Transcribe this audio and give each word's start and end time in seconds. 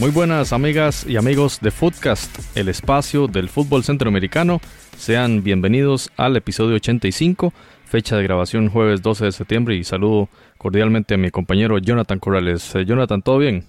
Muy 0.00 0.10
buenas 0.12 0.54
amigas 0.54 1.04
y 1.06 1.18
amigos 1.18 1.58
de 1.60 1.70
Footcast, 1.70 2.34
el 2.56 2.70
espacio 2.70 3.26
del 3.26 3.50
fútbol 3.50 3.84
centroamericano. 3.84 4.62
Sean 4.96 5.42
bienvenidos 5.42 6.10
al 6.16 6.38
episodio 6.38 6.76
85, 6.76 7.52
fecha 7.90 8.16
de 8.16 8.22
grabación 8.22 8.68
jueves 8.68 9.02
12 9.02 9.24
de 9.24 9.32
septiembre 9.32 9.74
y 9.74 9.82
saludo 9.82 10.28
cordialmente 10.58 11.14
a 11.14 11.18
mi 11.18 11.30
compañero 11.30 11.76
Jonathan 11.78 12.20
Corrales. 12.20 12.72
Eh, 12.76 12.84
Jonathan, 12.84 13.20
¿todo 13.20 13.38
bien? 13.38 13.64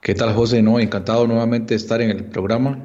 ¿Qué 0.00 0.14
tal 0.14 0.34
José? 0.34 0.60
No, 0.60 0.80
encantado 0.80 1.26
nuevamente 1.28 1.74
de 1.74 1.76
estar 1.76 2.02
en 2.02 2.10
el 2.10 2.24
programa 2.24 2.78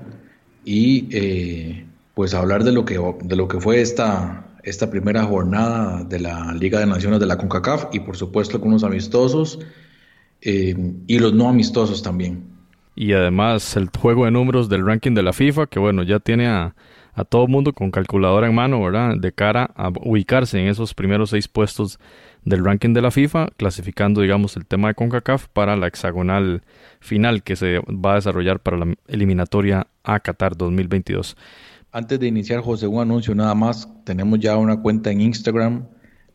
y 0.63 1.07
eh, 1.11 1.85
pues 2.13 2.35
hablar 2.35 2.63
de 2.63 2.71
lo 2.71 2.85
que, 2.85 2.99
de 3.23 3.35
lo 3.35 3.47
que 3.47 3.59
fue 3.59 3.81
esta, 3.81 4.45
esta 4.61 4.91
primera 4.91 5.23
jornada 5.23 6.03
de 6.03 6.19
la 6.19 6.53
Liga 6.53 6.79
de 6.79 6.85
Naciones 6.85 7.19
de 7.19 7.25
la 7.25 7.37
CONCACAF 7.37 7.87
y 7.91 8.01
por 8.01 8.15
supuesto 8.15 8.57
algunos 8.57 8.83
amistosos 8.83 9.59
eh, 10.41 10.75
y 11.07 11.17
los 11.17 11.33
no 11.33 11.49
amistosos 11.49 12.03
también 12.03 12.53
y 12.95 13.13
además 13.13 13.75
el 13.75 13.89
juego 13.89 14.25
de 14.25 14.31
números 14.31 14.69
del 14.69 14.85
ranking 14.85 15.15
de 15.15 15.23
la 15.23 15.33
FIFA, 15.33 15.65
que 15.65 15.79
bueno, 15.79 16.03
ya 16.03 16.19
tiene 16.19 16.47
a, 16.47 16.75
a 17.13 17.23
todo 17.25 17.47
mundo 17.47 17.73
con 17.73 17.91
calculadora 17.91 18.47
en 18.47 18.55
mano, 18.55 18.81
¿verdad? 18.81 19.15
De 19.17 19.31
cara 19.31 19.71
a 19.75 19.89
ubicarse 19.89 20.59
en 20.59 20.67
esos 20.67 20.93
primeros 20.93 21.29
seis 21.29 21.47
puestos 21.47 21.99
del 22.45 22.65
ranking 22.65 22.93
de 22.93 23.01
la 23.01 23.11
FIFA, 23.11 23.49
clasificando, 23.57 24.21
digamos, 24.21 24.57
el 24.57 24.65
tema 24.65 24.89
de 24.89 24.95
CONCACAF 24.95 25.47
para 25.47 25.75
la 25.75 25.87
hexagonal 25.87 26.63
final 26.99 27.43
que 27.43 27.55
se 27.55 27.79
va 27.79 28.13
a 28.13 28.15
desarrollar 28.15 28.59
para 28.59 28.77
la 28.77 28.93
eliminatoria 29.07 29.87
a 30.03 30.19
Qatar 30.19 30.57
2022. 30.57 31.37
Antes 31.91 32.19
de 32.19 32.27
iniciar, 32.27 32.61
José, 32.61 32.87
un 32.87 33.01
anuncio 33.01 33.35
nada 33.35 33.53
más. 33.53 33.87
Tenemos 34.03 34.39
ya 34.39 34.57
una 34.57 34.81
cuenta 34.81 35.11
en 35.11 35.21
Instagram 35.21 35.85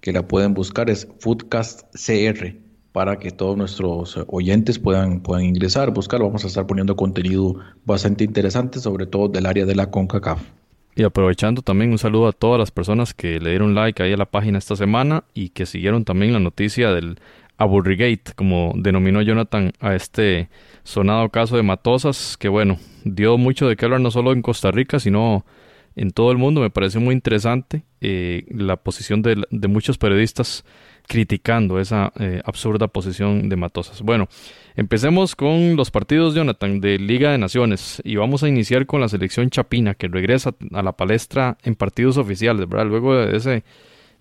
que 0.01 0.13
la 0.13 0.27
pueden 0.27 0.55
buscar, 0.55 0.89
es 0.89 1.09
FoodcastCR 1.19 2.57
para 2.93 3.19
que 3.19 3.31
todos 3.31 3.57
nuestros 3.57 4.19
oyentes 4.29 4.79
puedan, 4.79 5.21
puedan 5.21 5.45
ingresar, 5.45 5.93
buscar. 5.93 6.21
Vamos 6.21 6.45
a 6.45 6.47
estar 6.47 6.67
poniendo 6.67 6.97
contenido 6.97 7.57
bastante 7.85 8.25
interesante, 8.25 8.79
sobre 8.81 9.07
todo 9.07 9.29
del 9.29 9.47
área 9.47 9.67
de 9.67 9.75
la 9.75 9.91
CONCACAF. 9.91 10.58
Y 10.99 11.05
aprovechando 11.05 11.63
también 11.63 11.93
un 11.93 11.99
saludo 11.99 12.27
a 12.27 12.33
todas 12.33 12.59
las 12.59 12.73
personas 12.73 13.15
que 13.15 13.39
le 13.39 13.51
dieron 13.51 13.73
like 13.73 14.03
ahí 14.03 14.13
a 14.13 14.17
la 14.17 14.25
página 14.25 14.59
esta 14.59 14.75
semana 14.75 15.23
y 15.33 15.51
que 15.51 15.65
siguieron 15.65 16.05
también 16.05 16.33
la 16.33 16.41
noticia 16.41 16.93
del 16.93 17.21
Aburrigate, 17.57 18.33
como 18.35 18.73
denominó 18.75 19.23
Jonathan 19.23 19.71
a 19.79 19.95
este 19.95 20.49
sonado 20.83 21.29
caso 21.29 21.57
de 21.57 21.63
Matosas, 21.63 22.37
que 22.37 22.49
bueno, 22.49 22.81
dio 23.05 23.39
mucho 23.39 23.69
de 23.69 23.77
qué 23.77 23.85
hablar 23.85 24.01
no 24.01 24.11
solo 24.11 24.33
en 24.33 24.43
Costa 24.43 24.73
Rica, 24.73 24.99
sino 24.99 25.47
en 25.95 26.11
todo 26.11 26.33
el 26.33 26.39
mundo. 26.39 26.63
Me 26.63 26.71
pareció 26.71 27.01
muy 27.01 27.15
interesante 27.15 27.85
eh, 28.01 28.45
la 28.51 28.75
posición 28.75 29.23
de, 29.23 29.45
de 29.53 29.69
muchos 29.69 29.99
periodistas 29.99 30.65
criticando 31.09 31.81
esa 31.81 32.13
eh, 32.21 32.41
absurda 32.45 32.87
posición 32.87 33.49
de 33.49 33.57
Matosas. 33.57 34.03
Bueno, 34.03 34.29
empecemos 34.77 35.35
con 35.35 35.75
los 35.75 35.91
partidos, 35.91 36.35
Jonathan, 36.35 36.81
de 36.81 36.99
Liga 36.99 37.33
de 37.33 37.39
Naciones 37.39 38.01
y 38.05 38.17
vamos 38.17 38.45
a 38.45 38.49
iniciar 38.49 38.87
con 38.87 39.01
la 39.01 39.09
selección 39.09 39.51
chapina 39.51 39.95
que 39.95 40.07
regresa 40.07 40.55
a 40.73 40.83
la 40.83 40.93
palestra 40.93 41.57
en 41.65 41.75
partidos 41.75 42.19
oficiales, 42.19 42.69
¿verdad? 42.69 42.87
Luego 42.87 43.17
de 43.17 43.37
ese 43.37 43.65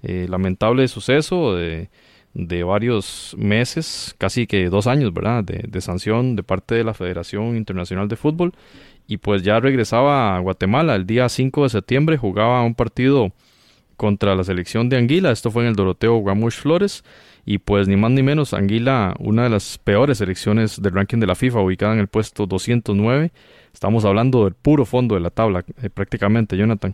eh, 0.01 0.27
lamentable 0.29 0.87
suceso 0.87 1.55
de, 1.55 1.89
de, 2.33 2.63
varios 2.63 3.35
meses, 3.37 4.15
casi 4.17 4.47
que 4.47 4.69
dos 4.69 4.87
años, 4.87 5.13
¿verdad? 5.13 5.43
De, 5.43 5.65
de 5.67 5.81
sanción 5.81 6.37
de 6.37 6.43
parte 6.43 6.75
de 6.75 6.85
la 6.85 6.93
Federación 6.93 7.57
Internacional 7.57 8.07
de 8.07 8.15
Fútbol 8.15 8.53
y 9.07 9.17
pues 9.17 9.43
ya 9.43 9.59
regresaba 9.59 10.37
a 10.37 10.39
Guatemala 10.39 10.95
el 10.95 11.05
día 11.05 11.27
5 11.27 11.63
de 11.63 11.69
septiembre, 11.69 12.17
jugaba 12.17 12.63
un 12.63 12.75
partido 12.75 13.33
contra 13.97 14.35
la 14.35 14.43
selección 14.43 14.87
de 14.87 14.97
Anguila. 14.97 15.31
Esto 15.31 15.51
fue 15.51 15.63
en 15.63 15.69
el 15.69 15.75
Doroteo 15.75 16.17
Guamuch 16.17 16.53
Flores. 16.53 17.03
Y 17.45 17.59
pues 17.59 17.87
ni 17.87 17.95
más 17.95 18.11
ni 18.11 18.23
menos, 18.23 18.53
Anguila, 18.53 19.15
una 19.19 19.43
de 19.43 19.49
las 19.49 19.77
peores 19.77 20.17
selecciones 20.17 20.81
del 20.81 20.93
ranking 20.93 21.19
de 21.19 21.27
la 21.27 21.35
FIFA, 21.35 21.61
ubicada 21.61 21.93
en 21.93 21.99
el 21.99 22.07
puesto 22.07 22.45
209. 22.45 23.31
Estamos 23.73 24.05
hablando 24.05 24.43
del 24.43 24.53
puro 24.53 24.85
fondo 24.85 25.15
de 25.15 25.21
la 25.21 25.29
tabla, 25.29 25.63
eh, 25.81 25.89
prácticamente, 25.89 26.57
Jonathan. 26.57 26.93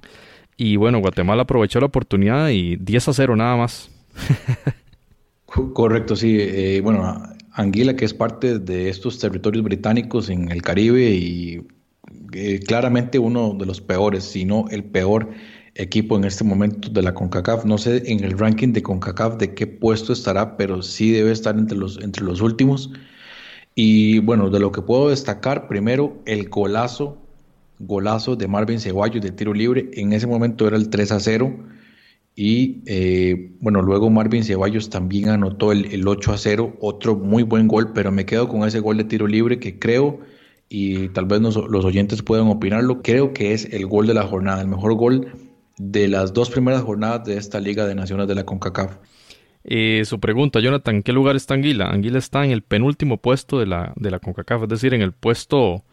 Y 0.56 0.76
bueno, 0.76 1.00
Guatemala 1.00 1.44
aprovechó 1.44 1.80
la 1.80 1.88
oportunidad 1.88 2.50
y 2.50 2.76
10 2.76 3.08
a 3.08 3.14
0 3.14 3.36
nada 3.36 3.56
más. 3.56 3.90
Correcto, 5.46 6.16
sí. 6.16 6.38
Eh, 6.40 6.82
bueno, 6.84 7.20
Anguila, 7.52 7.96
que 7.96 8.06
es 8.06 8.14
parte 8.14 8.60
de 8.60 8.90
estos 8.90 9.20
territorios 9.20 9.64
británicos 9.64 10.30
en 10.30 10.52
el 10.52 10.62
Caribe 10.62 11.10
y 11.12 11.62
eh, 12.34 12.60
claramente 12.60 13.20
uno 13.20 13.54
de 13.54 13.66
los 13.66 13.82
peores, 13.82 14.24
si 14.24 14.46
no 14.46 14.66
el 14.70 14.84
peor 14.84 15.30
equipo 15.76 16.18
en 16.18 16.24
este 16.24 16.44
momento 16.44 16.90
de 16.90 17.02
la 17.02 17.14
CONCACAF. 17.14 17.66
No 17.66 17.78
sé 17.78 18.04
en 18.12 18.24
el 18.24 18.38
ranking 18.38 18.74
de 18.74 18.84
CONCACAF 18.84 19.38
de 19.38 19.54
qué 19.54 19.68
puesto 19.68 20.14
estará, 20.14 20.58
pero 20.58 20.82
sí 20.82 21.12
debe 21.12 21.32
estar 21.32 21.58
entre 21.58 21.78
los, 21.78 22.00
entre 22.02 22.24
los 22.24 22.42
últimos. 22.42 22.92
Y 23.76 24.20
bueno, 24.20 24.50
de 24.50 24.60
lo 24.60 24.72
que 24.72 24.82
puedo 24.82 25.10
destacar, 25.10 25.68
primero 25.68 26.22
el 26.26 26.50
golazo, 26.50 27.18
golazo 27.80 28.36
de 28.36 28.48
Marvin 28.48 28.80
Ceballos 28.80 29.22
de 29.22 29.32
tiro 29.32 29.54
libre. 29.54 29.90
En 29.94 30.14
ese 30.14 30.28
momento 30.28 30.68
era 30.68 30.78
el 30.78 30.90
3 30.90 31.12
a 31.12 31.20
0. 31.20 31.58
Y 32.36 32.82
eh, 32.88 33.52
bueno, 33.60 33.82
luego 33.82 34.10
Marvin 34.10 34.44
Ceballos 34.44 34.90
también 34.90 35.30
anotó 35.30 35.72
el, 35.72 35.86
el 35.94 36.08
8 36.08 36.34
a 36.34 36.38
0, 36.38 36.78
otro 36.80 37.16
muy 37.16 37.44
buen 37.44 37.68
gol, 37.68 37.94
pero 37.94 38.12
me 38.12 38.26
quedo 38.26 38.48
con 38.48 38.68
ese 38.68 38.80
gol 38.80 38.98
de 38.98 39.04
tiro 39.04 39.28
libre 39.28 39.60
que 39.60 39.78
creo 39.78 40.20
y 40.68 41.10
tal 41.10 41.26
vez 41.26 41.40
los 41.40 41.86
oyentes 41.86 42.24
puedan 42.24 42.48
opinarlo, 42.48 43.04
creo 43.04 43.32
que 43.32 43.54
es 43.54 43.66
el 43.66 43.86
gol 43.86 44.08
de 44.08 44.16
la 44.16 44.24
jornada, 44.24 44.62
el 44.62 44.68
mejor 44.68 44.96
gol 44.96 45.28
de 45.78 46.08
las 46.08 46.34
dos 46.34 46.50
primeras 46.50 46.82
jornadas 46.82 47.26
de 47.26 47.38
esta 47.38 47.60
Liga 47.60 47.86
de 47.86 47.96
Naciones 47.96 48.28
de 48.28 48.36
la 48.36 48.46
CONCACAF. 48.46 48.98
Eh, 49.64 50.04
su 50.06 50.20
pregunta, 50.20 50.60
Jonathan, 50.60 50.98
¿en 50.98 51.04
qué 51.04 51.14
lugar 51.14 51.36
está 51.36 51.54
Anguila? 51.54 51.90
Anguila 51.90 52.20
está 52.20 52.44
en 52.44 52.52
el 52.52 52.64
penúltimo 52.64 53.18
puesto 53.18 53.60
de 53.60 53.66
la, 53.66 53.94
de 53.96 54.12
la 54.12 54.20
CONCACAF, 54.20 54.64
es 54.64 54.70
decir, 54.70 54.94
en 54.94 55.02
el 55.02 55.14
puesto, 55.14 55.84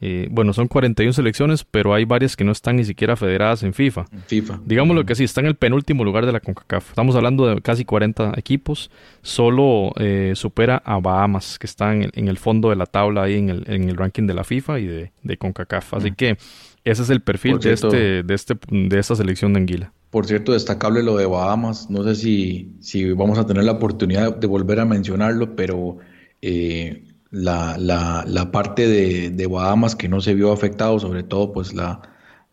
eh, 0.00 0.26
bueno, 0.30 0.52
son 0.52 0.66
41 0.66 1.12
selecciones, 1.12 1.64
pero 1.64 1.94
hay 1.94 2.04
varias 2.04 2.36
que 2.36 2.42
no 2.42 2.50
están 2.50 2.76
ni 2.76 2.84
siquiera 2.84 3.14
federadas 3.14 3.62
en 3.62 3.74
FIFA. 3.74 4.06
FIFA. 4.26 4.60
Digámoslo 4.64 5.06
que 5.06 5.14
sí, 5.14 5.22
está 5.22 5.40
en 5.40 5.46
el 5.46 5.54
penúltimo 5.54 6.04
lugar 6.04 6.26
de 6.26 6.32
la 6.32 6.40
CONCACAF. 6.40 6.90
Estamos 6.90 7.14
hablando 7.14 7.46
de 7.46 7.62
casi 7.62 7.84
40 7.84 8.34
equipos, 8.36 8.90
solo 9.22 9.92
eh, 9.98 10.32
supera 10.34 10.82
a 10.84 10.98
Bahamas, 10.98 11.60
que 11.60 11.66
está 11.66 11.94
en 11.94 12.28
el, 12.28 12.38
fondo 12.38 12.70
de 12.70 12.76
la 12.76 12.86
tabla 12.86 13.22
ahí 13.22 13.38
en 13.38 13.50
el, 13.50 13.64
en 13.68 13.88
el 13.88 13.96
ranking 13.96 14.26
de 14.26 14.34
la 14.34 14.42
FIFA 14.42 14.80
y 14.80 14.86
de, 14.86 15.12
de 15.22 15.36
CONCACAF. 15.36 15.94
Así 15.94 16.10
que 16.10 16.38
ese 16.86 17.02
es 17.02 17.10
el 17.10 17.20
perfil 17.20 17.58
de, 17.58 17.72
este, 17.72 18.22
de, 18.22 18.34
este, 18.34 18.54
de 18.70 18.98
esta 18.98 19.16
selección 19.16 19.52
de 19.52 19.58
Anguila. 19.58 19.92
Por 20.10 20.24
cierto, 20.24 20.52
destacable 20.52 21.02
lo 21.02 21.16
de 21.16 21.26
Bahamas. 21.26 21.90
No 21.90 22.04
sé 22.04 22.14
si, 22.14 22.76
si 22.80 23.10
vamos 23.12 23.38
a 23.40 23.44
tener 23.44 23.64
la 23.64 23.72
oportunidad 23.72 24.36
de 24.36 24.46
volver 24.46 24.78
a 24.78 24.84
mencionarlo, 24.84 25.56
pero 25.56 25.98
eh, 26.42 27.04
la, 27.32 27.76
la, 27.76 28.24
la, 28.26 28.52
parte 28.52 28.86
de, 28.86 29.30
de, 29.30 29.46
Bahamas 29.48 29.96
que 29.96 30.08
no 30.08 30.20
se 30.20 30.34
vio 30.34 30.52
afectado, 30.52 31.00
sobre 31.00 31.24
todo 31.24 31.52
pues 31.52 31.74
la, 31.74 32.00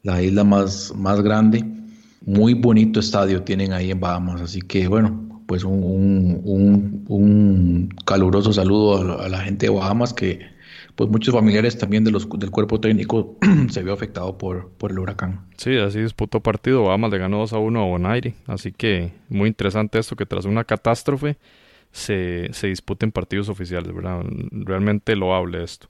la 0.01 0.23
isla 0.23 0.43
más, 0.43 0.91
más 0.95 1.21
grande. 1.21 1.63
Muy 2.25 2.55
bonito 2.55 2.99
estadio 2.99 3.43
tienen 3.43 3.71
ahí 3.71 3.91
en 3.91 3.99
Bahamas. 3.99 4.41
Así 4.41 4.61
que 4.63 4.87
bueno, 4.87 5.43
pues 5.45 5.63
un, 5.63 6.41
un, 6.43 7.05
un, 7.07 7.89
caluroso 8.03 8.51
saludo 8.51 9.21
a 9.21 9.29
la 9.29 9.41
gente 9.41 9.67
de 9.67 9.73
Bahamas 9.73 10.11
que 10.11 10.39
pues 10.95 11.09
muchos 11.09 11.33
familiares 11.33 11.77
también 11.77 12.03
de 12.03 12.11
los, 12.11 12.27
del 12.29 12.51
cuerpo 12.51 12.79
técnico 12.79 13.37
se 13.69 13.83
vio 13.83 13.93
afectado 13.93 14.37
por, 14.37 14.69
por 14.71 14.91
el 14.91 14.99
huracán. 14.99 15.45
Sí, 15.57 15.77
así 15.77 15.99
disputó 15.99 16.39
partido, 16.39 16.83
Bahamas 16.83 17.11
le 17.11 17.17
ganó 17.17 17.39
2 17.39 17.53
a 17.53 17.57
1 17.57 17.81
a 17.81 17.85
Bonaire, 17.85 18.35
así 18.47 18.71
que 18.71 19.13
muy 19.29 19.47
interesante 19.47 19.99
esto 19.99 20.15
que 20.15 20.25
tras 20.25 20.45
una 20.45 20.63
catástrofe 20.63 21.37
se, 21.91 22.49
se 22.53 22.67
disputen 22.67 23.11
partidos 23.11 23.49
oficiales, 23.49 23.93
¿verdad? 23.93 24.23
Realmente 24.51 25.15
loable 25.15 25.63
esto. 25.63 25.87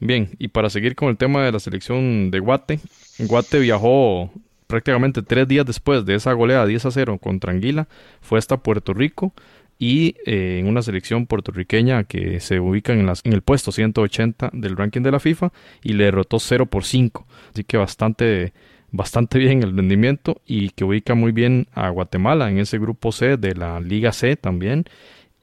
Bien, 0.00 0.30
y 0.38 0.48
para 0.48 0.68
seguir 0.68 0.96
con 0.96 1.10
el 1.10 1.16
tema 1.16 1.44
de 1.44 1.52
la 1.52 1.60
selección 1.60 2.32
de 2.32 2.40
Guate, 2.40 2.80
Guate 3.20 3.60
viajó 3.60 4.32
prácticamente 4.66 5.22
tres 5.22 5.46
días 5.46 5.66
después 5.66 6.04
de 6.04 6.14
esa 6.14 6.32
goleada 6.32 6.66
10 6.66 6.86
a 6.86 6.90
0 6.90 7.18
contra 7.18 7.52
Anguila, 7.52 7.86
fue 8.20 8.38
hasta 8.38 8.56
Puerto 8.56 8.94
Rico, 8.94 9.32
y 9.78 10.16
eh, 10.26 10.58
en 10.60 10.68
una 10.68 10.82
selección 10.82 11.26
puertorriqueña 11.26 12.04
que 12.04 12.40
se 12.40 12.60
ubica 12.60 12.92
en, 12.92 13.08
el 13.08 13.42
puesto 13.42 13.72
180 13.72 14.50
del 14.52 14.76
ranking 14.76 15.02
de 15.02 15.10
la 15.10 15.20
FIFA 15.20 15.52
y 15.82 15.94
le 15.94 16.04
derrotó 16.04 16.38
0 16.38 16.66
por 16.66 16.84
5. 16.84 17.26
Así 17.52 17.64
que 17.64 17.76
bastante, 17.76 18.52
bastante 18.90 19.38
bien 19.40 19.62
el 19.62 19.76
rendimiento 19.76 20.40
y 20.46 20.70
que 20.70 20.84
ubica 20.84 21.14
muy 21.14 21.32
bien 21.32 21.66
a 21.72 21.88
Guatemala 21.90 22.50
en 22.50 22.58
ese 22.58 22.78
grupo 22.78 23.12
C 23.12 23.36
de 23.36 23.54
la 23.54 23.80
Liga 23.80 24.12
C 24.12 24.36
también. 24.36 24.84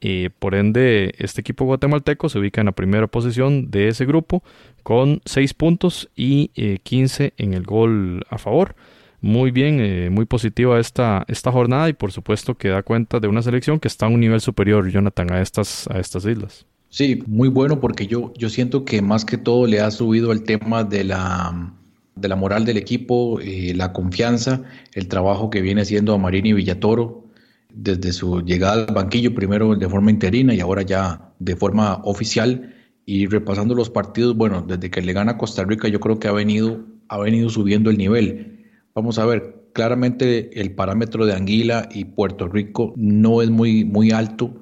Eh, 0.01 0.29
por 0.39 0.55
ende, 0.55 1.13
este 1.17 1.41
equipo 1.41 1.65
guatemalteco 1.65 2.29
se 2.29 2.39
ubica 2.39 2.61
en 2.61 2.67
la 2.67 2.71
primera 2.71 3.07
posición 3.07 3.69
de 3.69 3.89
ese 3.89 4.05
grupo 4.05 4.43
con 4.83 5.21
6 5.25 5.53
puntos 5.55 6.09
y 6.15 6.47
15 6.83 7.25
eh, 7.25 7.33
en 7.37 7.53
el 7.53 7.63
gol 7.63 8.23
a 8.29 8.37
favor. 8.37 8.75
Muy 9.21 9.51
bien, 9.51 9.79
eh, 9.79 10.09
muy 10.09 10.25
positiva 10.25 10.79
esta, 10.79 11.25
esta 11.27 11.51
jornada 11.51 11.89
y 11.89 11.93
por 11.93 12.11
supuesto 12.11 12.55
que 12.55 12.69
da 12.69 12.83
cuenta 12.83 13.19
de 13.19 13.27
una 13.27 13.41
selección 13.41 13.79
que 13.79 13.87
está 13.87 14.05
a 14.05 14.09
un 14.09 14.19
nivel 14.19 14.41
superior, 14.41 14.89
Jonathan, 14.89 15.31
a 15.31 15.41
estas, 15.41 15.87
a 15.87 15.99
estas 15.99 16.25
islas. 16.25 16.65
Sí, 16.89 17.21
muy 17.27 17.49
bueno 17.49 17.79
porque 17.79 18.07
yo, 18.07 18.33
yo 18.35 18.49
siento 18.49 18.83
que 18.83 19.01
más 19.01 19.23
que 19.23 19.37
todo 19.37 19.67
le 19.67 19.79
ha 19.79 19.91
subido 19.91 20.31
el 20.31 20.43
tema 20.43 20.83
de 20.83 21.03
la, 21.03 21.73
de 22.15 22.27
la 22.27 22.35
moral 22.35 22.65
del 22.65 22.77
equipo, 22.77 23.39
eh, 23.41 23.73
la 23.75 23.93
confianza, 23.93 24.63
el 24.93 25.07
trabajo 25.07 25.49
que 25.49 25.61
viene 25.61 25.81
haciendo 25.81 26.17
Marini 26.17 26.53
Villatoro 26.53 27.25
desde 27.73 28.11
su 28.11 28.41
llegada 28.41 28.85
al 28.85 28.93
banquillo, 28.93 29.35
primero 29.35 29.75
de 29.75 29.87
forma 29.87 30.09
interina 30.09 30.53
y 30.55 30.59
ahora 30.59 30.81
ya 30.81 31.33
de 31.39 31.55
forma 31.55 32.01
oficial. 32.03 32.75
Y 33.05 33.25
repasando 33.27 33.73
los 33.73 33.89
partidos, 33.89 34.35
bueno, 34.35 34.63
desde 34.67 34.89
que 34.91 35.01
le 35.01 35.13
gana 35.13 35.37
Costa 35.37 35.63
Rica, 35.63 35.87
yo 35.87 35.99
creo 35.99 36.19
que 36.19 36.27
ha 36.27 36.31
venido, 36.31 36.85
ha 37.07 37.17
venido 37.17 37.49
subiendo 37.49 37.89
el 37.89 37.97
nivel. 37.97 38.58
Vamos 38.95 39.19
a 39.19 39.25
ver, 39.25 39.69
claramente 39.73 40.59
el 40.59 40.73
parámetro 40.73 41.25
de 41.25 41.33
Anguila 41.33 41.87
y 41.91 42.05
Puerto 42.05 42.47
Rico 42.47 42.93
no 42.95 43.41
es 43.41 43.49
muy, 43.49 43.85
muy 43.85 44.11
alto 44.11 44.53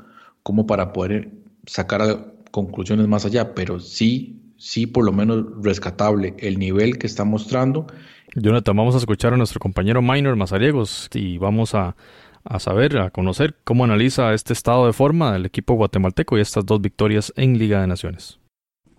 como 0.44 0.68
para 0.68 0.94
poder 0.94 1.32
sacar 1.66 2.34
conclusiones 2.52 3.08
más 3.08 3.26
allá, 3.26 3.54
pero 3.54 3.80
sí, 3.80 4.42
sí 4.58 4.88
por 4.88 5.06
lo 5.06 5.12
menos 5.12 5.46
rescatable 5.62 6.36
el 6.40 6.60
nivel 6.60 6.98
que 6.98 7.08
está 7.08 7.24
mostrando. 7.24 7.88
Jonathan, 8.36 8.76
vamos 8.76 8.96
a 8.96 9.00
escuchar 9.00 9.34
a 9.34 9.38
nuestro 9.38 9.60
compañero 9.60 10.02
Minor 10.02 10.36
Mazariegos 10.36 11.10
y 11.14 11.38
vamos 11.38 11.74
a, 11.76 11.96
a 12.44 12.60
saber, 12.60 12.98
a 12.98 13.10
conocer 13.10 13.56
cómo 13.64 13.84
analiza 13.84 14.34
este 14.34 14.54
estado 14.54 14.86
de 14.86 14.94
forma 14.94 15.34
del 15.34 15.46
equipo 15.46 15.74
guatemalteco 15.74 16.38
y 16.38 16.42
estas 16.42 16.66
dos 16.66 16.82
victorias 16.82 17.34
en 17.36 17.58
Liga 17.58 17.82
de 17.82 17.88
Naciones. 17.88 18.40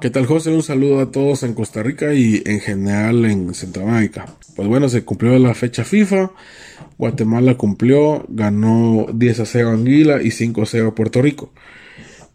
¿Qué 0.01 0.11
tal, 0.11 0.27
José? 0.27 0.53
Un 0.53 0.63
saludo 0.63 1.01
a 1.01 1.11
todos 1.11 1.43
en 1.43 1.55
Costa 1.55 1.83
Rica 1.83 2.15
y 2.15 2.41
en 2.47 2.61
general 2.61 3.25
en 3.25 3.53
Centroamérica. 3.53 4.27
Pues 4.55 4.69
bueno, 4.69 4.89
se 4.89 5.05
cumplió 5.05 5.37
la 5.41 5.55
fecha 5.55 5.83
FIFA. 5.83 6.31
Guatemala 6.99 7.57
cumplió, 7.57 8.25
ganó 8.29 9.09
10 9.13 9.41
a 9.41 9.45
0 9.45 9.71
Anguila 9.71 10.23
y 10.23 10.31
5 10.31 10.63
a 10.63 10.67
0 10.67 10.95
Puerto 10.95 11.21
Rico. 11.21 11.53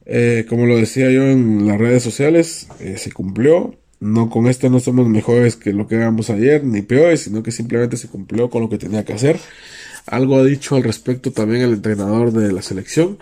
Eh, 0.05 0.45
como 0.49 0.65
lo 0.65 0.75
decía 0.75 1.09
yo 1.09 1.23
en 1.23 1.65
las 1.65 1.77
redes 1.77 2.03
sociales, 2.03 2.67
eh, 2.81 2.97
se 2.97 3.13
cumplió. 3.13 3.75
No 4.01 4.29
con 4.29 4.47
esto 4.47 4.69
no 4.69 4.81
somos 4.81 5.07
mejores 5.07 5.55
que 5.55 5.71
lo 5.71 5.87
que 5.87 5.95
éramos 5.95 6.29
ayer, 6.29 6.65
ni 6.65 6.81
peores, 6.81 7.21
sino 7.21 7.43
que 7.43 7.51
simplemente 7.53 7.95
se 7.95 8.09
cumplió 8.09 8.49
con 8.49 8.61
lo 8.61 8.67
que 8.67 8.77
tenía 8.77 9.05
que 9.05 9.13
hacer. 9.13 9.39
Algo 10.05 10.35
ha 10.35 10.43
dicho 10.43 10.75
al 10.75 10.83
respecto 10.83 11.31
también 11.31 11.61
el 11.61 11.75
entrenador 11.75 12.33
de 12.33 12.51
la 12.51 12.61
selección 12.61 13.19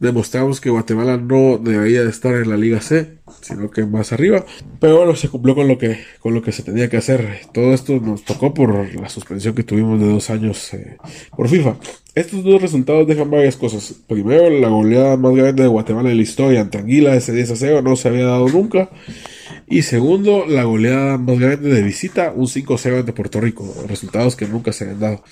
demostramos 0.00 0.60
que 0.60 0.70
Guatemala 0.70 1.16
no 1.16 1.58
debería 1.58 2.04
de 2.04 2.10
estar 2.10 2.34
en 2.34 2.48
la 2.48 2.56
Liga 2.56 2.80
C, 2.80 3.18
sino 3.40 3.70
que 3.70 3.84
más 3.84 4.12
arriba. 4.12 4.44
Pero 4.80 4.98
bueno, 4.98 5.16
se 5.16 5.28
cumplió 5.28 5.54
con 5.54 5.68
lo 5.68 5.78
que, 5.78 5.98
con 6.20 6.34
lo 6.34 6.42
que 6.42 6.52
se 6.52 6.62
tenía 6.62 6.88
que 6.88 6.96
hacer. 6.96 7.40
Todo 7.52 7.72
esto 7.72 7.98
nos 8.00 8.24
tocó 8.24 8.54
por 8.54 8.94
la 8.94 9.08
suspensión 9.08 9.54
que 9.54 9.64
tuvimos 9.64 10.00
de 10.00 10.08
dos 10.08 10.30
años 10.30 10.72
eh, 10.74 10.96
por 11.36 11.48
FIFA. 11.48 11.76
Estos 12.14 12.44
dos 12.44 12.60
resultados 12.60 13.06
dejan 13.06 13.30
varias 13.30 13.56
cosas. 13.56 13.94
Primero, 14.06 14.50
la 14.50 14.68
goleada 14.68 15.16
más 15.16 15.34
grande 15.34 15.62
de 15.62 15.68
Guatemala 15.68 16.10
en 16.10 16.16
la 16.16 16.22
historia 16.22 16.60
ante 16.60 16.78
Anguila, 16.78 17.14
ese 17.14 17.32
10 17.32 17.50
a 17.52 17.56
0, 17.56 17.82
no 17.82 17.96
se 17.96 18.08
había 18.08 18.26
dado 18.26 18.48
nunca. 18.48 18.90
Y 19.68 19.82
segundo, 19.82 20.46
la 20.46 20.64
goleada 20.64 21.18
más 21.18 21.38
grande 21.38 21.68
de 21.68 21.82
visita, 21.82 22.32
un 22.34 22.46
5-0 22.46 23.00
ante 23.00 23.12
Puerto 23.12 23.40
Rico. 23.40 23.72
Resultados 23.86 24.36
que 24.36 24.46
nunca 24.46 24.72
se 24.72 24.84
habían 24.84 25.00
dado. 25.00 25.24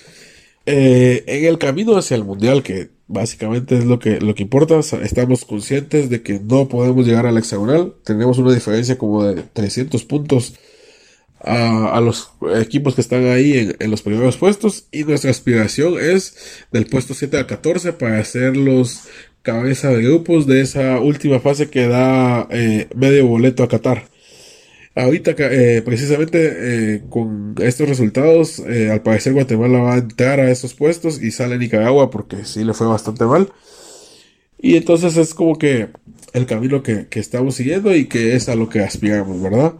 Eh, 0.65 1.23
en 1.27 1.45
el 1.45 1.57
camino 1.57 1.97
hacia 1.97 2.15
el 2.15 2.25
Mundial, 2.25 2.61
que 2.61 2.96
Básicamente 3.07 3.77
es 3.77 3.85
lo 3.85 3.99
que, 3.99 4.19
lo 4.19 4.35
que 4.35 4.43
importa. 4.43 4.79
Estamos 4.79 5.45
conscientes 5.45 6.09
de 6.09 6.21
que 6.21 6.39
no 6.39 6.67
podemos 6.67 7.05
llegar 7.05 7.25
al 7.25 7.37
hexagonal. 7.37 7.93
Tenemos 8.03 8.37
una 8.37 8.53
diferencia 8.53 8.97
como 8.97 9.23
de 9.23 9.43
300 9.43 10.03
puntos 10.03 10.55
a, 11.39 12.01
los 12.01 12.31
equipos 12.55 12.95
que 12.95 13.01
están 13.01 13.25
ahí 13.25 13.73
en, 13.79 13.91
los 13.91 14.01
primeros 14.01 14.35
puestos. 14.37 14.87
Y 14.91 15.05
nuestra 15.05 15.31
aspiración 15.31 15.95
es 15.99 16.65
del 16.71 16.87
puesto 16.87 17.13
7 17.13 17.37
al 17.37 17.47
14 17.47 17.93
para 17.93 18.23
ser 18.25 18.57
los 18.57 19.03
cabeza 19.41 19.89
de 19.89 20.03
grupos 20.03 20.45
de 20.45 20.59
esa 20.59 20.99
última 20.99 21.39
fase 21.39 21.69
que 21.69 21.87
da 21.87 22.47
eh, 22.51 22.89
medio 22.93 23.27
boleto 23.27 23.63
a 23.63 23.69
Qatar. 23.69 24.09
Ahorita, 24.97 25.35
eh, 25.37 25.83
precisamente 25.83 26.95
eh, 26.95 27.03
con 27.07 27.53
estos 27.61 27.87
resultados, 27.87 28.57
eh, 28.67 28.89
al 28.89 29.03
parecer 29.03 29.33
Guatemala 29.33 29.79
va 29.79 29.93
a 29.93 29.97
entrar 29.99 30.39
a 30.39 30.49
esos 30.49 30.73
puestos 30.73 31.21
y 31.21 31.29
sale 31.29 31.59
Nicaragua 31.59 32.09
porque 32.09 32.45
sí 32.45 32.63
le 32.63 32.73
fue 32.73 32.87
bastante 32.87 33.23
mal. 33.25 33.53
Y 34.57 34.75
entonces 34.75 35.15
es 35.17 35.35
como 35.35 35.59
que 35.59 35.89
el 36.33 36.47
camino 36.47 36.81
que, 36.81 37.07
estamos 37.11 37.55
siguiendo 37.55 37.95
y 37.95 38.05
que 38.05 38.35
es 38.35 38.49
a 38.49 38.55
lo 38.55 38.69
que 38.69 38.79
aspiramos, 38.79 39.39
¿verdad? 39.41 39.73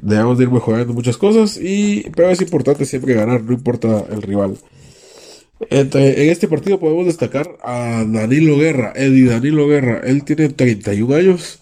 debemos 0.00 0.38
de 0.38 0.44
ir 0.44 0.50
mejorando 0.50 0.94
muchas 0.94 1.18
cosas, 1.18 1.58
y, 1.60 2.06
pero 2.16 2.30
es 2.30 2.40
importante 2.40 2.86
siempre 2.86 3.14
ganar, 3.14 3.42
no 3.42 3.52
importa 3.52 4.06
el 4.10 4.22
rival. 4.22 4.56
en 5.70 6.30
este 6.30 6.46
partido 6.48 6.78
podemos 6.78 7.06
destacar 7.06 7.58
a 7.62 8.04
Danilo 8.06 8.56
Guerra, 8.58 8.92
Eddie 8.94 9.26
Danilo 9.28 9.66
Guerra. 9.66 10.00
Él 10.04 10.24
tiene 10.24 10.48
31 10.50 11.14
años 11.14 11.58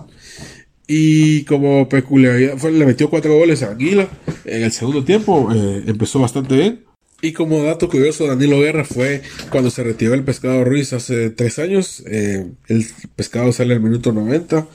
y 0.86 1.44
como 1.44 1.88
peculiaridad, 1.88 2.56
fue, 2.58 2.70
le 2.72 2.86
metió 2.86 3.10
cuatro 3.10 3.36
goles 3.36 3.62
a 3.62 3.70
Anguila 3.70 4.08
en 4.44 4.62
el 4.62 4.72
segundo 4.72 5.04
tiempo, 5.04 5.52
eh, 5.52 5.82
empezó 5.86 6.20
bastante 6.20 6.54
bien. 6.54 6.84
Y 7.22 7.32
como 7.32 7.62
dato 7.62 7.88
curioso, 7.88 8.26
Danilo 8.26 8.60
Guerra 8.60 8.84
fue 8.84 9.22
cuando 9.50 9.70
se 9.70 9.82
retiró 9.82 10.14
el 10.14 10.22
Pescado 10.22 10.64
Ruiz 10.64 10.92
hace 10.92 11.30
tres 11.30 11.58
años. 11.58 12.04
Eh, 12.06 12.46
el 12.68 12.86
Pescado 13.16 13.52
sale 13.52 13.74
al 13.74 13.80
minuto 13.80 14.12
90. 14.12 14.68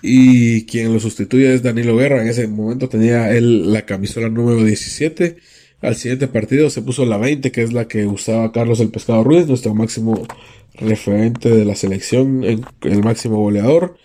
Y 0.00 0.64
quien 0.66 0.92
lo 0.92 1.00
sustituye 1.00 1.52
es 1.52 1.62
Danilo 1.62 1.96
Guerra. 1.96 2.22
En 2.22 2.28
ese 2.28 2.46
momento 2.46 2.88
tenía 2.88 3.30
él 3.36 3.72
la 3.72 3.84
camisola 3.84 4.28
número 4.28 4.64
17. 4.64 5.36
Al 5.80 5.96
siguiente 5.96 6.28
partido 6.28 6.70
se 6.70 6.82
puso 6.82 7.04
la 7.04 7.18
20, 7.18 7.50
que 7.50 7.62
es 7.62 7.72
la 7.72 7.88
que 7.88 8.06
usaba 8.06 8.52
Carlos 8.52 8.80
el 8.80 8.90
Pescado 8.90 9.24
Ruiz, 9.24 9.46
nuestro 9.46 9.74
máximo 9.74 10.26
referente 10.74 11.50
de 11.50 11.64
la 11.64 11.74
selección, 11.74 12.44
el 12.44 13.02
máximo 13.02 13.38
goleador. 13.38 13.96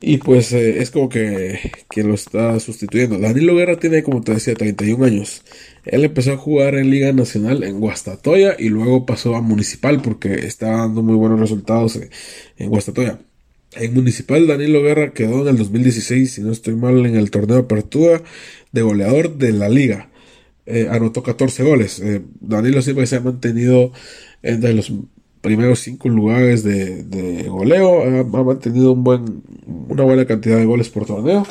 Y 0.00 0.18
pues 0.18 0.52
eh, 0.52 0.82
es 0.82 0.90
como 0.90 1.08
que, 1.08 1.58
que, 1.90 2.02
lo 2.02 2.14
está 2.14 2.60
sustituyendo. 2.60 3.18
Danilo 3.18 3.56
Guerra 3.56 3.78
tiene, 3.78 4.02
como 4.02 4.20
te 4.20 4.34
decía, 4.34 4.54
31 4.54 5.04
años. 5.04 5.42
Él 5.84 6.04
empezó 6.04 6.32
a 6.32 6.36
jugar 6.36 6.74
en 6.74 6.90
Liga 6.90 7.12
Nacional 7.12 7.62
en 7.64 7.80
Guastatoya 7.80 8.56
y 8.58 8.68
luego 8.68 9.06
pasó 9.06 9.36
a 9.36 9.40
Municipal 9.40 10.02
porque 10.02 10.34
está 10.46 10.68
dando 10.72 11.02
muy 11.02 11.16
buenos 11.16 11.40
resultados 11.40 11.96
en, 11.96 12.10
en 12.58 12.68
Guastatoya. 12.68 13.20
En 13.72 13.94
Municipal, 13.94 14.46
Danilo 14.46 14.82
Guerra 14.82 15.12
quedó 15.12 15.42
en 15.42 15.48
el 15.48 15.58
2016, 15.58 16.32
si 16.32 16.40
no 16.42 16.52
estoy 16.52 16.74
mal, 16.74 17.04
en 17.06 17.16
el 17.16 17.30
torneo 17.30 17.56
de 17.56 17.62
apertura 17.62 18.22
de 18.72 18.82
goleador 18.82 19.36
de 19.36 19.52
la 19.52 19.68
liga. 19.68 20.10
Eh, 20.66 20.88
anotó 20.90 21.22
14 21.22 21.62
goles. 21.62 22.00
Eh, 22.00 22.22
Danilo 22.40 22.82
siempre 22.82 23.06
se 23.06 23.16
ha 23.16 23.20
mantenido 23.20 23.92
entre 24.42 24.74
los 24.74 24.92
primeros 25.40 25.80
cinco 25.80 26.08
lugares 26.08 26.62
de, 26.62 27.46
goleo. 27.48 28.02
Ha, 28.02 28.24
mantenido 28.44 28.92
un 28.92 29.04
buen, 29.04 29.42
una 29.88 30.04
buena 30.04 30.24
cantidad 30.24 30.56
de 30.56 30.64
goles 30.64 30.88
por 30.88 31.06
torneo. 31.06 31.46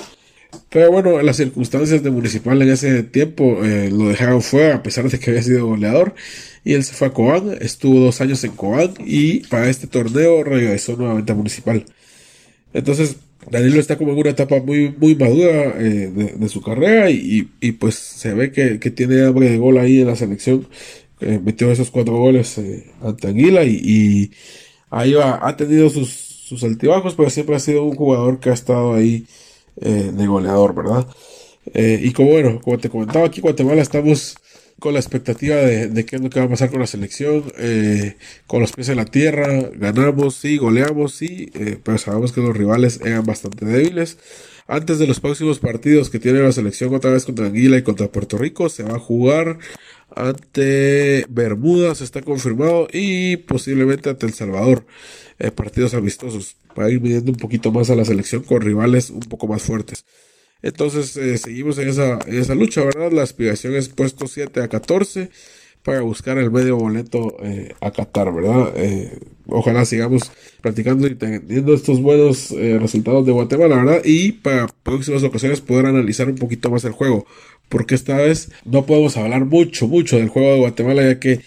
Pero 0.69 0.91
bueno, 0.91 1.21
las 1.21 1.37
circunstancias 1.37 2.03
de 2.03 2.11
Municipal 2.11 2.61
en 2.61 2.69
ese 2.69 3.03
tiempo 3.03 3.63
eh, 3.63 3.89
lo 3.91 4.09
dejaron 4.09 4.41
fuera 4.41 4.75
a 4.75 4.83
pesar 4.83 5.09
de 5.09 5.19
que 5.19 5.31
había 5.31 5.43
sido 5.43 5.67
goleador. 5.67 6.15
Y 6.63 6.73
él 6.73 6.83
se 6.83 6.93
fue 6.93 7.07
a 7.07 7.11
Cobán, 7.11 7.57
estuvo 7.61 7.99
dos 7.99 8.21
años 8.21 8.43
en 8.43 8.51
Cobán 8.51 8.93
y 9.05 9.41
para 9.47 9.69
este 9.69 9.87
torneo 9.87 10.43
regresó 10.43 10.95
nuevamente 10.95 11.31
a 11.31 11.35
Municipal. 11.35 11.85
Entonces, 12.73 13.17
Danilo 13.49 13.79
está 13.79 13.97
como 13.97 14.11
en 14.11 14.17
una 14.17 14.31
etapa 14.31 14.59
muy, 14.59 14.93
muy 14.97 15.15
madura 15.15 15.75
eh, 15.79 16.11
de, 16.35 16.49
su 16.49 16.61
carrera 16.61 17.09
y, 17.11 17.49
y, 17.61 17.71
pues 17.73 17.95
se 17.95 18.33
ve 18.33 18.51
que, 18.51 18.79
que, 18.79 18.89
tiene 18.89 19.23
hambre 19.23 19.49
de 19.49 19.57
gol 19.57 19.77
ahí 19.77 20.01
en 20.01 20.07
la 20.07 20.15
selección 20.15 20.67
metió 21.19 21.71
esos 21.71 21.91
cuatro 21.91 22.17
goles 22.17 22.57
eh, 22.57 22.91
ante 23.01 23.27
Anguila 23.27 23.63
y, 23.63 24.31
ahí 24.89 25.13
va, 25.13 25.39
ha 25.47 25.55
tenido 25.55 25.89
sus, 25.89 26.09
sus, 26.09 26.63
altibajos, 26.63 27.15
pero 27.15 27.29
siempre 27.29 27.55
ha 27.55 27.59
sido 27.59 27.83
un 27.83 27.95
jugador 27.95 28.39
que 28.39 28.49
ha 28.49 28.53
estado 28.53 28.93
ahí 28.93 29.25
eh, 29.81 30.11
de 30.13 30.27
goleador, 30.27 30.75
¿verdad? 30.75 31.07
Eh, 31.73 31.99
y 32.03 32.11
como 32.11 32.31
bueno, 32.31 32.61
como 32.61 32.77
te 32.77 32.89
comentaba, 32.89 33.25
aquí 33.25 33.41
Guatemala 33.41 33.81
estamos 33.81 34.35
con 34.79 34.93
la 34.93 34.99
expectativa 34.99 35.55
de, 35.55 35.87
de 35.87 36.05
qué 36.05 36.17
es 36.17 36.21
lo 36.21 36.29
que 36.29 36.39
va 36.39 36.45
a 36.45 36.49
pasar 36.49 36.69
con 36.69 36.81
la 36.81 36.87
selección, 36.87 37.45
con 38.45 38.59
los 38.59 38.73
pies 38.73 38.89
en 38.89 38.97
la 38.97 39.05
tierra, 39.05 39.69
ganamos, 39.73 40.35
sí, 40.35 40.57
goleamos, 40.57 41.15
sí, 41.15 41.49
pero 41.81 41.97
sabemos 41.97 42.33
que 42.33 42.41
los 42.41 42.55
rivales 42.55 42.99
eran 43.03 43.25
bastante 43.25 43.65
débiles. 43.65 44.17
Antes 44.67 44.97
de 44.97 45.05
los 45.05 45.19
próximos 45.19 45.59
partidos 45.59 46.09
que 46.09 46.19
tiene 46.19 46.39
la 46.39 46.51
selección 46.51 46.93
otra 46.93 47.11
vez 47.11 47.25
contra 47.25 47.45
Anguila 47.45 47.77
y 47.77 47.83
contra 47.83 48.11
Puerto 48.11 48.37
Rico, 48.37 48.67
se 48.67 48.81
va 48.81 48.95
a 48.95 48.99
jugar 48.99 49.59
ante 50.13 51.25
Bermudas, 51.29 52.01
está 52.01 52.21
confirmado, 52.21 52.87
y 52.91 53.37
posiblemente 53.37 54.09
ante 54.09 54.25
El 54.25 54.33
Salvador. 54.33 54.85
Eh, 55.37 55.51
partidos 55.51 55.93
amistosos 55.93 56.55
para 56.73 56.89
ir 56.89 57.01
midiendo 57.01 57.31
un 57.31 57.37
poquito 57.37 57.71
más 57.71 57.89
a 57.89 57.95
la 57.95 58.05
selección 58.05 58.43
con 58.43 58.61
rivales 58.61 59.09
un 59.09 59.19
poco 59.21 59.47
más 59.47 59.63
fuertes. 59.63 60.05
Entonces 60.61 61.15
eh, 61.17 61.37
seguimos 61.37 61.77
en 61.77 61.89
esa, 61.89 62.19
en 62.25 62.39
esa 62.39 62.55
lucha, 62.55 62.83
¿verdad? 62.83 63.11
La 63.11 63.23
aspiración 63.23 63.75
es 63.75 63.89
puesto 63.89 64.27
7 64.27 64.61
a 64.61 64.67
14 64.69 65.29
para 65.85 66.01
buscar 66.01 66.39
el 66.39 66.49
medio 66.49 66.77
boleto 66.77 67.37
eh, 67.43 67.75
a 67.79 67.91
Qatar, 67.91 68.33
¿verdad? 68.33 68.73
Eh, 68.75 69.19
ojalá 69.45 69.85
sigamos 69.85 70.31
practicando 70.59 71.05
y 71.05 71.13
teniendo 71.13 71.75
estos 71.75 72.01
buenos 72.01 72.49
eh, 72.51 72.79
resultados 72.79 73.23
de 73.23 73.31
Guatemala, 73.31 73.75
¿verdad? 73.75 74.01
Y 74.03 74.31
para 74.31 74.65
próximas 74.81 75.21
ocasiones 75.21 75.61
poder 75.61 75.85
analizar 75.85 76.27
un 76.27 76.37
poquito 76.37 76.71
más 76.71 76.83
el 76.85 76.91
juego, 76.91 77.27
porque 77.69 77.93
esta 77.93 78.17
vez 78.17 78.51
no 78.65 78.87
podemos 78.87 79.15
hablar 79.15 79.45
mucho, 79.45 79.87
mucho 79.87 80.17
del 80.17 80.29
juego 80.29 80.53
de 80.53 80.59
Guatemala, 80.59 81.03
ya 81.03 81.19
que 81.19 81.41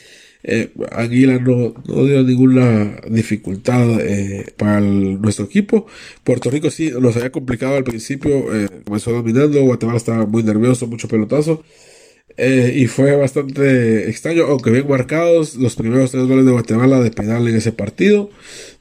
eh, 0.44 0.70
Aguila 0.92 1.40
no, 1.40 1.74
no, 1.84 2.04
dio 2.04 2.22
ninguna 2.22 3.00
dificultad 3.10 4.00
eh, 4.00 4.46
para 4.56 4.80
nuestro 4.80 5.46
equipo. 5.46 5.86
Puerto 6.22 6.48
Rico 6.48 6.70
sí 6.70 6.92
nos 6.92 7.16
había 7.16 7.32
complicado 7.32 7.76
al 7.76 7.82
principio, 7.82 8.54
eh, 8.54 8.68
comenzó 8.84 9.10
dominando, 9.10 9.60
Guatemala 9.62 9.98
estaba 9.98 10.26
muy 10.26 10.44
nervioso, 10.44 10.86
mucho 10.86 11.08
pelotazo. 11.08 11.64
Eh, 12.40 12.72
y 12.76 12.86
fue 12.86 13.16
bastante 13.16 14.08
extraño, 14.08 14.44
aunque 14.44 14.70
bien 14.70 14.86
marcados 14.88 15.56
los 15.56 15.74
primeros 15.74 16.12
tres 16.12 16.24
goles 16.28 16.46
de 16.46 16.52
Guatemala 16.52 17.00
de 17.00 17.10
penal 17.10 17.48
en 17.48 17.56
ese 17.56 17.72
partido. 17.72 18.30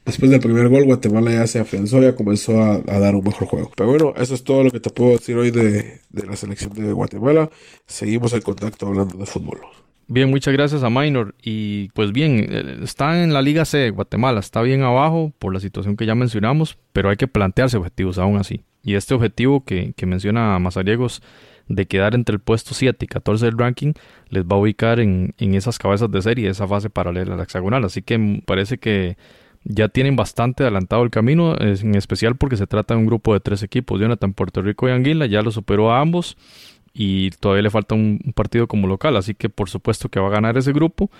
Después 0.06 0.30
del 0.30 0.38
primer 0.38 0.68
gol, 0.68 0.84
Guatemala 0.84 1.32
ya 1.32 1.46
se 1.48 1.58
afianzó, 1.58 2.00
ya 2.00 2.14
comenzó 2.14 2.62
a, 2.62 2.78
dar 2.78 3.16
un 3.16 3.24
mejor 3.24 3.48
juego. 3.48 3.72
Pero 3.76 3.90
bueno, 3.90 4.14
eso 4.16 4.34
es 4.34 4.44
todo 4.44 4.62
lo 4.62 4.70
que 4.70 4.78
te 4.78 4.90
puedo 4.90 5.10
decir 5.10 5.36
hoy 5.36 5.50
de, 5.50 6.00
de 6.08 6.26
la 6.26 6.36
selección 6.36 6.72
de 6.72 6.92
Guatemala. 6.92 7.50
Seguimos 7.84 8.32
en 8.32 8.42
contacto 8.42 8.86
hablando 8.86 9.18
de 9.18 9.26
fútbol. 9.26 9.58
Bien, 10.06 10.30
muchas 10.30 10.54
gracias 10.54 10.84
a 10.84 10.88
Minor. 10.88 11.34
Y 11.42 11.88
pues 11.88 12.12
bien, 12.12 12.46
eh, 12.48 12.78
está 12.84 13.24
en 13.24 13.34
la 13.34 13.42
Liga 13.42 13.64
C 13.64 13.78
de 13.78 13.90
Guatemala, 13.90 14.38
está 14.38 14.62
bien 14.62 14.82
abajo 14.82 15.32
por 15.40 15.52
la 15.52 15.58
situación 15.58 15.96
que 15.96 16.06
ya 16.06 16.14
mencionamos, 16.14 16.78
pero 16.92 17.10
hay 17.10 17.16
que 17.16 17.26
plantearse 17.26 17.76
objetivos 17.76 18.18
aún 18.18 18.38
así. 18.38 18.62
Y 18.84 18.94
este 18.94 19.14
objetivo 19.14 19.64
que, 19.64 19.94
que 19.96 20.06
menciona 20.06 20.56
Mazariegos 20.60 21.22
de 21.68 21.86
quedar 21.86 22.14
entre 22.14 22.34
el 22.34 22.40
puesto 22.40 22.74
7 22.74 23.04
y 23.04 23.08
14 23.08 23.46
del 23.46 23.58
ranking 23.58 23.92
les 24.30 24.44
va 24.44 24.56
a 24.56 24.58
ubicar 24.58 25.00
en, 25.00 25.34
en 25.38 25.54
esas 25.54 25.78
cabezas 25.78 26.10
de 26.10 26.22
serie, 26.22 26.48
esa 26.48 26.66
fase 26.66 26.90
paralela 26.90 27.34
a 27.34 27.36
la 27.36 27.42
hexagonal. 27.42 27.84
Así 27.84 28.02
que 28.02 28.42
parece 28.46 28.78
que 28.78 29.16
ya 29.64 29.88
tienen 29.88 30.16
bastante 30.16 30.62
adelantado 30.62 31.02
el 31.02 31.10
camino, 31.10 31.54
en 31.58 31.94
especial 31.94 32.36
porque 32.36 32.56
se 32.56 32.66
trata 32.66 32.94
de 32.94 33.00
un 33.00 33.06
grupo 33.06 33.34
de 33.34 33.40
tres 33.40 33.62
equipos. 33.62 34.00
Jonathan, 34.00 34.32
Puerto 34.32 34.62
Rico 34.62 34.88
y 34.88 34.92
Anguila 34.92 35.26
ya 35.26 35.42
lo 35.42 35.50
superó 35.50 35.92
a 35.92 36.00
ambos 36.00 36.36
y 36.94 37.30
todavía 37.30 37.62
le 37.62 37.70
falta 37.70 37.94
un, 37.94 38.18
partido 38.34 38.66
como 38.66 38.88
local, 38.88 39.16
así 39.16 39.34
que 39.34 39.48
por 39.48 39.68
supuesto 39.68 40.08
que 40.08 40.20
va 40.20 40.28
a 40.28 40.30
ganar 40.30 40.56
ese 40.56 40.72
grupo 40.72 41.10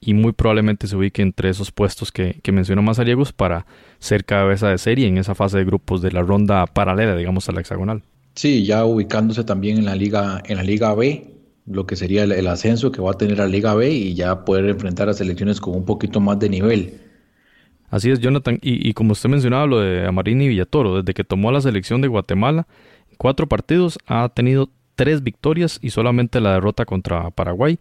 y 0.00 0.14
muy 0.14 0.32
probablemente 0.32 0.86
se 0.86 0.96
ubique 0.96 1.22
entre 1.22 1.48
esos 1.48 1.72
puestos 1.72 2.12
que, 2.12 2.40
que 2.42 2.52
mencionó 2.52 2.82
Mazariegos 2.82 3.32
para 3.32 3.66
ser 3.98 4.24
cabeza 4.24 4.68
de 4.68 4.78
serie 4.78 5.08
en 5.08 5.18
esa 5.18 5.34
fase 5.34 5.58
de 5.58 5.64
grupos 5.64 6.02
de 6.02 6.12
la 6.12 6.22
ronda 6.22 6.66
paralela, 6.66 7.16
digamos, 7.16 7.48
a 7.48 7.52
la 7.52 7.60
hexagonal. 7.60 8.02
Sí, 8.34 8.64
ya 8.64 8.84
ubicándose 8.84 9.44
también 9.44 9.78
en 9.78 9.84
la 9.84 9.94
liga, 9.94 10.42
en 10.46 10.56
la 10.56 10.62
liga 10.62 10.94
B, 10.94 11.34
lo 11.66 11.86
que 11.86 11.96
sería 11.96 12.24
el, 12.24 12.46
ascenso 12.46 12.90
que 12.90 13.00
va 13.00 13.12
a 13.12 13.18
tener 13.18 13.38
la 13.38 13.46
liga 13.46 13.74
B 13.74 13.90
y 13.90 14.14
ya 14.14 14.44
poder 14.44 14.68
enfrentar 14.68 15.08
a 15.08 15.14
selecciones 15.14 15.60
con 15.60 15.74
un 15.76 15.84
poquito 15.84 16.20
más 16.20 16.38
de 16.38 16.48
nivel. 16.48 17.00
Así 17.90 18.10
es, 18.10 18.18
Jonathan. 18.18 18.58
Y, 18.60 18.88
y, 18.88 18.92
como 18.92 19.12
usted 19.12 19.28
mencionaba 19.28 19.66
lo 19.66 19.80
de 19.80 20.06
Amarini 20.06 20.46
y 20.46 20.48
Villatoro, 20.48 20.96
desde 20.96 21.14
que 21.14 21.22
tomó 21.22 21.52
la 21.52 21.60
selección 21.60 22.00
de 22.00 22.08
Guatemala, 22.08 22.66
cuatro 23.18 23.48
partidos 23.48 23.98
ha 24.06 24.28
tenido 24.28 24.68
tres 24.96 25.22
victorias 25.22 25.78
y 25.80 25.90
solamente 25.90 26.40
la 26.40 26.54
derrota 26.54 26.84
contra 26.84 27.30
Paraguay. 27.30 27.78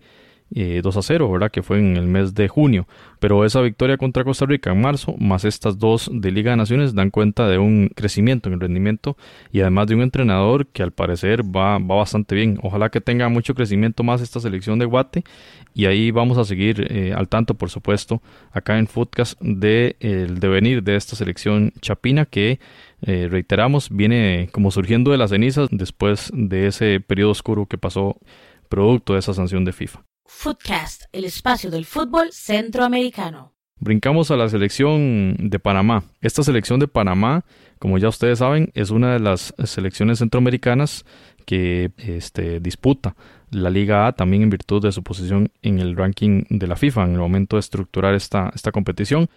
Eh, 0.56 0.82
2 0.84 0.98
a 0.98 1.02
0, 1.02 1.32
¿verdad? 1.32 1.52
Que 1.52 1.64
fue 1.64 1.80
en 1.80 1.98
el 1.98 2.06
mes 2.06 2.36
de 2.36 2.48
junio. 2.48 2.88
Pero 3.20 3.44
esa 3.44 3.62
victoria 3.62 3.98
contra 3.98 4.24
Costa 4.24 4.46
Rica 4.46 4.72
en 4.72 4.82
marzo, 4.82 5.16
más 5.18 5.46
estas 5.46 5.80
dos 5.80 6.12
de 6.14 6.32
Liga 6.32 6.52
de 6.52 6.58
Naciones, 6.58 6.94
dan 6.94 7.10
cuenta 7.10 7.48
de 7.48 7.58
un 7.58 7.90
crecimiento 7.96 8.50
en 8.50 8.54
el 8.54 8.60
rendimiento 8.60 9.18
y 9.52 9.62
además 9.62 9.88
de 9.88 9.96
un 9.96 10.02
entrenador 10.02 10.68
que 10.68 10.84
al 10.84 10.92
parecer 10.92 11.44
va, 11.44 11.80
va 11.80 11.96
bastante 11.96 12.36
bien. 12.36 12.60
Ojalá 12.62 12.90
que 12.90 13.02
tenga 13.02 13.30
mucho 13.30 13.56
crecimiento 13.56 14.04
más 14.04 14.22
esta 14.22 14.40
selección 14.40 14.78
de 14.78 14.86
Guate 14.86 15.24
y 15.74 15.86
ahí 15.86 16.12
vamos 16.12 16.38
a 16.38 16.46
seguir 16.46 16.86
eh, 16.90 17.14
al 17.16 17.28
tanto, 17.28 17.56
por 17.56 17.70
supuesto, 17.72 18.22
acá 18.52 18.78
en 18.78 18.88
Footcast 18.88 19.42
de 19.42 19.96
el 20.00 20.40
devenir 20.40 20.84
de 20.84 20.96
esta 20.96 21.16
selección 21.16 21.74
chapina 21.82 22.26
que 22.26 22.60
eh, 23.02 23.28
reiteramos, 23.30 23.90
viene 23.90 24.50
como 24.52 24.70
surgiendo 24.70 25.12
de 25.12 25.18
las 25.18 25.32
cenizas 25.32 25.70
después 25.72 26.32
de 26.34 26.68
ese 26.68 27.00
periodo 27.00 27.32
oscuro 27.32 27.66
que 27.66 27.78
pasó 27.78 28.18
producto 28.70 29.14
de 29.14 29.20
esa 29.20 29.34
sanción 29.34 29.66
de 29.66 29.74
FIFA. 29.74 30.04
Footcast, 30.36 31.04
el 31.14 31.24
espacio 31.24 31.72
del 31.72 31.86
fútbol 31.86 32.34
centroamericano. 32.34 33.54
Brincamos 33.80 34.30
a 34.30 34.36
la 34.36 34.50
selección 34.50 35.38
de 35.40 35.58
Panamá. 35.58 36.04
Esta 36.20 36.44
selección 36.44 36.82
de 36.82 36.90
Panamá, 36.90 37.46
como 37.80 37.98
ya 37.98 38.10
ustedes 38.10 38.40
saben, 38.40 38.70
es 38.74 38.90
una 38.90 39.14
de 39.14 39.20
las 39.22 39.54
selecciones 39.64 40.20
centroamericanas 40.20 41.06
que 41.46 41.92
este, 41.98 42.60
disputa 42.60 43.16
la 43.52 43.70
Liga 43.70 44.08
A 44.08 44.12
también 44.14 44.44
en 44.44 44.50
virtud 44.50 44.82
de 44.82 44.92
su 44.92 45.02
posición 45.02 45.50
en 45.62 45.80
el 45.80 45.96
ranking 45.96 46.44
de 46.50 46.68
la 46.68 46.76
FIFA 46.76 47.06
en 47.06 47.14
el 47.14 47.20
momento 47.20 47.56
de 47.56 47.62
estructurar 47.62 48.14
esta, 48.14 48.52
esta 48.54 48.74
competición. 48.74 49.30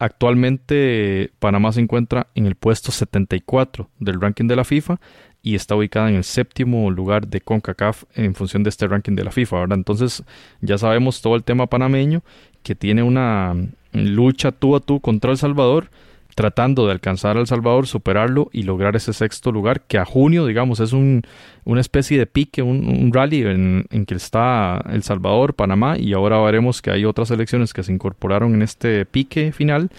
Actualmente 0.00 1.30
Panamá 1.38 1.70
se 1.70 1.80
encuentra 1.80 2.26
en 2.34 2.46
el 2.46 2.56
puesto 2.56 2.90
74 2.90 3.88
del 4.00 4.20
ranking 4.20 4.46
de 4.46 4.56
la 4.56 4.64
FIFA 4.64 4.98
y 5.42 5.54
está 5.54 5.74
ubicada 5.74 6.08
en 6.08 6.16
el 6.16 6.24
séptimo 6.24 6.90
lugar 6.90 7.26
de 7.26 7.40
CONCACAF 7.40 8.04
en 8.14 8.34
función 8.34 8.62
de 8.62 8.70
este 8.70 8.86
ranking 8.86 9.14
de 9.14 9.24
la 9.24 9.30
FIFA. 9.30 9.60
¿verdad? 9.60 9.78
Entonces 9.78 10.22
ya 10.60 10.78
sabemos 10.78 11.22
todo 11.22 11.36
el 11.36 11.44
tema 11.44 11.66
panameño 11.66 12.22
que 12.62 12.74
tiene 12.74 13.02
una 13.02 13.54
lucha 13.92 14.52
tú 14.52 14.76
a 14.76 14.80
tú 14.80 15.00
contra 15.00 15.30
El 15.30 15.38
Salvador 15.38 15.90
tratando 16.34 16.86
de 16.86 16.92
alcanzar 16.92 17.36
a 17.36 17.40
El 17.40 17.46
Salvador, 17.46 17.86
superarlo 17.86 18.48
y 18.52 18.62
lograr 18.62 18.96
ese 18.96 19.12
sexto 19.12 19.52
lugar, 19.52 19.82
que 19.82 19.98
a 19.98 20.04
junio, 20.04 20.46
digamos, 20.46 20.80
es 20.80 20.92
un, 20.92 21.22
una 21.64 21.80
especie 21.80 22.18
de 22.18 22.26
pique, 22.26 22.62
un, 22.62 22.88
un 22.88 23.12
rally 23.12 23.42
en, 23.42 23.86
en, 23.90 24.06
que 24.06 24.14
está 24.14 24.82
El 24.90 25.02
Salvador, 25.02 25.54
Panamá, 25.54 25.98
y 25.98 26.12
ahora 26.12 26.40
veremos 26.40 26.82
que 26.82 26.90
hay 26.90 27.04
otras 27.04 27.30
elecciones 27.30 27.72
que 27.72 27.82
se 27.82 27.92
incorporaron 27.92 28.54
en 28.54 28.62
este 28.62 29.04
pique 29.06 29.52
final, 29.52 29.90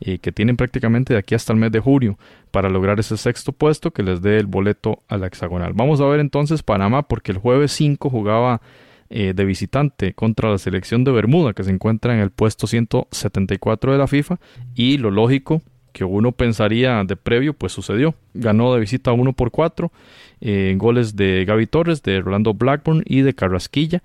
que 0.00 0.32
tienen 0.32 0.56
prácticamente 0.56 1.12
de 1.12 1.18
aquí 1.18 1.34
hasta 1.34 1.52
el 1.52 1.58
mes 1.58 1.70
de 1.72 1.80
junio 1.80 2.18
para 2.50 2.70
lograr 2.70 2.98
ese 2.98 3.16
sexto 3.16 3.52
puesto 3.52 3.90
que 3.90 4.02
les 4.02 4.22
dé 4.22 4.38
el 4.38 4.46
boleto 4.46 5.02
a 5.08 5.18
la 5.18 5.26
hexagonal. 5.26 5.72
Vamos 5.74 6.00
a 6.00 6.06
ver 6.06 6.20
entonces 6.20 6.62
Panamá, 6.62 7.02
porque 7.02 7.32
el 7.32 7.38
jueves 7.38 7.72
5 7.72 8.08
jugaba 8.08 8.62
eh, 9.10 9.32
de 9.34 9.44
visitante 9.44 10.14
contra 10.14 10.50
la 10.50 10.58
selección 10.58 11.04
de 11.04 11.10
Bermuda, 11.10 11.52
que 11.52 11.64
se 11.64 11.70
encuentra 11.70 12.14
en 12.14 12.20
el 12.20 12.30
puesto 12.30 12.66
174 12.66 13.92
de 13.92 13.98
la 13.98 14.06
FIFA, 14.06 14.38
y 14.74 14.98
lo 14.98 15.10
lógico 15.10 15.62
que 15.92 16.04
uno 16.04 16.32
pensaría 16.32 17.02
de 17.04 17.16
previo, 17.16 17.52
pues 17.52 17.72
sucedió. 17.72 18.14
Ganó 18.34 18.72
de 18.72 18.80
visita 18.80 19.12
1 19.12 19.32
por 19.32 19.50
4 19.50 19.90
eh, 20.40 20.74
goles 20.76 21.16
de 21.16 21.44
Gaby 21.44 21.66
Torres, 21.66 22.02
de 22.02 22.20
Rolando 22.20 22.54
Blackburn 22.54 23.02
y 23.04 23.22
de 23.22 23.34
Carrasquilla. 23.34 24.02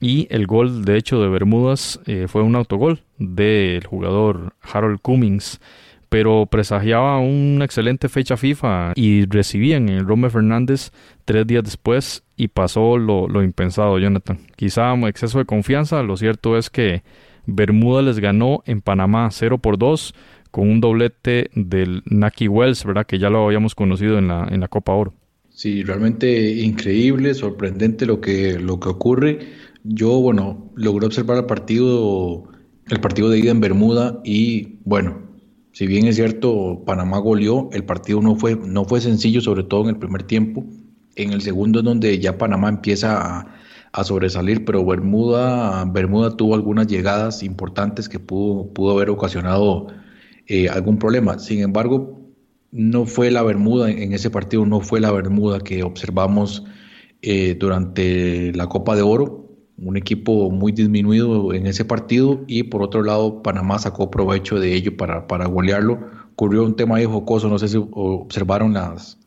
Y 0.00 0.28
el 0.30 0.46
gol, 0.46 0.84
de 0.84 0.96
hecho, 0.96 1.20
de 1.20 1.28
Bermudas 1.28 2.00
eh, 2.06 2.26
fue 2.28 2.42
un 2.42 2.54
autogol 2.54 3.00
del 3.18 3.84
jugador 3.86 4.54
Harold 4.60 5.00
Cummings. 5.00 5.60
Pero 6.08 6.46
presagiaba 6.46 7.18
una 7.18 7.66
excelente 7.66 8.08
fecha 8.08 8.38
FIFA 8.38 8.92
y 8.94 9.26
recibían 9.26 9.90
el 9.90 10.06
Rome 10.06 10.30
Fernández 10.30 10.90
tres 11.26 11.46
días 11.46 11.64
después 11.64 12.22
y 12.34 12.48
pasó 12.48 12.96
lo, 12.96 13.28
lo 13.28 13.42
impensado, 13.42 13.98
Jonathan. 13.98 14.38
Quizá 14.56 14.94
exceso 15.06 15.38
de 15.38 15.44
confianza, 15.44 16.02
lo 16.02 16.16
cierto 16.16 16.56
es 16.56 16.70
que 16.70 17.02
Bermuda 17.44 18.00
les 18.00 18.20
ganó 18.20 18.62
en 18.64 18.80
Panamá 18.80 19.28
0 19.30 19.58
por 19.58 19.76
2 19.76 20.14
con 20.50 20.70
un 20.70 20.80
doblete 20.80 21.50
del 21.54 22.02
Naki 22.06 22.48
Wells, 22.48 22.84
¿verdad? 22.84 23.06
Que 23.06 23.18
ya 23.18 23.28
lo 23.28 23.44
habíamos 23.44 23.74
conocido 23.74 24.18
en 24.18 24.28
la, 24.28 24.48
en 24.50 24.60
la 24.60 24.68
Copa 24.68 24.92
Oro. 24.92 25.12
Sí, 25.50 25.82
realmente 25.82 26.52
increíble, 26.52 27.34
sorprendente 27.34 28.06
lo 28.06 28.20
que, 28.20 28.58
lo 28.60 28.78
que 28.78 28.88
ocurre. 28.88 29.38
Yo, 29.84 30.20
bueno, 30.20 30.70
logré 30.74 31.06
observar 31.06 31.38
el 31.38 31.46
partido, 31.46 32.44
el 32.88 33.00
partido 33.00 33.30
de 33.30 33.38
ida 33.38 33.50
en 33.50 33.60
Bermuda 33.60 34.20
y, 34.24 34.78
bueno, 34.84 35.28
si 35.72 35.86
bien 35.86 36.06
es 36.06 36.16
cierto, 36.16 36.82
Panamá 36.84 37.18
goleó, 37.18 37.68
el 37.72 37.84
partido 37.84 38.20
no 38.20 38.34
fue, 38.34 38.56
no 38.56 38.84
fue 38.84 39.00
sencillo, 39.00 39.40
sobre 39.40 39.62
todo 39.62 39.82
en 39.82 39.90
el 39.90 39.96
primer 39.96 40.24
tiempo. 40.24 40.64
En 41.14 41.32
el 41.32 41.40
segundo 41.40 41.80
es 41.80 41.84
donde 41.84 42.18
ya 42.18 42.38
Panamá 42.38 42.68
empieza 42.68 43.46
a, 43.92 44.04
sobresalir, 44.04 44.64
pero 44.64 44.84
Bermuda, 44.84 45.84
Bermuda 45.86 46.36
tuvo 46.36 46.54
algunas 46.54 46.86
llegadas 46.86 47.42
importantes 47.42 48.08
que 48.08 48.18
pudo, 48.18 48.72
pudo 48.72 48.92
haber 48.92 49.10
ocasionado 49.10 49.88
eh, 50.46 50.68
algún 50.68 50.98
problema. 50.98 51.38
Sin 51.38 51.60
embargo, 51.60 52.20
no 52.70 53.06
fue 53.06 53.30
la 53.30 53.42
Bermuda, 53.42 53.90
en 53.90 54.12
ese 54.12 54.30
partido 54.30 54.66
no 54.66 54.80
fue 54.80 55.00
la 55.00 55.10
Bermuda 55.10 55.60
que 55.60 55.82
observamos 55.82 56.64
eh, 57.22 57.56
durante 57.58 58.52
la 58.52 58.68
Copa 58.68 58.94
de 58.94 59.02
Oro, 59.02 59.37
un 59.80 59.96
equipo 59.96 60.50
muy 60.50 60.72
disminuido 60.72 61.52
en 61.54 61.66
ese 61.66 61.84
partido 61.84 62.40
y 62.46 62.64
por 62.64 62.82
otro 62.82 63.02
lado 63.02 63.42
Panamá 63.42 63.78
sacó 63.78 64.10
provecho 64.10 64.58
de 64.58 64.74
ello 64.74 64.96
para, 64.96 65.26
para 65.26 65.46
golearlo. 65.46 66.00
Ocurrió 66.32 66.64
un 66.64 66.76
tema 66.76 66.96
ahí 66.96 67.04
jocoso, 67.04 67.48
no 67.48 67.58
sé 67.58 67.68
si 67.68 67.76
observaron 67.76 68.74
las, 68.74 69.18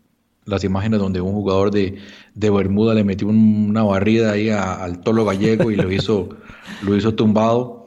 las 0.46 0.64
imágenes 0.64 1.00
donde 1.00 1.22
un 1.22 1.34
jugador 1.34 1.72
de, 1.72 1.98
de 2.36 2.50
Bermuda 2.50 2.94
le 2.94 3.04
metió 3.04 3.28
una 3.28 3.84
barrida 3.84 4.32
ahí 4.32 4.50
a, 4.50 4.84
al 4.84 5.02
Tolo 5.02 5.26
Gallego 5.26 5.72
y 5.72 5.76
lo 5.76 5.92
hizo, 5.92 6.30
lo 6.84 6.96
hizo 6.96 7.16
tumbado. 7.16 7.82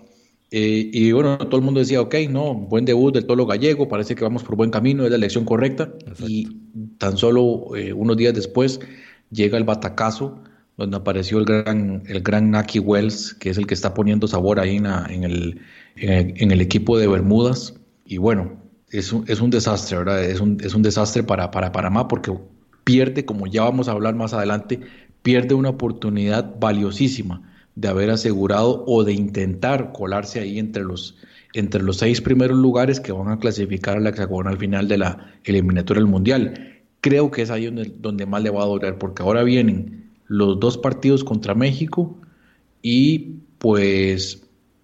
Eh, 0.51 0.89
y 0.93 1.11
bueno, 1.13 1.37
todo 1.39 1.57
el 1.57 1.65
mundo 1.65 1.81
decía, 1.81 2.01
ok, 2.01 2.15
no, 2.31 2.55
buen 2.55 2.85
debut 2.85 3.13
del 3.13 3.27
Tolo 3.27 3.45
Gallego, 3.45 3.89
parece 3.89 4.15
que 4.15 4.23
vamos 4.23 4.45
por 4.45 4.57
buen 4.57 4.71
camino, 4.71 5.05
es 5.05 5.11
la 5.11 5.17
elección 5.17 5.45
correcta. 5.45 5.91
Exacto. 6.01 6.27
Y 6.29 6.61
tan 6.99 7.17
solo 7.17 7.75
eh, 7.77 7.93
unos 7.93 8.17
días 8.17 8.35
después 8.35 8.81
llega 9.31 9.59
el 9.59 9.65
batacazo 9.65 10.39
donde 10.77 10.97
apareció 10.97 11.39
el 11.39 11.45
gran, 11.45 12.03
el 12.07 12.21
gran 12.21 12.51
Naki 12.51 12.81
Wells, 12.81 13.35
que 13.35 13.51
es 13.51 13.59
el 13.59 13.67
que 13.67 13.75
está 13.75 13.95
poniendo 13.95 14.27
sabor 14.27 14.59
ahí 14.59 14.77
en, 14.77 14.87
en, 14.87 15.25
el, 15.25 15.61
en, 15.97 16.51
el, 16.51 16.61
equipo 16.61 16.99
de 16.99 17.07
Bermudas. 17.07 17.75
Y 18.05 18.19
bueno, 18.19 18.61
es 18.91 19.13
un, 19.13 19.25
es 19.29 19.41
un 19.41 19.51
desastre, 19.51 19.99
¿verdad? 19.99 20.25
Es 20.25 20.41
un, 20.41 20.59
es 20.61 20.75
un 20.75 20.83
desastre 20.83 21.23
para, 21.23 21.51
para 21.51 21.71
Panamá 21.71 22.09
porque 22.09 22.33
pierde, 22.83 23.25
como 23.25 23.47
ya 23.47 23.63
vamos 23.63 23.89
a 23.89 23.93
hablar 23.93 24.15
más 24.15 24.35
adelante, 24.35 24.81
pierde 25.23 25.55
una 25.55 25.71
oportunidad 25.71 26.57
valiosísima 26.59 27.51
de 27.77 27.89
haber 27.89 28.11
asegurado 28.11 28.85
o 28.87 29.05
de 29.05 29.13
intentar 29.13 29.93
colarse 29.93 30.41
ahí 30.41 30.59
entre 30.59 30.83
los, 30.83 31.17
entre 31.55 31.83
los 31.83 31.99
seis 31.99 32.21
primeros 32.21 32.59
lugares 32.59 33.01
que 33.01 33.13
van 33.13 33.29
a 33.29 33.39
clasificar 33.39 33.97
a 33.97 34.01
la 34.01 34.11
hexagonal 34.11 34.59
final 34.59 34.89
de 34.89 34.99
la 34.99 35.35
eliminatoria 35.45 36.03
del 36.03 36.11
Mundial. 36.11 36.83
Creo 37.01 37.31
que 37.31 37.43
es 37.43 37.51
ahí 37.51 37.67
donde, 37.67 37.93
donde 37.99 38.27
más 38.27 38.43
le 38.43 38.51
va 38.51 38.63
a 38.63 38.67
doler, 38.67 38.99
porque 38.99 39.23
ahora 39.23 39.43
vienen 39.45 40.04
los 40.27 40.59
dos 40.61 40.79
partidos 40.79 41.25
contra 41.25 41.55
México 41.55 42.17
y 42.83 43.37
pues 43.59 44.43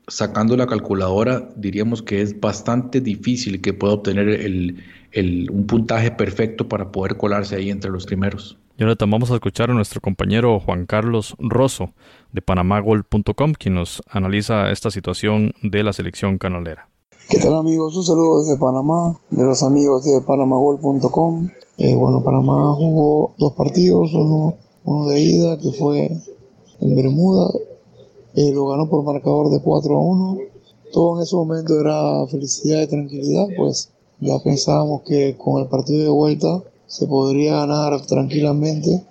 sacando 0.09 0.57
la 0.57 0.67
calculadora 0.67 1.51
diríamos 1.57 2.03
que 2.03 2.21
es 2.21 2.41
bastante 2.41 3.01
difícil 3.01 3.61
que 3.61 3.73
pueda 3.73 3.95
obtener 3.95 4.29
el, 4.29 5.51
un 5.51 5.67
puntaje 5.67 6.11
perfecto 6.11 6.69
para 6.69 6.91
poder 6.91 7.17
colarse 7.17 7.57
ahí 7.57 7.71
entre 7.71 7.91
los 7.91 8.07
primeros. 8.07 8.59
Jonathan, 8.79 9.11
vamos 9.11 9.31
a 9.31 9.35
escuchar 9.35 9.71
a 9.71 9.75
nuestro 9.75 10.01
compañero 10.01 10.59
Juan 10.59 10.87
Carlos 10.87 11.37
Rosso 11.39 11.93
de 12.33 12.41
panamagol.com, 12.41 13.53
quien 13.53 13.75
nos 13.75 14.03
analiza 14.09 14.71
esta 14.71 14.91
situación 14.91 15.53
de 15.63 15.83
la 15.83 15.93
selección 15.93 16.39
canalera. 16.39 16.89
¿Qué 17.29 17.39
tal 17.39 17.55
amigos? 17.55 17.97
Un 17.97 18.05
saludo 18.05 18.41
desde 18.43 18.59
Panamá, 18.59 19.17
de 19.31 19.45
los 19.45 19.63
amigos 19.63 20.05
de 20.05 20.21
panamagol.com. 20.23 21.49
Eh, 21.77 21.95
bueno, 21.95 22.25
Panamá 22.25 22.73
jugó 22.75 23.35
dos 23.39 23.53
partidos, 23.53 24.13
uno 24.15 24.57
uno 24.85 25.09
de 25.09 25.21
ida 25.21 25.59
que 25.59 25.73
fue 25.73 26.11
en 26.81 26.97
Bermuda, 26.97 27.51
eh, 28.35 28.51
lo 28.53 28.69
ganó 28.69 28.89
por 28.89 29.05
marcador 29.05 29.51
de 29.51 29.61
4 29.61 29.97
a 29.97 30.01
1. 30.01 30.39
Todo 30.93 31.17
en 31.17 31.23
ese 31.23 31.37
momento 31.37 31.79
era 31.79 32.27
felicidad 32.27 32.83
y 32.83 32.87
tranquilidad, 32.87 33.47
pues 33.57 33.91
ya 34.21 34.39
pensábamos 34.43 35.03
que 35.03 35.37
con 35.37 35.63
el 35.63 35.69
partido 35.69 36.03
de 36.03 36.11
vuelta 36.11 36.63
se 36.87 37.07
podría 37.07 37.55
ganar 37.55 38.05
tranquilamente, 38.07 39.05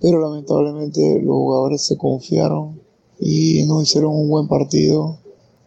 pero 0.00 0.20
lamentablemente 0.20 1.20
los 1.20 1.36
jugadores 1.36 1.82
se 1.82 1.96
confiaron 1.96 2.80
y 3.18 3.64
no 3.66 3.80
hicieron 3.80 4.14
un 4.14 4.28
buen 4.28 4.46
partido, 4.46 5.18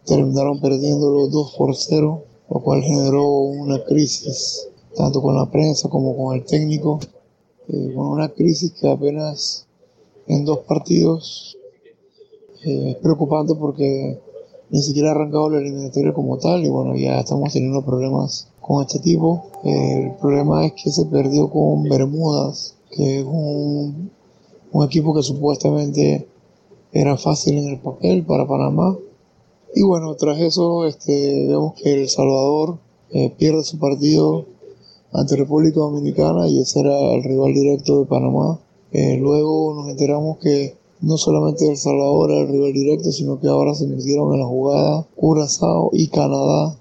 terminaron 0.06 0.60
perdiendo 0.60 1.10
los 1.10 1.30
2 1.30 1.54
por 1.58 1.74
0, 1.74 2.22
lo 2.48 2.60
cual 2.60 2.82
generó 2.82 3.28
una 3.28 3.82
crisis 3.84 4.68
tanto 4.96 5.20
con 5.20 5.36
la 5.36 5.50
prensa 5.50 5.88
como 5.88 6.16
con 6.16 6.36
el 6.36 6.44
técnico 6.44 7.00
eh, 7.72 7.92
con 7.94 8.06
una 8.06 8.28
crisis 8.30 8.72
que 8.72 8.88
apenas 8.90 9.66
en 10.26 10.44
dos 10.44 10.60
partidos 10.60 11.56
eh, 12.64 12.90
es 12.90 12.96
preocupante 12.96 13.54
porque 13.54 14.18
ni 14.70 14.82
siquiera 14.82 15.10
ha 15.10 15.12
arrancado 15.12 15.50
la 15.50 15.58
eliminatoria 15.58 16.12
como 16.12 16.36
tal 16.38 16.64
y 16.64 16.68
bueno, 16.68 16.96
ya 16.96 17.20
estamos 17.20 17.52
teniendo 17.52 17.84
problemas 17.84 18.48
con 18.60 18.82
este 18.82 18.98
tipo. 18.98 19.44
Eh, 19.64 20.06
el 20.06 20.16
problema 20.16 20.66
es 20.66 20.72
que 20.72 20.90
se 20.90 21.06
perdió 21.06 21.48
con 21.48 21.84
Bermudas, 21.84 22.76
que 22.90 23.20
es 23.20 23.24
un, 23.24 24.10
un 24.72 24.84
equipo 24.84 25.14
que 25.14 25.22
supuestamente 25.22 26.26
era 26.92 27.16
fácil 27.16 27.58
en 27.58 27.68
el 27.68 27.78
papel 27.78 28.24
para 28.24 28.48
Panamá. 28.48 28.96
Y 29.74 29.82
bueno, 29.82 30.14
tras 30.16 30.40
eso 30.40 30.86
este, 30.86 31.46
vemos 31.46 31.74
que 31.74 31.92
El 31.92 32.08
Salvador 32.08 32.78
pierde 33.38 33.62
su 33.64 33.78
partido 33.78 34.46
ante 35.12 35.36
República 35.36 35.80
Dominicana 35.80 36.48
y 36.48 36.60
ese 36.60 36.80
era 36.80 37.14
el 37.14 37.22
rival 37.22 37.54
directo 37.54 38.00
de 38.00 38.06
Panamá. 38.06 38.60
Eh, 38.92 39.16
luego 39.16 39.74
nos 39.74 39.88
enteramos 39.90 40.38
que 40.38 40.76
no 41.00 41.16
solamente 41.16 41.68
El 41.68 41.76
Salvador 41.76 42.30
era 42.30 42.40
el 42.42 42.48
rival 42.48 42.72
directo, 42.72 43.10
sino 43.10 43.40
que 43.40 43.48
ahora 43.48 43.74
se 43.74 43.86
metieron 43.86 44.32
en 44.34 44.40
la 44.40 44.46
jugada 44.46 45.06
Curazao 45.16 45.90
y 45.92 46.08
Canadá, 46.08 46.76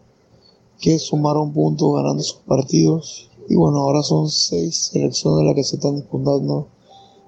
que 0.80 1.00
sumaron 1.00 1.54
puntos 1.54 1.94
ganando 1.96 2.24
sus 2.24 2.38
partidos. 2.38 3.30
Y 3.48 3.56
bueno, 3.56 3.80
ahora 3.80 4.04
son 4.04 4.30
seis 4.30 4.90
selecciones 4.92 5.46
las 5.46 5.56
que 5.56 5.64
se 5.64 5.78
están 5.78 5.96
disputando 5.96 6.68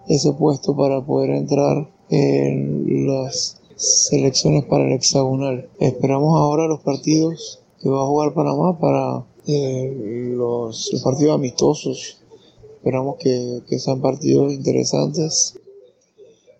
ese 0.08 0.34
puesto 0.34 0.76
para 0.76 1.04
poder 1.06 1.32
entrar 1.32 1.90
en 2.10 3.08
las 3.08 3.58
selecciones 3.76 4.66
para 4.66 4.86
el 4.86 4.94
hexagonal. 4.94 5.70
Esperamos 5.80 6.38
ahora 6.40 6.68
los 6.68 6.82
partidos 6.82 7.60
que 7.80 7.90
va 7.90 8.04
a 8.04 8.08
jugar 8.08 8.34
Panamá 8.34 8.78
para 8.80 9.26
eh, 9.48 10.34
los, 10.36 10.92
partidos 11.04 11.36
amistosos. 11.36 12.18
Esperamos 12.78 13.18
que, 13.18 13.62
sean 13.80 14.02
partidos 14.02 14.54
interesantes 14.54 15.56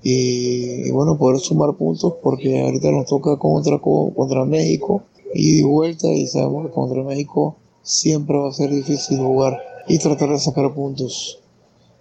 y, 0.04 0.90
bueno, 0.92 1.18
poder 1.18 1.40
sumar 1.40 1.76
puntos 1.76 2.14
porque 2.22 2.62
ahorita 2.62 2.92
nos 2.92 3.08
toca 3.08 3.38
contra, 3.38 3.80
contra 3.80 4.46
México 4.46 5.04
y 5.34 5.58
de 5.58 5.64
vuelta 5.64 6.08
y 6.08 6.28
sabemos 6.28 6.68
que 6.68 6.74
contra 6.74 7.04
México 7.04 7.56
siempre 7.82 8.38
va 8.38 8.50
a 8.50 8.54
ser 8.54 8.72
difícil 8.72 9.20
jugar 9.20 9.58
y 9.88 9.98
tratar 10.00 10.30
de 10.30 10.40
sacar 10.40 10.74
puntos. 10.74 11.40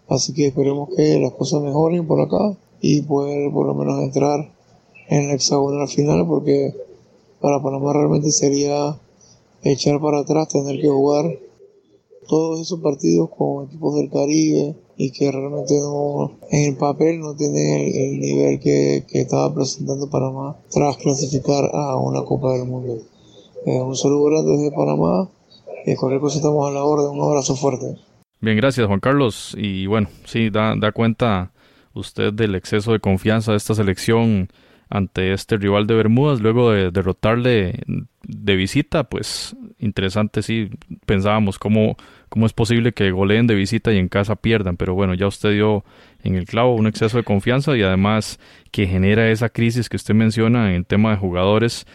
Así 0.08 0.32
que 0.32 0.48
esperemos 0.48 0.88
que 0.96 1.18
las 1.18 1.32
cosas 1.32 1.62
mejoren 1.62 2.06
por 2.06 2.20
acá 2.20 2.56
y 2.80 3.02
poder 3.02 3.50
por 3.52 3.66
lo 3.66 3.74
menos 3.74 4.02
entrar 4.02 4.50
en 5.08 5.24
el 5.24 5.30
hexagonal 5.30 5.88
final 5.88 6.26
porque 6.26 6.74
para 7.40 7.62
Panamá 7.62 7.92
realmente 7.92 8.30
sería 8.32 8.98
echar 9.62 10.01
para 10.01 10.20
atrás, 10.20 10.49
tener 10.49 10.81
que 10.81 10.88
jugar 10.88 11.38
todos 12.29 12.61
esos 12.61 12.81
partidos 12.81 13.29
con 13.37 13.66
equipos 13.66 13.96
del 13.96 14.11
Caribe 14.11 14.77
y 14.96 15.11
que 15.12 15.33
realmente 15.33 15.75
no, 15.81 16.38
en 16.51 16.73
el 16.73 16.77
papel 16.77 17.20
no 17.20 17.35
tiene 17.35 17.88
el, 17.88 18.20
nivel 18.20 18.61
que, 18.61 19.05
estaba 19.12 19.53
presentando 19.55 20.09
Panamá 20.11 20.57
tras 20.70 20.96
clasificar 20.99 21.70
a 21.73 21.96
una 21.96 22.23
Copa 22.23 22.53
del 22.53 22.66
Mundo. 22.66 22.99
Eh, 23.66 23.81
un 23.81 23.96
saludo 23.96 24.25
grande 24.25 24.53
desde 24.53 24.70
Panamá 24.70 25.29
y 25.87 25.94
cualquier 25.96 26.20
cosa 26.20 26.37
estamos 26.37 26.68
a 26.68 26.73
la 26.73 26.85
orden. 26.85 27.18
Un 27.18 27.29
abrazo 27.29 27.57
fuerte. 27.57 27.96
Bien, 28.40 28.57
gracias 28.57 28.87
Juan 28.87 29.01
Carlos. 29.01 29.55
Y 29.59 29.87
bueno, 29.87 30.09
sí, 30.25 30.51
da, 30.51 30.75
da 30.77 30.92
cuenta 30.92 31.53
usted 31.94 32.33
del 32.33 32.55
exceso 32.55 32.92
de 32.92 33.01
confianza 33.01 33.53
de 33.53 33.57
esta 33.57 33.75
selección 33.75 34.49
ante 34.90 35.33
este 35.33 35.57
rival 35.57 35.87
de 35.87 35.94
Bermudas, 35.94 36.40
luego 36.40 36.72
de 36.72 36.90
derrotarle 36.90 37.81
de 38.22 38.57
visita, 38.57 39.05
pues 39.05 39.57
interesante, 39.79 40.42
sí, 40.42 40.68
pensábamos 41.07 41.59
cómo, 41.61 41.96
cómo 42.29 42.44
es 42.44 42.53
posible 42.53 42.92
que 42.92 43.12
goleen 43.12 43.46
de 43.46 43.55
visita 43.55 43.92
y 43.92 43.98
en 43.98 44.09
casa 44.09 44.35
pierdan, 44.37 44.76
pero 44.76 44.94
bueno, 44.94 45.14
ya 45.14 45.29
usted 45.29 45.53
dio 45.53 45.85
en 46.24 46.35
el 46.35 46.44
clavo 46.44 46.74
un 46.74 46.88
exceso 46.88 47.16
de 47.16 47.24
confianza 47.24 47.76
y 47.76 47.83
además 47.83 48.40
que 48.72 48.88
genera 48.88 49.31
esa 49.31 49.48
crisis 49.48 49.88
que 49.88 49.96
usted 49.96 50.14
menciona 50.14 50.70
en 50.70 50.76
el 50.76 50.87
tema 50.87 51.12
de 51.12 51.16
jugadores 51.16 51.87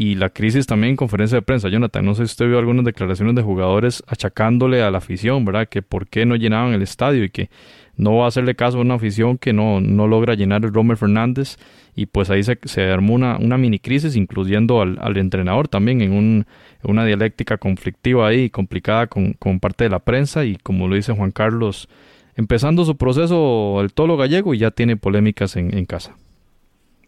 y 0.00 0.14
la 0.14 0.30
crisis 0.30 0.66
también 0.66 0.92
en 0.92 0.96
conferencia 0.96 1.36
de 1.36 1.42
prensa. 1.42 1.68
Jonathan, 1.68 2.06
no 2.06 2.14
sé 2.14 2.22
si 2.26 2.32
usted 2.32 2.46
vio 2.46 2.58
algunas 2.58 2.86
declaraciones 2.86 3.34
de 3.34 3.42
jugadores 3.42 4.02
achacándole 4.06 4.82
a 4.82 4.90
la 4.90 4.96
afición, 4.96 5.44
¿verdad? 5.44 5.68
Que 5.68 5.82
por 5.82 6.06
qué 6.06 6.24
no 6.24 6.36
llenaban 6.36 6.72
el 6.72 6.80
estadio 6.80 7.22
y 7.22 7.28
que 7.28 7.50
no 7.98 8.16
va 8.16 8.24
a 8.24 8.28
hacerle 8.28 8.54
caso 8.54 8.78
a 8.78 8.80
una 8.80 8.94
afición 8.94 9.36
que 9.36 9.52
no, 9.52 9.82
no 9.82 10.06
logra 10.06 10.36
llenar 10.36 10.64
el 10.64 10.72
Romer 10.72 10.96
Fernández 10.96 11.58
y 11.94 12.06
pues 12.06 12.30
ahí 12.30 12.42
se, 12.42 12.82
armó 12.90 13.12
una, 13.12 13.58
mini 13.58 13.78
crisis 13.78 14.16
incluyendo 14.16 14.80
al, 14.80 15.18
entrenador 15.18 15.68
también 15.68 16.00
en 16.00 16.12
un, 16.12 16.46
una 16.82 17.04
dialéctica 17.04 17.58
conflictiva 17.58 18.26
ahí 18.26 18.48
complicada 18.48 19.06
con, 19.06 19.34
con, 19.34 19.60
parte 19.60 19.84
de 19.84 19.90
la 19.90 19.98
prensa 19.98 20.46
y 20.46 20.56
como 20.56 20.88
lo 20.88 20.94
dice 20.94 21.12
Juan 21.12 21.30
Carlos 21.30 21.90
empezando 22.36 22.86
su 22.86 22.96
proceso 22.96 23.82
el 23.82 23.92
tolo 23.92 24.16
gallego 24.16 24.54
y 24.54 24.58
ya 24.60 24.70
tiene 24.70 24.96
polémicas 24.96 25.56
en, 25.56 25.76
en 25.76 25.84
casa. 25.84 26.16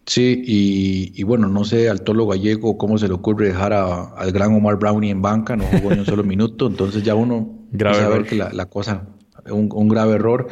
Sí, 0.05 0.43
y, 0.45 1.13
y, 1.15 1.23
bueno, 1.23 1.47
no 1.47 1.63
sé 1.63 1.89
al 1.89 2.01
tolo 2.01 2.27
gallego 2.27 2.77
cómo 2.77 2.97
se 2.97 3.07
le 3.07 3.13
ocurre 3.13 3.47
dejar 3.47 3.71
a, 3.71 4.03
al 4.15 4.31
gran 4.33 4.53
Omar 4.53 4.77
Brownie 4.77 5.11
en 5.11 5.21
banca, 5.21 5.55
no 5.55 5.63
jugó 5.63 5.91
ni 5.91 5.99
un 5.99 6.05
solo 6.05 6.23
minuto, 6.23 6.67
entonces 6.67 7.03
ya 7.03 7.15
uno 7.15 7.67
grave 7.71 7.99
saber 7.99 8.25
que 8.25 8.35
la, 8.35 8.51
la 8.51 8.65
cosa, 8.65 9.07
un, 9.49 9.69
un 9.73 9.87
grave 9.87 10.15
error. 10.15 10.47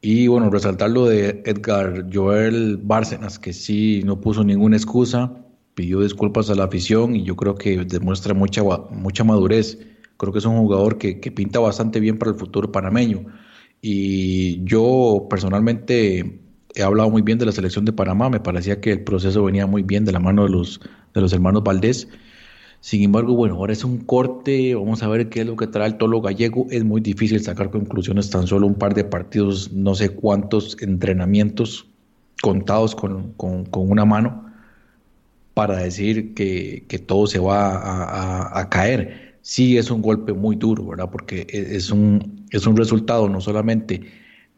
Y 0.00 0.26
bueno, 0.28 0.50
resaltar 0.50 0.90
lo 0.90 1.06
de 1.06 1.42
Edgar 1.44 2.06
Joel 2.12 2.76
Bárcenas, 2.76 3.38
que 3.38 3.52
sí 3.52 4.02
no 4.04 4.20
puso 4.20 4.44
ninguna 4.44 4.76
excusa, 4.76 5.32
pidió 5.74 6.00
disculpas 6.00 6.50
a 6.50 6.54
la 6.54 6.64
afición 6.64 7.14
y 7.14 7.24
yo 7.24 7.36
creo 7.36 7.54
que 7.54 7.84
demuestra 7.84 8.34
mucha, 8.34 8.62
mucha 8.90 9.24
madurez. 9.24 9.78
Creo 10.16 10.32
que 10.32 10.40
es 10.40 10.44
un 10.44 10.58
jugador 10.58 10.98
que, 10.98 11.20
que 11.20 11.30
pinta 11.30 11.60
bastante 11.60 12.00
bien 12.00 12.18
para 12.18 12.32
el 12.32 12.36
futuro 12.36 12.70
panameño. 12.72 13.26
Y 13.80 14.62
yo 14.64 15.26
personalmente 15.30 16.47
he 16.78 16.84
hablado 16.84 17.10
muy 17.10 17.22
bien 17.22 17.38
de 17.38 17.46
la 17.46 17.52
selección 17.52 17.84
de 17.84 17.92
Panamá, 17.92 18.30
me 18.30 18.40
parecía 18.40 18.80
que 18.80 18.92
el 18.92 19.04
proceso 19.04 19.44
venía 19.44 19.66
muy 19.66 19.82
bien 19.82 20.04
de 20.04 20.12
la 20.12 20.20
mano 20.20 20.44
de 20.44 20.50
los, 20.50 20.80
de 21.14 21.20
los 21.20 21.32
hermanos 21.32 21.62
Valdés 21.62 22.08
sin 22.80 23.02
embargo, 23.02 23.34
bueno, 23.34 23.56
ahora 23.56 23.72
es 23.72 23.84
un 23.84 23.98
corte, 23.98 24.74
vamos 24.74 25.02
a 25.02 25.08
ver 25.08 25.28
qué 25.28 25.40
es 25.40 25.46
lo 25.46 25.56
que 25.56 25.66
trae 25.66 25.88
el 25.88 25.96
tolo 25.96 26.20
gallego. 26.20 26.66
Es 26.70 26.84
muy 26.84 27.00
difícil 27.00 27.40
sacar 27.42 27.70
conclusiones, 27.70 28.30
tan 28.30 28.46
solo 28.46 28.66
un 28.66 28.76
par 28.76 28.94
de 28.94 29.04
partidos, 29.04 29.72
no 29.72 29.94
sé 29.94 30.10
cuántos 30.10 30.76
entrenamientos 30.80 31.86
contados 32.40 32.94
con, 32.94 33.34
una 33.72 34.04
mano 34.04 34.44
para 35.54 35.78
decir 35.78 36.34
que, 36.34 37.04
todo 37.06 37.26
se 37.26 37.40
va 37.40 38.60
a, 38.60 38.68
caer. 38.70 39.38
Sí 39.42 39.76
es 39.76 39.90
un 39.90 40.02
golpe 40.02 40.32
muy 40.32 40.56
duro, 40.56 40.86
¿verdad? 40.86 41.10
Porque 41.10 41.46
e, 41.50 41.76
es 41.76 41.90
un, 41.90 42.46
es 42.50 42.66
un 42.66 42.76
resultado 42.76 43.28
no 43.28 43.40
solamente 43.40 44.02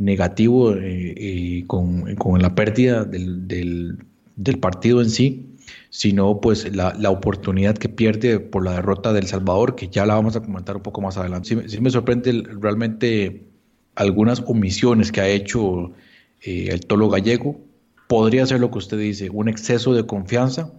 negativo 0.00 0.74
eh, 0.76 1.64
con, 1.66 2.16
la 2.40 2.54
pérdida 2.54 3.04
del, 3.04 3.46
del, 3.46 4.58
partido 4.58 5.02
en 5.02 5.10
sí, 5.10 5.56
sino 5.90 6.40
pues 6.40 6.74
la, 6.74 6.94
la, 6.98 7.10
oportunidad 7.10 7.76
que 7.76 7.90
pierde 7.90 8.40
por 8.40 8.64
la 8.64 8.72
derrota 8.72 9.12
del 9.12 9.26
Salvador, 9.26 9.76
que 9.76 9.88
ya 9.88 10.06
la 10.06 10.14
vamos 10.14 10.36
a 10.36 10.40
comentar 10.40 10.76
un 10.76 10.82
poco 10.82 11.02
más 11.02 11.18
adelante. 11.18 11.68
Sí, 11.68 11.80
me 11.80 11.90
sorprende 11.90 12.42
realmente 12.60 13.46
algunas 13.94 14.42
omisiones 14.46 15.12
que 15.12 15.20
ha 15.20 15.28
hecho 15.28 15.92
el 16.40 16.80
Tolo 16.86 17.10
Gallego. 17.10 17.60
Podría 18.08 18.46
ser 18.46 18.60
lo 18.60 18.70
que 18.70 18.78
usted 18.78 18.98
dice, 18.98 19.28
un 19.28 19.48
exceso 19.50 19.92
de 19.92 20.06
confianza 20.06 20.72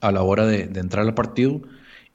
a 0.00 0.10
la 0.10 0.22
hora 0.22 0.46
de, 0.46 0.62
entrar 0.62 1.06
al 1.06 1.14
partido 1.14 1.60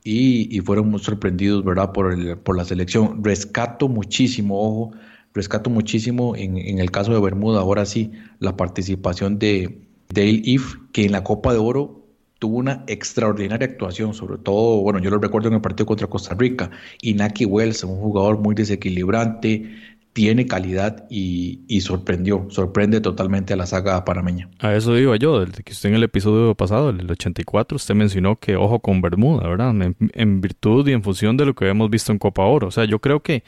y, 0.03 0.59
fueron 0.61 0.89
muy 0.89 0.99
sorprendidos, 0.99 1.63
¿verdad? 1.63 1.91
Por, 1.91 2.11
el, 2.11 2.37
por 2.37 2.57
la 2.57 2.65
selección. 2.65 3.23
Rescato 3.23 3.87
muchísimo, 3.87 4.59
ojo, 4.59 4.91
rescato 5.33 5.69
muchísimo 5.69 6.35
en, 6.35 6.57
el 6.57 6.91
caso 6.91 7.13
de 7.13 7.19
Bermuda, 7.19 7.61
ahora 7.61 7.85
sí, 7.85 8.11
la 8.39 8.57
participación 8.57 9.39
de 9.39 9.81
Dale 10.09 10.41
If, 10.43 10.75
que 10.91 11.05
en 11.05 11.11
la 11.11 11.23
Copa 11.23 11.53
de 11.53 11.59
Oro 11.59 12.05
tuvo 12.39 12.57
una 12.57 12.83
extraordinaria 12.87 13.67
actuación, 13.67 14.13
sobre 14.13 14.37
todo, 14.37 14.81
bueno, 14.81 14.99
yo 14.99 15.09
lo 15.09 15.19
recuerdo 15.19 15.49
en 15.49 15.55
el 15.55 15.61
partido 15.61 15.85
contra 15.85 16.07
Costa 16.07 16.35
Rica, 16.35 16.71
Inaki 17.01 17.45
Wells, 17.45 17.83
un 17.83 17.99
jugador 17.99 18.39
muy 18.39 18.55
desequilibrante, 18.55 19.69
tiene 20.13 20.47
calidad 20.47 21.05
y, 21.09 21.79
sorprendió, 21.81 22.47
sorprende 22.49 22.99
totalmente 22.99 23.53
a 23.53 23.55
la 23.55 23.65
saga 23.65 24.03
panameña. 24.03 24.49
A 24.59 24.73
eso 24.73 24.93
digo 24.95 25.15
yo, 25.15 25.45
desde 25.45 25.63
que 25.63 25.71
usted 25.71 25.89
en 25.89 25.95
el 25.95 26.03
episodio 26.03 26.55
pasado, 26.55 26.89
el 26.89 27.09
84, 27.09 27.75
usted 27.75 27.95
mencionó 27.95 28.37
que 28.37 28.55
ojo 28.55 28.79
con 28.79 29.01
Bermuda, 29.01 29.47
¿verdad? 29.47 29.73
En, 30.13 30.41
virtud 30.41 30.87
y 30.87 30.93
en 30.93 31.03
función 31.03 31.37
de 31.37 31.45
lo 31.45 31.53
que 31.53 31.65
habíamos 31.65 31.89
visto 31.89 32.11
en 32.11 32.17
Copa 32.17 32.43
Oro. 32.43 32.67
O 32.67 32.71
sea, 32.71 32.85
yo 32.85 32.99
creo 32.99 33.21
que 33.21 33.43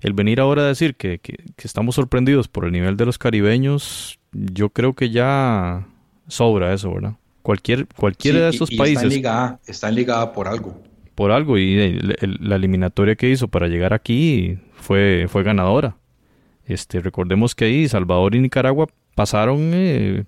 el 0.00 0.12
venir 0.12 0.40
ahora 0.40 0.62
a 0.62 0.66
decir 0.66 0.94
que, 0.96 1.20
estamos 1.58 1.94
sorprendidos 1.94 2.48
por 2.48 2.64
el 2.64 2.72
nivel 2.72 2.96
de 2.96 3.06
los 3.06 3.18
caribeños, 3.18 4.18
yo 4.32 4.70
creo 4.70 4.94
que 4.94 5.10
ya 5.10 5.86
sobra 6.28 6.72
eso, 6.72 6.92
¿verdad? 6.92 7.14
Cualquier, 7.42 7.86
cualquiera 7.86 8.40
de 8.40 8.50
esos 8.50 8.70
países. 8.70 9.04
Está 9.04 9.06
en, 9.06 9.12
Liga 9.12 9.60
está 9.66 9.88
en 9.88 9.94
Liga 9.94 10.32
por 10.32 10.48
algo. 10.48 10.82
Por 11.14 11.32
algo, 11.32 11.58
y 11.58 11.98
la 12.00 12.56
eliminatoria 12.56 13.14
que 13.14 13.28
hizo 13.28 13.48
para 13.48 13.68
llegar 13.68 13.92
aquí 13.92 14.58
fue, 14.74 15.26
fue 15.28 15.42
ganadora. 15.42 15.96
Este, 16.64 17.00
recordemos 17.00 17.54
que 17.54 17.66
ahí 17.66 17.88
Salvador 17.88 18.34
y 18.34 18.40
Nicaragua 18.40 18.86
pasaron 19.14 19.72
eh, 19.74 20.24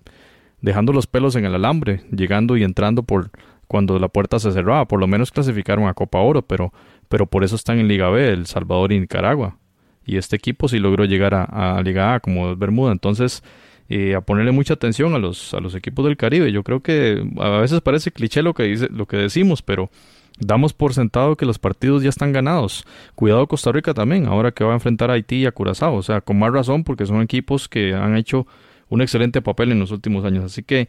dejando 0.61 0.93
los 0.93 1.07
pelos 1.07 1.37
en 1.37 1.45
el 1.45 1.55
alambre, 1.55 2.03
llegando 2.11 2.57
y 2.57 2.65
entrando 2.65 3.05
por 3.05 3.31
cuando 3.69 3.99
la 3.99 4.09
puerta 4.09 4.39
se 4.39 4.53
cerraba. 4.53 4.87
Por 4.87 5.01
lo 5.01 5.07
menos 5.07 5.31
clasificaron 5.31 5.87
a 5.87 5.95
Copa 5.95 6.19
Oro, 6.19 6.43
pero, 6.43 6.73
pero 7.09 7.27
por 7.27 7.43
eso 7.43 7.57
están 7.57 7.79
en 7.79 7.89
Liga 7.89 8.11
B, 8.11 8.29
El 8.31 8.47
Salvador 8.47 8.93
y 8.93 9.01
Nicaragua. 9.01 9.57
Y 10.05 10.17
este 10.17 10.37
equipo 10.37 10.69
sí 10.69 10.79
logró 10.79 11.05
llegar 11.05 11.35
a, 11.35 11.81
Liga 11.83 12.15
A 12.15 12.21
como 12.21 12.57
Bermuda. 12.57 12.93
Entonces, 12.93 13.43
eh, 13.89 14.15
a 14.15 14.21
ponerle 14.21 14.53
mucha 14.53 14.75
atención 14.75 15.15
a 15.15 15.19
los, 15.19 15.55
a 15.55 15.61
los 15.61 15.75
equipos 15.75 16.05
del 16.05 16.17
Caribe. 16.17 16.51
Yo 16.53 16.63
creo 16.63 16.81
que 16.81 17.25
a 17.39 17.61
veces 17.61 17.81
parece 17.81 18.11
cliché 18.11 18.43
lo 18.43 18.55
que, 18.55 18.65
dice, 18.65 18.89
lo 18.91 19.07
que 19.07 19.17
decimos, 19.17 19.63
pero 19.63 19.91
Damos 20.39 20.73
por 20.73 20.95
sentado 20.95 21.37
que 21.37 21.47
los 21.47 21.59
partidos 21.59 22.03
ya 22.03 22.09
están 22.09 22.33
ganados. 22.33 22.85
Cuidado 23.15 23.47
Costa 23.47 23.71
Rica 23.71 23.95
también, 23.95 24.27
ahora 24.27 24.51
que 24.53 24.65
va 24.65 24.73
a 24.73 24.75
enfrentar 24.75 25.11
a 25.11 25.15
Haití 25.15 25.37
y 25.37 25.47
a 25.47 25.53
Curazao. 25.53 25.95
O 25.95 26.03
sea, 26.03 26.21
con 26.21 26.39
más 26.39 26.53
razón 26.53 26.85
porque 26.85 27.07
son 27.07 27.23
equipos 27.23 27.69
que 27.69 27.95
han 27.95 28.17
hecho 28.17 28.47
un 28.89 29.03
excelente 29.03 29.43
papel 29.43 29.73
en 29.73 29.79
los 29.79 29.91
últimos 29.91 30.25
años. 30.25 30.45
Así 30.45 30.63
que 30.63 30.89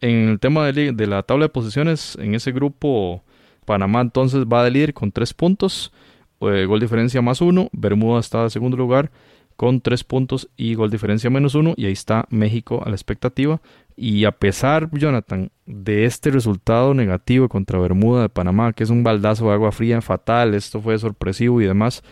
en 0.00 0.28
el 0.28 0.40
tema 0.40 0.70
de, 0.70 0.92
de 0.92 1.06
la 1.06 1.22
tabla 1.22 1.46
de 1.46 1.48
posiciones, 1.50 2.16
en 2.20 2.34
ese 2.34 2.52
grupo, 2.52 3.22
Panamá 3.64 4.00
entonces 4.00 4.44
va 4.44 4.64
de 4.64 4.70
líder 4.70 4.92
con 4.92 5.12
tres 5.12 5.34
puntos, 5.34 5.92
eh, 6.40 6.64
gol 6.66 6.80
diferencia 6.80 7.22
más 7.22 7.40
uno. 7.40 7.68
Bermuda 7.72 8.20
está 8.20 8.44
de 8.44 8.50
segundo 8.50 8.76
lugar 8.76 9.10
con 9.56 9.82
tres 9.82 10.04
puntos 10.04 10.48
y 10.56 10.74
gol 10.74 10.90
diferencia 10.90 11.28
menos 11.28 11.54
uno. 11.54 11.74
Y 11.76 11.86
ahí 11.86 11.92
está 11.92 12.26
México 12.30 12.82
a 12.84 12.88
la 12.88 12.94
expectativa. 12.94 13.60
Y 13.94 14.24
a 14.24 14.32
pesar, 14.32 14.88
Jonathan, 14.92 15.50
de 15.66 16.06
este 16.06 16.30
resultado 16.30 16.94
negativo 16.94 17.50
contra 17.50 17.78
Bermuda 17.78 18.22
de 18.22 18.28
Panamá, 18.30 18.72
que 18.72 18.84
es 18.84 18.88
un 18.88 19.02
baldazo 19.02 19.48
de 19.48 19.52
agua 19.52 19.72
fría 19.72 20.00
fatal, 20.00 20.54
esto 20.54 20.80
fue 20.80 20.98
sorpresivo 20.98 21.60
y 21.60 21.66
demás, 21.66 22.02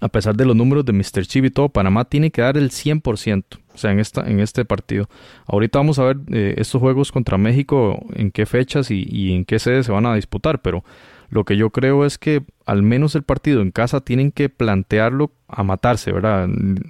a 0.00 0.08
pesar 0.08 0.34
de 0.34 0.44
los 0.44 0.56
números 0.56 0.84
de 0.84 0.92
Mr. 0.92 1.24
Chip 1.24 1.44
y 1.44 1.50
todo, 1.50 1.68
Panamá 1.68 2.04
tiene 2.04 2.32
que 2.32 2.42
dar 2.42 2.56
el 2.56 2.70
100%, 2.70 3.44
o 3.72 3.78
sea, 3.78 3.92
en, 3.92 4.00
esta, 4.00 4.28
en 4.28 4.40
este 4.40 4.64
partido. 4.64 5.08
Ahorita 5.46 5.78
vamos 5.78 6.00
a 6.00 6.04
ver 6.04 6.16
eh, 6.32 6.54
estos 6.56 6.80
juegos 6.80 7.12
contra 7.12 7.38
México, 7.38 8.04
en 8.14 8.32
qué 8.32 8.44
fechas 8.44 8.90
y, 8.90 9.06
y 9.08 9.32
en 9.32 9.44
qué 9.44 9.60
sede 9.60 9.84
se 9.84 9.92
van 9.92 10.06
a 10.06 10.16
disputar, 10.16 10.60
pero 10.60 10.82
lo 11.32 11.44
que 11.44 11.56
yo 11.56 11.70
creo 11.70 12.04
es 12.04 12.18
que 12.18 12.44
al 12.66 12.82
menos 12.82 13.14
el 13.14 13.22
partido 13.22 13.62
en 13.62 13.70
casa 13.70 14.02
tienen 14.02 14.32
que 14.32 14.50
plantearlo 14.50 15.32
a 15.48 15.62
matarse, 15.62 16.12
¿verdad? 16.12 16.46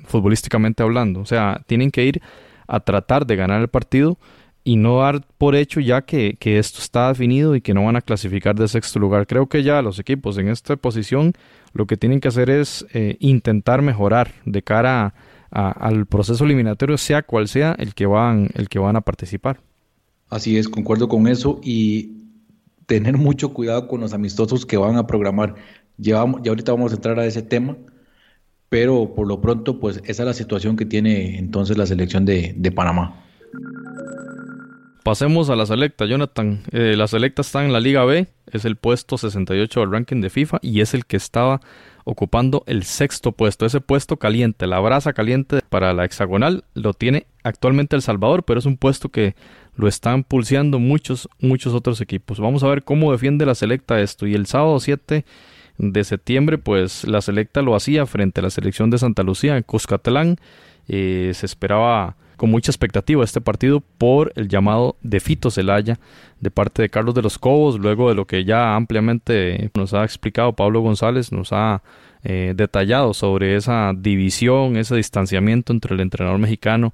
Futbolísticamente 0.06 0.82
hablando. 0.82 1.20
O 1.20 1.26
sea, 1.26 1.62
tienen 1.68 1.92
que 1.92 2.04
ir 2.04 2.20
a 2.66 2.80
tratar 2.80 3.24
de 3.24 3.36
ganar 3.36 3.60
el 3.60 3.68
partido 3.68 4.18
y 4.64 4.74
no 4.74 4.98
dar 4.98 5.24
por 5.38 5.54
hecho 5.54 5.78
ya 5.78 6.02
que, 6.02 6.36
esto 6.40 6.80
está 6.80 7.06
definido 7.06 7.54
y 7.54 7.60
que 7.60 7.72
no 7.72 7.84
van 7.84 7.94
a 7.94 8.00
clasificar 8.00 8.56
de 8.56 8.66
sexto 8.66 8.98
lugar. 8.98 9.28
Creo 9.28 9.46
que 9.46 9.62
ya 9.62 9.80
los 9.80 10.00
equipos 10.00 10.36
en 10.38 10.48
esta 10.48 10.74
posición 10.74 11.34
lo 11.72 11.86
que 11.86 11.96
tienen 11.96 12.18
que 12.18 12.26
hacer 12.26 12.50
es 12.50 12.84
eh, 12.94 13.18
intentar 13.20 13.80
mejorar 13.80 14.32
de 14.44 14.62
cara 14.62 15.14
al 15.52 16.06
proceso 16.06 16.44
eliminatorio, 16.44 16.98
sea 16.98 17.22
cual 17.22 17.46
sea 17.46 17.76
el 17.78 17.94
que 17.94 18.06
van, 18.06 18.50
el 18.54 18.68
que 18.68 18.80
van 18.80 18.96
a 18.96 19.02
participar. 19.02 19.60
Así 20.30 20.56
es, 20.56 20.68
concuerdo 20.68 21.08
con 21.08 21.28
eso 21.28 21.60
y 21.62 22.21
tener 22.86 23.16
mucho 23.16 23.52
cuidado 23.52 23.88
con 23.88 24.00
los 24.00 24.12
amistosos 24.12 24.66
que 24.66 24.76
van 24.76 24.96
a 24.96 25.06
programar. 25.06 25.54
Ya, 25.96 26.20
ahorita 26.20 26.72
vamos 26.72 26.92
a 26.92 26.96
entrar 26.96 27.18
a 27.18 27.26
ese 27.26 27.42
tema 27.42 27.76
pero 28.72 29.14
por 29.14 29.28
lo 29.28 29.38
pronto, 29.42 29.78
pues 29.78 29.98
esa 30.06 30.22
es 30.22 30.26
la 30.26 30.32
situación 30.32 30.76
que 30.76 30.86
tiene 30.86 31.38
entonces 31.38 31.76
la 31.76 31.84
selección 31.84 32.24
de, 32.24 32.72
Panamá. 32.74 33.22
Pasemos 35.04 35.50
a 35.50 35.56
la 35.56 35.66
selecta, 35.66 36.06
Jonathan. 36.06 36.62
Eh, 36.72 36.94
la 36.96 37.06
selecta 37.06 37.42
está 37.42 37.66
en 37.66 37.74
la 37.74 37.80
Liga 37.80 38.06
B, 38.06 38.28
es 38.50 38.64
el 38.64 38.76
puesto 38.76 39.18
68 39.18 39.78
del 39.78 39.92
ranking 39.92 40.22
de 40.22 40.30
FIFA 40.30 40.58
y 40.62 40.80
es 40.80 40.94
el 40.94 41.04
que 41.04 41.18
estaba 41.18 41.60
ocupando 42.04 42.64
el 42.66 42.84
sexto 42.84 43.32
puesto. 43.32 43.66
Ese 43.66 43.82
puesto 43.82 44.16
caliente, 44.16 44.66
la 44.66 44.80
brasa 44.80 45.12
caliente 45.12 45.58
para 45.68 45.92
la 45.92 46.06
hexagonal, 46.06 46.64
lo 46.72 46.94
tiene 46.94 47.26
actualmente 47.44 47.94
El 47.94 48.00
Salvador, 48.00 48.42
pero 48.44 48.58
es 48.58 48.64
un 48.64 48.78
puesto 48.78 49.10
que 49.10 49.34
lo 49.74 49.88
están 49.88 50.24
pulseando 50.24 50.78
muchos, 50.78 51.28
muchos 51.40 51.74
otros 51.74 52.00
equipos. 52.00 52.40
Vamos 52.40 52.62
a 52.62 52.68
ver 52.68 52.82
cómo 52.82 53.12
defiende 53.12 53.46
la 53.46 53.54
selecta 53.54 54.00
esto. 54.00 54.26
Y 54.26 54.34
el 54.34 54.46
sábado 54.46 54.78
7 54.80 55.24
de 55.78 56.04
septiembre, 56.04 56.58
pues 56.58 57.04
la 57.04 57.20
selecta 57.20 57.62
lo 57.62 57.74
hacía 57.74 58.06
frente 58.06 58.40
a 58.40 58.44
la 58.44 58.50
selección 58.50 58.90
de 58.90 58.98
Santa 58.98 59.22
Lucía 59.22 59.56
en 59.56 59.62
Cuscatlán. 59.62 60.36
Eh, 60.88 61.32
se 61.34 61.46
esperaba 61.46 62.16
con 62.36 62.50
mucha 62.50 62.72
expectativa 62.72 63.22
este 63.22 63.40
partido 63.40 63.80
por 63.98 64.32
el 64.34 64.48
llamado 64.48 64.96
de 65.00 65.20
Fito 65.20 65.50
Celaya 65.50 66.00
de 66.40 66.50
parte 66.50 66.82
de 66.82 66.88
Carlos 66.88 67.14
de 67.14 67.22
los 67.22 67.38
Cobos, 67.38 67.78
luego 67.78 68.08
de 68.08 68.16
lo 68.16 68.26
que 68.26 68.44
ya 68.44 68.74
ampliamente 68.74 69.70
nos 69.74 69.94
ha 69.94 70.02
explicado 70.02 70.52
Pablo 70.52 70.80
González, 70.80 71.30
nos 71.30 71.52
ha 71.52 71.82
eh, 72.24 72.52
detallado 72.56 73.14
sobre 73.14 73.54
esa 73.54 73.92
división, 73.96 74.76
ese 74.76 74.96
distanciamiento 74.96 75.72
entre 75.72 75.94
el 75.94 76.00
entrenador 76.00 76.38
mexicano 76.40 76.92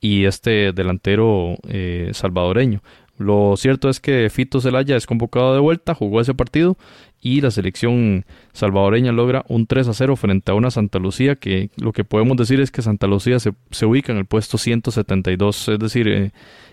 y 0.00 0.24
este 0.24 0.72
delantero 0.72 1.56
eh, 1.68 2.10
salvadoreño. 2.12 2.82
Lo 3.20 3.54
cierto 3.58 3.90
es 3.90 4.00
que 4.00 4.30
Fito 4.30 4.62
Zelaya 4.62 4.96
es 4.96 5.06
convocado 5.06 5.52
de 5.52 5.60
vuelta, 5.60 5.94
jugó 5.94 6.22
ese 6.22 6.32
partido 6.32 6.78
y 7.20 7.42
la 7.42 7.50
selección 7.50 8.24
salvadoreña 8.54 9.12
logra 9.12 9.44
un 9.46 9.66
3 9.66 9.88
a 9.88 9.92
0 9.92 10.16
frente 10.16 10.50
a 10.50 10.54
una 10.54 10.70
Santa 10.70 10.98
Lucía 10.98 11.36
que 11.36 11.68
lo 11.76 11.92
que 11.92 12.02
podemos 12.02 12.38
decir 12.38 12.60
es 12.60 12.70
que 12.70 12.80
Santa 12.80 13.06
Lucía 13.06 13.38
se, 13.38 13.52
se 13.70 13.84
ubica 13.84 14.12
en 14.12 14.18
el 14.18 14.24
puesto 14.24 14.56
172, 14.56 15.68
es 15.68 15.78
decir, 15.78 16.08
eh, 16.08 16.32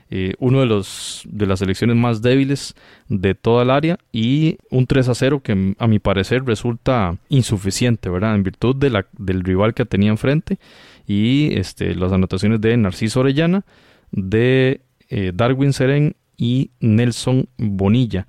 eh, 0.10 0.36
uno 0.40 0.62
de 0.62 0.68
los 0.68 1.24
de 1.26 1.48
las 1.48 1.60
selecciones 1.60 1.98
más 1.98 2.22
débiles 2.22 2.76
de 3.10 3.36
toda 3.36 3.64
el 3.64 3.70
área 3.70 3.98
y 4.14 4.58
un 4.72 4.88
3 4.88 5.10
a 5.10 5.16
0 5.16 5.42
que 5.44 5.76
a 5.78 5.88
mi 5.88 6.00
parecer 6.00 6.46
resulta 6.46 7.18
insuficiente, 7.28 8.10
¿verdad? 8.10 8.36
En 8.36 8.44
virtud 8.44 8.74
de 8.74 8.90
la, 8.90 9.06
del 9.18 9.44
rival 9.44 9.74
que 9.74 9.84
tenía 9.84 10.12
enfrente 10.12 10.60
y 11.08 11.58
este, 11.58 11.96
las 11.96 12.12
anotaciones 12.12 12.60
de 12.62 12.76
Narciso 12.76 13.22
Orellana, 13.22 13.66
de 14.12 14.82
eh, 15.10 15.32
Darwin 15.34 15.74
Seren 15.74 16.16
y 16.36 16.72
Nelson 16.82 17.48
Bonilla. 17.58 18.28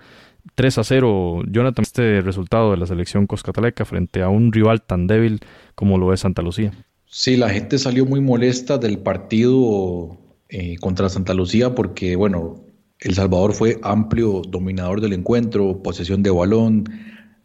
3 0.55 0.79
a 0.79 0.85
0, 0.85 1.43
Jonathan, 1.51 1.83
este 1.83 2.21
resultado 2.21 2.71
de 2.71 2.79
la 2.79 2.87
selección 2.87 3.27
coscataleca 3.27 3.85
frente 3.85 4.23
a 4.23 4.29
un 4.29 4.53
rival 4.53 4.83
tan 4.83 5.07
débil 5.07 5.41
como 5.75 5.99
lo 5.99 6.13
es 6.13 6.21
Santa 6.21 6.43
Lucía. 6.43 6.73
Sí, 7.07 7.37
la 7.37 7.51
gente 7.51 7.79
salió 7.79 8.07
muy 8.07 8.21
molesta 8.21 8.79
del 8.79 8.99
partido 8.99 10.19
eh, 10.49 10.77
contra 10.79 11.09
Santa 11.09 11.35
Lucía 11.35 11.75
porque, 11.75 12.17
bueno, 12.17 12.65
El 13.01 13.15
Salvador 13.15 13.55
fue 13.55 13.79
amplio 13.83 14.43
dominador 14.49 15.01
del 15.01 15.13
encuentro, 15.13 15.83
posesión 15.83 16.23
de 16.23 16.31
balón, 16.31 16.85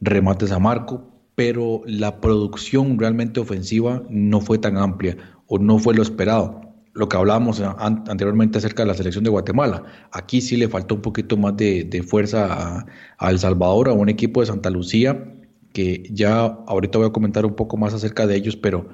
remates 0.02 0.52
a 0.52 0.60
marco, 0.60 1.13
pero 1.36 1.82
la 1.86 2.22
producción 2.22 3.00
realmente 3.00 3.40
ofensiva 3.40 4.04
no 4.10 4.42
fue 4.42 4.58
tan 4.58 4.78
amplia 4.78 5.18
o 5.48 5.58
no 5.60 5.80
fue 5.80 5.96
lo 5.96 6.02
esperado 6.02 6.64
lo 6.94 7.10
que 7.10 7.18
hablábamos 7.18 7.60
anteriormente 7.60 8.60
acerca 8.60 8.84
de 8.84 8.88
la 8.88 8.94
selección 8.94 9.24
de 9.24 9.32
Guatemala. 9.32 9.84
Aquí 10.12 10.42
sí 10.42 10.58
le 10.58 10.70
faltó 10.70 10.96
un 10.96 11.02
poquito 11.02 11.38
más 11.38 11.58
de, 11.58 12.06
fuerza 12.08 12.86
a, 13.18 13.32
El 13.32 13.40
Salvador, 13.40 13.90
a 13.90 13.94
un 13.94 14.10
equipo 14.10 14.42
de 14.42 14.48
Santa 14.48 14.70
Lucía, 14.70 15.34
que 15.74 16.08
ya 16.12 16.46
ahorita 16.46 17.00
voy 17.00 17.08
a 17.08 17.12
comentar 17.12 17.46
un 17.46 17.56
poco 17.56 17.78
más 17.78 17.96
acerca 17.96 18.28
de 18.28 18.36
ellos, 18.36 18.56
pero, 18.56 18.90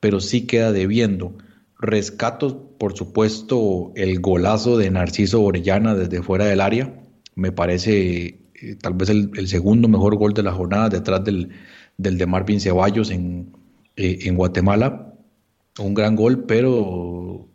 pero 0.00 0.20
sí 0.20 0.46
queda 0.46 0.72
debiendo. 0.72 1.38
Rescato, 1.78 2.76
por 2.78 2.96
supuesto, 2.96 3.92
el 3.94 4.20
golazo 4.20 4.76
de 4.76 4.90
Narciso 4.90 5.42
Orellana 5.42 5.94
desde 5.94 6.22
fuera 6.22 6.46
del 6.46 6.60
área. 6.60 7.00
Me 7.36 7.52
parece 7.52 8.40
eh, 8.54 8.76
tal 8.80 8.94
vez 8.94 9.08
el, 9.10 9.46
segundo 9.46 9.86
mejor 9.86 10.16
gol 10.16 10.32
de 10.32 10.42
la 10.42 10.52
jornada 10.52 10.88
detrás 10.88 11.22
del, 11.22 11.50
del 11.98 12.18
de 12.18 12.26
Marvin 12.26 12.60
Ceballos 12.60 13.10
en, 13.10 13.52
eh, 13.96 14.18
en 14.22 14.36
Guatemala. 14.36 15.14
Un 15.78 15.94
gran 15.94 16.16
gol, 16.16 16.44
pero 16.44 17.48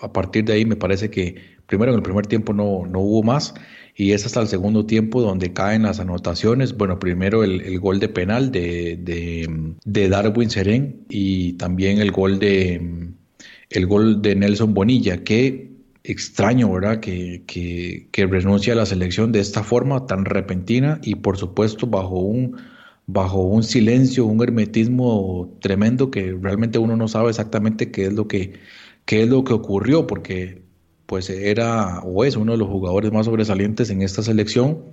a 0.00 0.12
partir 0.12 0.44
de 0.44 0.54
ahí 0.54 0.64
me 0.64 0.76
parece 0.76 1.10
que 1.10 1.36
primero 1.66 1.92
en 1.92 1.96
el 1.96 2.02
primer 2.02 2.26
tiempo 2.26 2.52
no, 2.52 2.86
no 2.86 3.00
hubo 3.00 3.22
más 3.22 3.54
y 3.94 4.12
es 4.12 4.24
hasta 4.24 4.40
el 4.40 4.48
segundo 4.48 4.86
tiempo 4.86 5.20
donde 5.20 5.52
caen 5.52 5.82
las 5.82 5.98
anotaciones. 6.00 6.76
Bueno, 6.76 6.98
primero 6.98 7.42
el, 7.42 7.78
gol 7.80 7.98
de 7.98 8.08
penal 8.08 8.52
de, 8.52 8.96
de, 9.84 10.08
Darwin 10.08 10.50
Serén 10.50 11.04
y 11.08 11.54
también 11.54 11.98
el 11.98 12.12
gol 12.12 12.38
de, 12.38 13.10
el 13.70 13.86
gol 13.86 14.22
de 14.22 14.36
Nelson 14.36 14.72
Bonilla, 14.72 15.24
que 15.24 15.72
extraño, 16.04 16.72
¿verdad? 16.72 17.00
Que, 17.00 17.42
que, 17.46 18.08
que 18.12 18.26
renuncia 18.26 18.72
a 18.72 18.76
la 18.76 18.86
selección 18.86 19.32
de 19.32 19.40
esta 19.40 19.64
forma 19.64 20.06
tan 20.06 20.24
repentina 20.24 21.00
y 21.02 21.16
por 21.16 21.36
supuesto 21.36 21.88
bajo 21.88 22.20
un, 22.20 22.56
bajo 23.08 23.40
un 23.42 23.62
silencio, 23.64 24.26
un 24.26 24.42
hermetismo 24.42 25.56
tremendo 25.60 26.10
que 26.10 26.36
realmente 26.40 26.78
uno 26.78 26.96
no 26.96 27.08
sabe 27.08 27.30
exactamente 27.30 27.90
qué 27.90 28.06
es 28.06 28.12
lo 28.12 28.28
que, 28.28 28.60
qué 29.06 29.22
es 29.22 29.28
lo 29.28 29.44
que 29.44 29.54
ocurrió, 29.54 30.06
porque 30.06 30.62
pues 31.06 31.30
era 31.30 32.00
o 32.00 32.24
es 32.24 32.36
uno 32.36 32.52
de 32.52 32.58
los 32.58 32.68
jugadores 32.68 33.10
más 33.12 33.26
sobresalientes 33.26 33.90
en 33.90 34.02
esta 34.02 34.22
selección. 34.22 34.84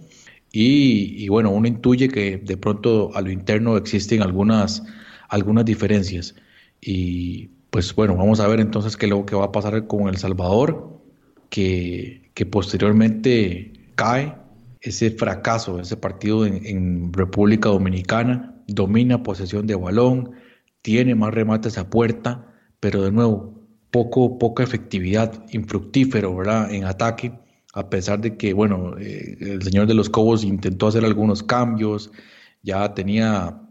Y, 0.51 1.28
bueno, 1.28 1.51
uno 1.51 1.67
intuye 1.67 2.08
que 2.08 2.38
de 2.38 2.56
pronto 2.56 3.12
a 3.13 3.21
lo 3.21 3.30
interno 3.32 3.75
existen 3.75 4.21
algunas, 4.21 4.84
algunas 5.28 5.65
diferencias. 5.65 6.36
Y 6.80 7.49
pues 7.69 7.93
bueno, 7.93 8.15
vamos 8.15 8.39
a 8.39 8.47
ver 8.47 8.62
entonces 8.62 8.95
qué 8.95 9.08
luego 9.08 9.25
que 9.25 9.36
va 9.36 9.45
a 9.45 9.51
pasar 9.51 9.88
con 9.88 10.08
El 10.08 10.17
Salvador, 10.17 11.01
que, 11.49 12.32
que 12.34 12.45
posteriormente 12.45 13.73
cae 13.95 14.44
ese 14.86 15.12
fracaso, 15.12 15.80
ese 15.80 15.98
partido 15.98 16.45
en, 16.45 17.12
República 17.13 17.69
Dominicana, 17.69 18.56
domina 18.67 19.24
posesión 19.24 19.67
de 19.67 19.76
balón, 19.76 20.32
tiene 20.82 21.15
más 21.15 21.34
remates 21.34 21.78
a 21.78 21.89
puerta, 21.89 22.54
pero 22.80 23.02
de 23.02 23.12
nuevo, 23.12 23.67
poco, 23.91 24.38
poca 24.38 24.63
efectividad, 24.63 25.45
infructífero, 25.52 26.36
¿verdad? 26.36 26.71
En 26.74 26.86
ataque, 26.86 27.34
a 27.74 27.89
pesar 27.89 28.21
de 28.21 28.38
que, 28.38 28.54
bueno, 28.54 28.98
eh, 29.00 29.38
el 29.39 29.63
señor 29.63 29.88
de 29.88 29.93
los 29.95 30.10
Cobos 30.10 30.43
intentó 30.43 30.88
hacer 30.88 31.04
algunos 31.04 31.43
cambios, 31.43 32.12
ya 32.62 32.93
tenía 32.93 33.62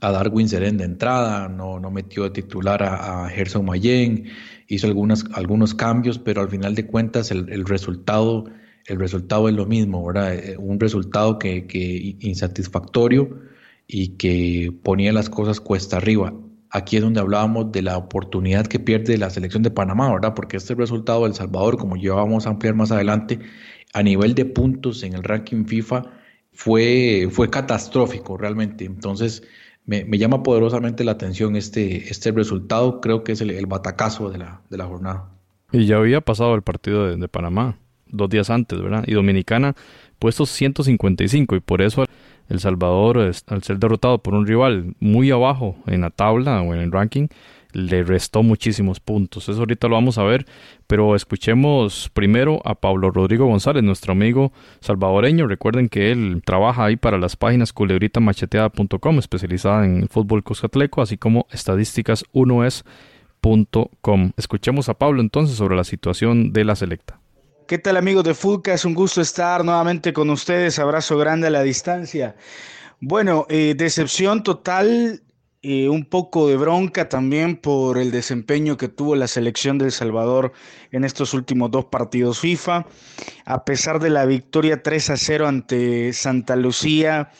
a 0.00 0.10
Darwin 0.10 0.48
Seren 0.48 0.76
de 0.76 0.84
entrada, 0.84 1.48
no, 1.48 1.78
no 1.80 1.90
metió 1.90 2.24
de 2.24 2.30
titular 2.30 2.82
a, 2.82 3.24
a 3.24 3.28
Gerson 3.30 3.64
Mayen, 3.64 4.24
hizo 4.68 4.86
algunas, 4.86 5.24
algunos 5.34 5.74
cambios, 5.74 6.18
pero 6.18 6.40
al 6.40 6.48
final 6.48 6.74
de 6.74 6.86
cuentas 6.86 7.30
el, 7.30 7.64
resultado, 7.64 8.46
el 8.86 8.98
resultado 8.98 9.48
es 9.48 9.54
lo 9.54 9.66
mismo, 9.66 10.04
¿verdad? 10.06 10.34
Eh, 10.34 10.56
un 10.58 10.80
resultado 10.80 11.38
que, 11.38 11.66
que 11.66 12.16
insatisfactorio 12.20 13.40
y 13.86 14.16
que 14.16 14.72
ponía 14.82 15.12
las 15.12 15.30
cosas 15.30 15.60
cuesta 15.60 15.96
arriba 15.96 16.32
aquí 16.74 16.96
es 16.96 17.02
donde 17.02 17.20
hablábamos 17.20 17.70
de 17.70 17.82
la 17.82 17.96
oportunidad 17.96 18.66
que 18.66 18.80
pierde 18.80 19.16
la 19.16 19.30
selección 19.30 19.62
de 19.62 19.70
Panamá, 19.70 20.12
¿verdad? 20.12 20.34
Porque 20.34 20.56
este 20.56 20.74
resultado 20.74 21.20
de 21.20 21.28
El 21.28 21.34
Salvador, 21.34 21.78
como 21.78 21.96
ya 21.96 22.14
vamos 22.14 22.46
a 22.46 22.50
ampliar 22.50 22.74
más 22.74 22.90
adelante, 22.90 23.38
a 23.92 24.02
nivel 24.02 24.34
de 24.34 24.44
puntos 24.44 25.04
en 25.04 25.14
el 25.14 25.22
ranking 25.22 25.66
FIFA 25.66 26.02
fue, 26.52 27.28
fue 27.30 27.48
catastrófico 27.48 28.36
realmente. 28.36 28.84
Entonces, 28.84 29.44
me, 29.86 30.04
llama 30.18 30.42
poderosamente 30.42 31.04
la 31.04 31.12
atención 31.12 31.54
este, 31.54 32.08
este 32.08 32.32
resultado, 32.32 33.00
creo 33.00 33.22
que 33.22 33.32
es 33.32 33.40
el, 33.40 33.66
batacazo 33.66 34.30
de 34.30 34.38
la, 34.38 34.60
de 34.68 34.76
la 34.76 34.86
jornada. 34.86 35.30
Y 35.70 35.86
ya 35.86 35.98
había 35.98 36.22
pasado 36.22 36.56
el 36.56 36.62
partido 36.62 37.06
de, 37.06 37.16
de 37.16 37.28
Panamá, 37.28 37.78
dos 38.14 38.30
días 38.30 38.50
antes, 38.50 38.80
¿verdad? 38.80 39.04
Y 39.06 39.14
Dominicana 39.14 39.74
puestos 40.18 40.50
155 40.50 41.56
y 41.56 41.60
por 41.60 41.82
eso 41.82 42.04
el 42.48 42.60
Salvador, 42.60 43.18
al 43.18 43.62
ser 43.62 43.78
derrotado 43.78 44.18
por 44.18 44.34
un 44.34 44.46
rival 44.46 44.94
muy 45.00 45.30
abajo 45.30 45.76
en 45.86 46.02
la 46.02 46.10
tabla 46.10 46.60
o 46.62 46.74
en 46.74 46.80
el 46.80 46.92
ranking, 46.92 47.28
le 47.72 48.04
restó 48.04 48.42
muchísimos 48.42 49.00
puntos. 49.00 49.48
Eso 49.48 49.60
ahorita 49.60 49.88
lo 49.88 49.94
vamos 49.96 50.18
a 50.18 50.22
ver, 50.22 50.44
pero 50.86 51.16
escuchemos 51.16 52.10
primero 52.12 52.60
a 52.64 52.74
Pablo 52.76 53.10
Rodrigo 53.10 53.46
González, 53.46 53.82
nuestro 53.82 54.12
amigo 54.12 54.52
salvadoreño. 54.80 55.46
Recuerden 55.46 55.88
que 55.88 56.12
él 56.12 56.42
trabaja 56.44 56.84
ahí 56.84 56.96
para 56.96 57.18
las 57.18 57.36
páginas 57.36 57.72
culebritamacheteada.com, 57.72 59.18
especializada 59.18 59.84
en 59.84 60.08
fútbol 60.08 60.44
coscatleco, 60.44 61.02
así 61.02 61.18
como 61.18 61.46
estadísticas1es.com. 61.50 64.32
Escuchemos 64.36 64.88
a 64.88 64.94
Pablo 64.94 65.20
entonces 65.20 65.56
sobre 65.56 65.76
la 65.76 65.84
situación 65.84 66.52
de 66.52 66.64
la 66.64 66.76
selecta. 66.76 67.18
¿Qué 67.66 67.78
tal 67.78 67.96
amigos 67.96 68.24
de 68.24 68.34
Fulca? 68.34 68.74
Es 68.74 68.84
un 68.84 68.92
gusto 68.92 69.22
estar 69.22 69.64
nuevamente 69.64 70.12
con 70.12 70.28
ustedes. 70.28 70.78
Abrazo 70.78 71.16
grande 71.16 71.46
a 71.46 71.50
la 71.50 71.62
distancia. 71.62 72.36
Bueno, 73.00 73.46
eh, 73.48 73.74
decepción 73.74 74.42
total, 74.42 75.22
eh, 75.62 75.88
un 75.88 76.04
poco 76.04 76.46
de 76.46 76.58
bronca 76.58 77.08
también 77.08 77.56
por 77.56 77.96
el 77.96 78.10
desempeño 78.10 78.76
que 78.76 78.88
tuvo 78.88 79.16
la 79.16 79.28
selección 79.28 79.78
de 79.78 79.86
El 79.86 79.92
Salvador 79.92 80.52
en 80.90 81.04
estos 81.04 81.32
últimos 81.32 81.70
dos 81.70 81.86
partidos 81.86 82.40
FIFA. 82.40 82.84
A 83.46 83.64
pesar 83.64 83.98
de 83.98 84.10
la 84.10 84.26
victoria 84.26 84.82
3 84.82 85.10
a 85.10 85.16
0 85.16 85.48
ante 85.48 86.12
Santa 86.12 86.56
Lucía, 86.56 87.30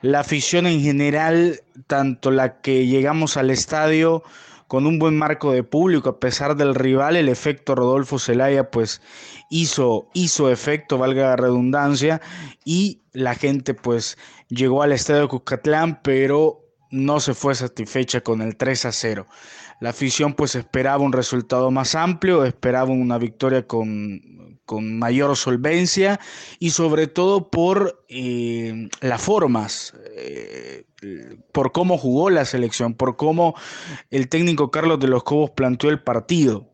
la 0.00 0.20
afición 0.20 0.66
en 0.66 0.80
general, 0.80 1.60
tanto 1.88 2.30
la 2.30 2.62
que 2.62 2.86
llegamos 2.86 3.36
al 3.36 3.50
estadio, 3.50 4.22
con 4.66 4.86
un 4.86 4.98
buen 4.98 5.16
marco 5.16 5.52
de 5.52 5.62
público, 5.62 6.08
a 6.08 6.18
pesar 6.18 6.56
del 6.56 6.74
rival, 6.74 7.16
el 7.16 7.28
efecto 7.28 7.74
Rodolfo 7.74 8.18
Zelaya 8.18 8.70
pues 8.70 9.00
hizo, 9.54 10.08
hizo 10.14 10.50
efecto, 10.50 10.98
valga 10.98 11.28
la 11.28 11.36
redundancia, 11.36 12.20
y 12.64 13.02
la 13.12 13.36
gente 13.36 13.72
pues 13.72 14.18
llegó 14.48 14.82
al 14.82 14.90
estadio 14.90 15.22
de 15.22 15.28
Cuscatlán, 15.28 16.00
pero 16.02 16.60
no 16.90 17.20
se 17.20 17.34
fue 17.34 17.54
satisfecha 17.54 18.20
con 18.20 18.42
el 18.42 18.56
3 18.56 18.86
a 18.86 18.92
0. 18.92 19.26
La 19.80 19.90
afición 19.90 20.34
pues 20.34 20.56
esperaba 20.56 21.04
un 21.04 21.12
resultado 21.12 21.70
más 21.70 21.94
amplio, 21.94 22.44
esperaba 22.44 22.90
una 22.90 23.16
victoria 23.16 23.64
con, 23.64 24.58
con 24.64 24.98
mayor 24.98 25.36
solvencia 25.36 26.18
y 26.58 26.70
sobre 26.70 27.06
todo 27.06 27.48
por 27.48 28.04
eh, 28.08 28.88
las 29.02 29.22
formas, 29.22 29.94
eh, 30.16 30.84
por 31.52 31.70
cómo 31.70 31.96
jugó 31.96 32.28
la 32.28 32.44
selección, 32.44 32.94
por 32.94 33.16
cómo 33.16 33.54
el 34.10 34.28
técnico 34.28 34.72
Carlos 34.72 34.98
de 34.98 35.08
los 35.08 35.22
Cobos 35.22 35.50
planteó 35.50 35.90
el 35.90 36.02
partido. 36.02 36.73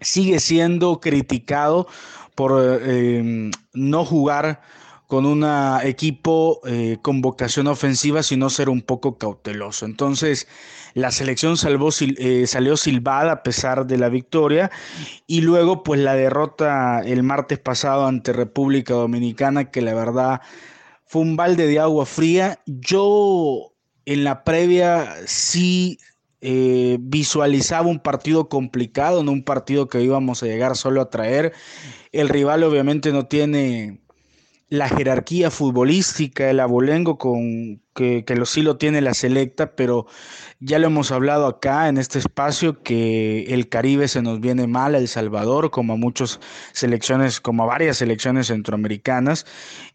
Sigue 0.00 0.40
siendo 0.40 1.00
criticado 1.00 1.86
por 2.34 2.80
eh, 2.82 3.50
no 3.74 4.04
jugar 4.04 4.60
con 5.08 5.24
un 5.24 5.42
equipo 5.82 6.60
eh, 6.66 6.98
con 7.00 7.22
vocación 7.22 7.66
ofensiva, 7.66 8.22
sino 8.22 8.50
ser 8.50 8.68
un 8.68 8.82
poco 8.82 9.16
cauteloso. 9.16 9.86
Entonces, 9.86 10.46
la 10.92 11.10
selección 11.10 11.56
salvó, 11.56 11.88
eh, 12.00 12.46
salió 12.46 12.76
silbada 12.76 13.32
a 13.32 13.42
pesar 13.42 13.86
de 13.86 13.96
la 13.96 14.10
victoria 14.10 14.70
y 15.26 15.40
luego 15.40 15.82
pues 15.82 15.98
la 16.00 16.14
derrota 16.14 17.00
el 17.00 17.22
martes 17.22 17.58
pasado 17.58 18.06
ante 18.06 18.34
República 18.34 18.92
Dominicana, 18.92 19.70
que 19.70 19.80
la 19.80 19.94
verdad 19.94 20.42
fue 21.06 21.22
un 21.22 21.36
balde 21.36 21.66
de 21.66 21.80
agua 21.80 22.04
fría. 22.04 22.60
Yo 22.66 23.72
en 24.04 24.24
la 24.24 24.44
previa 24.44 25.16
sí 25.26 25.98
eh, 26.40 26.98
visualizaba 27.00 27.88
un 27.88 28.00
partido 28.00 28.48
complicado, 28.48 29.22
no 29.24 29.32
un 29.32 29.44
partido 29.44 29.88
que 29.88 30.02
íbamos 30.02 30.42
a 30.42 30.46
llegar 30.46 30.76
solo 30.76 31.00
a 31.00 31.10
traer. 31.10 31.52
El 32.12 32.28
rival 32.28 32.62
obviamente 32.62 33.12
no 33.12 33.26
tiene 33.26 34.00
la 34.70 34.88
jerarquía 34.88 35.50
futbolística, 35.50 36.50
el 36.50 36.60
abolengo 36.60 37.16
con 37.16 37.80
que, 37.94 38.24
lo 38.36 38.46
sí 38.46 38.62
lo 38.62 38.76
tiene 38.76 39.00
la 39.00 39.14
selecta, 39.14 39.74
pero 39.74 40.06
ya 40.60 40.78
lo 40.78 40.86
hemos 40.86 41.10
hablado 41.10 41.46
acá 41.46 41.88
en 41.88 41.96
este 41.96 42.18
espacio 42.18 42.82
que 42.82 43.44
el 43.48 43.68
Caribe 43.68 44.08
se 44.08 44.22
nos 44.22 44.40
viene 44.40 44.66
mal, 44.66 44.94
El 44.94 45.08
Salvador, 45.08 45.70
como 45.70 45.94
a 45.94 45.96
muchas 45.96 46.38
selecciones, 46.72 47.40
como 47.40 47.64
a 47.64 47.66
varias 47.66 47.96
selecciones 47.96 48.48
centroamericanas, 48.48 49.46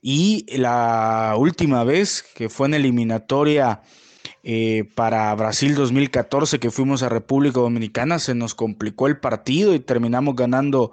y 0.02 0.46
la 0.58 1.36
última 1.38 1.84
vez 1.84 2.24
que 2.36 2.50
fue 2.50 2.68
en 2.68 2.74
eliminatoria 2.74 3.82
eh, 4.46 4.84
para 4.96 5.34
Brasil 5.36 5.74
2014 5.74 6.60
que 6.60 6.70
fuimos 6.70 7.02
a 7.02 7.08
República 7.08 7.62
Dominicana 7.62 8.20
se 8.20 8.36
nos 8.36 8.54
complicó 8.54 9.08
el 9.08 9.18
partido 9.18 9.74
y 9.74 9.80
terminamos 9.80 10.36
ganando 10.36 10.92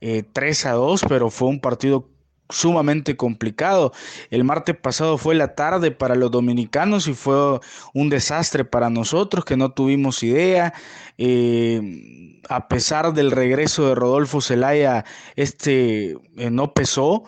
3 0.00 0.64
eh, 0.64 0.68
a 0.68 0.72
2, 0.72 1.04
pero 1.08 1.30
fue 1.30 1.48
un 1.48 1.60
partido 1.60 2.10
sumamente 2.50 3.16
complicado. 3.16 3.94
El 4.28 4.44
martes 4.44 4.76
pasado 4.76 5.16
fue 5.16 5.34
la 5.34 5.54
tarde 5.54 5.92
para 5.92 6.14
los 6.14 6.30
dominicanos 6.30 7.08
y 7.08 7.14
fue 7.14 7.60
un 7.94 8.10
desastre 8.10 8.66
para 8.66 8.90
nosotros 8.90 9.46
que 9.46 9.56
no 9.56 9.72
tuvimos 9.72 10.22
idea. 10.22 10.74
Eh, 11.16 12.40
a 12.50 12.68
pesar 12.68 13.14
del 13.14 13.30
regreso 13.30 13.88
de 13.88 13.94
Rodolfo 13.94 14.42
Zelaya, 14.42 15.06
este 15.36 16.16
no 16.34 16.74
pesó, 16.74 17.24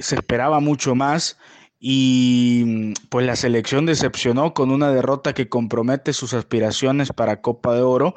se 0.00 0.14
esperaba 0.14 0.60
mucho 0.60 0.94
más 0.94 1.36
y 1.86 2.94
pues 3.10 3.26
la 3.26 3.36
selección 3.36 3.84
decepcionó 3.84 4.54
con 4.54 4.70
una 4.70 4.90
derrota 4.90 5.34
que 5.34 5.50
compromete 5.50 6.14
sus 6.14 6.32
aspiraciones 6.32 7.12
para 7.12 7.42
Copa 7.42 7.74
de 7.74 7.82
Oro 7.82 8.14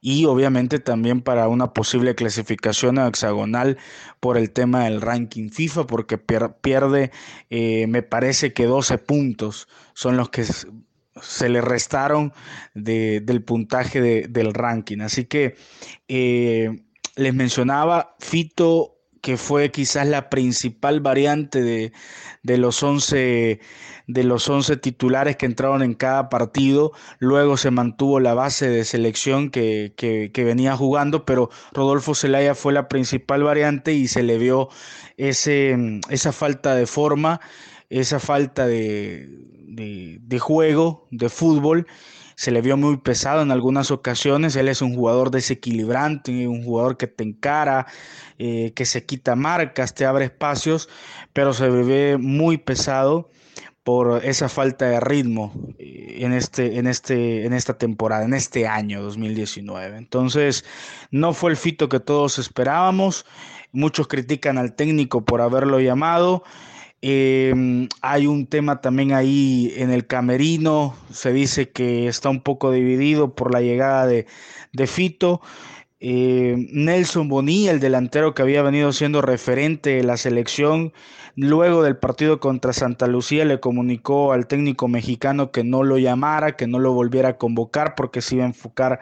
y 0.00 0.26
obviamente 0.26 0.78
también 0.78 1.20
para 1.20 1.48
una 1.48 1.72
posible 1.72 2.14
clasificación 2.14 3.00
a 3.00 3.08
hexagonal 3.08 3.78
por 4.20 4.38
el 4.38 4.52
tema 4.52 4.84
del 4.84 5.00
ranking 5.00 5.50
FIFA 5.50 5.88
porque 5.88 6.18
pierde 6.18 7.10
eh, 7.50 7.88
me 7.88 8.04
parece 8.04 8.52
que 8.52 8.66
12 8.66 8.98
puntos 8.98 9.66
son 9.92 10.16
los 10.16 10.30
que 10.30 10.44
se 10.44 11.48
le 11.48 11.60
restaron 11.62 12.32
del 12.74 13.42
puntaje 13.42 14.28
del 14.28 14.54
ranking. 14.54 15.00
Así 15.00 15.24
que 15.24 15.56
eh, 16.06 16.84
les 17.16 17.34
mencionaba 17.34 18.14
Fito 18.20 18.99
que 19.20 19.36
fue 19.36 19.70
quizás 19.70 20.06
la 20.06 20.30
principal 20.30 21.00
variante 21.00 21.62
de, 21.62 21.92
de 22.42 22.58
los 22.58 22.82
11 22.82 23.60
de 24.12 24.24
los 24.24 24.48
11 24.48 24.76
titulares 24.78 25.36
que 25.36 25.46
entraron 25.46 25.82
en 25.82 25.94
cada 25.94 26.28
partido. 26.28 26.92
Luego 27.18 27.56
se 27.56 27.70
mantuvo 27.70 28.18
la 28.18 28.34
base 28.34 28.68
de 28.68 28.84
selección 28.84 29.50
que, 29.50 29.92
que, 29.96 30.44
venía 30.44 30.76
jugando, 30.76 31.24
pero 31.24 31.50
Rodolfo 31.72 32.14
Zelaya 32.14 32.54
fue 32.54 32.72
la 32.72 32.88
principal 32.88 33.44
variante 33.44 33.92
y 33.92 34.08
se 34.08 34.22
le 34.22 34.38
vio 34.38 34.68
ese, 35.16 36.00
esa 36.08 36.32
falta 36.32 36.74
de 36.74 36.86
forma, 36.86 37.40
esa 37.88 38.18
falta 38.18 38.66
de, 38.66 39.28
de, 39.68 40.18
de 40.20 40.38
juego, 40.38 41.06
de 41.10 41.28
fútbol 41.28 41.86
se 42.40 42.50
le 42.50 42.62
vio 42.62 42.78
muy 42.78 42.96
pesado 42.96 43.42
en 43.42 43.50
algunas 43.50 43.90
ocasiones. 43.90 44.56
Él 44.56 44.68
es 44.68 44.80
un 44.80 44.94
jugador 44.94 45.30
desequilibrante, 45.30 46.48
un 46.48 46.64
jugador 46.64 46.96
que 46.96 47.06
te 47.06 47.22
encara, 47.22 47.86
eh, 48.38 48.72
que 48.74 48.86
se 48.86 49.04
quita 49.04 49.36
marcas, 49.36 49.92
te 49.92 50.06
abre 50.06 50.24
espacios, 50.24 50.88
pero 51.34 51.52
se 51.52 51.68
ve 51.68 52.16
muy 52.18 52.56
pesado 52.56 53.28
por 53.84 54.24
esa 54.24 54.48
falta 54.48 54.86
de 54.86 55.00
ritmo 55.00 55.52
eh, 55.78 56.20
en, 56.20 56.32
este, 56.32 56.78
en, 56.78 56.86
este, 56.86 57.44
en 57.44 57.52
esta 57.52 57.76
temporada, 57.76 58.24
en 58.24 58.32
este 58.32 58.66
año 58.66 59.02
2019. 59.02 59.98
Entonces, 59.98 60.64
no 61.10 61.34
fue 61.34 61.50
el 61.50 61.58
fito 61.58 61.90
que 61.90 62.00
todos 62.00 62.38
esperábamos. 62.38 63.26
Muchos 63.70 64.08
critican 64.08 64.56
al 64.56 64.74
técnico 64.76 65.26
por 65.26 65.42
haberlo 65.42 65.78
llamado. 65.78 66.42
Em, 67.02 67.88
hay 68.02 68.26
un 68.26 68.46
tema 68.46 68.82
también 68.82 69.12
ahí 69.12 69.72
en 69.76 69.90
el 69.90 70.06
camerino, 70.06 70.94
se 71.10 71.32
dice 71.32 71.70
que 71.70 72.08
está 72.08 72.28
un 72.28 72.42
poco 72.42 72.72
dividido 72.72 73.34
por 73.34 73.54
la 73.54 73.62
llegada 73.62 74.06
de, 74.06 74.26
Fito. 74.86 75.40
Em, 76.00 76.68
Nelson 76.72 77.28
Boni, 77.28 77.68
el 77.68 77.80
delantero 77.80 78.34
que 78.34 78.42
había 78.42 78.62
venido 78.62 78.92
siendo 78.92 79.22
referente 79.22 79.90
de 79.96 80.02
la 80.04 80.16
selección, 80.18 80.92
luego 81.36 81.82
del 81.82 81.96
partido 81.96 82.38
contra 82.40 82.72
Santa 82.74 83.06
Lucía 83.06 83.44
le 83.46 83.60
comunicó 83.60 84.32
al 84.32 84.46
técnico 84.46 84.88
mexicano 84.88 85.52
que 85.52 85.64
no 85.64 85.82
lo 85.82 85.98
llamara, 85.98 86.56
que 86.56 86.66
no 86.66 86.78
lo 86.78 86.92
volviera 86.92 87.30
a 87.30 87.38
convocar 87.38 87.94
porque 87.94 88.20
se 88.20 88.36
iba 88.36 88.44
a 88.44 88.48
enfocar 88.48 89.00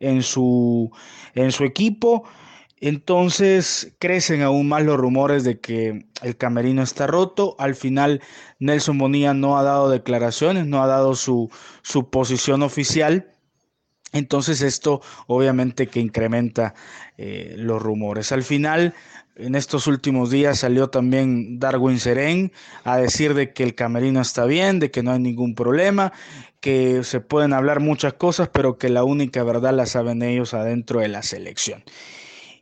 en 0.00 0.22
su, 0.22 0.90
en 1.34 1.52
su 1.52 1.64
equipo. 1.64 2.24
Entonces 2.80 3.94
crecen 3.98 4.42
aún 4.42 4.68
más 4.68 4.84
los 4.84 4.98
rumores 4.98 5.44
de 5.44 5.60
que 5.60 6.06
el 6.22 6.36
camerino 6.36 6.82
está 6.82 7.06
roto. 7.06 7.56
Al 7.58 7.74
final 7.74 8.22
Nelson 8.60 8.98
Bonilla 8.98 9.34
no 9.34 9.58
ha 9.58 9.62
dado 9.62 9.90
declaraciones, 9.90 10.66
no 10.66 10.82
ha 10.82 10.86
dado 10.86 11.14
su, 11.14 11.50
su 11.82 12.10
posición 12.10 12.62
oficial. 12.62 13.34
Entonces 14.12 14.62
esto 14.62 15.02
obviamente 15.26 15.88
que 15.88 16.00
incrementa 16.00 16.74
eh, 17.18 17.54
los 17.58 17.82
rumores. 17.82 18.32
Al 18.32 18.42
final, 18.42 18.94
en 19.36 19.54
estos 19.54 19.86
últimos 19.86 20.30
días 20.30 20.60
salió 20.60 20.88
también 20.88 21.58
Darwin 21.58 22.00
Serén 22.00 22.52
a 22.84 22.96
decir 22.96 23.34
de 23.34 23.52
que 23.52 23.64
el 23.64 23.74
camerino 23.74 24.20
está 24.20 24.46
bien, 24.46 24.78
de 24.78 24.90
que 24.90 25.02
no 25.02 25.12
hay 25.12 25.20
ningún 25.20 25.54
problema, 25.54 26.12
que 26.60 27.04
se 27.04 27.20
pueden 27.20 27.52
hablar 27.52 27.80
muchas 27.80 28.14
cosas, 28.14 28.48
pero 28.48 28.78
que 28.78 28.88
la 28.88 29.04
única 29.04 29.42
verdad 29.44 29.74
la 29.74 29.86
saben 29.86 30.22
ellos 30.22 30.54
adentro 30.54 31.00
de 31.00 31.08
la 31.08 31.22
selección. 31.22 31.84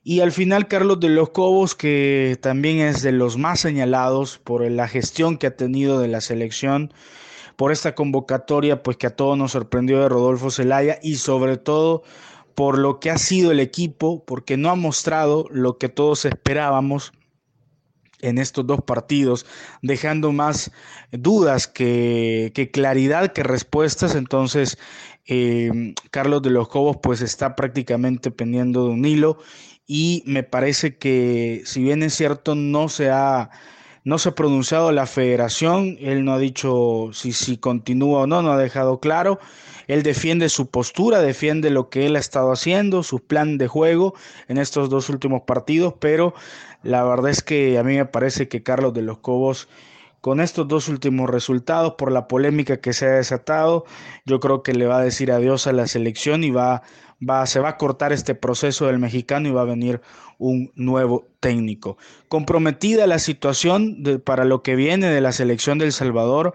Y 0.09 0.21
al 0.21 0.31
final 0.31 0.69
Carlos 0.69 1.01
de 1.01 1.09
los 1.09 1.31
Cobos, 1.31 1.75
que 1.75 2.39
también 2.41 2.79
es 2.79 3.03
de 3.03 3.11
los 3.11 3.37
más 3.37 3.59
señalados 3.59 4.39
por 4.39 4.63
la 4.71 4.87
gestión 4.87 5.37
que 5.37 5.49
ha 5.49 5.57
tenido 5.57 5.99
de 5.99 6.07
la 6.07 6.21
selección, 6.21 6.93
por 7.57 7.73
esta 7.73 7.97
convocatoria, 7.97 8.85
pues 8.85 8.99
que 8.99 9.09
a 9.09 9.17
todos 9.17 9.37
nos 9.37 9.51
sorprendió 9.51 10.01
de 10.01 10.09
Rodolfo 10.09 10.53
Zelaya 10.53 11.01
y 11.03 11.17
sobre 11.17 11.57
todo 11.57 12.05
por 12.55 12.79
lo 12.79 13.01
que 13.01 13.11
ha 13.11 13.19
sido 13.19 13.51
el 13.51 13.59
equipo, 13.59 14.23
porque 14.25 14.57
no 14.57 14.71
ha 14.71 14.77
mostrado 14.77 15.49
lo 15.51 15.77
que 15.77 15.89
todos 15.89 16.25
esperábamos 16.25 17.13
en 18.21 18.39
estos 18.39 18.67
dos 18.67 18.83
partidos, 18.83 19.47
dejando 19.83 20.33
más 20.33 20.71
dudas 21.13 21.67
que, 21.67 22.71
claridad 22.73 23.33
que 23.33 23.43
respuestas. 23.43 24.15
Entonces, 24.15 24.79
eh, 25.27 25.95
Carlos 26.11 26.43
de 26.43 26.51
los 26.51 26.69
Cobos 26.69 26.99
pues 27.03 27.21
está 27.21 27.57
prácticamente 27.57 28.31
pendiendo 28.31 28.85
de 28.87 28.91
un 28.91 29.05
hilo 29.05 29.39
y 29.87 30.23
me 30.27 30.43
parece 30.43 30.97
que 30.97 31.63
si 31.65 31.83
bien 31.83 32.03
es 32.03 32.15
cierto 32.15 32.55
no 32.55 32.89
se 32.89 33.11
ha 33.11 33.51
no 34.07 34.19
se 34.19 34.29
ha 34.29 34.35
pronunciado 34.37 34.93
la 34.93 35.05
federación, 35.07 35.99
él 36.01 36.25
no 36.25 36.33
ha 36.33 36.39
dicho 36.39 37.11
si, 37.13 37.33
si 37.33 37.57
continúa 37.57 38.21
o 38.21 38.27
no, 38.29 38.41
no 38.41 38.53
ha 38.53 38.57
dejado 38.57 39.01
claro. 39.01 39.41
Él 39.89 40.05
defiende 40.05 40.49
su 40.49 40.71
postura, 40.71 41.21
defiende 41.21 41.71
lo 41.71 41.91
que 41.91 42.07
él 42.07 42.15
ha 42.15 42.21
estado 42.21 42.53
haciendo, 42.53 43.03
su 43.03 43.19
plan 43.19 43.59
de 43.59 43.67
juego 43.67 44.15
en 44.47 44.59
estos 44.59 44.91
dos 44.91 45.09
últimos 45.09 45.43
partidos, 45.43 45.95
pero 45.99 46.35
la 46.85 47.03
verdad 47.03 47.33
es 47.33 47.43
que 47.43 47.79
a 47.79 47.83
mí 47.83 47.97
me 47.97 48.07
parece 48.07 48.47
que 48.47 48.63
Carlos 48.63 48.95
de 48.95 49.03
los 49.03 49.19
Cobos, 49.19 49.67
con 50.27 50.41
estos 50.41 50.67
dos 50.67 50.89
últimos 50.89 51.31
resultados, 51.31 51.95
por 51.97 52.11
la 52.11 52.27
polémica 52.27 52.79
que 52.79 52.93
se 52.93 53.07
ha 53.07 53.11
desatado, 53.11 53.85
yo 54.25 54.41
creo 54.41 54.65
que 54.65 54.75
le 54.75 54.89
va 54.89 54.99
a 54.99 55.05
decir 55.05 55.31
adiós 55.31 55.69
a 55.69 55.73
la 55.73 55.87
selección 55.87 56.43
y 56.43 56.51
va 56.51 56.83
va, 57.23 57.47
se 57.47 57.61
va 57.61 57.69
a 57.69 57.77
cortar 57.77 58.13
este 58.13 58.35
proceso 58.35 58.87
del 58.87 58.99
mexicano 58.99 59.49
y 59.49 59.53
va 59.53 59.63
a 59.63 59.67
venir 59.67 60.01
un 60.39 60.73
nuevo 60.75 61.29
técnico. 61.39 61.97
Comprometida 62.27 63.07
la 63.07 63.21
situación 63.21 64.03
para 64.25 64.45
lo 64.45 64.65
que 64.65 64.75
viene 64.75 65.11
de 65.11 65.21
la 65.21 65.31
selección 65.31 65.79
del 65.79 65.93
Salvador, 65.93 66.55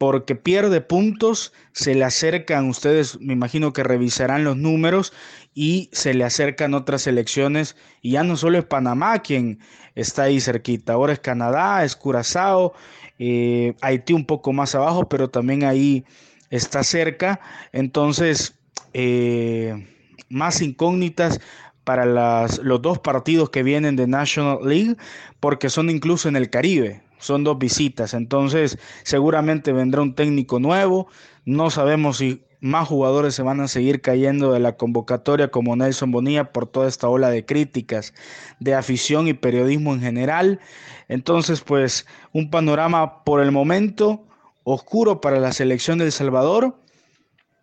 porque 0.00 0.34
pierde 0.34 0.80
puntos, 0.80 1.52
se 1.72 1.94
le 1.94 2.06
acercan, 2.06 2.70
ustedes 2.70 3.20
me 3.20 3.34
imagino 3.34 3.74
que 3.74 3.82
revisarán 3.82 4.44
los 4.44 4.56
números 4.56 5.12
y 5.54 5.90
se 5.92 6.14
le 6.14 6.24
acercan 6.24 6.72
otras 6.72 7.02
selecciones 7.02 7.76
y 8.00 8.12
ya 8.12 8.24
no 8.24 8.38
solo 8.38 8.56
es 8.56 8.64
Panamá 8.64 9.18
quien 9.18 9.58
está 9.94 10.22
ahí 10.22 10.40
cerquita, 10.40 10.94
ahora 10.94 11.12
es 11.12 11.20
Canadá, 11.20 11.84
es 11.84 11.96
Curazao, 11.96 12.72
eh, 13.18 13.74
Haití 13.82 14.14
un 14.14 14.24
poco 14.24 14.54
más 14.54 14.74
abajo, 14.74 15.06
pero 15.06 15.28
también 15.28 15.64
ahí 15.64 16.06
está 16.48 16.82
cerca, 16.82 17.38
entonces 17.70 18.54
eh, 18.94 19.86
más 20.30 20.62
incógnitas 20.62 21.40
para 21.84 22.06
los 22.06 22.80
dos 22.80 23.00
partidos 23.00 23.50
que 23.50 23.62
vienen 23.62 23.96
de 23.96 24.06
National 24.06 24.60
League, 24.66 24.96
porque 25.40 25.68
son 25.68 25.90
incluso 25.90 26.26
en 26.26 26.36
el 26.36 26.48
Caribe, 26.48 27.02
son 27.20 27.44
dos 27.44 27.58
visitas, 27.58 28.14
entonces 28.14 28.78
seguramente 29.04 29.72
vendrá 29.72 30.02
un 30.02 30.14
técnico 30.14 30.58
nuevo, 30.58 31.06
no 31.44 31.70
sabemos 31.70 32.18
si 32.18 32.42
más 32.60 32.88
jugadores 32.88 33.34
se 33.34 33.42
van 33.42 33.60
a 33.60 33.68
seguir 33.68 34.00
cayendo 34.00 34.52
de 34.52 34.60
la 34.60 34.76
convocatoria 34.76 35.50
como 35.50 35.74
Nelson 35.76 36.10
Bonilla 36.12 36.52
por 36.52 36.66
toda 36.66 36.88
esta 36.88 37.08
ola 37.08 37.30
de 37.30 37.44
críticas 37.44 38.12
de 38.58 38.74
afición 38.74 39.28
y 39.28 39.32
periodismo 39.32 39.94
en 39.94 40.00
general. 40.00 40.60
Entonces, 41.08 41.62
pues 41.62 42.06
un 42.32 42.50
panorama 42.50 43.24
por 43.24 43.40
el 43.40 43.50
momento 43.50 44.26
oscuro 44.64 45.20
para 45.20 45.40
la 45.40 45.52
selección 45.52 45.98
del 45.98 46.12
Salvador, 46.12 46.76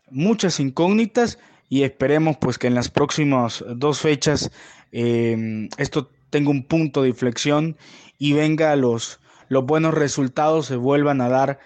muchas 0.10 0.60
incógnitas 0.60 1.38
y 1.70 1.84
esperemos 1.84 2.38
pues 2.38 2.58
que 2.58 2.68
en 2.68 2.76
las 2.76 2.90
próximas 2.90 3.64
dos 3.76 4.00
fechas 4.00 4.52
em, 4.92 5.70
esto 5.78 6.10
tenga 6.30 6.50
un 6.50 6.64
punto 6.64 7.04
de 7.04 7.10
inflexión 7.10 7.78
y 8.18 8.34
venga 8.34 8.76
los, 8.76 9.20
los 9.50 9.66
buenos 9.66 9.94
resultados 9.94 10.66
se 10.68 10.76
vuelvan 10.76 11.22
a 11.22 11.30
dar 11.30 11.60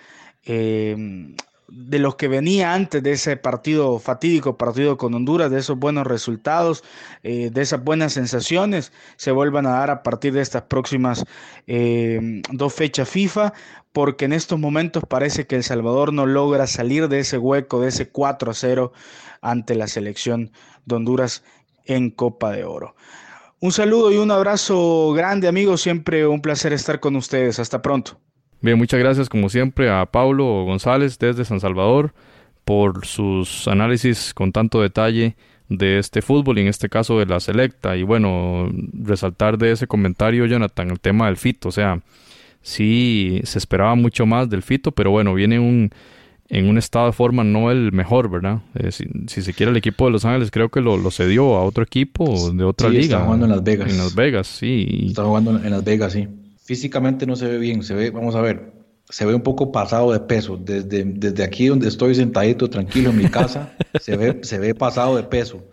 em, 0.43 1.35
de 1.71 1.99
los 1.99 2.15
que 2.15 2.27
venía 2.27 2.73
antes 2.73 3.01
de 3.01 3.13
ese 3.13 3.37
partido 3.37 3.97
fatídico, 3.99 4.57
partido 4.57 4.97
con 4.97 5.13
Honduras, 5.13 5.49
de 5.49 5.59
esos 5.59 5.79
buenos 5.79 6.05
resultados, 6.05 6.83
eh, 7.23 7.49
de 7.49 7.61
esas 7.61 7.81
buenas 7.83 8.13
sensaciones, 8.13 8.91
se 9.15 9.31
vuelvan 9.31 9.65
a 9.65 9.71
dar 9.71 9.89
a 9.89 10.03
partir 10.03 10.33
de 10.33 10.41
estas 10.41 10.63
próximas 10.63 11.25
em, 11.67 12.41
dos 12.51 12.73
fechas 12.73 13.09
FIFA, 13.09 13.53
porque 13.93 14.25
en 14.25 14.33
estos 14.33 14.59
momentos 14.59 15.03
parece 15.07 15.47
que 15.47 15.55
El 15.55 15.63
Salvador 15.63 16.11
no 16.13 16.25
logra 16.25 16.67
salir 16.67 17.07
de 17.07 17.19
ese 17.19 17.37
hueco, 17.37 17.81
de 17.81 17.89
ese 17.89 18.09
4 18.09 18.51
a 18.51 18.53
0 18.53 18.93
ante 19.41 19.75
la 19.75 19.87
selección 19.87 20.51
de 20.85 20.95
Honduras 20.95 21.43
en 21.85 22.09
Copa 22.11 22.51
de 22.51 22.65
Oro. 22.65 22.95
Un 23.64 23.72
saludo 23.72 24.12
y 24.12 24.18
un 24.18 24.32
abrazo 24.32 25.14
grande 25.14 25.47
amigos, 25.47 25.82
siempre 25.82 26.26
un 26.26 26.41
placer 26.41 26.74
estar 26.74 26.99
con 26.99 27.16
ustedes. 27.16 27.59
Hasta 27.59 27.80
pronto. 27.84 28.20
Bien, 28.59 28.76
muchas 28.76 28.99
gracias 28.99 29.30
como 29.30 29.49
siempre 29.49 29.88
a 29.91 30.03
Paulo 30.07 30.66
González 30.66 31.20
desde 31.20 31.45
San 31.45 31.59
Salvador 31.59 32.12
por 32.66 33.05
sus 33.05 33.68
análisis 33.68 34.34
con 34.34 34.51
tanto 34.51 34.82
detalle 34.82 35.36
de 35.70 35.99
este 35.99 36.24
fútbol 36.24 36.57
y 36.57 36.62
en 36.62 36.68
este 36.70 36.89
caso 36.89 37.20
de 37.20 37.28
la 37.28 37.39
selecta. 37.39 37.95
Y 37.95 38.01
bueno, 38.01 38.68
resaltar 38.93 39.59
de 39.59 39.74
ese 39.74 39.86
comentario, 39.86 40.47
Jonathan, 40.47 40.89
el 40.89 40.99
tema 40.99 41.28
del 41.28 41.38
fit, 41.38 41.64
o 41.68 41.72
sea, 41.72 42.01
sí 42.64 43.41
se 43.43 43.59
esperaba 43.59 43.93
mucho 43.93 44.26
más 44.26 44.49
del 44.49 44.64
Fito, 44.64 44.91
pero 44.91 45.12
bueno, 45.12 45.36
viene 45.36 45.59
un, 45.59 45.91
en 46.52 46.68
un 46.68 46.78
estado 46.78 47.06
de 47.06 47.14
forma 47.14 47.45
no 47.45 47.72
el 47.72 47.93
mejor, 47.93 48.30
¿verdad? 48.30 48.60
Eh, 48.76 48.91
si, 48.91 49.41
se 49.41 49.54
quiere 49.54 49.72
el 49.72 49.78
equipo 49.78 50.06
de 50.06 50.12
Los 50.12 50.26
Ángeles 50.26 50.52
creo 50.52 50.68
que 50.68 50.82
lo, 50.82 50.97
lo 50.97 51.10
cedió 51.10 51.56
a 51.56 51.64
otro 51.64 51.84
equipo 51.84 52.52
de 52.52 52.64
otra 52.66 52.89
liga. 52.89 53.04
Está 53.04 53.24
jugando 53.24 53.45
en 53.45 53.52
Las 53.52 53.64
Vegas. 53.64 53.89
En 53.89 53.97
Las 53.97 54.14
Vegas, 54.14 54.47
sí. 54.47 55.06
Está 55.08 55.24
jugando 55.24 55.52
en 55.52 55.72
Las 55.72 55.84
Vegas, 55.84 56.12
sí. 56.12 56.28
Físicamente 56.66 57.26
no 57.26 57.38
se 57.38 57.47
ve 57.47 57.58
bien, 57.58 57.84
se 57.84 57.93
ve, 57.93 58.10
vamos 58.10 58.36
a 58.36 58.41
ver, 58.41 58.74
se 59.10 59.26
ve 59.26 59.34
un 59.34 59.43
poco 59.43 59.72
pasado 59.72 60.12
de 60.12 60.20
peso. 60.20 60.58
Desde, 60.58 61.06
desde 61.06 61.43
aquí 61.43 61.68
donde 61.68 61.88
estoy 61.88 62.16
sentadito 62.16 62.70
tranquilo 62.70 63.12
en 63.12 63.18
mi 63.18 63.30
casa, 63.30 63.74
se, 64.02 64.18
ve, 64.18 64.39
se 64.43 64.60
ve 64.60 64.76
pasado 64.76 65.16
de 65.16 65.24
peso. 65.24 65.64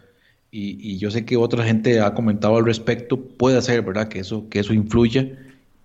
Y, 0.52 0.92
y, 0.92 0.98
yo 0.98 1.10
sé 1.10 1.24
que 1.24 1.36
otra 1.36 1.64
gente 1.64 2.00
ha 2.00 2.14
comentado 2.14 2.56
al 2.56 2.64
respecto, 2.64 3.20
puede 3.20 3.60
ser, 3.62 3.82
¿verdad? 3.82 4.08
Que 4.08 4.20
eso, 4.20 4.48
que 4.48 4.60
eso 4.60 4.72
influye. 4.72 5.36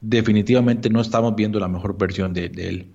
Definitivamente 0.01 0.89
no 0.91 1.01
estamos 1.01 1.35
viendo 1.35 1.59
la 1.59 1.67
mejor 1.67 1.97
versión 1.97 2.31
de, 2.33 2.45
él. 2.45 2.92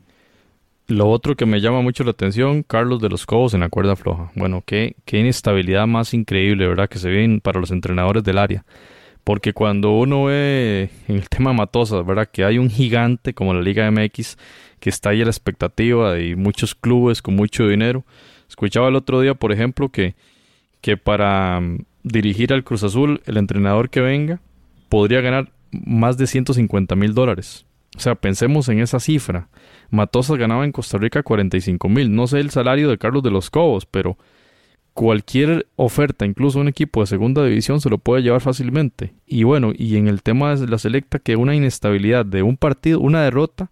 Lo 0.89 1.11
otro 1.11 1.37
que 1.37 1.45
me 1.45 1.61
llama 1.61 1.83
mucho 1.83 2.03
la 2.03 2.13
atención, 2.13 2.63
Carlos 2.63 3.03
de 3.03 3.11
los 3.11 3.27
Cobos 3.27 3.53
en 3.53 3.61
la 3.61 3.69
cuerda 3.69 3.95
floja. 3.95 4.33
Bueno, 4.35 4.63
qué, 4.65 4.97
qué 5.05 5.19
inestabilidad 5.19 5.87
más 5.87 6.15
increíble, 6.15 6.67
¿verdad? 6.67 6.89
Que 6.89 6.99
se 6.99 7.11
ve 7.11 7.41
para 7.43 7.61
los 7.61 7.71
entrenadores 7.71 8.25
del 8.25 8.39
área. 8.39 8.65
Porque 9.23 9.53
cuando 9.53 9.93
uno 9.93 10.25
ve 10.25 10.89
en 11.07 11.17
el 11.17 11.29
tema 11.29 11.53
Matosas, 11.53 12.07
¿verdad? 12.07 12.31
Que 12.33 12.43
hay 12.43 12.57
un 12.57 12.71
gigante 12.71 13.35
como 13.35 13.53
la 13.53 13.61
Liga 13.61 13.91
MX 13.91 14.39
que 14.81 14.89
está 14.89 15.11
ahí 15.11 15.21
a 15.21 15.25
la 15.25 15.31
expectativa 15.31 16.19
y 16.21 16.35
muchos 16.37 16.75
clubes 16.75 17.21
con 17.21 17.37
mucho 17.37 17.69
dinero. 17.69 18.07
Escuchaba 18.49 18.89
el 18.89 18.97
otro 18.97 19.21
día, 19.21 19.35
por 19.35 19.53
ejemplo, 19.53 19.91
que, 19.91 20.15
que 20.81 20.97
para 20.97 21.61
mm, 21.61 21.85
dirigir 22.03 22.55
al 22.55 22.65
Cruz 22.65 22.83
Azul, 22.83 23.21
el 23.27 23.37
entrenador 23.37 23.91
que 23.91 24.01
venga 24.01 24.41
podría 24.89 25.21
ganar 25.21 25.53
más 25.71 26.17
de 26.17 26.27
150 26.27 26.97
mil 26.97 27.13
dólares. 27.13 27.67
O 27.95 28.01
sea, 28.01 28.15
pensemos 28.15 28.71
en 28.71 28.81
esa 28.81 29.01
cifra. 29.01 29.49
Matosas 29.91 30.37
ganaba 30.37 30.65
en 30.65 30.73
Costa 30.73 30.99
Rica 30.99 31.23
45 31.23 31.89
mil. 31.89 32.15
No 32.15 32.27
sé 32.27 32.41
el 32.41 32.51
salario 32.51 32.89
de 32.91 32.99
Carlos 32.99 33.23
de 33.23 33.31
los 33.31 33.51
Cobos, 33.51 33.87
pero 33.87 34.19
cualquier 34.93 35.67
oferta, 35.77 36.27
incluso 36.27 36.59
un 36.59 36.69
equipo 36.69 37.01
de 37.01 37.07
segunda 37.07 37.45
división, 37.45 37.81
se 37.81 37.89
lo 37.89 37.99
puede 37.99 38.23
llevar 38.23 38.41
fácilmente. 38.41 39.15
Y 39.27 39.45
bueno, 39.45 39.73
y 39.77 39.97
en 39.97 40.09
el 40.09 40.23
tema 40.23 40.55
de 40.57 40.67
la 40.67 40.79
selecta, 40.79 41.19
que 41.19 41.37
una 41.37 41.55
inestabilidad 41.55 42.27
de 42.27 42.43
un 42.43 42.57
partido, 42.57 43.01
una 43.01 43.23
derrota, 43.23 43.71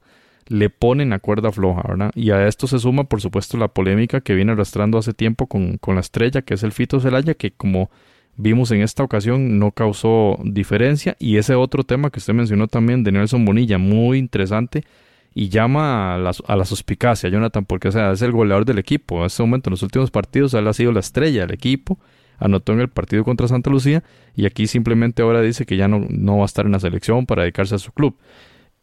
le 0.48 0.70
ponen 0.70 1.12
a 1.12 1.18
cuerda 1.18 1.50
floja, 1.50 1.82
¿verdad? 1.88 2.12
Y 2.14 2.30
a 2.30 2.46
esto 2.46 2.66
se 2.66 2.78
suma, 2.78 3.04
por 3.04 3.20
supuesto, 3.20 3.56
la 3.56 3.68
polémica 3.68 4.20
que 4.20 4.34
viene 4.34 4.52
arrastrando 4.52 4.98
hace 4.98 5.12
tiempo 5.12 5.46
con, 5.48 5.78
con 5.78 5.96
la 5.96 6.00
estrella, 6.00 6.42
que 6.42 6.54
es 6.54 6.62
el 6.62 6.72
Fito 6.72 7.00
Celaya, 7.00 7.34
que 7.34 7.50
como 7.50 7.90
vimos 8.36 8.70
en 8.70 8.82
esta 8.82 9.02
ocasión 9.02 9.58
no 9.58 9.72
causó 9.72 10.38
diferencia. 10.44 11.16
Y 11.18 11.38
ese 11.38 11.54
otro 11.54 11.82
tema 11.82 12.10
que 12.10 12.20
usted 12.20 12.34
mencionó 12.34 12.68
también 12.68 13.02
de 13.02 13.12
Nelson 13.12 13.44
Bonilla, 13.44 13.78
muy 13.78 14.18
interesante, 14.18 14.84
y 15.38 15.50
llama 15.50 16.14
a 16.14 16.18
la, 16.18 16.32
a 16.46 16.56
la 16.56 16.64
suspicacia, 16.64 17.28
Jonathan, 17.28 17.66
porque 17.66 17.88
es 17.88 18.22
el 18.22 18.32
goleador 18.32 18.64
del 18.64 18.78
equipo. 18.78 19.18
En 19.18 19.26
este 19.26 19.42
momento, 19.42 19.68
en 19.68 19.72
los 19.72 19.82
últimos 19.82 20.10
partidos, 20.10 20.54
él 20.54 20.66
ha 20.66 20.72
sido 20.72 20.92
la 20.92 21.00
estrella 21.00 21.42
del 21.42 21.52
equipo. 21.52 21.98
Anotó 22.38 22.72
en 22.72 22.80
el 22.80 22.88
partido 22.88 23.22
contra 23.22 23.46
Santa 23.46 23.68
Lucía 23.68 24.02
y 24.34 24.46
aquí 24.46 24.66
simplemente 24.66 25.20
ahora 25.20 25.42
dice 25.42 25.66
que 25.66 25.76
ya 25.76 25.88
no, 25.88 26.06
no 26.08 26.38
va 26.38 26.44
a 26.44 26.46
estar 26.46 26.64
en 26.64 26.72
la 26.72 26.80
selección 26.80 27.26
para 27.26 27.42
dedicarse 27.42 27.74
a 27.74 27.78
su 27.78 27.92
club. 27.92 28.16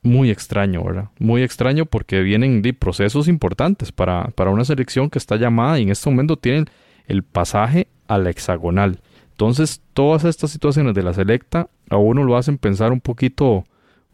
Muy 0.03 0.29
extraño, 0.29 0.83
¿verdad? 0.83 1.09
Muy 1.17 1.41
extraño 1.41 1.87
porque 1.87 2.21
vienen 2.21 2.61
de 2.61 2.75
procesos 2.75 3.27
importantes 3.27 3.91
para, 3.91 4.25
para 4.35 4.51
una 4.51 4.63
selección 4.63 5.09
que 5.09 5.17
está 5.17 5.37
llamada 5.37 5.79
y 5.79 5.83
en 5.83 5.89
este 5.89 6.07
momento 6.07 6.37
tienen 6.37 6.65
el 7.07 7.23
pasaje 7.23 7.87
a 8.07 8.19
la 8.19 8.29
hexagonal. 8.29 8.99
Entonces, 9.31 9.81
todas 9.95 10.23
estas 10.23 10.51
situaciones 10.51 10.93
de 10.93 11.01
la 11.01 11.15
selecta 11.15 11.67
a 11.89 11.97
uno 11.97 12.23
lo 12.23 12.37
hacen 12.37 12.59
pensar 12.59 12.91
un 12.91 13.01
poquito 13.01 13.63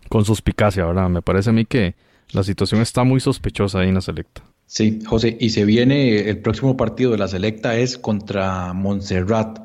con 0.07 0.23
suspicacia, 0.23 0.85
¿verdad? 0.85 1.09
Me 1.09 1.21
parece 1.21 1.49
a 1.49 1.53
mí 1.53 1.65
que, 1.65 1.95
la 2.31 2.43
situación 2.43 2.81
está 2.81 3.03
muy 3.03 3.19
sospechosa 3.19 3.79
ahí 3.79 3.89
en 3.89 3.95
la 3.95 4.01
selecta. 4.01 4.43
Sí, 4.65 4.99
José, 5.05 5.35
y 5.39 5.49
se 5.49 5.65
viene 5.65 6.29
el 6.29 6.39
próximo 6.39 6.77
partido 6.77 7.11
de 7.11 7.17
la 7.17 7.27
selecta 7.27 7.75
es 7.75 7.97
contra 7.97 8.71
Montserrat, 8.73 9.59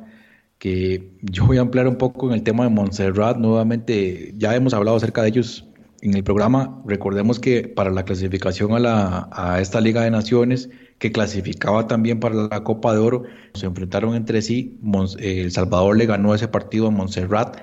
que 0.57 1.11
yo 1.21 1.45
voy 1.45 1.57
a 1.57 1.61
ampliar 1.61 1.87
un 1.87 1.97
poco 1.97 2.27
en 2.27 2.33
el 2.33 2.43
tema 2.43 2.63
de 2.63 2.71
Montserrat. 2.71 3.37
Nuevamente, 3.37 4.33
ya 4.37 4.55
hemos 4.55 4.73
hablado 4.73 4.97
acerca 4.97 5.21
de 5.21 5.29
ellos 5.29 5.65
en 6.01 6.15
el 6.15 6.23
programa. 6.23 6.81
Recordemos 6.87 7.39
que 7.39 7.67
para 7.67 7.91
la 7.91 8.03
clasificación 8.03 8.73
a, 8.73 8.79
la, 8.79 9.29
a 9.31 9.61
esta 9.61 9.79
Liga 9.79 10.01
de 10.01 10.09
Naciones, 10.09 10.69
que 10.97 11.11
clasificaba 11.11 11.87
también 11.87 12.19
para 12.19 12.35
la 12.35 12.63
Copa 12.63 12.93
de 12.93 12.99
Oro, 12.99 13.23
se 13.53 13.67
enfrentaron 13.67 14.15
entre 14.15 14.41
sí. 14.41 14.79
Eh, 15.19 15.41
el 15.41 15.51
Salvador 15.51 15.97
le 15.97 16.07
ganó 16.07 16.33
ese 16.33 16.47
partido 16.47 16.87
a 16.87 16.91
Montserrat. 16.91 17.57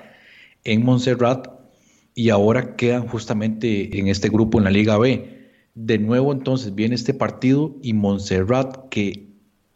En 0.63 0.85
Montserrat 0.85 1.47
y 2.15 2.29
ahora 2.29 2.75
quedan 2.75 3.07
justamente 3.07 3.97
en 3.97 4.07
este 4.07 4.29
grupo 4.29 4.57
en 4.57 4.65
la 4.65 4.71
Liga 4.71 4.97
B. 4.97 5.49
De 5.75 5.97
nuevo 5.97 6.31
entonces 6.31 6.75
viene 6.75 6.95
este 6.95 7.13
partido 7.13 7.75
y 7.81 7.93
Montserrat 7.93 8.89
que 8.89 9.33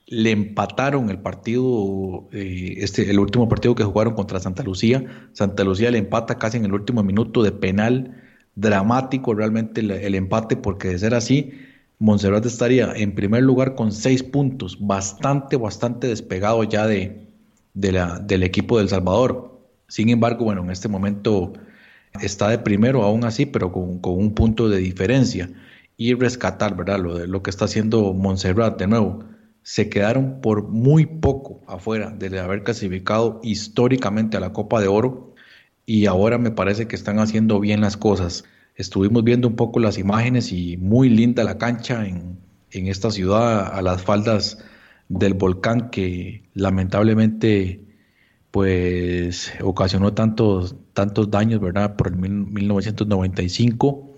le 0.07 0.31
empataron 0.31 1.09
el 1.09 1.19
partido, 1.19 2.29
eh, 2.31 2.75
este, 2.77 3.09
el 3.09 3.19
último 3.19 3.49
partido 3.49 3.75
que 3.75 3.83
jugaron 3.83 4.13
contra 4.13 4.39
Santa 4.39 4.63
Lucía. 4.63 5.29
Santa 5.33 5.63
Lucía 5.63 5.91
le 5.91 5.97
empata 5.97 6.37
casi 6.37 6.57
en 6.57 6.65
el 6.65 6.73
último 6.73 7.03
minuto 7.03 7.43
de 7.43 7.51
penal, 7.51 8.23
dramático 8.55 9.33
realmente 9.33 9.81
el, 9.81 10.15
empate, 10.15 10.55
porque 10.55 10.89
de 10.89 10.99
ser 10.99 11.13
así, 11.13 11.51
Montserrat 11.99 12.45
estaría 12.45 12.93
en 12.93 13.15
primer 13.15 13.43
lugar 13.43 13.75
con 13.75 13.91
seis 13.91 14.23
puntos, 14.23 14.77
bastante, 14.79 15.57
bastante 15.57 16.07
despegado 16.07 16.63
ya 16.63 16.87
de, 16.87 17.27
de 17.73 17.91
la, 17.91 18.19
del 18.19 18.43
equipo 18.43 18.77
del 18.77 18.87
Salvador. 18.87 19.59
Sin 19.89 20.09
embargo, 20.09 20.45
bueno, 20.45 20.63
en 20.63 20.71
este 20.71 20.87
momento 20.87 21.53
está 22.21 22.49
de 22.49 22.59
primero 22.59 23.03
aún 23.03 23.23
así, 23.25 23.45
pero 23.45 23.71
con, 23.71 23.99
un 24.03 24.33
punto 24.33 24.69
de 24.69 24.77
diferencia. 24.77 25.49
Y 25.97 26.13
rescatar, 26.13 26.75
¿verdad? 26.75 26.99
Lo, 26.99 27.15
de, 27.15 27.27
lo 27.27 27.41
que 27.41 27.49
está 27.49 27.65
haciendo 27.65 28.13
Montserrat 28.13 28.77
de 28.79 28.87
nuevo. 28.87 29.23
Se 29.63 29.89
quedaron 29.89 30.39
por 30.41 30.67
muy 30.67 31.05
poco 31.05 31.61
afuera 31.67 32.11
de 32.11 32.39
haber 32.39 32.63
clasificado 32.63 33.39
históricamente 33.43 34.37
a 34.37 34.39
la 34.39 34.53
Copa 34.53 34.79
de 34.79 34.87
Oro 34.87 35.33
y 35.85 36.05
ahora 36.05 36.37
me 36.37 36.51
parece 36.51 36.87
que 36.87 36.95
están 36.95 37.19
haciendo 37.19 37.59
bien 37.59 37.81
las 37.81 37.97
cosas. 37.97 38.45
Estuvimos 38.75 39.23
viendo 39.23 39.47
un 39.47 39.55
poco 39.55 39.79
las 39.79 39.97
imágenes 39.97 40.51
y 40.51 40.77
muy 40.77 41.09
linda 41.09 41.43
la 41.43 41.57
cancha 41.57 42.05
en, 42.05 42.37
en 42.71 42.87
esta 42.87 43.11
ciudad 43.11 43.73
a 43.73 43.81
las 43.81 44.03
faldas 44.03 44.59
del 45.09 45.33
volcán 45.33 45.89
que 45.89 46.43
lamentablemente 46.53 47.86
pues 48.51 49.53
ocasionó 49.61 50.13
tantos, 50.13 50.75
tantos 50.93 51.29
daños, 51.29 51.59
¿verdad? 51.59 51.95
Por 51.95 52.07
el 52.07 52.15
1995 52.15 54.15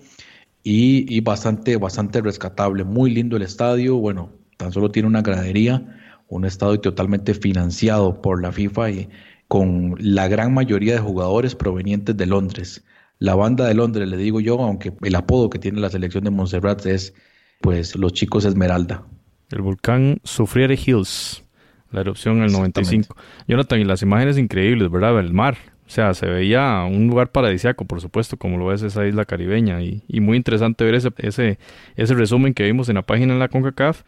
y, 0.62 1.14
y, 1.14 1.20
bastante, 1.20 1.76
bastante 1.76 2.20
rescatable. 2.20 2.84
Muy 2.84 3.10
lindo 3.10 3.36
el 3.36 3.42
estadio, 3.42 3.96
bueno, 3.96 4.32
tan 4.56 4.72
solo 4.72 4.90
tiene 4.90 5.08
una 5.08 5.22
gradería, 5.22 5.98
un 6.28 6.44
estadio 6.44 6.80
totalmente 6.80 7.34
financiado 7.34 8.20
por 8.20 8.42
la 8.42 8.52
FIFA 8.52 8.90
y 8.90 9.08
con 9.48 9.96
la 9.98 10.28
gran 10.28 10.54
mayoría 10.54 10.94
de 10.94 11.00
jugadores 11.00 11.54
provenientes 11.54 12.16
de 12.16 12.26
Londres. 12.26 12.84
La 13.18 13.34
banda 13.34 13.66
de 13.66 13.74
Londres, 13.74 14.08
le 14.08 14.16
digo 14.16 14.40
yo, 14.40 14.58
aunque 14.60 14.92
el 15.02 15.14
apodo 15.14 15.50
que 15.50 15.58
tiene 15.58 15.80
la 15.80 15.90
selección 15.90 16.24
de 16.24 16.30
Montserrat 16.30 16.86
es, 16.86 17.14
pues, 17.60 17.96
los 17.96 18.12
chicos 18.12 18.44
Esmeralda. 18.44 19.04
El 19.50 19.62
volcán 19.62 20.18
Sufriere 20.22 20.74
Hills 20.74 21.42
la 21.90 22.00
erupción 22.00 22.38
en 22.38 22.44
el 22.44 22.52
95. 22.52 23.16
Jonathan, 23.46 23.80
y 23.80 23.84
las 23.84 24.02
imágenes 24.02 24.38
increíbles, 24.38 24.90
¿verdad? 24.90 25.18
El 25.18 25.32
mar. 25.32 25.56
O 25.86 25.92
sea, 25.92 26.14
se 26.14 26.26
veía 26.26 26.84
un 26.84 27.08
lugar 27.08 27.32
paradisiaco, 27.32 27.84
por 27.84 28.00
supuesto, 28.00 28.36
como 28.36 28.58
lo 28.58 28.72
es 28.72 28.82
esa 28.82 29.06
isla 29.06 29.24
caribeña. 29.24 29.82
Y, 29.82 30.04
y 30.06 30.20
muy 30.20 30.36
interesante 30.36 30.84
ver 30.84 30.94
ese, 30.94 31.10
ese, 31.18 31.58
ese 31.96 32.14
resumen 32.14 32.54
que 32.54 32.62
vimos 32.62 32.88
en 32.88 32.94
la 32.94 33.02
página 33.02 33.34
de 33.34 33.40
la 33.40 33.48
CONCACAF. 33.48 34.02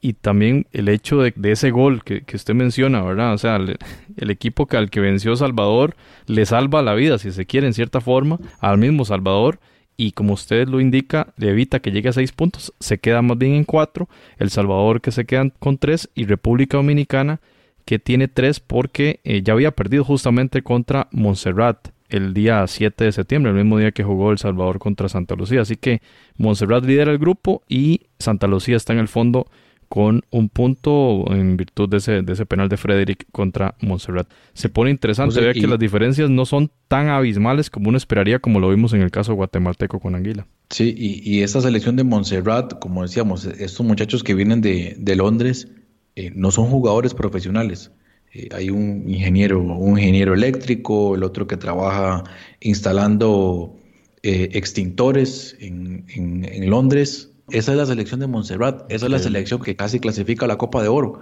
Y 0.00 0.12
también 0.12 0.66
el 0.72 0.88
hecho 0.88 1.22
de, 1.22 1.32
ese 1.44 1.70
gol 1.70 2.04
que, 2.04 2.22
que, 2.22 2.36
usted 2.36 2.54
menciona, 2.54 3.02
¿verdad? 3.02 3.32
O 3.32 3.38
sea, 3.38 3.56
el 3.56 4.30
equipo 4.30 4.66
que 4.66 4.76
al 4.76 4.90
que 4.90 5.00
venció 5.00 5.34
Salvador 5.34 5.96
le 6.26 6.44
salva 6.44 6.82
la 6.82 6.94
vida, 6.94 7.18
si 7.18 7.32
se 7.32 7.46
quiere, 7.46 7.66
en 7.66 7.72
cierta 7.72 8.02
forma, 8.02 8.38
al 8.60 8.76
mismo 8.76 9.06
Salvador 9.06 9.58
y 9.96 10.12
como 10.12 10.34
usted 10.34 10.68
lo 10.68 10.80
indica, 10.80 11.32
evita 11.38 11.80
que 11.80 11.92
llegue 11.92 12.08
a 12.08 12.12
seis 12.12 12.32
puntos, 12.32 12.72
se 12.80 12.98
queda 12.98 13.22
más 13.22 13.38
bien 13.38 13.54
en 13.54 13.64
cuatro, 13.64 14.08
El 14.38 14.50
Salvador 14.50 15.00
que 15.00 15.12
se 15.12 15.24
quedan 15.24 15.52
con 15.58 15.78
tres 15.78 16.10
y 16.14 16.24
República 16.24 16.76
Dominicana 16.76 17.40
que 17.84 17.98
tiene 17.98 18.28
tres 18.28 18.60
porque 18.60 19.20
eh, 19.24 19.42
ya 19.42 19.52
había 19.52 19.70
perdido 19.72 20.04
justamente 20.04 20.62
contra 20.62 21.08
Montserrat 21.12 21.88
el 22.08 22.34
día 22.34 22.66
7 22.66 23.04
de 23.04 23.12
septiembre, 23.12 23.50
el 23.50 23.56
mismo 23.56 23.78
día 23.78 23.92
que 23.92 24.04
jugó 24.04 24.30
El 24.30 24.38
Salvador 24.38 24.78
contra 24.78 25.08
Santa 25.08 25.34
Lucía. 25.34 25.62
Así 25.62 25.76
que 25.76 26.00
Montserrat 26.36 26.84
lidera 26.84 27.10
el 27.10 27.18
grupo 27.18 27.62
y 27.68 28.02
Santa 28.18 28.46
Lucía 28.46 28.76
está 28.76 28.92
en 28.92 29.00
el 29.00 29.08
fondo 29.08 29.46
con 29.94 30.22
un 30.30 30.48
punto 30.48 31.24
en 31.30 31.56
virtud 31.56 31.88
de 31.88 31.98
ese, 31.98 32.22
de 32.22 32.32
ese 32.32 32.46
penal 32.46 32.68
de 32.68 32.76
Frederick 32.76 33.26
contra 33.30 33.76
Montserrat. 33.80 34.28
Se 34.52 34.68
pone 34.68 34.90
interesante, 34.90 35.40
ver 35.40 35.54
que 35.54 35.68
las 35.68 35.78
diferencias 35.78 36.28
no 36.28 36.46
son 36.46 36.72
tan 36.88 37.10
abismales 37.10 37.70
como 37.70 37.90
uno 37.90 37.96
esperaría, 37.96 38.40
como 38.40 38.58
lo 38.58 38.70
vimos 38.70 38.92
en 38.92 39.02
el 39.02 39.12
caso 39.12 39.34
guatemalteco 39.34 40.00
con 40.00 40.16
Anguila. 40.16 40.48
Sí, 40.70 40.92
y, 40.98 41.22
y 41.22 41.42
esta 41.42 41.60
selección 41.60 41.94
de 41.94 42.02
Montserrat, 42.02 42.76
como 42.80 43.02
decíamos, 43.02 43.44
estos 43.44 43.86
muchachos 43.86 44.24
que 44.24 44.34
vienen 44.34 44.60
de, 44.60 44.96
de 44.98 45.14
Londres 45.14 45.68
eh, 46.16 46.32
no 46.34 46.50
son 46.50 46.66
jugadores 46.70 47.14
profesionales. 47.14 47.92
Eh, 48.32 48.48
hay 48.52 48.70
un 48.70 49.08
ingeniero, 49.08 49.62
un 49.62 49.96
ingeniero 49.96 50.34
eléctrico, 50.34 51.14
el 51.14 51.22
otro 51.22 51.46
que 51.46 51.56
trabaja 51.56 52.24
instalando 52.58 53.76
eh, 54.24 54.48
extintores 54.54 55.56
en, 55.60 56.04
en, 56.08 56.68
Londres. 56.68 57.30
Esa 57.50 57.72
es 57.72 57.78
la 57.78 57.86
selección 57.86 58.20
de 58.20 58.26
Montserrat, 58.26 58.90
esa 58.90 59.06
es 59.06 59.12
la 59.12 59.18
selección 59.18 59.60
que 59.60 59.76
casi 59.76 60.00
clasifica 60.00 60.46
a 60.46 60.48
la 60.48 60.56
Copa 60.56 60.82
de 60.82 60.88
Oro. 60.88 61.20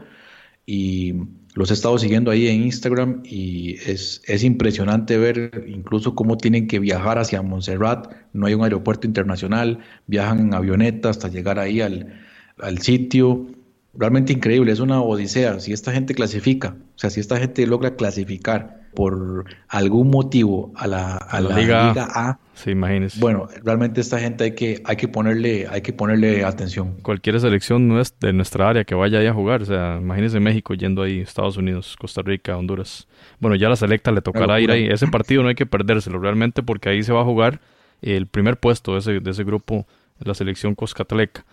Y 0.65 1.15
los 1.55 1.71
he 1.71 1.75
estado 1.75 1.99
siguiendo 1.99 2.31
ahí 2.31 2.47
en 2.47 2.63
Instagram 2.63 3.23
y 3.25 3.75
es, 3.91 4.23
es 4.27 4.45
impresionante 4.45 5.19
ver 5.19 5.65
incluso 5.67 6.15
cómo 6.15 6.37
tienen 6.37 6.69
que 6.69 6.79
viajar 6.79 7.19
hacia 7.19 7.43
Montserrat. 7.43 8.13
No 8.33 8.47
hay 8.47 8.55
un 8.55 8.63
aeropuerto 8.63 9.07
internacional, 9.07 9.81
viajan 10.07 10.39
en 10.39 10.55
avioneta 10.55 11.11
hasta 11.11 11.29
llegar 11.29 11.59
ahí 11.59 11.81
al, 11.81 12.21
al 12.59 12.79
sitio 12.79 13.49
realmente 13.95 14.33
increíble, 14.33 14.73
es 14.73 14.81
una 14.81 15.01
odisea. 15.01 15.61
Si 15.61 15.73
esta 15.73 15.93
gente 15.93 16.15
clasifica, 16.15 16.77
o 16.97 16.99
sea, 16.99 17.11
si 17.11 17.21
esta 17.21 17.39
gente 17.39 17.67
logra 17.67 17.95
clasificar 17.97 18.83
por 18.95 19.47
algún 19.69 20.11
motivo 20.11 20.71
a 20.77 20.87
la, 20.87 21.17
a 21.17 21.41
la, 21.41 21.59
Liga, 21.59 21.95
A, 21.97 22.39
sí, 22.53 22.73
bueno, 23.19 23.49
realmente 23.65 24.03
esta 24.03 24.19
gente 24.19 24.45
hay 24.45 24.55
que, 24.55 24.83
hay 24.85 24.97
que 24.97 25.09
ponerle, 25.09 25.67
hay 25.69 25.81
que 25.81 25.93
ponerle 25.95 26.45
atención. 26.45 26.97
Cualquier 27.03 27.41
selección 27.41 27.89
de 28.21 28.33
nuestra 28.33 28.69
área 28.69 28.85
que 28.85 28.95
vaya 28.95 29.21
ahí 29.21 29.27
a 29.27 29.33
jugar, 29.33 29.63
o 29.63 29.65
sea, 29.65 29.99
imagínense 30.01 30.41
México 30.41 30.75
yendo 30.75 31.03
ahí, 31.03 31.21
Estados 31.21 31.57
Unidos, 31.57 31.97
Costa 31.99 32.21
Rica, 32.23 32.57
Honduras. 32.57 33.09
Bueno, 33.41 33.57
ya 33.57 33.69
la 33.69 33.77
selecta 33.77 34.13
le 34.13 34.21
tocará 34.21 34.61
ir 34.61 34.71
ahí. 34.71 34.87
Ese 34.87 35.07
partido 35.09 35.43
no 35.43 35.49
hay 35.49 35.55
que 35.55 35.67
perdérselo 35.67 36.19
realmente 36.19 36.63
porque 36.63 36.91
ahí 36.91 37.03
se 37.03 37.13
va 37.13 37.23
a 37.23 37.25
jugar 37.25 37.61
el 38.03 38.27
primer 38.27 38.59
puesto 38.59 38.93
de 38.93 38.99
ese, 38.99 39.21
de 39.21 39.31
ese 39.31 39.45
grupo, 39.45 39.87
la 40.19 40.35
selección 40.35 40.75
coscatleca. 40.75 41.45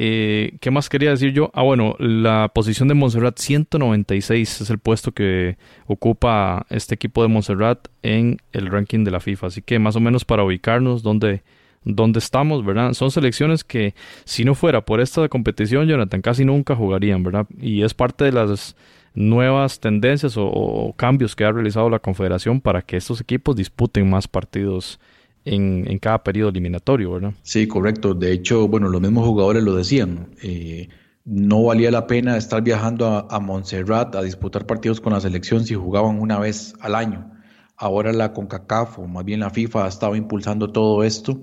Eh, 0.00 0.56
¿Qué 0.60 0.70
más 0.70 0.88
quería 0.88 1.10
decir 1.10 1.32
yo? 1.32 1.50
Ah, 1.54 1.64
bueno, 1.64 1.96
la 1.98 2.52
posición 2.54 2.86
de 2.86 2.94
Montserrat 2.94 3.36
196 3.36 4.60
es 4.60 4.70
el 4.70 4.78
puesto 4.78 5.10
que 5.10 5.58
ocupa 5.88 6.66
este 6.70 6.94
equipo 6.94 7.20
de 7.22 7.28
Montserrat 7.28 7.88
en 8.04 8.38
el 8.52 8.68
ranking 8.68 9.02
de 9.02 9.10
la 9.10 9.18
FIFA. 9.18 9.48
Así 9.48 9.60
que 9.60 9.80
más 9.80 9.96
o 9.96 10.00
menos 10.00 10.24
para 10.24 10.44
ubicarnos 10.44 11.02
dónde, 11.02 11.42
dónde 11.82 12.20
estamos, 12.20 12.64
¿verdad? 12.64 12.92
Son 12.92 13.10
selecciones 13.10 13.64
que 13.64 13.96
si 14.24 14.44
no 14.44 14.54
fuera 14.54 14.82
por 14.82 15.00
esta 15.00 15.28
competición, 15.28 15.88
Jonathan, 15.88 16.22
casi 16.22 16.44
nunca 16.44 16.76
jugarían, 16.76 17.24
¿verdad? 17.24 17.48
Y 17.60 17.82
es 17.82 17.92
parte 17.92 18.24
de 18.24 18.32
las 18.32 18.76
nuevas 19.14 19.80
tendencias 19.80 20.34
o 20.36 20.94
cambios 20.96 21.34
que 21.34 21.44
ha 21.44 21.50
realizado 21.50 21.90
la 21.90 21.98
Confederación 21.98 22.60
para 22.60 22.82
que 22.82 22.96
estos 22.96 23.20
equipos 23.20 23.56
disputen 23.56 24.08
más 24.08 24.28
partidos 24.28 25.00
en, 25.44 25.98
cada 25.98 26.22
periodo 26.22 26.50
eliminatorio, 26.50 27.12
¿verdad? 27.12 27.32
Sí, 27.42 27.66
correcto. 27.66 28.14
De 28.14 28.32
hecho, 28.32 28.68
bueno, 28.68 28.88
los 28.88 29.00
mismos 29.00 29.26
jugadores 29.26 29.62
lo 29.62 29.74
decían. 29.74 30.30
Eh, 30.42 30.88
no 31.24 31.64
valía 31.64 31.90
la 31.90 32.06
pena 32.06 32.36
estar 32.36 32.62
viajando 32.62 33.06
a, 33.06 33.26
a, 33.30 33.40
Montserrat 33.40 34.14
a 34.14 34.22
disputar 34.22 34.66
partidos 34.66 35.00
con 35.00 35.12
la 35.12 35.20
selección 35.20 35.64
si 35.64 35.74
jugaban 35.74 36.18
una 36.20 36.38
vez 36.38 36.74
al 36.80 36.94
año. 36.94 37.30
Ahora 37.76 38.12
la 38.12 38.32
CONCACAF, 38.32 38.98
o 38.98 39.06
más 39.06 39.24
bien 39.24 39.40
la 39.40 39.50
FIFA, 39.50 39.84
ha 39.84 39.88
estado 39.88 40.16
impulsando 40.16 40.72
todo 40.72 41.04
esto. 41.04 41.40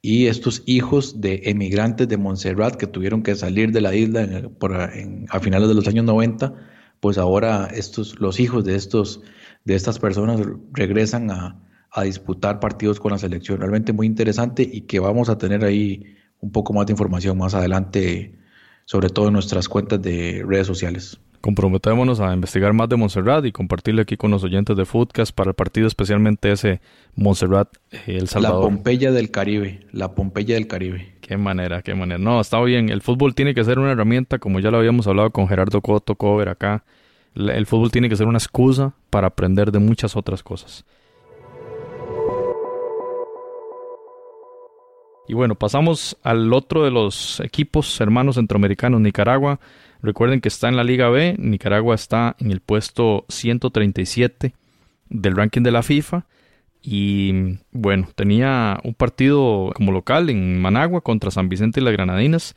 Y 0.00 0.26
estos 0.26 0.62
hijos 0.66 1.20
de 1.22 1.42
emigrantes 1.44 2.06
de 2.08 2.18
Montserrat 2.18 2.76
que 2.76 2.86
tuvieron 2.86 3.22
que 3.22 3.34
salir 3.34 3.72
de 3.72 3.80
la 3.80 3.94
isla 3.94 4.50
a 5.30 5.40
finales 5.40 5.68
de 5.68 5.74
los 5.74 5.88
años 5.88 6.04
90, 6.04 6.54
pues 7.00 7.16
ahora 7.16 7.68
estos, 7.72 8.20
los 8.20 8.38
hijos 8.38 8.64
de, 8.64 8.76
estos, 8.76 9.22
de 9.64 9.74
estas 9.74 9.98
personas 9.98 10.40
regresan 10.72 11.30
a, 11.30 11.58
a 11.94 12.02
disputar 12.02 12.58
partidos 12.58 12.98
con 12.98 13.12
la 13.12 13.18
selección. 13.18 13.60
Realmente 13.60 13.92
muy 13.92 14.06
interesante 14.06 14.68
y 14.70 14.82
que 14.82 14.98
vamos 14.98 15.28
a 15.28 15.38
tener 15.38 15.64
ahí 15.64 16.16
un 16.40 16.50
poco 16.50 16.72
más 16.72 16.86
de 16.86 16.92
información 16.92 17.38
más 17.38 17.54
adelante, 17.54 18.34
sobre 18.84 19.08
todo 19.08 19.28
en 19.28 19.34
nuestras 19.34 19.68
cuentas 19.68 20.02
de 20.02 20.44
redes 20.46 20.66
sociales. 20.66 21.20
Comprometémonos 21.40 22.20
a 22.20 22.34
investigar 22.34 22.72
más 22.72 22.88
de 22.88 22.96
Montserrat 22.96 23.44
y 23.44 23.52
compartirle 23.52 24.02
aquí 24.02 24.16
con 24.16 24.32
los 24.32 24.42
oyentes 24.42 24.76
de 24.76 24.84
Foodcast 24.84 25.32
para 25.32 25.50
el 25.50 25.54
partido, 25.54 25.86
especialmente 25.86 26.50
ese 26.50 26.80
Montserrat 27.14 27.68
eh, 27.92 27.98
El 28.06 28.26
Salvador. 28.26 28.64
La 28.64 28.68
Pompeya 28.68 29.12
del 29.12 29.30
Caribe, 29.30 29.86
la 29.92 30.14
Pompeya 30.14 30.56
del 30.56 30.66
Caribe. 30.66 31.14
Qué 31.20 31.36
manera, 31.36 31.82
qué 31.82 31.94
manera. 31.94 32.18
No, 32.18 32.40
está 32.40 32.60
bien. 32.62 32.88
El 32.88 33.02
fútbol 33.02 33.36
tiene 33.36 33.54
que 33.54 33.62
ser 33.62 33.78
una 33.78 33.92
herramienta, 33.92 34.38
como 34.38 34.58
ya 34.58 34.70
lo 34.70 34.78
habíamos 34.78 35.06
hablado 35.06 35.30
con 35.30 35.46
Gerardo 35.46 35.80
Coto 35.80 36.16
Cover 36.16 36.48
acá. 36.48 36.82
El 37.36 37.66
fútbol 37.66 37.92
tiene 37.92 38.08
que 38.08 38.16
ser 38.16 38.26
una 38.26 38.38
excusa 38.38 38.94
para 39.10 39.28
aprender 39.28 39.70
de 39.70 39.78
muchas 39.78 40.16
otras 40.16 40.42
cosas. 40.42 40.84
Y 45.26 45.34
bueno, 45.34 45.54
pasamos 45.54 46.16
al 46.22 46.52
otro 46.52 46.84
de 46.84 46.90
los 46.90 47.40
equipos 47.40 48.00
hermanos 48.00 48.36
centroamericanos, 48.36 49.00
Nicaragua. 49.00 49.58
Recuerden 50.02 50.40
que 50.40 50.48
está 50.48 50.68
en 50.68 50.76
la 50.76 50.84
Liga 50.84 51.08
B, 51.08 51.36
Nicaragua 51.38 51.94
está 51.94 52.36
en 52.38 52.50
el 52.50 52.60
puesto 52.60 53.24
137 53.28 54.54
del 55.08 55.36
ranking 55.36 55.62
de 55.62 55.70
la 55.70 55.82
FIFA. 55.82 56.26
Y 56.82 57.58
bueno, 57.72 58.08
tenía 58.14 58.78
un 58.84 58.92
partido 58.92 59.72
como 59.74 59.92
local 59.92 60.28
en 60.28 60.60
Managua 60.60 61.00
contra 61.00 61.30
San 61.30 61.48
Vicente 61.48 61.80
y 61.80 61.84
las 61.84 61.94
Granadinas, 61.94 62.54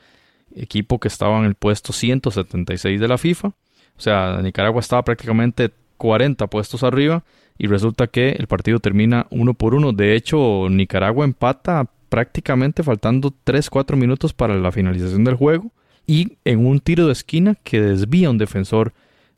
equipo 0.53 0.99
que 0.99 1.07
estaba 1.07 1.39
en 1.39 1.45
el 1.45 1.55
puesto 1.55 1.93
176 1.93 2.99
de 2.99 3.07
la 3.07 3.17
FIFA. 3.17 3.47
O 3.47 3.53
sea, 4.01 4.41
Nicaragua 4.43 4.81
estaba 4.81 5.03
prácticamente 5.03 5.71
40 5.95 6.47
puestos 6.47 6.83
arriba 6.83 7.23
y 7.57 7.67
resulta 7.67 8.07
que 8.07 8.31
el 8.31 8.47
partido 8.47 8.79
termina 8.79 9.27
uno 9.29 9.53
por 9.53 9.73
uno. 9.73 9.93
De 9.93 10.15
hecho, 10.15 10.67
Nicaragua 10.69 11.23
empata 11.23 11.89
prácticamente 12.09 12.83
faltando 12.83 13.33
3-4 13.45 13.95
minutos 13.95 14.33
para 14.33 14.55
la 14.55 14.71
finalización 14.71 15.23
del 15.23 15.35
juego 15.35 15.71
y 16.05 16.37
en 16.45 16.65
un 16.65 16.79
tiro 16.79 17.05
de 17.05 17.13
esquina 17.13 17.55
que 17.63 17.81
desvía 17.81 18.29
un 18.29 18.37
defensor 18.37 18.93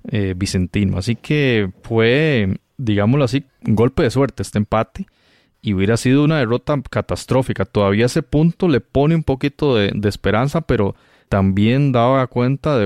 eh, 0.07 0.33
vicentino. 0.37 0.97
Así 0.97 1.15
que 1.15 1.71
fue, 1.83 2.59
digámoslo 2.77 3.25
así, 3.25 3.43
un 3.65 3.75
golpe 3.75 4.03
de 4.03 4.11
suerte 4.11 4.43
este 4.43 4.59
empate 4.59 5.07
y 5.61 5.73
hubiera 5.73 5.97
sido 5.97 6.23
una 6.23 6.37
derrota 6.37 6.79
catastrófica. 6.89 7.65
Todavía 7.65 8.05
ese 8.05 8.23
punto 8.23 8.67
le 8.67 8.79
pone 8.79 9.15
un 9.15 9.23
poquito 9.23 9.75
de, 9.75 9.91
esperanza, 10.07 10.61
pero 10.61 10.95
también 11.27 11.91
daba 11.91 12.25
cuenta 12.27 12.77
de 12.77 12.85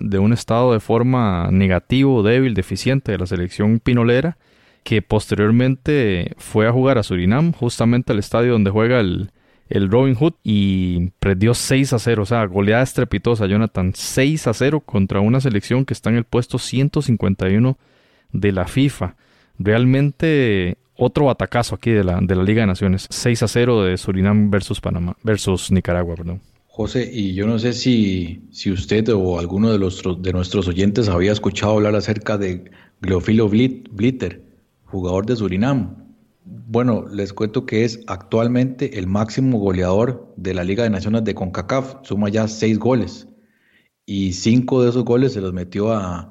de 0.00 0.18
un 0.18 0.32
estado 0.32 0.72
de 0.72 0.80
forma 0.80 1.48
negativo, 1.50 2.22
débil, 2.22 2.54
deficiente 2.54 3.12
de 3.12 3.18
la 3.18 3.26
selección 3.26 3.80
pinolera 3.80 4.36
que 4.84 5.02
posteriormente 5.02 6.32
fue 6.38 6.66
a 6.66 6.72
jugar 6.72 6.98
a 6.98 7.02
Surinam, 7.02 7.52
justamente 7.52 8.12
al 8.12 8.18
estadio 8.18 8.52
donde 8.52 8.70
juega 8.70 9.00
el, 9.00 9.30
el 9.68 9.90
Robin 9.90 10.14
Hood, 10.14 10.34
y 10.42 11.10
perdió 11.20 11.54
6 11.54 11.92
a 11.92 11.98
0, 11.98 12.22
o 12.22 12.26
sea, 12.26 12.44
goleada 12.46 12.82
estrepitosa, 12.82 13.46
Jonathan, 13.46 13.92
6 13.94 14.46
a 14.48 14.54
0 14.54 14.80
contra 14.80 15.20
una 15.20 15.40
selección 15.40 15.84
que 15.84 15.94
está 15.94 16.10
en 16.10 16.16
el 16.16 16.24
puesto 16.24 16.58
151 16.58 17.78
de 18.32 18.52
la 18.52 18.66
FIFA. 18.66 19.16
Realmente 19.58 20.76
otro 20.96 21.30
atacazo 21.30 21.74
aquí 21.76 21.90
de 21.90 22.04
la, 22.04 22.18
de 22.20 22.34
la 22.34 22.42
Liga 22.42 22.62
de 22.62 22.66
Naciones, 22.66 23.06
6 23.10 23.42
a 23.44 23.48
0 23.48 23.84
de 23.84 23.96
Surinam 23.96 24.50
versus 24.50 24.80
Panamá, 24.80 25.16
versus 25.22 25.70
Nicaragua, 25.70 26.16
perdón. 26.16 26.40
José, 26.66 27.08
y 27.12 27.34
yo 27.34 27.46
no 27.46 27.58
sé 27.58 27.74
si, 27.74 28.44
si 28.50 28.70
usted 28.70 29.10
o 29.10 29.38
alguno 29.38 29.70
de, 29.70 29.78
los, 29.78 30.02
de 30.22 30.32
nuestros 30.32 30.68
oyentes 30.68 31.08
había 31.08 31.30
escuchado 31.30 31.74
hablar 31.74 31.94
acerca 31.94 32.38
de 32.38 32.70
Gleofilo 33.02 33.48
Blitter 33.48 34.51
jugador 34.92 35.26
de 35.26 35.36
Surinam. 35.36 35.96
Bueno, 36.44 37.06
les 37.08 37.32
cuento 37.32 37.66
que 37.66 37.84
es 37.84 38.00
actualmente 38.06 38.98
el 38.98 39.06
máximo 39.06 39.58
goleador 39.58 40.34
de 40.36 40.54
la 40.54 40.64
Liga 40.64 40.84
de 40.84 40.90
Naciones 40.90 41.24
de 41.24 41.34
CONCACAF, 41.34 41.96
suma 42.02 42.28
ya 42.28 42.46
seis 42.46 42.78
goles 42.78 43.26
y 44.06 44.34
cinco 44.34 44.82
de 44.82 44.90
esos 44.90 45.04
goles 45.04 45.32
se 45.32 45.40
los 45.40 45.52
metió 45.52 45.92
a, 45.92 46.28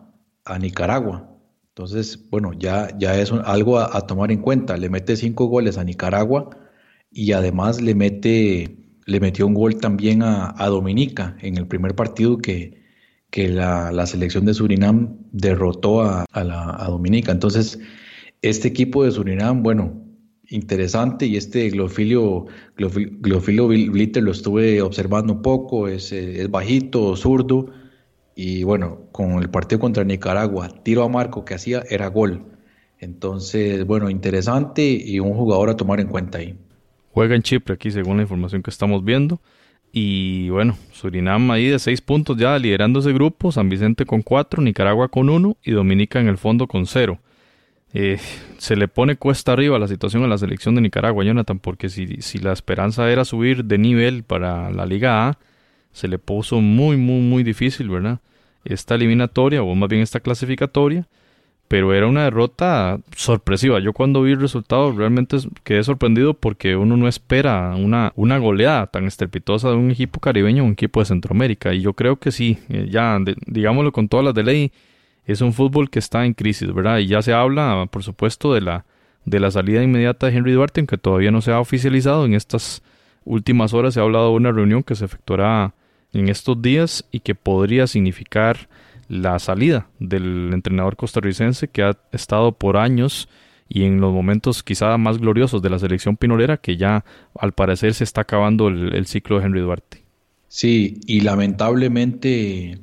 Nicaragua. 0.60 1.30
Entonces, 1.70 2.28
bueno, 2.30 2.52
ya, 2.52 2.90
ya 2.98 3.18
es 3.18 3.32
algo 3.32 3.80
a, 3.80 4.02
tomar 4.06 4.32
en 4.32 4.42
cuenta. 4.42 4.76
Le 4.76 4.90
mete 4.90 5.16
cinco 5.16 5.46
goles 5.46 5.78
a 5.78 5.86
Nicaragua 5.86 6.50
y 7.10 7.32
además 7.32 7.82
le 7.82 7.96
mete 7.96 8.78
le 9.06 9.20
metió 9.20 9.48
un 9.48 9.54
gol 9.54 9.78
también 9.78 10.24
a, 10.24 10.54
Dominica 10.68 11.38
en 11.42 11.58
el 11.58 11.68
primer 11.68 11.96
partido 11.96 12.38
que, 12.38 12.82
que 13.30 13.48
la, 13.50 14.06
selección 14.06 14.46
de 14.46 14.54
Surinam 14.54 15.18
derrotó 15.32 16.02
a, 16.02 16.26
la, 16.34 16.76
a 16.78 16.88
Dominica. 16.90 17.32
Entonces, 17.32 17.80
este 18.42 18.68
equipo 18.68 19.04
de 19.04 19.12
Surinam, 19.12 19.64
bueno, 19.64 20.02
interesante 20.50 21.26
y 21.26 21.38
este 21.38 21.70
Glofilio, 21.70 22.46
Glofilio, 22.76 23.68
Blitter 23.68 24.24
lo 24.24 24.32
estuve 24.32 24.82
observando 24.82 25.34
un 25.34 25.42
poco, 25.42 25.88
es, 25.88 26.12
es, 26.12 26.50
bajito, 26.50 27.16
zurdo 27.16 27.68
y 28.36 28.64
bueno, 28.64 29.08
con 29.12 29.34
el 29.42 29.50
partido 29.50 29.80
contra 29.80 30.04
Nicaragua, 30.04 30.70
tiro 30.84 31.04
a 31.04 31.10
marco 31.10 31.46
que 31.46 31.54
hacía 31.54 31.84
era 31.90 32.08
gol. 32.08 32.46
Entonces, 33.00 33.86
bueno, 33.86 34.10
interesante 34.10 34.84
y 34.84 35.20
un 35.20 35.34
jugador 35.34 35.70
a 35.70 35.78
tomar 35.78 36.00
en 36.00 36.08
cuenta 36.08 36.38
ahí. 36.38 36.56
Juega 37.12 37.36
en 37.36 37.42
Chipre 37.42 37.74
aquí 37.74 37.92
según 37.92 38.18
la 38.18 38.24
información 38.24 38.62
que 38.62 38.70
estamos 38.70 39.04
viendo. 39.04 39.40
Y 39.92 40.50
bueno, 40.50 40.78
Surinam 40.92 41.52
ahí 41.52 41.68
de 41.68 41.80
seis 41.80 42.00
puntos 42.00 42.38
ya 42.38 42.58
liderando 42.58 43.00
ese 43.00 43.12
grupo, 43.12 43.52
San 43.52 43.70
Vicente 43.70 44.06
con 44.06 44.22
cuatro, 44.22 44.62
Nicaragua 44.62 45.10
con 45.10 45.30
uno 45.30 45.58
y 45.64 45.72
Dominica 45.72 46.20
en 46.20 46.28
el 46.28 46.38
fondo 46.38 46.68
con 46.68 46.86
cero. 46.86 47.20
Eh, 47.94 48.20
se 48.58 48.76
le 48.76 48.88
pone 48.88 49.18
cuesta 49.18 49.54
arriba 49.54 49.78
la 49.80 49.88
situación 49.88 50.24
a 50.24 50.28
la 50.28 50.38
selección 50.38 50.76
de 50.76 50.82
Nicaragua, 50.82 51.24
Jonathan, 51.24 51.60
porque 51.60 51.90
si, 51.90 52.22
si 52.22 52.38
la 52.38 52.54
esperanza 52.54 53.12
era 53.12 53.26
subir 53.26 53.66
de 53.66 53.78
nivel 53.78 54.24
para 54.24 54.72
la 54.72 54.86
Liga 54.86 55.28
A, 55.28 55.38
se 55.92 56.08
le 56.08 56.18
puso 56.18 56.62
muy, 56.62 56.98
muy, 56.98 57.22
muy 57.22 57.44
difícil, 57.44 57.90
¿verdad? 57.90 58.20
Esta 58.64 58.96
eliminatoria, 58.96 59.64
o 59.64 59.76
más 59.76 59.90
bien 59.90 60.02
esta 60.02 60.20
clasificatoria, 60.20 61.08
pero 61.72 61.94
era 61.94 62.06
una 62.06 62.26
derrota 62.26 63.00
sorpresiva. 63.16 63.80
Yo 63.80 63.94
cuando 63.94 64.22
vi 64.24 64.34
el 64.34 64.42
resultado 64.42 64.92
realmente 64.92 65.38
quedé 65.64 65.84
sorprendido 65.84 66.34
porque 66.34 66.76
uno 66.76 66.98
no 66.98 67.08
espera 67.08 67.74
una, 67.78 68.12
una 68.18 68.38
goleada 68.40 68.88
tan 68.88 69.06
estrepitosa 69.06 69.70
de 69.70 69.76
un 69.76 69.90
equipo 69.90 70.20
caribeño 70.20 70.64
o 70.64 70.66
un 70.66 70.74
equipo 70.74 71.00
de 71.00 71.06
Centroamérica. 71.06 71.74
Y 71.74 71.80
yo 71.80 71.94
creo 71.94 72.18
que 72.18 72.32
sí, 72.32 72.58
eh, 72.68 72.88
ya 72.90 73.18
digámoslo 73.48 73.94
con 73.94 74.10
todas 74.10 74.26
las 74.26 74.34
de 74.34 74.44
ley, 74.44 74.72
es 75.26 75.42
un 75.42 75.54
fútbol 75.54 75.90
que 75.90 76.00
está 76.00 76.26
en 76.26 76.34
crisis, 76.34 76.74
¿verdad? 76.74 77.00
Y 77.00 77.08
ya 77.08 77.22
se 77.22 77.34
habla, 77.34 77.88
por 77.92 78.04
supuesto, 78.04 78.54
de 78.54 78.62
la, 78.62 78.86
de 79.26 79.40
la 79.40 79.52
salida 79.52 79.84
inmediata 79.84 80.28
de 80.28 80.38
Henry 80.38 80.54
Duarte, 80.54 80.82
aunque 80.82 80.98
todavía 80.98 81.32
no 81.32 81.42
se 81.42 81.52
ha 81.52 81.60
oficializado. 81.60 82.26
En 82.26 82.34
estas 82.34 82.82
últimas 83.24 83.74
horas 83.74 83.94
se 83.94 84.00
ha 84.00 84.04
hablado 84.04 84.30
de 84.30 84.36
una 84.36 84.52
reunión 84.52 84.84
que 84.84 84.96
se 84.96 85.06
efectuará 85.06 85.74
en 86.14 86.30
estos 86.30 86.62
días 86.62 87.06
y 87.12 87.22
que 87.22 87.36
podría 87.36 87.88
significar 87.88 88.68
la 89.08 89.40
salida 89.40 89.88
del 90.00 90.52
entrenador 90.54 90.96
costarricense 90.96 91.68
que 91.68 91.84
ha 91.84 91.98
estado 92.12 92.54
por 92.54 92.78
años 92.78 93.28
y 93.68 93.84
en 93.84 94.02
los 94.02 94.14
momentos 94.14 94.64
quizá 94.64 94.98
más 94.98 95.18
gloriosos 95.18 95.62
de 95.62 95.70
la 95.70 95.80
selección 95.80 96.18
pinolera 96.18 96.58
que 96.58 96.78
ya 96.78 97.06
al 97.38 97.54
parecer 97.54 97.94
se 97.94 98.04
está 98.04 98.22
acabando 98.22 98.68
el, 98.68 99.06
ciclo 99.06 99.40
de 99.40 99.46
Henry 99.46 99.62
Duarte. 99.62 100.04
Sí, 100.48 101.00
y 101.06 101.22
lamentablemente 101.22 102.80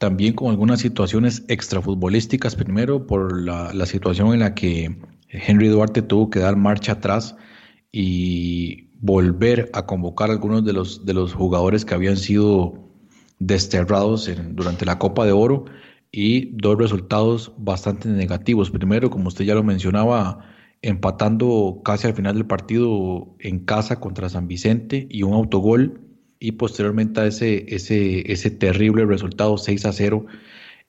también 0.00 0.32
con 0.32 0.48
algunas 0.48 0.80
situaciones 0.80 1.44
extrafutbolísticas, 1.48 2.56
primero 2.56 3.06
por 3.06 3.38
la, 3.38 3.74
la 3.74 3.84
situación 3.84 4.32
en 4.32 4.40
la 4.40 4.54
que 4.54 4.96
Henry 5.28 5.68
Duarte 5.68 6.00
tuvo 6.00 6.30
que 6.30 6.38
dar 6.38 6.56
marcha 6.56 6.92
atrás 6.92 7.36
y 7.92 8.88
volver 9.02 9.68
a 9.74 9.84
convocar 9.84 10.30
a 10.30 10.32
algunos 10.32 10.64
de 10.64 10.72
los, 10.72 11.04
de 11.04 11.12
los 11.12 11.34
jugadores 11.34 11.84
que 11.84 11.92
habían 11.92 12.16
sido 12.16 12.88
desterrados 13.40 14.30
durante 14.52 14.86
la 14.86 14.98
Copa 14.98 15.26
de 15.26 15.32
Oro 15.32 15.66
y 16.10 16.56
dos 16.56 16.78
resultados 16.78 17.52
bastante 17.58 18.08
negativos. 18.08 18.70
Primero, 18.70 19.10
como 19.10 19.28
usted 19.28 19.44
ya 19.44 19.54
lo 19.54 19.62
mencionaba, 19.62 20.46
empatando 20.80 21.82
casi 21.84 22.06
al 22.06 22.14
final 22.14 22.36
del 22.36 22.46
partido 22.46 23.36
en 23.38 23.66
casa 23.66 24.00
contra 24.00 24.30
San 24.30 24.48
Vicente 24.48 25.06
y 25.10 25.24
un 25.24 25.34
autogol 25.34 26.09
y 26.40 26.52
posteriormente 26.52 27.20
a 27.20 27.26
ese, 27.26 27.66
ese, 27.74 28.32
ese 28.32 28.50
terrible 28.50 29.06
resultado 29.06 29.56
6 29.58 29.86
a 29.86 29.92
0 29.92 30.26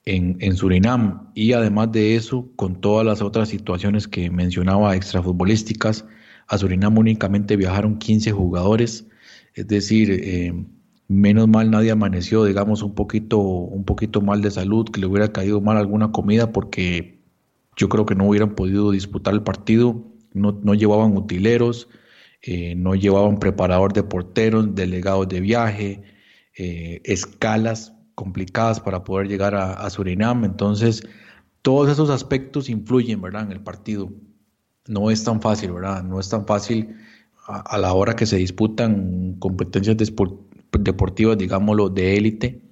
en, 0.06 0.36
en, 0.40 0.56
Surinam. 0.56 1.30
Y 1.34 1.52
además 1.52 1.92
de 1.92 2.16
eso, 2.16 2.50
con 2.56 2.80
todas 2.80 3.06
las 3.06 3.22
otras 3.22 3.50
situaciones 3.50 4.08
que 4.08 4.30
mencionaba 4.30 4.96
extrafutbolísticas, 4.96 6.06
a 6.48 6.58
Surinam 6.58 6.98
únicamente 6.98 7.56
viajaron 7.56 7.98
15 7.98 8.32
jugadores, 8.32 9.06
es 9.54 9.68
decir, 9.68 10.10
eh, 10.10 10.52
Menos 11.12 11.46
mal 11.46 11.70
nadie 11.70 11.90
amaneció, 11.90 12.42
digamos, 12.44 12.82
un 12.82 12.94
poquito, 12.94 13.38
un 13.38 13.84
poquito 13.84 14.22
mal 14.22 14.40
de 14.40 14.50
salud, 14.50 14.88
que 14.90 14.98
le 14.98 15.06
hubiera 15.06 15.30
caído 15.30 15.60
mal 15.60 15.76
alguna 15.76 16.10
comida 16.10 16.52
porque 16.52 17.20
yo 17.76 17.90
creo 17.90 18.06
que 18.06 18.14
no 18.14 18.26
hubieran 18.26 18.54
podido 18.54 18.90
disputar 18.90 19.34
el 19.34 19.42
partido, 19.42 20.06
no, 20.32 20.74
llevaban 20.74 21.14
utileros, 21.14 21.90
eh, 22.42 22.74
no 22.74 22.94
llevaban 22.94 23.38
preparador 23.38 23.92
de 23.92 24.02
porteros, 24.02 24.74
delegados 24.74 25.28
de 25.28 25.40
viaje, 25.40 26.02
eh, 26.56 27.00
escalas 27.04 27.92
complicadas 28.14 28.80
para 28.80 29.04
poder 29.04 29.28
llegar 29.28 29.54
a, 29.54 29.88
Surinam. 29.90 30.44
Entonces, 30.44 31.06
todos 31.62 31.88
esos 31.88 32.10
aspectos 32.10 32.68
influyen, 32.68 33.20
¿verdad?, 33.20 33.44
en 33.44 33.52
el 33.52 33.60
partido. 33.60 34.12
No 34.88 35.10
es 35.10 35.22
tan 35.24 35.40
fácil, 35.40 35.72
¿verdad? 35.72 36.02
No 36.02 36.18
es 36.18 36.28
tan 36.28 36.44
fácil 36.46 36.96
a, 37.46 37.78
la 37.78 37.92
hora 37.94 38.16
que 38.16 38.26
se 38.26 38.36
disputan 38.36 39.36
competencias 39.38 39.96
de, 39.96 40.12
deportivas, 40.80 41.38
digámoslo, 41.38 41.88
de 41.88 42.16
élite, 42.16 42.62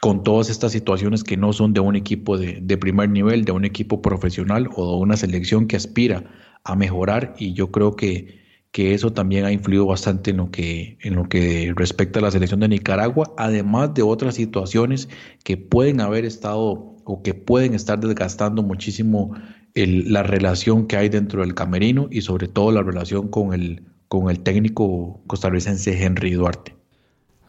con 0.00 0.22
todas 0.22 0.50
estas 0.50 0.72
situaciones 0.72 1.24
que 1.24 1.36
no 1.36 1.52
son 1.52 1.72
de 1.72 1.80
un 1.80 1.96
equipo 1.96 2.38
de, 2.38 2.78
primer 2.78 3.10
nivel, 3.10 3.44
de 3.44 3.52
un 3.52 3.64
equipo 3.64 4.00
profesional 4.00 4.68
o 4.76 4.96
de 4.96 5.02
una 5.02 5.16
selección 5.16 5.66
que 5.66 5.76
aspira 5.76 6.24
a 6.64 6.76
mejorar 6.76 7.34
y 7.38 7.54
yo 7.54 7.70
creo 7.70 7.96
que, 7.96 8.39
que 8.72 8.94
eso 8.94 9.12
también 9.12 9.44
ha 9.44 9.52
influido 9.52 9.86
bastante 9.86 10.30
en 10.30 10.38
lo, 10.38 10.50
que, 10.50 10.96
en 11.00 11.16
lo 11.16 11.28
que 11.28 11.72
respecta 11.74 12.20
a 12.20 12.22
la 12.22 12.30
selección 12.30 12.60
de 12.60 12.68
Nicaragua, 12.68 13.32
además 13.36 13.94
de 13.94 14.02
otras 14.02 14.36
situaciones 14.36 15.08
que 15.44 15.56
pueden 15.56 16.00
haber 16.00 16.24
estado 16.24 16.96
o 17.04 17.22
que 17.22 17.34
pueden 17.34 17.74
estar 17.74 17.98
desgastando 17.98 18.62
muchísimo 18.62 19.34
la 19.74 20.22
relación 20.22 20.86
que 20.86 20.96
hay 20.96 21.08
dentro 21.08 21.42
del 21.42 21.54
camerino 21.54 22.08
y 22.10 22.22
sobre 22.22 22.48
todo 22.48 22.72
la 22.72 22.82
relación 22.82 23.28
con 23.28 23.54
el, 23.54 23.82
con 24.08 24.30
el 24.30 24.40
técnico 24.40 25.20
costarricense 25.26 26.02
Henry 26.02 26.32
Duarte. 26.32 26.74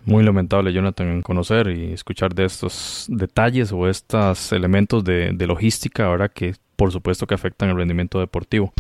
Muy 0.06 0.24
lamentable, 0.24 0.74
Jonathan, 0.74 1.22
conocer 1.22 1.68
y 1.68 1.94
escuchar 1.94 2.34
de 2.34 2.46
estos 2.46 3.06
detalles 3.08 3.72
o 3.72 3.88
estos 3.88 4.52
elementos 4.52 5.04
de, 5.04 5.34
logística, 5.48 6.06
ahora 6.06 6.30
que 6.30 6.56
por 6.76 6.92
supuesto 6.92 7.28
que 7.28 7.36
afectan 7.36 7.70
el 7.70 7.78
rendimiento 7.78 8.20
deportivo. 8.20 8.74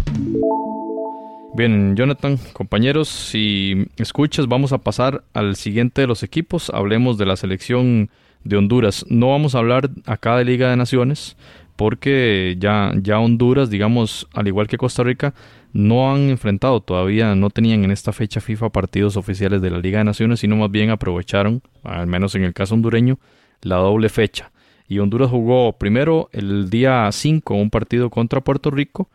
Bien, 1.53 1.97
Jonathan, 1.97 2.37
compañeros, 2.53 3.09
si 3.09 3.87
escuchas, 3.97 4.47
vamos 4.47 4.71
a 4.71 4.77
pasar 4.77 5.25
al 5.33 5.57
siguiente 5.57 5.99
de 5.99 6.07
los 6.07 6.23
equipos. 6.23 6.69
Hablemos 6.69 7.17
de 7.17 7.25
la 7.25 7.35
selección 7.35 8.09
de 8.45 8.55
Honduras. 8.55 9.05
No 9.09 9.31
vamos 9.31 9.53
a 9.53 9.57
hablar 9.57 9.89
acá 10.05 10.37
de 10.37 10.45
Liga 10.45 10.69
de 10.69 10.77
Naciones, 10.77 11.35
porque 11.75 12.55
ya, 12.57 12.93
ya 13.01 13.19
Honduras, 13.19 13.69
digamos, 13.69 14.29
al 14.33 14.47
igual 14.47 14.67
que 14.67 14.77
Costa 14.77 15.03
Rica, 15.03 15.33
no 15.73 16.13
han 16.13 16.29
enfrentado 16.29 16.79
todavía, 16.79 17.35
no 17.35 17.49
tenían 17.49 17.83
en 17.83 17.91
esta 17.91 18.13
fecha 18.13 18.39
FIFA 18.39 18.69
partidos 18.69 19.17
oficiales 19.17 19.61
de 19.61 19.71
la 19.71 19.79
Liga 19.79 19.97
de 19.97 20.05
Naciones, 20.05 20.39
sino 20.39 20.55
más 20.55 20.71
bien 20.71 20.89
aprovecharon, 20.89 21.61
al 21.83 22.07
menos 22.07 22.33
en 22.35 22.45
el 22.45 22.53
caso 22.53 22.75
hondureño, 22.75 23.19
la 23.61 23.75
doble 23.75 24.07
fecha. 24.07 24.51
Y 24.87 24.99
Honduras 24.99 25.29
jugó 25.29 25.73
primero 25.73 26.29
el 26.31 26.69
día 26.69 27.09
5 27.11 27.53
un 27.55 27.69
partido 27.69 28.09
contra 28.09 28.39
Puerto 28.39 28.71
Rico 28.71 29.09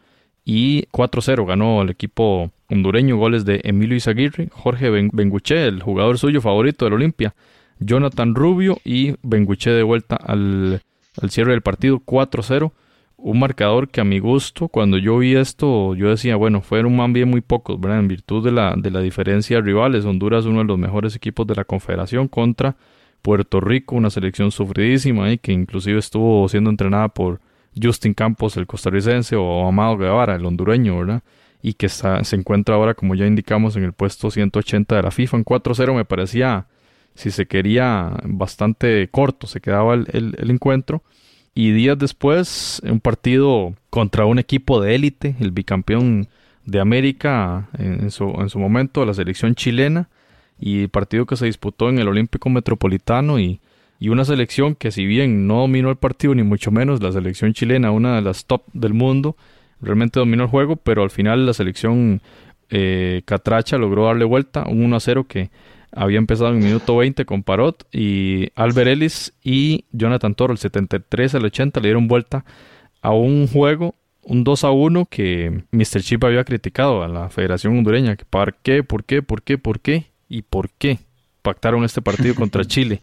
y 0.47 0.87
4-0 0.93 1.45
ganó 1.45 1.83
el 1.83 1.91
equipo 1.91 2.51
hondureño, 2.71 3.19
goles 3.19 3.45
de 3.45 3.61
Emilio 3.65 3.97
Izaguirre, 3.97 4.49
Jorge 4.53 4.89
Benguche, 4.89 5.67
el 5.67 5.83
jugador 5.83 6.17
suyo 6.17 6.41
favorito 6.41 6.87
del 6.87 6.95
Olimpia, 6.95 7.35
Jonathan 7.81 8.35
Rubio 8.35 8.79
y 8.85 9.17
Benguche 9.23 9.71
de 9.71 9.83
vuelta 9.83 10.17
al, 10.17 10.81
al 11.21 11.31
cierre 11.31 11.51
del 11.51 11.63
partido 11.63 11.99
4-0 11.99 12.73
un 13.19 13.39
marcador 13.39 13.89
que 13.89 14.01
a 14.01 14.05
mi 14.05 14.19
gusto, 14.19 14.69
cuando 14.69 14.99
yo 14.99 15.19
vi 15.19 15.35
esto, 15.35 15.95
yo 15.95 16.11
decía, 16.11 16.37
bueno, 16.37 16.61
fueron 16.61 16.95
más 16.97 17.11
bien 17.13 17.29
muy 17.31 17.41
pocos, 17.41 17.81
¿verdad? 17.81 18.01
En 18.01 18.09
virtud 18.09 18.45
de 18.45 18.53
la, 18.53 18.75
de 18.77 18.91
la 18.91 19.01
diferencia 19.01 19.57
de 19.57 19.63
rivales. 19.63 20.05
Honduras, 20.05 20.45
uno 20.45 20.59
de 20.59 20.65
los 20.65 20.79
mejores 20.79 21.17
equipos 21.17 21.47
de 21.47 21.55
la 21.55 21.65
Confederación, 21.65 22.29
contra 22.29 22.77
Puerto 23.23 23.61
Rico, 23.61 23.97
una 23.97 24.11
selección 24.11 24.51
sufridísima 24.51 25.33
y 25.33 25.39
que 25.39 25.53
inclusive 25.53 25.99
estuvo 25.99 26.47
siendo 26.49 26.71
entrenada 26.71 27.09
por 27.09 27.41
Justin 27.81 28.15
Campos, 28.15 28.57
el 28.57 28.67
costarricense, 28.67 29.37
o 29.37 29.67
Amado 29.67 29.97
Guevara, 29.97 30.35
el 30.35 30.45
hondureño, 30.45 30.99
¿verdad? 30.99 31.23
Y 31.63 31.75
que 31.75 31.89
se 31.89 32.37
encuentra 32.37 32.75
ahora, 32.75 32.95
como 32.95 33.15
ya 33.15 33.27
indicamos, 33.27 33.77
en 33.77 33.85
el 33.85 33.93
puesto 33.93 34.31
180 34.31 34.97
de 34.97 35.03
la 35.03 35.11
FIFA. 35.11 35.39
En 35.39 35.45
4-0 35.45 35.95
me 35.95 36.05
parecía, 36.05 36.67
si 37.15 37.31
se 37.31 37.47
quería, 37.47 38.13
bastante 38.25 39.09
corto, 39.11 39.47
se 39.47 39.61
quedaba 39.61 39.95
el, 39.95 40.37
encuentro 40.49 41.03
y 41.55 41.73
días 41.73 41.99
después, 41.99 42.83
un 42.85 43.01
partido 43.01 43.75
contra 43.89 44.27
un 44.27 44.39
equipo 44.39 44.81
de 44.81 44.95
élite, 44.95 45.37
el 45.41 45.53
bicampeón 45.53 46.29
de 46.67 46.81
América 46.81 47.69
en 47.79 48.11
su, 48.11 48.29
en 48.39 48.51
su 48.51 48.59
momento, 48.59 49.07
la 49.07 49.15
selección 49.15 49.55
chilena, 49.55 50.11
y 50.59 50.83
el 50.83 50.89
partido 50.91 51.27
que 51.27 51.37
se 51.37 51.47
disputó 51.47 51.89
en 51.89 51.99
el 51.99 52.09
Olímpico 52.09 52.51
Metropolitano 52.51 53.39
y, 53.39 53.61
y 53.99 54.09
una 54.11 54.25
selección 54.25 54.75
que 54.75 54.91
si 54.91 55.07
bien 55.07 55.47
no 55.47 55.61
dominó 55.61 55.91
el 55.91 55.97
partido 55.97 56.35
ni 56.35 56.43
mucho 56.43 56.71
menos, 56.71 57.03
la 57.03 57.13
selección 57.13 57.53
chilena, 57.53 57.91
una 57.91 58.17
de 58.17 58.23
las 58.23 58.45
top 58.45 58.63
del 58.73 58.95
mundo, 58.95 59.37
realmente 59.81 60.21
dominó 60.21 60.45
el 60.45 60.51
juego, 60.51 60.77
pero 60.77 61.03
al 61.03 61.11
final 61.11 61.47
la 61.47 61.55
selección 61.55 62.21
eh, 62.71 63.23
Catracha 63.25 63.79
logró 63.79 64.07
darle 64.07 64.25
vuelta, 64.25 64.65
un 64.67 64.85
1 64.85 64.97
a 64.97 65.01
0 65.01 65.27
que 65.29 65.51
había 65.93 66.19
empezado 66.19 66.51
en 66.51 66.59
el 66.59 66.65
minuto 66.65 66.97
20 66.97 67.25
con 67.25 67.43
Parot 67.43 67.87
y 67.93 68.51
Albert 68.55 68.89
Ellis 68.89 69.33
y 69.43 69.85
Jonathan 69.93 70.35
Toro, 70.35 70.53
el 70.53 70.59
73 70.59 71.37
al 71.37 71.45
80, 71.47 71.81
le 71.81 71.89
dieron 71.89 72.09
vuelta 72.09 72.45
a 73.01 73.13
un 73.13 73.47
juego, 73.47 73.95
un 74.23 74.45
2 74.45 74.65
a 74.65 74.71
1 74.73 75.07
que 75.07 75.63
Mr. 75.71 76.03
Chip 76.03 76.25
había 76.25 76.45
criticado 76.45 77.03
a 77.03 77.09
la 77.09 77.31
Federación 77.31 77.79
Hondureña. 77.79 78.17
¿Por 78.29 78.57
qué? 78.57 78.83
¿Por 78.83 79.05
qué? 79.05 79.23
¿Por 79.23 79.43
qué? 79.43 79.57
¿Por 79.57 79.81
qué? 79.81 80.07
¿Y 80.29 80.43
por 80.43 80.71
qué 80.71 80.99
pactaron 81.43 81.85
este 81.85 82.03
partido 82.03 82.35
contra 82.35 82.65
Chile? 82.67 83.03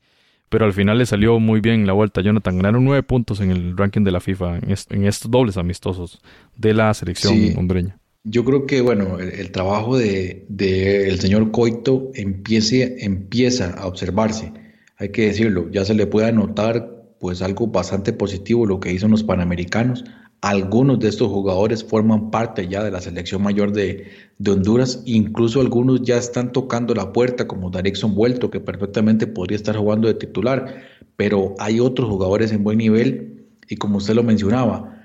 Pero 0.54 0.66
al 0.66 0.74
final 0.74 1.00
le 1.00 1.08
salió 1.08 1.40
muy 1.40 1.62
bien 1.62 1.88
la 1.88 1.94
vuelta. 1.94 2.22
Jonathan 2.22 2.58
ganaron 2.58 2.86
nueve 2.86 3.02
puntos 3.02 3.42
en 3.42 3.50
el 3.50 3.76
ranking 3.76 4.04
de 4.04 4.12
la 4.12 4.20
FIFA 4.20 4.60
en, 4.60 5.06
estos 5.08 5.32
dobles 5.32 5.58
amistosos 5.58 6.22
de 6.56 6.76
la 6.76 6.94
selección 6.94 7.58
hondureña. 7.58 7.98
Yo 8.24 8.46
creo 8.46 8.68
que, 8.68 8.82
bueno, 8.82 9.18
el, 9.18 9.52
trabajo 9.52 9.98
del 9.98 10.46
de, 10.50 11.10
el 11.10 11.20
señor 11.20 11.50
Coito 11.50 12.12
empiece, 12.14 13.04
empieza 13.04 13.72
a 13.72 13.88
observarse, 13.88 14.54
hay 14.98 15.10
que 15.10 15.26
decirlo, 15.26 15.72
ya 15.72 15.86
se 15.86 15.96
le 15.96 16.06
puede 16.06 16.28
anotar 16.28 16.88
pues 17.20 17.42
algo 17.42 17.66
bastante 17.66 18.14
positivo 18.14 18.68
lo 18.68 18.80
que 18.80 18.94
hizo 18.94 19.08
los 19.08 19.24
Panamericanos. 19.24 20.06
Algunos 20.44 21.00
de 21.00 21.08
estos 21.08 21.30
jugadores 21.30 21.86
forman 21.86 22.30
parte 22.30 22.68
ya 22.68 22.84
de 22.84 22.92
la 22.92 23.00
selección 23.00 23.42
mayor 23.42 23.72
de, 23.72 24.08
de 24.40 24.52
Honduras, 24.52 25.02
incluso 25.06 25.62
algunos 25.62 26.02
ya 26.02 26.18
están 26.18 26.52
tocando 26.52 26.94
la 26.94 27.14
puerta, 27.14 27.48
como 27.48 27.70
Darixon 27.70 28.14
Vuelto, 28.14 28.52
que 28.52 28.60
perfectamente 28.60 29.26
podría 29.26 29.56
estar 29.56 29.78
jugando 29.78 30.10
de 30.10 30.16
titular, 30.16 30.84
pero 31.16 31.56
hay 31.60 31.80
otros 31.80 32.10
jugadores 32.10 32.52
en 32.52 32.62
buen 32.62 32.80
nivel 32.80 33.46
y 33.70 33.78
como 33.78 34.00
usted 34.00 34.16
lo 34.16 34.24
mencionaba, 34.24 35.02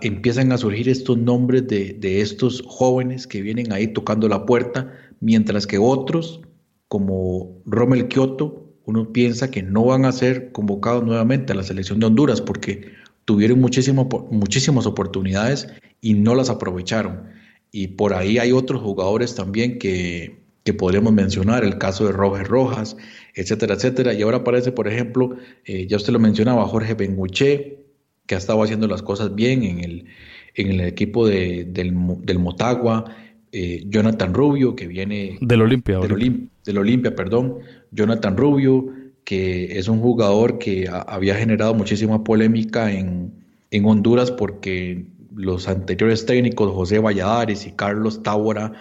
empiezan 0.00 0.52
a 0.52 0.56
surgir 0.56 0.88
estos 0.88 1.18
nombres 1.18 1.68
de, 1.68 1.92
de 1.92 2.22
estos 2.22 2.64
jóvenes 2.66 3.26
que 3.26 3.42
vienen 3.42 3.74
ahí 3.74 3.88
tocando 3.88 4.26
la 4.26 4.46
puerta, 4.46 4.90
mientras 5.20 5.66
que 5.66 5.76
otros, 5.76 6.40
como 6.88 7.60
Rommel 7.66 8.08
Kioto, 8.08 8.72
uno 8.86 9.12
piensa 9.12 9.50
que 9.50 9.62
no 9.62 9.84
van 9.84 10.06
a 10.06 10.12
ser 10.12 10.50
convocados 10.52 11.04
nuevamente 11.04 11.52
a 11.52 11.56
la 11.56 11.62
selección 11.62 12.00
de 12.00 12.06
Honduras 12.06 12.40
porque 12.40 12.98
tuvieron 13.24 13.60
muchísimas 13.60 14.86
oportunidades 14.86 15.68
y 16.00 16.14
no 16.14 16.34
las 16.34 16.50
aprovecharon. 16.50 17.28
Y 17.72 17.88
por 17.88 18.14
ahí 18.14 18.38
hay 18.38 18.52
otros 18.52 18.82
jugadores 18.82 19.34
también 19.34 19.78
que, 19.78 20.40
que 20.64 20.74
podríamos 20.74 21.12
mencionar, 21.12 21.64
el 21.64 21.78
caso 21.78 22.06
de 22.06 22.12
Roger 22.12 22.46
Rojas, 22.46 22.96
etcétera, 23.34 23.74
etcétera. 23.74 24.12
Y 24.12 24.22
ahora 24.22 24.38
aparece, 24.38 24.72
por 24.72 24.88
ejemplo, 24.88 25.36
eh, 25.64 25.86
ya 25.86 25.96
usted 25.96 26.12
lo 26.12 26.18
mencionaba, 26.18 26.66
Jorge 26.66 26.94
Benguche, 26.94 27.78
que 28.26 28.34
ha 28.34 28.38
estado 28.38 28.62
haciendo 28.62 28.86
las 28.86 29.02
cosas 29.02 29.34
bien 29.34 29.62
en 29.62 29.80
el, 29.80 30.06
en 30.54 30.70
el 30.70 30.80
equipo 30.82 31.26
de, 31.26 31.64
del, 31.64 31.94
del, 32.22 32.38
Motagua, 32.38 33.16
eh, 33.52 33.84
Jonathan 33.88 34.34
Rubio, 34.34 34.76
que 34.76 34.86
viene... 34.86 35.38
Del 35.40 35.62
Olimpia. 35.62 35.98
Del, 36.00 36.48
del 36.64 36.78
Olimpia, 36.78 37.14
perdón. 37.14 37.58
Jonathan 37.90 38.36
Rubio, 38.36 38.86
que 39.24 39.78
es 39.78 39.88
un 39.88 40.00
jugador 40.00 40.58
que 40.58 40.88
había 41.06 41.34
generado 41.34 41.74
muchísima 41.74 42.24
polémica 42.24 42.92
en, 42.92 43.32
en, 43.70 43.84
Honduras 43.84 44.30
porque 44.30 45.06
los 45.34 45.68
anteriores 45.68 46.26
técnicos, 46.26 46.72
José 46.72 46.98
Valladares 46.98 47.66
y 47.66 47.72
Carlos 47.72 48.22
Tábora, 48.22 48.72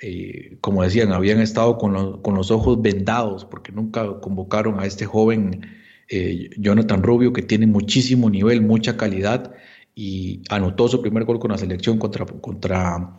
eh, 0.00 0.56
como 0.60 0.82
decían, 0.82 1.12
habían 1.12 1.40
estado 1.40 1.76
con, 1.76 2.22
con, 2.22 2.34
los 2.34 2.50
ojos 2.50 2.80
vendados 2.80 3.44
porque 3.44 3.72
nunca 3.72 4.20
convocaron 4.20 4.80
a 4.80 4.86
este 4.86 5.04
joven 5.06 5.60
eh, 6.08 6.50
Jonathan 6.56 7.02
Rubio, 7.02 7.32
que 7.32 7.42
tiene 7.42 7.66
muchísimo 7.66 8.30
nivel, 8.30 8.62
mucha 8.62 8.96
calidad 8.96 9.52
y 9.94 10.42
anotó 10.48 10.88
su 10.88 11.02
primer 11.02 11.24
gol 11.24 11.38
con 11.38 11.50
la 11.50 11.58
selección 11.58 11.98
contra, 11.98 12.24
contra, 12.24 13.10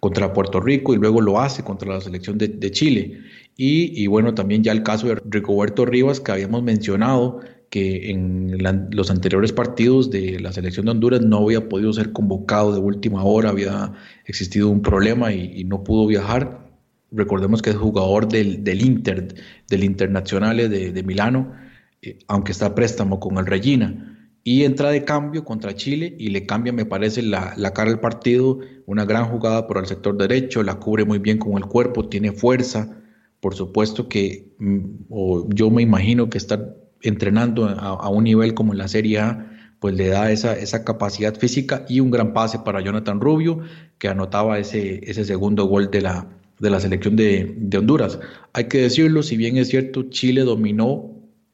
contra 0.00 0.32
Puerto 0.32 0.60
Rico 0.60 0.94
y 0.94 0.96
luego 0.96 1.20
lo 1.20 1.40
hace 1.40 1.62
contra 1.62 1.94
la 1.94 2.00
selección 2.00 2.38
de, 2.38 2.48
de 2.48 2.70
Chile. 2.70 3.20
Y, 3.56 4.06
bueno, 4.06 4.34
también 4.34 4.62
ya 4.64 4.72
el 4.72 4.82
caso 4.82 5.08
de 5.08 5.16
Rigoberto 5.26 5.84
Rivas, 5.84 6.20
que 6.20 6.32
habíamos 6.32 6.62
mencionado 6.62 7.40
que 7.68 8.10
en 8.10 8.58
los 8.90 9.10
anteriores 9.10 9.52
partidos 9.52 10.10
de 10.10 10.40
la 10.40 10.52
selección 10.52 10.86
de 10.86 10.92
Honduras 10.92 11.22
no 11.22 11.38
había 11.38 11.68
podido 11.68 11.92
ser 11.92 12.12
convocado 12.12 12.74
de 12.74 12.80
última 12.80 13.24
hora, 13.24 13.50
había 13.50 13.92
existido 14.26 14.68
un 14.68 14.82
problema 14.82 15.32
y, 15.32 15.64
no 15.64 15.84
pudo 15.84 16.06
viajar. 16.06 16.70
Recordemos 17.10 17.60
que 17.60 17.70
es 17.70 17.76
jugador 17.76 18.28
del, 18.28 18.64
del 18.64 18.82
Inter, 18.82 19.34
del 19.68 19.84
Internacional 19.84 20.56
de, 20.56 20.92
de 20.92 21.02
Milano, 21.02 21.52
eh, 22.00 22.18
aunque 22.28 22.52
está 22.52 22.66
a 22.66 22.74
préstamo 22.74 23.20
con 23.20 23.36
el 23.38 23.46
Regina. 23.46 24.08
Y 24.44 24.64
entra 24.64 24.90
de 24.90 25.04
cambio 25.04 25.44
contra 25.44 25.76
Chile 25.76 26.16
y 26.18 26.30
le 26.30 26.46
cambia, 26.46 26.72
me 26.72 26.84
parece, 26.84 27.22
la, 27.22 27.54
la 27.56 27.72
cara 27.72 27.90
del 27.90 28.00
partido. 28.00 28.58
Una 28.86 29.04
gran 29.04 29.26
jugada 29.26 29.68
por 29.68 29.78
el 29.78 29.86
sector 29.86 30.16
derecho, 30.16 30.62
la 30.62 30.80
cubre 30.80 31.04
muy 31.04 31.18
bien 31.18 31.38
con 31.38 31.56
el 31.58 31.66
cuerpo, 31.66 32.08
tiene 32.08 32.32
fuerza 32.32 33.01
por 33.42 33.56
supuesto 33.56 34.08
que 34.08 34.54
mm, 34.60 35.50
yo 35.52 35.68
me 35.68 35.82
imagino 35.82 36.30
que 36.30 36.38
estar 36.38 36.76
entrenando 37.02 37.66
a, 37.66 38.08
un 38.08 38.22
nivel 38.22 38.54
como 38.54 38.72
en 38.72 38.78
la 38.78 38.86
Serie 38.86 39.18
A, 39.18 39.50
pues 39.80 39.96
le 39.96 40.06
da 40.06 40.30
esa, 40.30 40.56
esa 40.56 40.84
capacidad 40.84 41.36
física 41.36 41.84
y 41.88 41.98
un 41.98 42.12
gran 42.12 42.34
pase 42.34 42.60
para 42.60 42.80
Jonathan 42.80 43.20
Rubio, 43.20 43.58
que 43.98 44.06
anotaba 44.06 44.60
ese, 44.60 45.00
ese 45.10 45.24
segundo 45.24 45.64
gol 45.64 45.90
de 45.90 46.02
la, 46.02 46.28
de 46.60 46.70
la 46.70 46.78
selección 46.78 47.16
de, 47.16 47.52
de 47.58 47.78
Honduras. 47.78 48.20
Hay 48.52 48.68
que 48.68 48.78
decirlo, 48.78 49.24
si 49.24 49.36
bien 49.36 49.56
es 49.56 49.70
cierto, 49.70 50.04
Chile 50.04 50.42
dominó, 50.42 51.10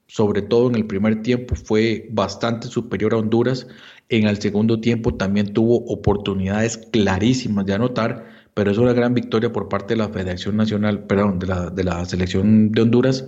sobre 0.09 0.43
todo 0.43 0.68
en 0.68 0.74
el 0.74 0.84
primer 0.84 1.22
tiempo, 1.22 1.55
fue 1.55 2.07
bastante 2.12 2.68
superior 2.68 3.14
a 3.14 3.16
Honduras. 3.16 3.66
En 4.11 4.26
el 4.26 4.39
segundo 4.43 4.78
tiempo 4.78 5.14
también 5.14 5.55
tuvo 5.55 5.78
oportunidades 5.86 6.76
clarísimas 6.76 7.64
de 7.64 7.72
anotar, 7.72 8.38
pero 8.59 8.72
es 8.72 8.78
una 8.78 8.92
gran 8.92 9.14
victoria 9.14 9.52
por 9.52 9.68
parte 9.68 9.94
de 9.94 9.98
la 9.98 10.09
Federación 10.09 10.56
Nacional, 10.56 11.04
perdón, 11.04 11.38
de 11.38 11.46
la, 11.46 11.70
de 11.70 11.84
la 11.84 12.04
selección 12.04 12.72
de 12.72 12.82
Honduras, 12.82 13.24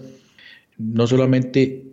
no 0.77 1.07
solamente 1.07 1.87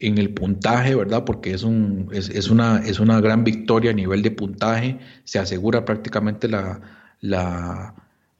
en 0.00 0.18
el 0.18 0.34
puntaje, 0.34 0.96
¿verdad? 0.96 1.24
Porque 1.24 1.52
es, 1.52 1.62
un, 1.62 2.08
es, 2.10 2.28
es, 2.30 2.50
una, 2.50 2.78
es 2.78 2.98
una 2.98 3.20
gran 3.20 3.44
victoria 3.44 3.92
a 3.92 3.94
nivel 3.94 4.22
de 4.22 4.32
puntaje, 4.32 4.98
se 5.22 5.38
asegura 5.38 5.84
prácticamente 5.84 6.48
la, 6.48 6.80
la, 7.20 7.94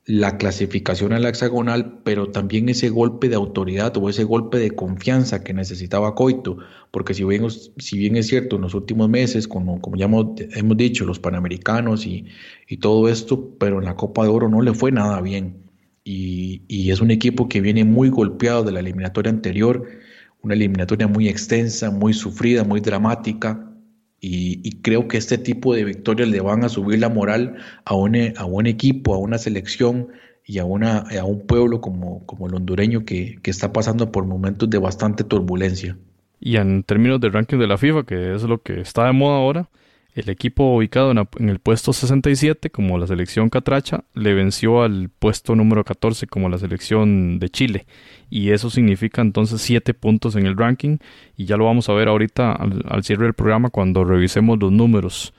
la 0.09 0.39
clasificación 0.39 1.13
a 1.13 1.19
la 1.19 1.29
hexagonal, 1.29 2.01
pero 2.03 2.31
también 2.31 2.71
ese 2.71 2.89
golpe 2.89 3.29
de 3.29 3.35
autoridad 3.35 3.95
o 3.99 4.09
ese 4.09 4.25
golpe 4.25 4.59
de 4.59 4.71
confianza 4.71 5.45
que 5.45 5.53
necesitaba 5.53 6.15
Coito, 6.15 6.57
porque 6.91 7.13
si 7.13 7.25
bien, 7.25 7.45
si 7.51 7.99
bien 7.99 8.17
es 8.17 8.27
cierto, 8.27 8.57
en 8.57 8.63
los 8.63 8.73
últimos 8.73 9.11
meses, 9.11 9.47
como, 9.47 9.83
como 9.83 9.99
ya 9.99 10.07
hemos, 10.07 10.77
dicho, 10.79 11.05
los 11.05 11.19
Panamericanos 11.19 12.07
y, 12.07 12.25
y, 12.67 12.79
todo 12.79 13.11
esto, 13.11 13.55
pero 13.59 13.81
en 13.81 13.85
la 13.85 13.97
Copa 13.97 14.23
de 14.23 14.31
Oro 14.31 14.49
no 14.49 14.63
le 14.63 14.73
fue 14.73 14.93
nada 14.93 15.21
bien. 15.21 15.65
Y, 16.05 16.63
y 16.69 16.91
es 16.91 17.03
un 17.03 17.11
equipo 17.11 17.47
que 17.51 17.61
viene 17.61 17.85
muy 17.85 18.09
golpeado 18.09 18.65
de 18.65 18.73
la 18.73 18.81
eliminatoria 18.81 19.31
anterior, 19.31 19.85
una 20.41 20.55
eliminatoria 20.55 21.07
muy 21.07 21.29
extensa, 21.29 21.91
muy 21.91 22.15
sufrida, 22.15 22.65
muy 22.65 22.81
dramática, 22.81 23.68
y, 24.21 24.81
creo 24.83 25.07
que 25.07 25.17
este 25.17 25.39
tipo 25.39 25.75
de 25.75 25.85
victorias 25.85 26.29
le 26.29 26.41
van 26.41 26.65
a 26.65 26.69
subir 26.69 26.99
la 26.99 27.09
moral 27.09 27.57
a 27.85 27.95
un, 27.95 28.17
a 28.37 28.45
un 28.45 28.67
equipo, 28.67 29.15
a 29.15 29.19
una 29.19 29.39
selección 29.39 30.09
y 30.45 30.59
a, 30.59 30.65
una, 30.65 30.99
a 30.99 31.25
un 31.25 31.47
pueblo 31.47 31.81
como, 31.81 32.25
como 32.27 32.49
el 32.49 32.55
hondureño 32.55 33.05
que, 33.05 33.39
que 33.43 33.51
está 33.51 33.73
pasando 33.73 34.11
por 34.11 34.25
momentos 34.25 34.69
de 34.71 34.79
bastante 34.79 35.23
turbulencia. 35.23 35.97
Y 36.41 36.57
en 36.57 36.83
términos 36.83 37.21
del 37.21 37.33
ranking 37.33 37.59
de 37.59 37.67
la 37.67 37.79
FIFA, 37.79 38.05
que 38.05 38.35
es 38.35 38.43
lo 38.43 38.63
que 38.63 38.81
está 38.81 39.07
de 39.07 39.13
moda 39.13 39.37
ahora, 39.37 39.69
el 40.19 40.31
equipo 40.31 40.75
ubicado 40.75 41.13
en, 41.13 41.49
el 41.49 41.59
puesto 41.61 41.93
67 41.93 42.71
como 42.71 42.99
la 42.99 43.07
selección 43.07 43.49
Catracha 43.51 44.05
le 44.15 44.35
venció 44.35 44.83
al 44.83 45.11
puesto 45.11 45.55
número 45.55 45.85
14 45.85 46.27
como 46.27 46.49
la 46.49 46.59
selección 46.59 47.39
de 47.39 47.49
Chile 47.49 47.87
y 48.29 48.51
eso 48.51 48.69
significa 48.69 49.23
entonces 49.23 49.61
7 49.63 49.95
puntos 49.95 50.35
en 50.35 50.47
el 50.47 50.57
ranking 50.57 50.99
y 51.37 51.45
ya 51.45 51.57
lo 51.57 51.67
vamos 51.67 51.89
a 51.89 51.93
ver 51.93 52.09
ahorita 52.09 52.53
al, 52.53 53.05
cierre 53.05 53.25
del 53.25 53.35
programa 53.35 53.71
cuando 53.71 54.05
revisemos 54.05 54.59
los 54.59 54.73
números 54.73 55.33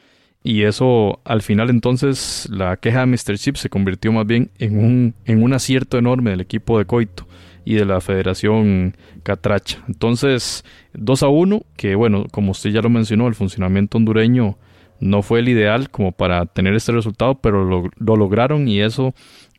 y 0.44 0.64
eso 0.64 1.20
al 1.26 1.42
final 1.42 1.70
entonces 1.70 2.48
la 2.50 2.78
queja 2.78 3.02
de 3.02 3.08
Mr. 3.08 3.38
Chip 3.38 3.58
se 3.58 3.70
convirtió 3.70 4.14
más 4.14 4.26
bien 4.26 4.50
en 4.60 4.78
un, 4.80 5.14
en 5.26 5.44
un 5.44 5.54
acierto 5.54 5.98
enorme 5.98 6.32
del 6.32 6.42
equipo 6.42 6.78
de 6.78 6.86
Coito 6.86 7.28
y 7.66 7.76
de 7.76 7.86
la 7.86 8.02
Federación 8.02 8.96
Catracha. 9.22 9.84
Entonces, 9.88 10.64
2 10.94 11.24
a 11.24 11.28
1, 11.28 11.62
que 11.76 11.94
bueno, 11.94 12.26
como 12.32 12.52
usted 12.52 12.72
ya 12.72 12.82
lo 12.82 12.90
mencionó, 12.90 13.28
el 13.28 13.36
funcionamiento 13.36 13.98
hondureño 13.98 14.58
no 15.00 15.22
fue 15.22 15.40
el 15.40 15.50
ideal 15.50 15.90
como 15.90 16.12
para 16.12 16.46
tener 16.46 16.74
este 16.74 16.92
resultado, 16.92 17.36
pero 17.36 17.64
lo, 17.66 18.16
lograron 18.16 18.68
y 18.68 18.82
eso, 18.82 19.14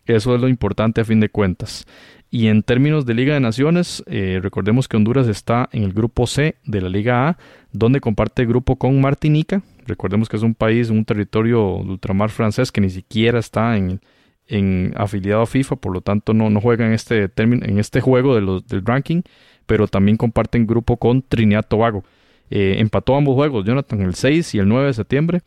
eso 0.07 0.35
es 0.35 0.41
lo 0.41 0.49
importante 0.49 1.01
a 1.01 1.05
fin 1.05 1.21
de 1.21 1.29
cuentas. 1.29 1.87
Y 2.33 2.47
en 2.47 2.63
términos 2.63 3.07
de 3.07 3.15
Liga 3.15 3.35
de 3.35 3.41
Naciones, 3.41 4.05
eh, 4.07 4.39
recordemos 4.41 4.87
que 4.87 4.97
Honduras 4.97 5.27
está 5.27 5.69
en 5.73 5.83
el 5.83 5.93
grupo 5.93 6.29
C 6.29 6.57
de 6.65 6.81
la 6.81 6.89
Liga 6.89 7.29
A, 7.29 7.39
donde 7.73 8.01
comparte 8.01 8.47
grupo 8.47 8.77
con 8.77 9.01
Martinica. 9.01 9.63
Recordemos 9.87 10.29
que 10.29 10.37
es 10.37 10.45
un 10.45 10.55
país, 10.55 10.91
un 10.91 11.05
territorio 11.05 11.81
de 11.85 11.91
ultramar 11.91 12.31
francés 12.31 12.71
que 12.71 12.81
ni 12.81 12.91
siquiera 12.91 13.41
está 13.41 13.77
en, 13.77 14.01
en 14.47 14.93
afiliado 14.97 15.43
a 15.43 15.47
FIFA, 15.47 15.77
por 15.77 15.93
lo 15.93 16.03
tanto 16.03 16.33
no, 16.33 16.51
no 16.51 16.61
juega 16.61 16.87
en 16.87 16.93
este, 16.93 17.29
término, 17.29 17.67
en 17.67 17.81
este 17.81 18.01
juego 18.01 18.37
de 18.37 18.43
los, 18.43 18.67
del 18.67 18.85
ranking, 18.85 19.23
pero 19.67 19.89
también 19.89 20.17
comparten 20.17 20.67
grupo 20.69 20.99
con 20.99 21.23
Trinidad 21.23 21.67
Tobago. 21.67 22.05
Eh, 22.51 22.77
empató 22.79 23.17
ambos 23.17 23.35
juegos, 23.35 23.65
Jonathan, 23.65 24.01
el 24.03 24.15
6 24.15 24.55
y 24.55 24.59
el 24.59 24.69
9 24.69 24.89
de 24.89 24.93
septiembre. 24.95 25.41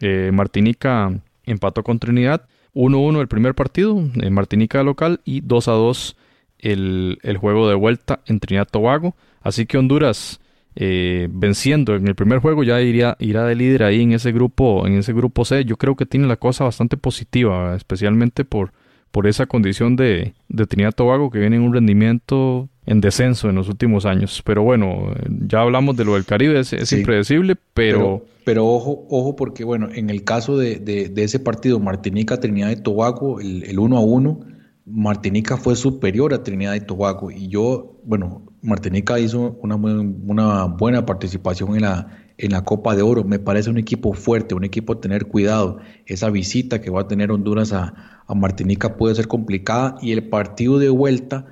Eh, 0.00 0.30
Martinica 0.32 1.12
empató 1.44 1.82
con 1.82 1.98
Trinidad. 1.98 2.46
1-1 2.74 3.20
el 3.20 3.28
primer 3.28 3.54
partido, 3.54 3.96
en 3.98 4.32
Martinica 4.32 4.82
local, 4.82 5.20
y 5.24 5.42
2-2 5.42 6.16
el, 6.58 7.18
el 7.22 7.36
juego 7.36 7.68
de 7.68 7.74
vuelta 7.74 8.20
en 8.26 8.40
Trinidad 8.40 8.68
Tobago. 8.68 9.14
Así 9.42 9.66
que 9.66 9.78
Honduras 9.78 10.40
eh, 10.76 11.28
venciendo 11.30 11.94
en 11.94 12.08
el 12.08 12.16
primer 12.16 12.40
juego 12.40 12.64
ya 12.64 12.80
iría, 12.80 13.16
irá 13.20 13.44
de 13.44 13.54
líder 13.54 13.84
ahí 13.84 14.02
en 14.02 14.10
ese 14.10 14.32
grupo 14.32 14.88
en 14.88 14.94
ese 14.94 15.12
grupo 15.12 15.44
C 15.44 15.64
yo 15.64 15.76
creo 15.76 15.94
que 15.94 16.04
tiene 16.04 16.26
la 16.26 16.34
cosa 16.34 16.64
bastante 16.64 16.96
positiva 16.96 17.76
especialmente 17.76 18.44
por 18.44 18.72
por 19.14 19.28
esa 19.28 19.46
condición 19.46 19.94
de, 19.94 20.34
de 20.48 20.66
Trinidad 20.66 20.92
Tobago 20.92 21.30
que 21.30 21.38
viene 21.38 21.54
en 21.54 21.62
un 21.62 21.72
rendimiento 21.72 22.68
en 22.84 23.00
descenso 23.00 23.48
en 23.48 23.54
los 23.54 23.68
últimos 23.68 24.06
años. 24.06 24.42
Pero 24.44 24.64
bueno, 24.64 25.14
ya 25.46 25.60
hablamos 25.60 25.96
de 25.96 26.04
lo 26.04 26.14
del 26.14 26.24
Caribe, 26.24 26.58
es, 26.58 26.92
impredecible, 26.92 27.54
pero... 27.74 28.24
pero... 28.44 28.66
ojo, 28.66 29.06
ojo, 29.08 29.36
porque 29.36 29.62
bueno, 29.62 29.88
en 29.94 30.10
el 30.10 30.24
caso 30.24 30.58
de, 30.58 30.80
de, 30.80 31.22
ese 31.22 31.38
partido 31.38 31.78
Martinica, 31.78 32.40
Trinidad 32.40 32.72
y 32.72 32.76
Tobago, 32.82 33.38
el, 33.38 33.62
el 33.62 33.78
1 33.78 33.96
a 33.96 34.00
1, 34.00 34.40
Martinica 34.84 35.58
fue 35.58 35.76
superior 35.76 36.34
a 36.34 36.42
Trinidad 36.42 36.74
y 36.74 36.80
Tobago. 36.80 37.30
Y 37.30 37.46
yo, 37.46 38.00
bueno, 38.02 38.42
Martinica 38.62 39.20
hizo 39.20 39.56
una, 39.62 39.76
una 39.76 40.64
buena 40.64 41.06
participación 41.06 41.76
en 41.76 41.82
la, 41.82 42.23
en 42.38 42.52
la 42.52 42.64
Copa 42.64 42.96
de 42.96 43.02
Oro. 43.02 43.24
Me 43.24 43.38
parece 43.38 43.70
un 43.70 43.78
equipo 43.78 44.12
fuerte, 44.12 44.54
un 44.54 44.64
equipo 44.64 44.94
a 44.94 45.00
tener 45.00 45.26
cuidado. 45.26 45.78
Esa 46.06 46.30
visita 46.30 46.80
que 46.80 46.90
va 46.90 47.02
a 47.02 47.08
tener 47.08 47.30
Honduras 47.30 47.72
a, 47.72 48.22
a 48.26 48.34
Martinica 48.34 48.96
puede 48.96 49.14
ser 49.14 49.28
complicada 49.28 49.96
y 50.00 50.12
el 50.12 50.28
partido 50.28 50.78
de 50.78 50.88
vuelta, 50.88 51.46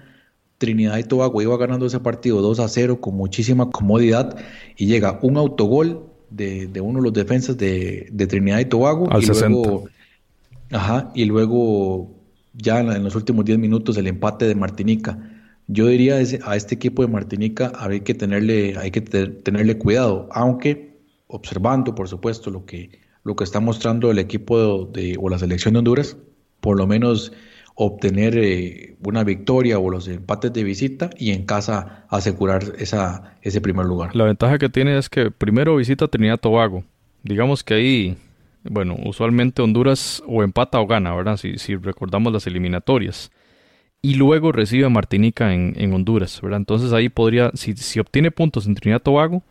Trinidad 0.58 0.98
y 0.98 1.04
Tobago 1.04 1.42
iba 1.42 1.56
ganando 1.56 1.86
ese 1.86 2.00
partido 2.00 2.40
2 2.40 2.60
a 2.60 2.68
0 2.68 3.00
con 3.00 3.16
muchísima 3.16 3.70
comodidad 3.70 4.36
y 4.76 4.86
llega 4.86 5.18
un 5.22 5.36
autogol 5.36 6.06
de, 6.30 6.70
uno 6.80 7.00
de 7.00 7.04
los 7.04 7.12
defensas 7.12 7.58
de, 7.58 8.10
Trinidad 8.28 8.60
y 8.60 8.64
Tobago. 8.66 9.10
Al 9.10 9.22
y 9.22 9.26
60. 9.26 9.48
Luego, 9.48 9.84
ajá, 10.70 11.10
y 11.14 11.24
luego 11.24 12.14
ya 12.54 12.80
en 12.80 13.02
los 13.02 13.14
últimos 13.14 13.44
10 13.44 13.58
minutos 13.58 13.96
el 13.96 14.06
empate 14.06 14.46
de 14.46 14.54
Martinica. 14.54 15.31
Yo 15.68 15.86
diría 15.86 16.16
a 16.16 16.56
este 16.56 16.74
equipo 16.74 17.02
de 17.02 17.08
Martinica 17.08 17.72
hay 17.76 18.00
que 18.00 18.14
tenerle, 18.14 18.76
hay 18.78 18.90
que 18.90 19.00
tenerle 19.00 19.78
cuidado, 19.78 20.28
aunque 20.32 20.98
observando, 21.28 21.94
por 21.94 22.08
supuesto, 22.08 22.50
lo 22.50 22.66
que, 22.66 23.00
lo 23.24 23.36
que 23.36 23.44
está 23.44 23.60
mostrando 23.60 24.10
el 24.10 24.18
equipo 24.18 24.56
o 24.56 25.28
la 25.28 25.38
selección 25.38 25.74
de 25.74 25.78
Honduras, 25.78 26.16
por 26.60 26.76
lo 26.76 26.86
menos 26.86 27.32
obtener 27.74 28.36
eh, 28.36 28.96
una 29.04 29.24
victoria 29.24 29.78
o 29.78 29.90
los 29.90 30.08
empates 30.08 30.52
de 30.52 30.62
visita 30.62 31.10
y 31.18 31.32
en 31.32 31.44
casa 31.46 32.04
asegurar 32.08 32.62
esa, 32.78 33.36
ese 33.42 33.60
primer 33.60 33.86
lugar. 33.86 34.14
La 34.14 34.24
ventaja 34.24 34.58
que 34.58 34.68
tiene 34.68 34.98
es 34.98 35.08
que 35.08 35.30
primero 35.30 35.76
visita 35.76 36.08
Trinidad 36.08 36.38
Tobago. 36.38 36.84
Digamos 37.22 37.64
que 37.64 37.74
ahí, 37.74 38.16
bueno, 38.64 38.96
usualmente 39.04 39.62
Honduras 39.62 40.22
o 40.26 40.42
empata 40.42 40.80
o 40.80 40.86
gana, 40.86 41.14
¿verdad? 41.14 41.36
Si, 41.36 41.56
si 41.58 41.76
recordamos 41.76 42.32
las 42.32 42.46
eliminatorias. 42.46 43.30
Y 44.04 44.14
luego 44.14 44.50
recibe 44.50 44.84
a 44.84 44.88
Martinica 44.88 45.54
en, 45.54 45.74
en 45.78 45.94
Honduras. 45.94 46.40
Entonces 46.42 46.92
ahí 46.92 47.08
podría, 47.08 47.52
si, 47.54 47.76
si 47.76 48.00
obtiene 48.00 48.32
puntos 48.32 48.66
en 48.66 48.74
Trinidad 48.74 49.00
Tobago, 49.00 49.44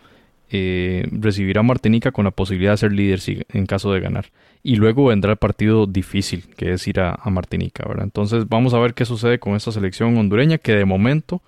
eh, 0.54 1.08
recibirá 1.10 1.64
Martinica 1.64 2.12
con 2.12 2.26
la 2.26 2.32
posibilidad 2.32 2.74
de 2.74 2.78
ser 2.78 2.92
líder 2.92 3.22
en 3.48 3.66
caso 3.66 3.94
de 3.94 4.02
ganar. 4.02 4.26
Y 4.62 4.76
luego 4.76 5.06
vendrá 5.06 5.32
el 5.32 5.38
partido 5.38 5.88
difícil, 5.88 6.44
que 6.58 6.74
es 6.74 6.86
ir 6.90 7.00
a, 7.00 7.18
Martinica, 7.30 7.88
¿verdad? 7.88 8.04
Entonces 8.04 8.50
vamos 8.50 8.74
a 8.74 8.80
ver 8.80 8.94
qué 8.94 9.06
sucede 9.06 9.40
con 9.40 9.56
esta 9.56 9.72
selección 9.72 10.18
hondureña, 10.18 10.58
que 10.58 10.76
de 10.76 10.84
momento 10.84 11.42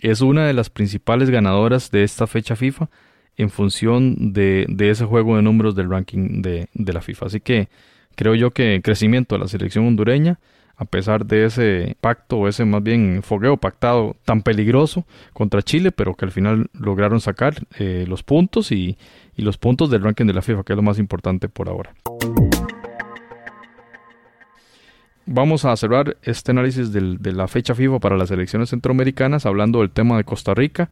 es 0.00 0.22
una 0.22 0.46
de 0.46 0.54
las 0.54 0.70
principales 0.70 1.28
ganadoras 1.28 1.90
de 1.90 2.04
esta 2.04 2.26
fecha 2.26 2.56
FIFA 2.56 2.88
en 3.36 3.50
función 3.50 4.32
de, 4.32 4.66
ese 4.78 5.04
juego 5.04 5.36
de 5.36 5.42
números 5.42 5.74
del 5.74 5.90
ranking 5.90 6.40
de, 6.40 6.68
de 6.72 6.92
la 6.94 7.02
FIFA. 7.02 7.26
Así 7.26 7.40
que 7.40 7.68
creo 8.14 8.34
yo 8.34 8.52
que 8.52 8.80
crecimiento 8.82 9.34
de 9.34 9.40
la 9.40 9.48
selección 9.48 9.86
hondureña 9.86 10.38
a 10.76 10.84
pesar 10.84 11.24
de 11.24 11.46
ese 11.46 11.96
pacto 12.00 12.48
ese 12.48 12.64
más 12.64 12.82
bien 12.82 13.22
fogueo 13.22 13.56
pactado 13.56 14.16
tan 14.24 14.42
peligroso 14.42 15.06
contra 15.32 15.62
Chile, 15.62 15.90
pero 15.90 16.14
que 16.14 16.26
al 16.26 16.32
final 16.32 16.68
lograron 16.74 17.20
sacar 17.20 17.54
eh, 17.78 18.04
los 18.06 18.22
puntos 18.22 18.72
y, 18.72 18.98
los 19.36 19.58
puntos 19.58 19.90
del 19.90 20.02
ranking 20.02 20.24
de 20.26 20.32
la 20.32 20.40
FIFA, 20.40 20.64
que 20.64 20.72
es 20.72 20.76
lo 20.76 20.82
más 20.82 20.98
importante 20.98 21.48
por 21.48 21.68
ahora. 21.68 21.92
Vamos 25.26 25.64
a 25.66 25.76
cerrar 25.76 26.16
este 26.22 26.52
análisis 26.52 26.92
de 26.92 27.32
la 27.32 27.46
fecha 27.46 27.74
FIFA 27.74 27.98
para 27.98 28.16
las 28.16 28.30
elecciones 28.30 28.70
centroamericanas 28.70 29.44
hablando 29.44 29.80
del 29.80 29.90
tema 29.90 30.16
de 30.16 30.24
Costa 30.24 30.54
Rica, 30.54 30.90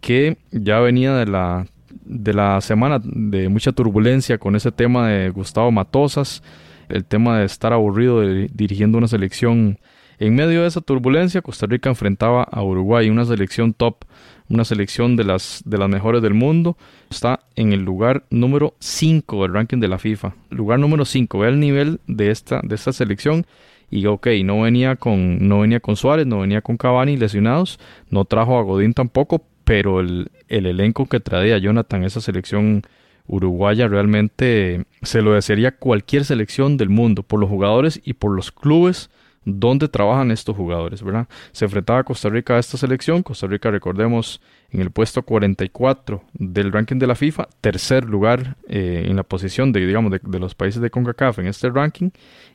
que 0.00 0.36
ya 0.52 0.78
venía 0.80 1.14
de 1.14 1.26
la, 1.26 1.66
de 2.04 2.32
la 2.32 2.60
semana 2.60 3.00
de 3.02 3.48
mucha 3.48 3.72
turbulencia 3.72 4.38
con 4.38 4.54
ese 4.54 4.70
tema 4.70 5.08
de 5.08 5.30
Gustavo 5.30 5.72
Matosas, 5.72 6.42
el 6.90 7.04
tema 7.04 7.38
de 7.38 7.46
estar 7.46 7.72
aburrido 7.72 8.20
dirigiendo 8.20 8.98
una 8.98 9.08
selección. 9.08 9.78
En 10.18 10.34
medio 10.34 10.62
de 10.62 10.68
esa 10.68 10.80
turbulencia, 10.82 11.40
Costa 11.40 11.66
Rica 11.66 11.88
enfrentaba 11.88 12.42
a 12.42 12.62
Uruguay, 12.62 13.08
una 13.08 13.24
selección 13.24 13.72
top, 13.72 14.04
una 14.50 14.64
selección 14.64 15.16
de 15.16 15.24
las, 15.24 15.62
de 15.64 15.78
las 15.78 15.88
mejores 15.88 16.20
del 16.20 16.34
mundo. 16.34 16.76
Está 17.08 17.40
en 17.56 17.72
el 17.72 17.80
lugar 17.80 18.24
número 18.30 18.74
5 18.80 19.42
del 19.42 19.54
ranking 19.54 19.78
de 19.78 19.88
la 19.88 19.98
FIFA. 19.98 20.34
Lugar 20.50 20.78
número 20.78 21.04
5. 21.04 21.38
Ve 21.38 21.48
el 21.48 21.60
nivel 21.60 22.00
de 22.06 22.30
esta, 22.30 22.60
de 22.62 22.76
selección. 22.76 23.46
Y 23.90 24.06
ok, 24.06 24.28
no 24.44 24.60
venía, 24.60 24.96
con, 24.96 25.48
no 25.48 25.60
venía 25.60 25.80
con 25.80 25.96
Suárez, 25.96 26.26
no 26.26 26.40
venía 26.40 26.60
con 26.60 26.76
Cavani 26.76 27.16
lesionados, 27.16 27.80
no 28.08 28.24
trajo 28.24 28.58
a 28.58 28.62
Godín 28.62 28.94
tampoco, 28.94 29.44
pero 29.64 29.98
el, 30.00 30.30
el 30.48 30.66
elenco 30.66 31.06
que 31.06 31.18
traía 31.18 31.58
Jonathan, 31.58 32.04
esa 32.04 32.20
selección 32.20 32.82
uruguaya 33.30 33.86
realmente 33.86 34.84
se 35.02 35.22
lo 35.22 35.32
desearía 35.32 35.76
cualquier 35.76 36.24
selección 36.24 36.76
del 36.76 36.88
mundo 36.88 37.22
por 37.22 37.38
los 37.38 37.48
jugadores 37.48 38.00
y 38.04 38.14
por 38.14 38.34
los 38.34 38.50
clubes 38.50 39.08
donde 39.44 39.88
trabajan 39.88 40.30
estos 40.30 40.54
jugadores, 40.54 41.02
¿verdad? 41.02 41.26
Se 41.52 41.64
enfrentaba 41.64 42.00
a 42.00 42.04
Costa 42.04 42.28
Rica 42.28 42.56
a 42.56 42.58
esta 42.58 42.76
selección, 42.76 43.22
Costa 43.22 43.46
Rica 43.46 43.70
recordemos 43.70 44.40
en 44.70 44.80
el 44.80 44.90
puesto 44.90 45.22
44 45.22 46.22
del 46.34 46.72
ranking 46.72 46.98
de 46.98 47.06
la 47.06 47.14
FIFA, 47.14 47.48
tercer 47.60 48.04
lugar 48.04 48.56
eh, 48.68 49.04
en 49.06 49.16
la 49.16 49.22
posición 49.22 49.72
de, 49.72 49.86
digamos, 49.86 50.12
de, 50.12 50.20
de, 50.22 50.38
los 50.38 50.54
países 50.54 50.82
de 50.82 50.90
CONCACAF 50.90 51.38
en 51.38 51.46
este 51.46 51.70
ranking, 51.70 52.10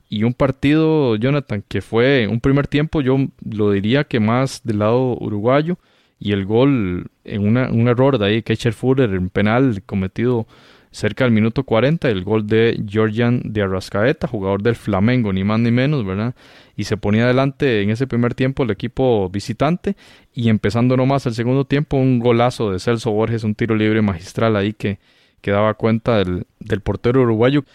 y 0.09 0.23
un 0.23 0.33
partido, 0.33 1.15
Jonathan, 1.15 1.63
que 1.67 1.81
fue 1.81 2.27
un 2.29 2.39
primer 2.39 2.67
tiempo, 2.67 3.01
yo 3.01 3.17
lo 3.49 3.71
diría 3.71 4.03
que 4.03 4.19
más 4.19 4.61
del 4.63 4.79
lado 4.79 5.17
uruguayo, 5.19 5.79
y 6.19 6.33
el 6.33 6.45
gol 6.45 7.07
en 7.25 7.45
un 7.45 7.87
error 7.87 8.17
de 8.17 8.25
ahí, 8.25 8.41
Kecher 8.41 8.73
Fuller 8.73 9.09
en 9.11 9.29
penal 9.29 9.81
cometido 9.85 10.47
cerca 10.95 11.25
del 11.25 11.33
minuto 11.33 11.63
40, 11.63 12.09
el 12.09 12.23
gol 12.23 12.47
de 12.47 12.81
Georgian 12.87 13.41
de 13.43 13.61
Arrascaeta, 13.61 14.27
jugador 14.27 14.63
del 14.63 14.75
Flamengo, 14.75 15.33
ni 15.33 15.43
más 15.43 15.59
ni 15.59 15.69
menos, 15.69 16.05
¿verdad? 16.05 16.35
Y 16.77 16.85
se 16.85 16.95
ponía 16.95 17.25
adelante 17.25 17.81
en 17.81 17.89
ese 17.89 18.07
primer 18.07 18.33
tiempo 18.33 18.63
el 18.63 18.71
equipo 18.71 19.29
visitante 19.29 19.97
y 20.33 20.47
empezando 20.47 20.95
nomás 20.95 21.25
el 21.25 21.33
segundo 21.33 21.65
tiempo 21.65 21.97
un 21.97 22.19
golazo 22.19 22.71
de 22.71 22.79
Celso 22.79 23.11
Borges, 23.11 23.43
un 23.43 23.55
tiro 23.55 23.75
libre 23.75 24.01
magistral 24.01 24.55
ahí 24.55 24.71
que, 24.71 24.99
que 25.41 25.51
daba 25.51 25.73
cuenta 25.73 26.17
del, 26.19 26.45
del 26.59 26.79
portero 26.79 27.23
uruguayo 27.23 27.65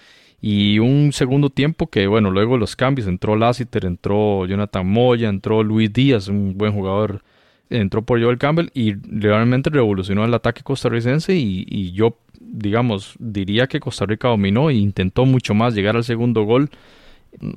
y 0.40 0.78
un 0.78 1.12
segundo 1.12 1.50
tiempo 1.50 1.88
que, 1.88 2.06
bueno, 2.06 2.30
luego 2.30 2.56
los 2.56 2.74
cambios, 2.74 3.06
entró 3.06 3.36
Lassiter, 3.36 3.84
entró 3.84 4.46
Jonathan 4.46 4.86
Moya, 4.86 5.28
entró 5.28 5.62
Luis 5.62 5.92
Díaz, 5.92 6.28
un 6.28 6.56
buen 6.56 6.72
jugador 6.72 7.22
entró 7.70 8.02
por 8.02 8.22
Joel 8.22 8.38
Campbell 8.38 8.70
y 8.74 8.94
realmente 8.94 9.70
revolucionó 9.70 10.24
el 10.24 10.34
ataque 10.34 10.62
costarricense 10.62 11.34
y, 11.34 11.92
yo, 11.92 12.18
digamos, 12.40 13.14
diría 13.18 13.68
que 13.68 13.80
Costa 13.80 14.06
Rica 14.06 14.28
dominó 14.28 14.70
e 14.70 14.74
intentó 14.74 15.24
mucho 15.24 15.54
más 15.54 15.74
llegar 15.74 15.96
al 15.96 16.04
segundo 16.04 16.42
gol. 16.42 16.68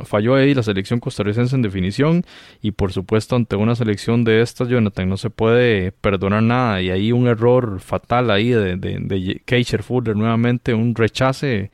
Falló 0.06 0.36
ahí 0.36 0.54
la 0.54 0.62
selección 0.62 1.00
costarricense 1.00 1.56
en 1.56 1.64
definición 1.64 2.24
y 2.62 2.72
por 2.72 2.94
supuesto 2.94 3.36
ante 3.36 3.56
una 3.56 3.74
selección 3.74 4.24
de 4.24 4.42
estas, 4.42 4.70
Jonathan, 4.70 5.10
no 5.10 5.18
se 5.18 5.32
puede 5.32 5.92
perdonar 5.92 6.44
nada 6.44 6.80
y 6.80 6.92
ahí 6.92 7.12
un 7.12 7.26
error 7.26 7.80
fatal 7.80 8.30
ahí 8.30 8.50
de, 8.50 8.76
de, 8.76 9.00
de 9.00 9.78
Fuller 9.82 10.16
nuevamente, 10.16 10.76
un 10.76 10.94
rechace 10.94 11.72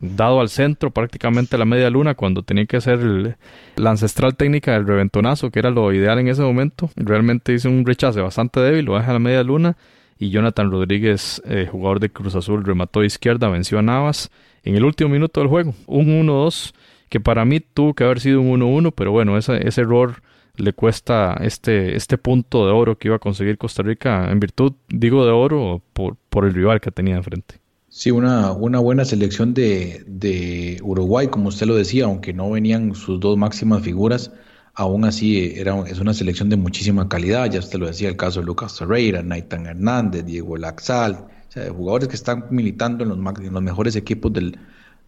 dado 0.00 0.40
al 0.40 0.48
centro 0.48 0.90
prácticamente 0.90 1.58
la 1.58 1.64
media 1.64 1.90
luna 1.90 2.14
cuando 2.14 2.42
tenía 2.42 2.66
que 2.66 2.76
hacer 2.76 3.36
la 3.76 3.90
ancestral 3.90 4.36
técnica 4.36 4.72
del 4.72 4.86
reventonazo 4.86 5.50
que 5.50 5.60
era 5.60 5.70
lo 5.70 5.92
ideal 5.92 6.18
en 6.18 6.28
ese 6.28 6.42
momento 6.42 6.90
realmente 6.96 7.52
hizo 7.52 7.68
un 7.68 7.86
rechace 7.86 8.20
bastante 8.20 8.60
débil 8.60 8.86
lo 8.86 8.96
deja 8.96 9.10
a 9.10 9.14
la 9.14 9.18
media 9.18 9.42
luna 9.42 9.76
y 10.18 10.30
Jonathan 10.30 10.70
Rodríguez 10.70 11.42
eh, 11.46 11.68
jugador 11.70 12.00
de 12.00 12.10
Cruz 12.10 12.34
Azul 12.34 12.64
remató 12.64 13.00
de 13.00 13.06
izquierda 13.06 13.48
venció 13.48 13.78
a 13.78 13.82
Navas 13.82 14.30
en 14.64 14.74
el 14.74 14.84
último 14.84 15.10
minuto 15.10 15.40
del 15.40 15.48
juego 15.48 15.74
un 15.86 16.06
1-2 16.06 16.72
que 17.08 17.20
para 17.20 17.44
mí 17.44 17.60
tuvo 17.60 17.94
que 17.94 18.04
haber 18.04 18.20
sido 18.20 18.40
un 18.40 18.60
1-1 18.60 18.92
pero 18.96 19.12
bueno 19.12 19.38
ese, 19.38 19.66
ese 19.66 19.82
error 19.82 20.16
le 20.56 20.72
cuesta 20.72 21.36
este, 21.40 21.96
este 21.96 22.18
punto 22.18 22.66
de 22.66 22.72
oro 22.72 22.96
que 22.96 23.08
iba 23.08 23.16
a 23.16 23.20
conseguir 23.20 23.58
Costa 23.58 23.82
Rica 23.82 24.30
en 24.30 24.40
virtud, 24.40 24.74
digo 24.88 25.26
de 25.26 25.32
oro, 25.32 25.82
por, 25.92 26.16
por 26.30 26.44
el 26.44 26.54
rival 26.54 26.80
que 26.80 26.90
tenía 26.90 27.16
enfrente. 27.16 27.63
Sí, 27.96 28.10
una, 28.10 28.50
una 28.50 28.80
buena 28.80 29.04
selección 29.04 29.54
de, 29.54 30.02
de, 30.08 30.80
Uruguay, 30.82 31.28
como 31.28 31.50
usted 31.50 31.68
lo 31.68 31.76
decía, 31.76 32.06
aunque 32.06 32.32
no 32.32 32.50
venían 32.50 32.92
sus 32.96 33.20
dos 33.20 33.38
máximas 33.38 33.84
figuras, 33.84 34.32
aún 34.74 35.04
así 35.04 35.52
era, 35.54 35.78
es 35.86 36.00
una 36.00 36.12
selección 36.12 36.48
de 36.48 36.56
muchísima 36.56 37.08
calidad. 37.08 37.48
Ya 37.48 37.60
usted 37.60 37.78
lo 37.78 37.86
decía, 37.86 38.08
el 38.08 38.16
caso 38.16 38.40
de 38.40 38.46
Lucas 38.46 38.76
Ferreira, 38.76 39.22
Naitan 39.22 39.66
Hernández, 39.66 40.24
Diego 40.24 40.56
Laxal, 40.56 41.12
o 41.12 41.52
sea, 41.52 41.70
jugadores 41.72 42.08
que 42.08 42.16
están 42.16 42.46
militando 42.50 43.04
en 43.04 43.10
los, 43.10 43.38
en 43.38 43.52
los 43.52 43.62
mejores 43.62 43.94
equipos 43.94 44.32
del, 44.32 44.58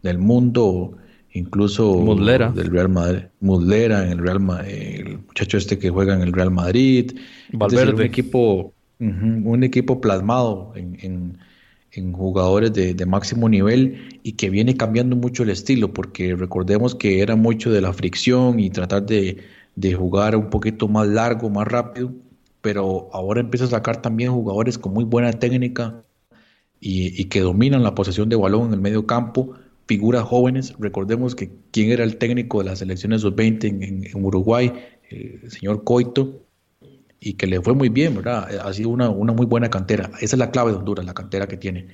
del 0.05 0.18
mundo, 0.18 0.97
incluso 1.32 1.93
Mudlera. 1.93 2.53
del 2.53 2.70
Real 2.70 2.89
Madrid, 2.89 3.22
Mudlera 3.41 4.05
en 4.05 4.12
el 4.12 4.18
Real 4.18 4.64
el 4.64 5.18
muchacho 5.26 5.59
este 5.59 5.76
que 5.76 5.91
juega 5.91 6.14
en 6.14 6.20
el 6.20 6.32
Real 6.32 6.53
Madrid, 6.53 7.18
Valverde. 7.53 7.95
un 7.95 8.03
equipo, 8.03 8.72
un 9.01 9.64
equipo 9.64 10.01
plasmado 10.01 10.72
en 10.76 10.97
en 11.03 11.45
jugadores 12.12 12.72
de, 12.72 13.07
máximo 13.07 13.49
nivel 13.49 14.20
y 14.22 14.32
que 14.32 14.51
viene 14.51 14.76
cambiando 14.76 15.16
mucho 15.16 15.42
el 15.42 15.51
estilo, 15.51 15.92
porque 15.92 16.34
recordemos 16.34 16.94
que 16.94 17.20
era 17.20 17.36
mucho 17.36 17.70
de 17.70 17.80
la 17.80 17.92
fricción 17.92 18.61
y 18.61 18.70
tratar 18.70 19.07
de, 19.07 19.38
jugar 19.97 20.36
un 20.36 20.51
poquito 20.51 20.88
más 20.88 21.07
largo, 21.09 21.51
más 21.51 21.66
rápido, 21.66 22.12
pero 22.61 23.09
ahora 23.12 23.40
empieza 23.40 23.66
a 23.66 23.68
sacar 23.68 24.03
también 24.03 24.32
jugadores 24.32 24.78
con 24.78 24.92
muy 24.92 25.05
buena 25.05 25.32
técnica 25.32 26.05
y, 26.80 27.24
que 27.26 27.40
dominan 27.40 27.82
la 27.82 27.94
posesión 27.94 28.28
de 28.28 28.36
balón 28.36 28.68
en 28.68 28.74
el 28.74 28.80
medio 28.80 29.07
campo, 29.07 29.55
figuras 29.86 30.24
jóvenes, 30.24 30.74
recordemos 30.78 31.34
que 31.34 31.51
quién 31.70 31.90
era 31.90 32.05
el 32.05 32.16
técnico 32.16 32.59
de 32.59 32.70
las 32.70 32.80
selecciones 32.80 33.22
sub-20 33.22 34.11
en, 34.12 34.24
Uruguay, 34.24 34.72
el 35.11 35.51
señor 35.51 35.84
Coito, 35.84 36.45
y 37.21 37.35
que 37.35 37.47
le 37.47 37.61
fue 37.61 37.75
muy 37.75 37.89
bien, 37.89 38.17
¿verdad? 38.17 38.49
Ha 38.67 38.73
sido 38.73 38.91
una, 38.91 39.11
muy 39.11 39.47
buena 39.47 39.71
cantera. 39.71 40.11
Esa 40.21 40.37
es 40.37 40.39
la 40.39 40.51
clave 40.51 40.73
de 40.73 40.79
Honduras, 40.79 41.05
la 41.05 41.14
cantera 41.14 41.47
que 41.47 41.57
tiene. 41.57 41.89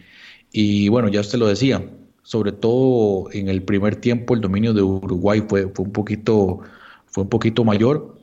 Y 0.53 0.89
bueno, 0.89 1.09
ya 1.09 1.21
usted 1.21 1.39
lo 1.39 1.47
decía, 1.47 1.85
sobre 2.23 2.53
todo 2.53 3.31
en 3.33 3.49
el 3.49 3.63
primer 3.63 3.97
tiempo 3.97 4.35
el 4.35 4.41
dominio 4.41 4.75
de 4.75 4.83
Uruguay 4.83 5.43
fue, 5.49 5.69
fue, 5.75 5.87
un, 5.87 5.93
poquito, 5.93 6.61
fue 7.07 7.25
un 7.25 7.31
poquito 7.31 7.65
mayor, 7.65 8.23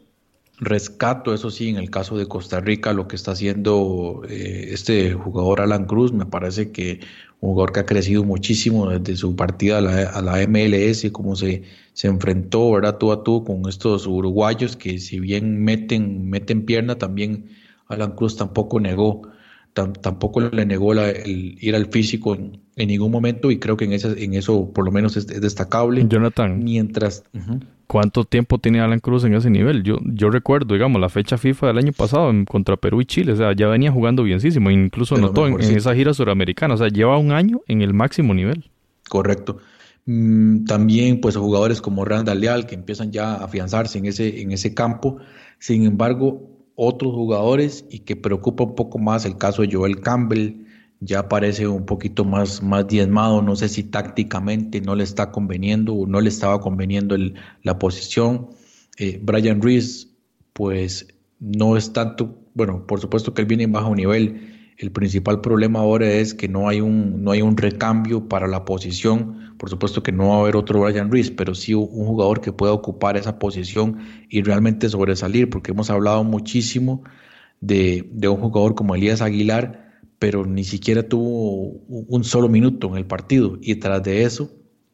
Rescato, 0.62 1.34
eso 1.34 1.52
sí, 1.52 1.70
en 1.70 1.78
el 1.78 1.90
caso 1.90 2.18
de 2.18 2.28
Costa 2.28 2.60
Rica, 2.60 2.92
lo 2.92 3.08
que 3.08 3.16
está 3.16 3.32
haciendo 3.32 4.24
eh, 4.28 4.72
este 4.72 5.14
jugador 5.14 5.62
Alan 5.62 5.86
Cruz, 5.86 6.12
me 6.12 6.26
parece 6.26 6.72
que 6.72 7.00
un 7.40 7.52
jugador 7.52 7.72
que 7.72 7.80
ha 7.80 7.86
crecido 7.86 8.26
muchísimo 8.26 8.90
desde 8.90 9.16
su 9.16 9.38
partida 9.38 9.78
a 9.78 9.82
la, 9.82 10.10
a 10.10 10.22
la 10.22 10.46
MLS, 10.48 11.10
como 11.14 11.38
se, 11.38 11.64
se 12.00 12.08
enfrentó, 12.08 12.72
¿verdad? 12.72 12.98
Tú 12.98 13.12
a 13.12 13.26
tú 13.26 13.44
con 13.44 13.68
estos 13.68 14.08
uruguayos 14.08 14.78
que 14.78 15.00
si 15.00 15.20
bien 15.20 15.62
meten, 15.62 16.30
meten 16.30 16.64
pierna, 16.64 16.98
también 16.98 17.50
Alan 17.90 18.16
Cruz 18.16 18.38
tampoco 18.38 18.80
negó, 18.80 19.24
tampoco 19.74 20.40
le 20.40 20.66
negó 20.66 20.94
el 20.94 21.58
ir 21.60 21.76
al 21.76 21.88
físico 21.88 22.36
en, 22.36 22.62
ningún 22.78 23.12
momento 23.12 23.52
y 23.52 23.60
creo 23.60 23.76
que 23.76 23.84
en, 23.84 23.92
ese, 23.92 24.24
en 24.24 24.34
eso 24.34 24.72
por 24.72 24.86
lo 24.86 24.94
menos 24.94 25.18
es, 25.18 25.28
destacable. 25.28 26.06
Jonathan. 26.08 26.64
Mientras... 26.64 27.26
¿Cuánto 27.86 28.24
tiempo 28.24 28.60
tiene 28.60 28.80
Alan 28.80 29.00
Cruz 29.00 29.26
en 29.26 29.34
ese 29.34 29.50
nivel? 29.50 29.84
Yo, 29.84 29.98
yo 30.06 30.30
recuerdo, 30.30 30.76
digamos, 30.76 31.02
la 31.02 31.10
fecha 31.10 31.38
FIFA 31.38 31.68
del 31.68 31.80
año 31.80 31.92
pasado 31.92 32.30
en, 32.30 32.46
contra 32.46 32.78
Perú 32.78 33.02
y 33.02 33.06
Chile. 33.08 33.34
O 33.34 33.36
sea, 33.36 33.52
ya 33.54 33.68
venía 33.68 33.92
jugando 33.92 34.24
bienísimo. 34.24 34.72
Incluso 34.72 35.18
notó 35.18 35.48
en, 35.48 35.60
esa 35.60 35.94
gira 35.94 36.14
suramericana. 36.14 36.76
O 36.76 36.78
sea, 36.78 36.88
lleva 36.88 37.18
un 37.18 37.34
año 37.34 37.60
en 37.68 37.82
el 37.82 37.94
máximo 37.94 38.34
nivel. 38.34 38.70
Correcto. 39.10 39.58
Mm, 40.12 40.66
también, 40.66 41.22
pues, 41.22 41.38
jugadores 41.38 41.82
como 41.82 42.04
Randall 42.04 42.42
Leal 42.42 42.66
que 42.66 42.74
empiezan 42.74 43.12
ya 43.12 43.36
a 43.36 43.44
afianzarse 43.44 44.00
en 44.00 44.06
ese, 44.08 44.42
en 44.42 44.52
ese 44.52 44.74
campo. 44.74 45.18
Sin 45.60 45.86
embargo, 45.86 46.50
otros 46.74 47.14
jugadores 47.14 47.86
y 47.92 48.00
que 48.00 48.16
preocupa 48.16 48.64
un 48.64 48.74
poco 48.74 48.98
más 48.98 49.26
el 49.26 49.38
caso 49.38 49.62
de 49.62 49.70
Joel 49.72 50.02
Campbell, 50.02 50.66
ya 51.00 51.30
parece 51.30 51.68
un 51.68 51.86
poquito 51.86 52.26
más, 52.26 52.64
más 52.64 52.88
diezmado, 52.88 53.44
no 53.44 53.56
sé 53.56 53.70
si 53.70 53.84
tácticamente 53.84 54.82
no 54.82 54.96
le 54.96 55.04
está 55.04 55.32
conveniendo 55.32 55.94
o 55.94 56.08
no 56.08 56.22
le 56.22 56.30
estaba 56.30 56.60
conveniendo 56.60 57.16
la 57.62 57.78
posición. 57.78 58.50
Eh, 58.98 59.20
Brian 59.22 59.62
Reese, 59.62 60.08
pues 60.54 61.08
no 61.40 61.78
es 61.78 61.94
tanto, 61.94 62.36
bueno, 62.56 62.88
por 62.88 63.00
supuesto 63.00 63.36
que 63.36 63.42
él 63.42 63.48
viene 63.48 63.66
en 63.66 63.74
bajo 63.74 63.94
nivel. 63.96 64.72
El 64.78 64.92
principal 64.92 65.40
problema 65.42 65.82
ahora 65.82 66.10
es 66.10 66.34
que 66.34 66.48
no 66.48 66.68
hay 66.68 66.82
un, 66.82 67.24
no 67.24 67.32
hay 67.32 67.44
un 67.44 67.58
recambio 67.58 68.28
para 68.28 68.48
la 68.48 68.66
posición. 68.66 69.39
Por 69.60 69.70
supuesto 69.70 70.02
que 70.02 70.14
no 70.14 70.30
va 70.30 70.38
a 70.38 70.40
haber 70.40 70.56
otro 70.56 70.80
Brian 70.80 71.12
Reese, 71.12 71.34
pero 71.34 71.54
sí 71.54 71.74
un 71.74 72.06
jugador 72.06 72.40
que 72.40 72.54
pueda 72.54 72.72
ocupar 72.72 73.18
esa 73.18 73.40
posición 73.40 74.00
y 74.30 74.42
realmente 74.42 74.88
sobresalir, 74.88 75.50
porque 75.50 75.72
hemos 75.72 75.90
hablado 75.90 76.24
muchísimo 76.24 77.04
de, 77.60 78.10
de 78.14 78.30
un 78.30 78.38
jugador 78.38 78.74
como 78.74 78.96
Elías 78.96 79.22
Aguilar, 79.22 80.00
pero 80.18 80.46
ni 80.46 80.64
siquiera 80.64 81.04
tuvo 81.04 81.74
un 81.90 82.24
solo 82.24 82.48
minuto 82.48 82.88
en 82.88 82.96
el 82.96 83.06
partido. 83.06 83.58
Y 83.62 83.76
tras 83.76 84.02
de 84.02 84.24
eso, 84.24 84.50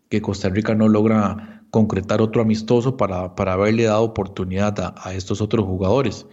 que 0.09 0.19
Costa 0.19 0.49
Rica 0.49 0.73
no 0.73 0.87
logra 0.87 1.63
concretar 1.69 2.19
otro 2.19 2.41
amistoso 2.41 2.97
para, 2.97 3.35
para 3.35 3.53
haberle 3.53 3.83
dado 3.83 4.01
oportunidad 4.01 4.95
a, 4.97 5.13
estos 5.13 5.41
otros 5.41 5.65
jugadores. 5.67 6.25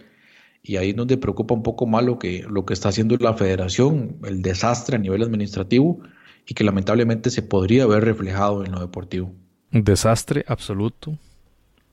Y 0.63 0.77
ahí 0.77 0.89
es 0.89 0.95
donde 0.95 1.17
preocupa 1.17 1.53
un 1.53 1.61
poco 1.61 1.85
más 1.85 2.03
que, 2.19 2.47
lo 2.49 2.65
que 2.65 2.73
está 2.73 2.89
haciendo 2.89 3.15
la 3.17 3.35
federación, 3.35 4.17
el 4.23 4.41
desastre 4.41 4.95
a 4.95 4.99
nivel 4.99 5.21
administrativo 5.21 5.99
y 6.47 6.53
que 6.53 6.63
lamentablemente 6.63 7.29
se 7.29 7.41
podría 7.41 7.83
haber 7.83 8.03
reflejado 8.03 8.65
en 8.65 8.71
lo 8.71 8.79
deportivo. 8.79 9.33
Un 9.71 9.83
desastre 9.83 10.45
absoluto. 10.47 11.17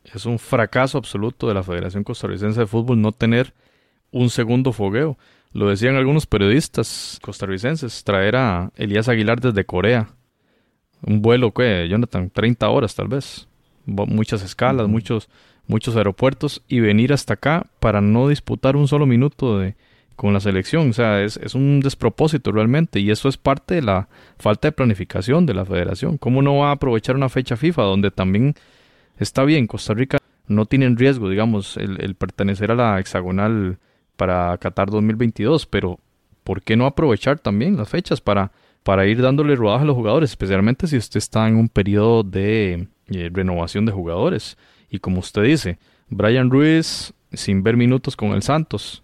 Es 0.05 0.27
un 0.27 0.39
fracaso 0.39 0.99
absoluto 0.99 1.49
de 1.49 1.55
la 1.55 1.63
Federación 1.63 2.05
Costarricense 2.05 2.61
de 2.61 2.67
Fútbol 2.67 3.01
no 3.01 3.13
tener 3.13 3.55
un 4.11 4.31
segundo 4.31 4.73
fogueo. 4.73 5.17
Lo 5.53 5.69
decían 5.69 5.97
algunos 5.97 6.27
periodistas 6.27 7.19
costarricenses, 7.23 8.05
traer 8.05 8.37
a 8.37 8.71
Elías 8.77 9.09
Aguilar 9.09 9.41
desde 9.41 9.65
Corea. 9.65 10.11
Un 11.03 11.23
vuelo, 11.23 11.53
¿qué? 11.53 11.89
Jonathan, 11.89 12.31
30 12.31 12.69
horas 12.69 12.95
tal 12.95 13.09
vez. 13.09 13.49
Muchas 13.87 14.43
escalas, 14.43 14.89
muchos, 14.89 15.29
muchos 15.67 15.97
aeropuertos 15.97 16.63
y 16.69 16.81
venir 16.81 17.13
hasta 17.13 17.35
acá 17.35 17.67
para 17.81 18.01
no 18.01 18.29
disputar 18.29 18.77
un 18.77 18.87
solo 18.87 19.07
minuto 19.07 19.59
de, 19.59 19.75
con 20.21 20.35
la 20.35 20.41
selección. 20.41 20.91
O 20.91 20.93
sea, 20.93 21.23
es, 21.23 21.39
es, 21.39 21.55
un 21.55 21.81
despropósito 21.81 22.53
realmente 22.53 23.01
y 23.01 23.11
eso 23.11 23.27
es 23.31 23.39
parte 23.39 23.77
de 23.77 23.81
la 23.81 24.07
falta 24.39 24.69
de 24.69 24.73
planificación 24.73 25.47
de 25.47 25.55
la 25.55 25.65
federación. 25.65 26.19
¿Cómo 26.19 26.43
no 26.43 26.59
va 26.59 26.69
a 26.69 26.73
aprovechar 26.73 27.17
una 27.17 27.31
fecha 27.31 27.57
FIFA 27.57 27.85
donde 27.85 28.11
también 28.11 28.55
está 29.19 29.45
bien, 29.45 29.67
Costa 29.67 29.95
Rica 29.95 30.19
no 30.47 30.67
tiene 30.67 30.85
en 30.85 30.99
riesgo, 30.99 31.31
digamos, 31.31 31.79
el, 31.79 32.03
el 32.03 32.17
pertenecer 32.17 32.71
a 32.71 32.75
la 32.75 33.01
hexagonal 33.01 33.79
para 34.17 34.59
Qatar 34.59 34.91
2022, 34.91 35.65
pero 35.65 35.99
¿por 36.45 36.61
qué 36.61 36.77
no 36.77 36.85
aprovechar 36.85 37.39
también 37.39 37.79
las 37.79 37.89
fechas 37.89 38.21
para, 38.21 38.53
para 38.83 39.07
ir 39.07 39.23
dándole 39.23 39.57
rodaje 39.57 39.85
a 39.85 39.87
los 39.87 39.97
jugadores, 39.97 40.29
especialmente 40.29 40.87
si 40.87 40.99
usted 40.99 41.17
está 41.17 41.49
en 41.49 41.57
un 41.57 41.71
periodo 41.71 42.25
de 42.25 42.89
eh, 43.09 43.31
renovación 43.33 43.87
de 43.87 43.93
jugadores? 43.93 44.59
Y 44.91 44.99
como 44.99 45.21
usted 45.21 45.45
dice, 45.45 45.79
Brian 46.11 46.51
Ruiz 46.51 47.15
sin 47.33 47.63
ver 47.63 47.79
minutos 47.79 48.17
con 48.17 48.33
el 48.33 48.43
Santos 48.43 49.03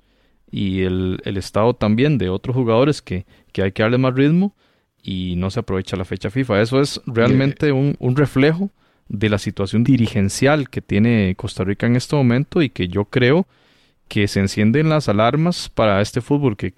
y 0.51 0.83
el, 0.83 1.21
estado 1.25 1.75
también 1.75 2.19
de 2.19 2.29
otros 2.29 2.55
jugadores 2.55 3.03
que, 3.03 3.27
que 3.53 3.63
hay 3.63 3.73
que 3.73 3.83
darle 3.83 3.99
más 3.99 4.15
ritmo 4.15 4.55
y 5.03 5.35
no 5.37 5.51
se 5.51 5.61
aprovecha 5.61 5.97
la 5.97 6.05
fecha 6.05 6.31
FIFA. 6.31 6.63
Eso 6.63 6.81
es 6.81 7.01
realmente 7.07 7.73
un, 7.73 7.97
un 7.99 8.17
reflejo 8.17 8.71
de 9.09 9.29
la 9.29 9.39
situación 9.39 9.85
dirigencial 9.85 10.69
que 10.69 10.81
tiene 10.81 11.35
Costa 11.37 11.65
Rica 11.65 11.87
en 11.87 11.97
este 11.97 12.17
momento 12.17 12.63
y 12.63 12.71
que 12.71 12.89
yo 12.89 13.05
creo 13.05 13.47
que 14.09 14.29
se 14.29 14.41
encienden 14.41 14.89
las 14.89 15.09
alarmas 15.09 15.69
para 15.69 16.01
este 16.01 16.21
fútbol 16.21 16.57
que, 16.57 16.75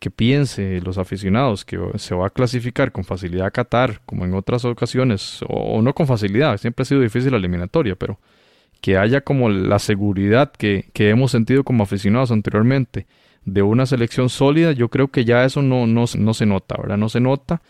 que 0.00 0.10
piense 0.10 0.80
los 0.80 0.98
aficionados 0.98 1.64
que 1.64 1.78
se 1.96 2.14
va 2.14 2.26
a 2.26 2.30
clasificar 2.30 2.90
con 2.90 3.04
facilidad 3.04 3.46
a 3.46 3.50
Qatar, 3.50 4.00
como 4.06 4.24
en 4.24 4.34
otras 4.34 4.64
ocasiones, 4.64 5.40
o, 5.46 5.82
no 5.82 5.94
con 5.94 6.06
facilidad, 6.06 6.56
siempre 6.58 6.82
ha 6.82 6.86
sido 6.86 7.02
difícil 7.02 7.30
la 7.30 7.36
eliminatoria, 7.36 7.94
pero 7.96 8.18
que 8.80 8.96
haya 8.96 9.20
como 9.20 9.48
la 9.48 9.78
seguridad 9.78 10.52
que, 10.52 10.90
que 10.92 11.10
hemos 11.10 11.30
sentido 11.30 11.64
como 11.64 11.82
aficionados 11.82 12.30
anteriormente 12.30 13.06
de 13.44 13.62
una 13.62 13.86
selección 13.86 14.28
sólida, 14.28 14.72
yo 14.72 14.88
creo 14.88 15.08
que 15.08 15.24
ya 15.24 15.44
eso 15.44 15.62
no, 15.62 15.86
no, 15.86 16.04
no 16.18 16.34
se 16.34 16.46
nota, 16.46 16.76
¿verdad? 16.80 16.98
No 16.98 17.08
se 17.08 17.20
nota. 17.20 17.62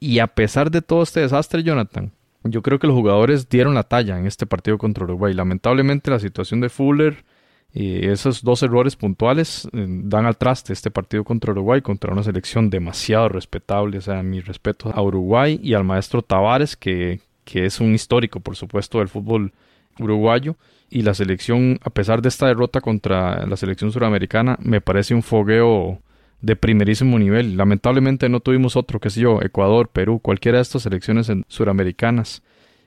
Y 0.00 0.20
a 0.20 0.28
pesar 0.28 0.70
de 0.70 0.82
todo 0.82 1.02
este 1.02 1.20
desastre, 1.20 1.62
Jonathan, 1.62 2.12
yo 2.44 2.62
creo 2.62 2.78
que 2.78 2.86
los 2.86 2.94
jugadores 2.94 3.48
dieron 3.48 3.74
la 3.74 3.82
talla 3.82 4.18
en 4.18 4.26
este 4.26 4.46
partido 4.46 4.78
contra 4.78 5.04
Uruguay. 5.04 5.34
Lamentablemente 5.34 6.10
la 6.10 6.20
situación 6.20 6.60
de 6.60 6.68
Fuller, 6.68 7.24
y 7.72 8.06
esos 8.06 8.42
dos 8.42 8.62
errores 8.62 8.96
puntuales 8.96 9.68
eh, 9.72 9.86
dan 9.86 10.24
al 10.24 10.38
traste 10.38 10.72
este 10.72 10.90
partido 10.90 11.24
contra 11.24 11.52
Uruguay, 11.52 11.82
contra 11.82 12.12
una 12.12 12.22
selección 12.22 12.70
demasiado 12.70 13.28
respetable. 13.28 13.98
O 13.98 14.00
sea, 14.00 14.22
mi 14.22 14.40
respeto 14.40 14.90
a 14.94 15.02
Uruguay 15.02 15.60
y 15.62 15.74
al 15.74 15.84
maestro 15.84 16.22
Tavares, 16.22 16.76
que, 16.76 17.20
que 17.44 17.66
es 17.66 17.80
un 17.80 17.94
histórico, 17.94 18.40
por 18.40 18.56
supuesto, 18.56 18.98
del 18.98 19.08
fútbol 19.08 19.52
uruguayo. 19.98 20.56
Y 20.90 21.02
la 21.02 21.12
selección, 21.14 21.78
a 21.82 21.90
pesar 21.90 22.22
de 22.22 22.28
esta 22.28 22.46
derrota 22.46 22.80
contra 22.80 23.46
la 23.46 23.56
selección 23.56 23.92
suramericana, 23.92 24.58
me 24.62 24.80
parece 24.80 25.14
un 25.14 25.22
fogueo 25.22 26.00
de 26.40 26.56
primerísimo 26.56 27.18
nivel. 27.18 27.56
Lamentablemente 27.56 28.28
no 28.28 28.40
tuvimos 28.40 28.76
otro, 28.76 29.00
que 29.00 29.10
sé 29.10 29.20
yo, 29.20 29.42
Ecuador, 29.42 29.88
Perú, 29.88 30.20
cualquiera 30.20 30.58
de 30.58 30.62
estas 30.62 30.82
selecciones 30.82 31.30
suramericanas. 31.48 32.42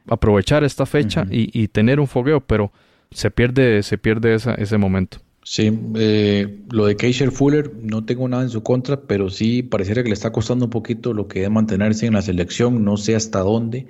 Aprovechar 0.07 0.63
esta 0.63 0.87
fecha 0.87 1.27
y, 1.29 1.49
y 1.53 1.67
tener 1.67 1.99
un 1.99 2.07
fogueo, 2.07 2.41
pero 2.41 2.71
se 3.11 3.29
pierde, 3.29 3.83
se 3.83 3.97
pierde 3.97 4.33
ese 4.35 4.77
momento. 4.77 5.19
Sí, 5.43 5.71
eh, 5.95 6.59
lo 6.69 6.85
de 6.85 6.95
Keisher 6.95 7.31
Fuller 7.31 7.71
no 7.81 8.05
tengo 8.05 8.27
nada 8.27 8.43
en 8.43 8.49
su 8.49 8.61
contra, 8.61 9.01
pero 9.01 9.29
sí 9.29 9.63
pareciera 9.63 10.03
que 10.03 10.09
le 10.09 10.13
está 10.13 10.31
costando 10.31 10.65
un 10.65 10.71
poquito 10.71 11.13
lo 11.13 11.27
que 11.27 11.43
es 11.43 11.49
mantenerse 11.49 12.05
en 12.05 12.13
la 12.13 12.21
selección. 12.21 12.83
No 12.83 12.97
sé 12.97 13.15
hasta 13.15 13.39
dónde 13.39 13.87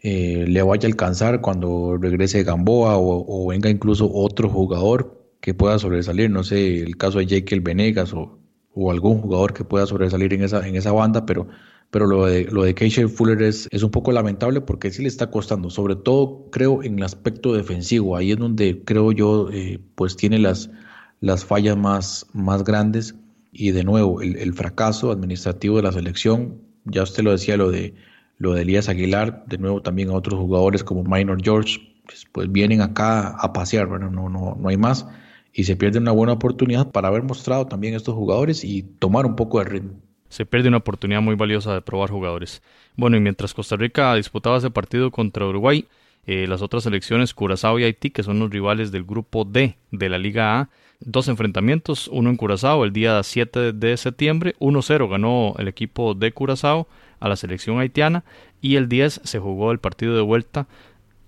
eh, 0.00 0.44
le 0.48 0.62
vaya 0.62 0.86
a 0.86 0.90
alcanzar 0.90 1.40
cuando 1.40 1.96
regrese 1.98 2.42
Gamboa 2.44 2.96
o, 2.96 3.46
venga 3.48 3.70
incluso 3.70 4.10
otro 4.12 4.48
jugador 4.48 5.26
que 5.40 5.54
pueda 5.54 5.78
sobresalir. 5.78 6.30
No 6.30 6.44
sé, 6.44 6.82
el 6.82 6.96
caso 6.96 7.18
de 7.18 7.26
Jekyll 7.26 7.60
Venegas 7.60 8.12
o, 8.14 8.38
o 8.74 8.90
algún 8.90 9.18
jugador 9.20 9.52
que 9.54 9.64
pueda 9.64 9.86
sobresalir 9.86 10.34
en 10.34 10.42
esa, 10.42 10.66
en 10.66 10.76
esa 10.76 10.92
banda, 10.92 11.26
pero 11.26 11.48
pero 11.90 12.06
lo 12.06 12.26
de, 12.26 12.44
lo 12.44 12.62
de 12.62 12.74
Keisha 12.74 13.08
Fuller 13.08 13.42
es, 13.42 13.68
es 13.72 13.82
un 13.82 13.90
poco 13.90 14.12
lamentable 14.12 14.60
porque 14.60 14.90
sí 14.90 15.02
le 15.02 15.08
está 15.08 15.30
costando, 15.30 15.70
sobre 15.70 15.96
todo 15.96 16.48
creo 16.50 16.82
en 16.82 16.98
el 16.98 17.04
aspecto 17.04 17.52
defensivo, 17.52 18.16
ahí 18.16 18.32
es 18.32 18.38
donde 18.38 18.82
creo 18.84 19.12
yo 19.12 19.50
eh, 19.50 19.80
pues 19.96 20.16
tiene 20.16 20.38
las, 20.38 20.70
las 21.20 21.44
fallas 21.44 21.76
más, 21.76 22.26
más 22.32 22.62
grandes 22.62 23.16
y 23.52 23.72
de 23.72 23.82
nuevo 23.82 24.22
el, 24.22 24.52
fracaso 24.54 25.10
administrativo 25.10 25.76
de 25.76 25.82
la 25.82 25.92
selección, 25.92 26.60
ya 26.84 27.02
usted 27.02 27.24
lo 27.24 27.32
decía 27.32 27.56
lo 27.56 27.70
de, 27.70 27.94
lo 28.40 28.54
de 28.54 28.62
Elías 28.62 28.88
Aguilar, 28.88 29.44
de 29.46 29.58
nuevo 29.58 29.82
también 29.82 30.08
a 30.08 30.14
otros 30.14 30.40
jugadores 30.40 30.82
como 30.82 31.04
Minor 31.04 31.42
George, 31.42 31.78
pues, 32.06 32.26
pues 32.32 32.50
vienen 32.50 32.80
acá 32.80 33.36
a 33.36 33.52
pasear, 33.52 33.86
bueno, 33.86 34.10
no, 34.10 34.30
no, 34.30 34.56
no 34.58 34.68
hay 34.68 34.78
más. 34.78 35.06
Y 35.52 35.64
se 35.64 35.76
pierde 35.76 35.98
una 35.98 36.12
buena 36.12 36.32
oportunidad 36.32 36.90
para 36.90 37.08
haber 37.08 37.22
mostrado 37.22 37.66
también 37.66 37.94
estos 37.94 38.14
jugadores 38.14 38.64
y 38.64 38.82
tomar 38.82 39.26
un 39.26 39.36
poco 39.36 39.58
de 39.58 39.64
ritmo. 39.66 39.92
Se 40.30 40.46
pierde 40.46 40.68
una 40.68 40.78
oportunidad 40.78 41.20
muy 41.20 41.34
valiosa 41.34 41.74
de 41.74 41.82
probar 41.82 42.10
jugadores. 42.10 42.62
Bueno, 42.96 43.18
y 43.18 43.20
mientras 43.20 43.52
Costa 43.52 43.76
Rica 43.76 44.14
disputaba 44.14 44.56
ese 44.56 44.70
partido 44.70 45.10
contra 45.10 45.46
Uruguay, 45.46 45.86
eh, 46.26 46.46
las 46.46 46.62
otras 46.62 46.84
selecciones, 46.84 47.34
Curazao 47.34 47.78
y 47.78 47.84
Haití, 47.84 48.10
que 48.10 48.22
son 48.22 48.38
los 48.38 48.50
rivales 48.50 48.92
del 48.92 49.04
grupo 49.04 49.44
D 49.44 49.76
de 49.90 50.08
la 50.08 50.18
Liga 50.18 50.60
A, 50.60 50.68
dos 51.00 51.28
enfrentamientos, 51.28 52.08
uno 52.08 52.30
en 52.30 52.36
Curazao 52.36 52.84
el 52.84 52.92
día 52.92 53.22
7 53.22 53.72
de 53.72 53.96
septiembre, 53.96 54.54
1-0 54.60 55.08
ganó 55.08 55.54
el 55.58 55.68
equipo 55.68 56.14
de 56.14 56.32
Curazao 56.32 56.86
a 57.20 57.28
la 57.28 57.36
selección 57.36 57.80
haitiana 57.80 58.24
y 58.60 58.76
el 58.76 58.88
10 58.88 59.22
se 59.24 59.38
jugó 59.38 59.72
el 59.72 59.78
partido 59.78 60.14
de 60.14 60.22
vuelta 60.22 60.66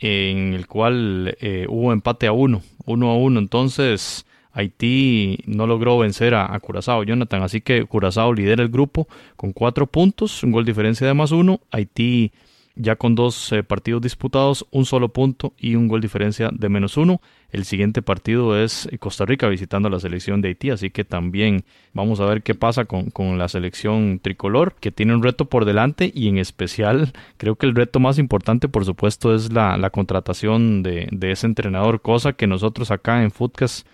en 0.01 0.55
el 0.55 0.67
cual 0.67 1.37
eh, 1.41 1.67
hubo 1.69 1.93
empate 1.93 2.27
a 2.27 2.33
uno, 2.33 2.63
uno 2.87 3.11
a 3.11 3.17
uno. 3.17 3.39
Entonces, 3.39 4.27
Haití 4.53 5.39
no 5.47 5.67
logró 5.67 5.97
vencer 5.97 6.35
a, 6.35 6.53
a, 6.53 6.59
Curazao, 6.59 7.05
Jonathan. 7.05 7.43
Así 7.43 7.61
que 7.61 7.85
Curazao 7.85 8.35
lidera 8.35 8.63
el 8.63 8.69
grupo 8.69 9.07
con 9.37 9.53
cuatro 9.53 9.87
puntos, 9.87 10.43
un 10.43 10.51
gol 10.51 10.65
diferencia 10.65 11.07
de 11.07 11.15
más 11.15 11.31
uno. 11.31 11.61
Haití 11.71 12.33
ya 12.75 12.97
con 12.97 13.15
dos 13.15 13.53
eh, 13.53 13.63
partidos 13.63 14.03
disputados, 14.03 14.67
un 14.71 14.85
solo 14.85 15.11
punto 15.11 15.53
y 15.59 15.75
un 15.75 15.89
gol 15.89 16.01
diferencia 16.01 16.51
de 16.53 16.69
menos 16.69 16.97
uno. 16.97 17.21
El 17.51 17.65
siguiente 17.65 18.01
partido 18.01 18.59
es 18.59 18.89
Costa 18.99 19.27
Rica 19.27 19.49
visitando 19.49 19.91
la 19.91 20.01
selección 20.01 20.41
de 20.41 20.49
Haití, 20.49 20.71
así 20.71 20.91
que 20.91 21.05
también 21.05 21.65
vamos 21.93 22.21
a 22.21 22.27
ver 22.27 22.43
qué 22.43 22.55
pasa 22.55 22.87
con, 22.87 23.11
con, 23.11 23.37
la 23.37 23.49
selección 23.49 24.21
tricolor, 24.23 24.75
que 24.81 24.91
tiene 24.91 25.15
un 25.15 25.23
reto 25.23 25.47
por 25.47 25.65
delante 25.67 26.11
y 26.15 26.29
en 26.29 26.39
especial 26.39 27.13
creo 27.37 27.57
que 27.57 27.67
el 27.67 27.75
reto 27.75 28.01
más 28.01 28.19
importante 28.19 28.69
por 28.69 28.85
supuesto 28.85 29.35
es 29.35 29.53
la, 29.53 29.77
la 29.77 29.91
contratación 29.91 30.83
de, 30.83 31.09
de, 31.11 31.33
ese 31.33 31.47
entrenador, 31.47 32.01
cosa 32.01 32.33
que 32.33 32.47
nosotros 32.47 32.91
acá 32.91 33.23
en 33.23 33.31
Footcast 33.31 33.87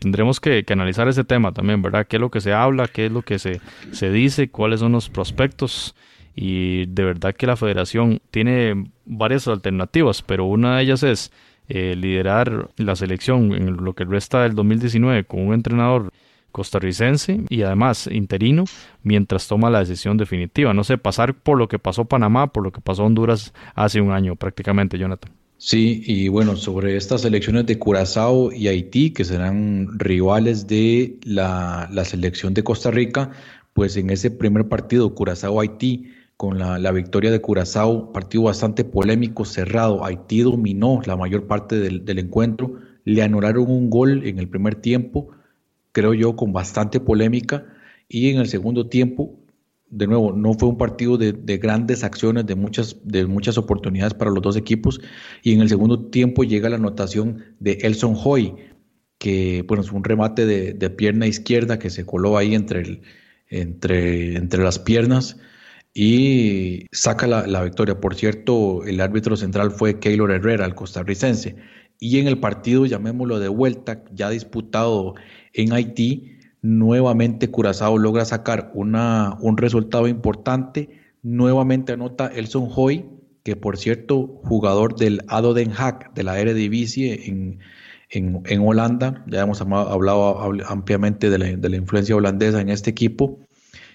tendremos 0.00 0.40
que, 0.40 0.64
que, 0.64 0.72
analizar 0.72 1.08
ese 1.08 1.24
tema 1.24 1.52
también, 1.52 1.82
¿verdad? 1.82 2.06
¿Qué 2.06 2.16
es 2.16 2.20
lo 2.20 2.30
que 2.30 2.40
se 2.40 2.52
habla? 2.52 2.88
¿Qué 2.88 3.06
es 3.06 3.12
lo 3.12 3.22
que 3.22 3.38
se, 3.38 3.60
se 3.92 4.10
dice? 4.10 4.48
¿Cuáles 4.48 4.80
son 4.80 4.92
los 4.92 5.10
prospectos? 5.10 5.94
Y 6.34 6.86
de 6.86 7.04
verdad 7.04 7.34
que 7.34 7.46
la 7.46 7.56
federación 7.56 8.20
tiene 8.30 8.90
varias 9.04 9.46
alternativas, 9.48 10.22
pero 10.22 10.46
una 10.46 10.76
de 10.76 10.82
ellas 10.82 11.02
es 11.02 11.32
eh, 11.68 11.94
liderar 11.96 12.70
la 12.76 12.96
selección 12.96 13.52
en 13.54 13.76
lo 13.76 13.94
que 13.94 14.04
resta 14.04 14.42
del 14.42 14.54
2019 14.54 15.24
con 15.24 15.46
un 15.46 15.54
entrenador 15.54 16.12
costarricense 16.52 17.40
y 17.48 17.62
además 17.62 18.06
interino 18.06 18.64
mientras 19.02 19.48
toma 19.48 19.70
la 19.70 19.80
decisión 19.80 20.16
definitiva. 20.16 20.72
No 20.72 20.84
sé, 20.84 20.98
pasar 20.98 21.34
por 21.34 21.58
lo 21.58 21.66
que 21.66 21.78
pasó 21.78 22.04
Panamá, 22.04 22.52
por 22.52 22.62
lo 22.62 22.70
que 22.70 22.80
pasó 22.80 23.04
Honduras 23.04 23.52
hace 23.74 24.00
un 24.00 24.12
año 24.12 24.36
prácticamente, 24.36 24.98
Jonathan. 24.98 25.32
Sí, 25.56 26.02
y 26.04 26.28
bueno, 26.28 26.56
sobre 26.56 26.96
estas 26.96 27.24
elecciones 27.24 27.66
de 27.66 27.78
Curazao 27.78 28.52
y 28.52 28.68
Haití, 28.68 29.10
que 29.10 29.24
serán 29.24 29.98
rivales 29.98 30.66
de 30.66 31.16
la, 31.24 31.88
la 31.90 32.04
selección 32.04 32.54
de 32.54 32.62
Costa 32.62 32.90
Rica, 32.90 33.30
pues 33.72 33.96
en 33.96 34.10
ese 34.10 34.30
primer 34.30 34.68
partido, 34.68 35.14
Curazao-Haití, 35.14 36.10
con 36.36 36.58
la, 36.58 36.92
victoria 36.92 37.30
de 37.30 37.40
Curazao, 37.40 38.12
partido 38.12 38.44
bastante 38.44 38.84
polémico, 38.84 39.44
cerrado. 39.44 40.04
Haití 40.04 40.40
dominó 40.40 41.00
la 41.06 41.16
mayor 41.16 41.46
parte 41.46 41.78
del, 41.78 42.18
encuentro, 42.18 42.74
le 43.04 43.22
anularon 43.22 43.70
un 43.70 43.88
gol 43.88 44.26
en 44.26 44.38
el 44.38 44.48
primer 44.48 44.74
tiempo, 44.74 45.28
creo 45.92 46.12
yo, 46.14 46.34
con 46.34 46.52
bastante 46.52 46.98
polémica, 47.00 47.66
y 48.08 48.30
en 48.30 48.38
el 48.38 48.48
segundo 48.48 48.88
tiempo, 48.88 49.38
de 49.90 50.08
nuevo, 50.08 50.32
no 50.32 50.54
fue 50.54 50.68
un 50.68 50.76
partido 50.76 51.16
de, 51.16 51.58
grandes 51.58 52.02
acciones, 52.02 52.46
de 52.46 52.56
muchas, 52.56 52.96
de 53.04 53.26
muchas 53.26 53.56
oportunidades 53.56 54.14
para 54.14 54.32
los 54.32 54.42
dos 54.42 54.56
equipos, 54.56 55.00
y 55.42 55.52
en 55.52 55.60
el 55.60 55.68
segundo 55.68 56.06
tiempo 56.06 56.42
llega 56.42 56.68
la 56.68 56.76
anotación 56.76 57.44
de 57.60 57.78
Elson 57.82 58.16
Hoy, 58.24 58.54
que 59.18 59.64
bueno, 59.68 59.84
es 59.84 59.92
un 59.92 60.02
remate 60.02 60.46
de, 60.46 60.90
pierna 60.90 61.28
izquierda 61.28 61.78
que 61.78 61.90
se 61.90 62.04
coló 62.04 62.36
ahí 62.36 62.56
entre, 62.56 63.02
entre, 63.48 64.36
entre 64.36 64.64
las 64.64 64.80
piernas 64.80 65.36
y 65.94 66.86
saca 66.90 67.28
la, 67.28 67.62
victoria. 67.62 68.00
Por 68.00 68.16
cierto, 68.16 68.84
el 68.84 69.00
árbitro 69.00 69.36
central 69.36 69.70
fue 69.70 70.00
Keylor 70.00 70.32
Herrera, 70.32 70.66
el 70.66 70.74
costarricense. 70.74 71.54
Y 72.00 72.18
en 72.18 72.26
el 72.26 72.38
partido, 72.40 72.84
llamémoslo 72.84 73.38
de 73.38 73.48
vuelta, 73.48 74.02
ya 74.12 74.28
disputado 74.28 75.14
en 75.52 75.72
Haití, 75.72 76.38
nuevamente 76.62 77.48
Curazao 77.48 77.96
logra 77.96 78.24
sacar 78.24 78.72
una, 78.74 79.38
un 79.40 79.56
resultado 79.56 80.08
importante. 80.08 81.00
Nuevamente 81.22 81.92
anota 81.92 82.26
Elson 82.26 82.68
Hoy, 82.74 83.06
que 83.44 83.54
por 83.54 83.78
cierto, 83.78 84.40
jugador 84.42 84.96
del 84.96 85.22
ADO 85.28 85.54
Den 85.54 85.70
Haag 85.70 86.12
de 86.14 86.24
la 86.24 86.40
Eredivisie 86.40 87.28
en, 87.28 87.60
en, 88.10 88.42
en 88.46 88.60
Holanda. 88.66 89.24
Ya 89.28 89.42
hemos 89.42 89.60
hablado 89.60 90.52
ampliamente 90.66 91.30
de 91.30 91.38
la, 91.38 91.46
de 91.46 91.68
la 91.68 91.76
influencia 91.76 92.16
holandesa 92.16 92.60
en 92.60 92.68
este 92.68 92.90
equipo. 92.90 93.38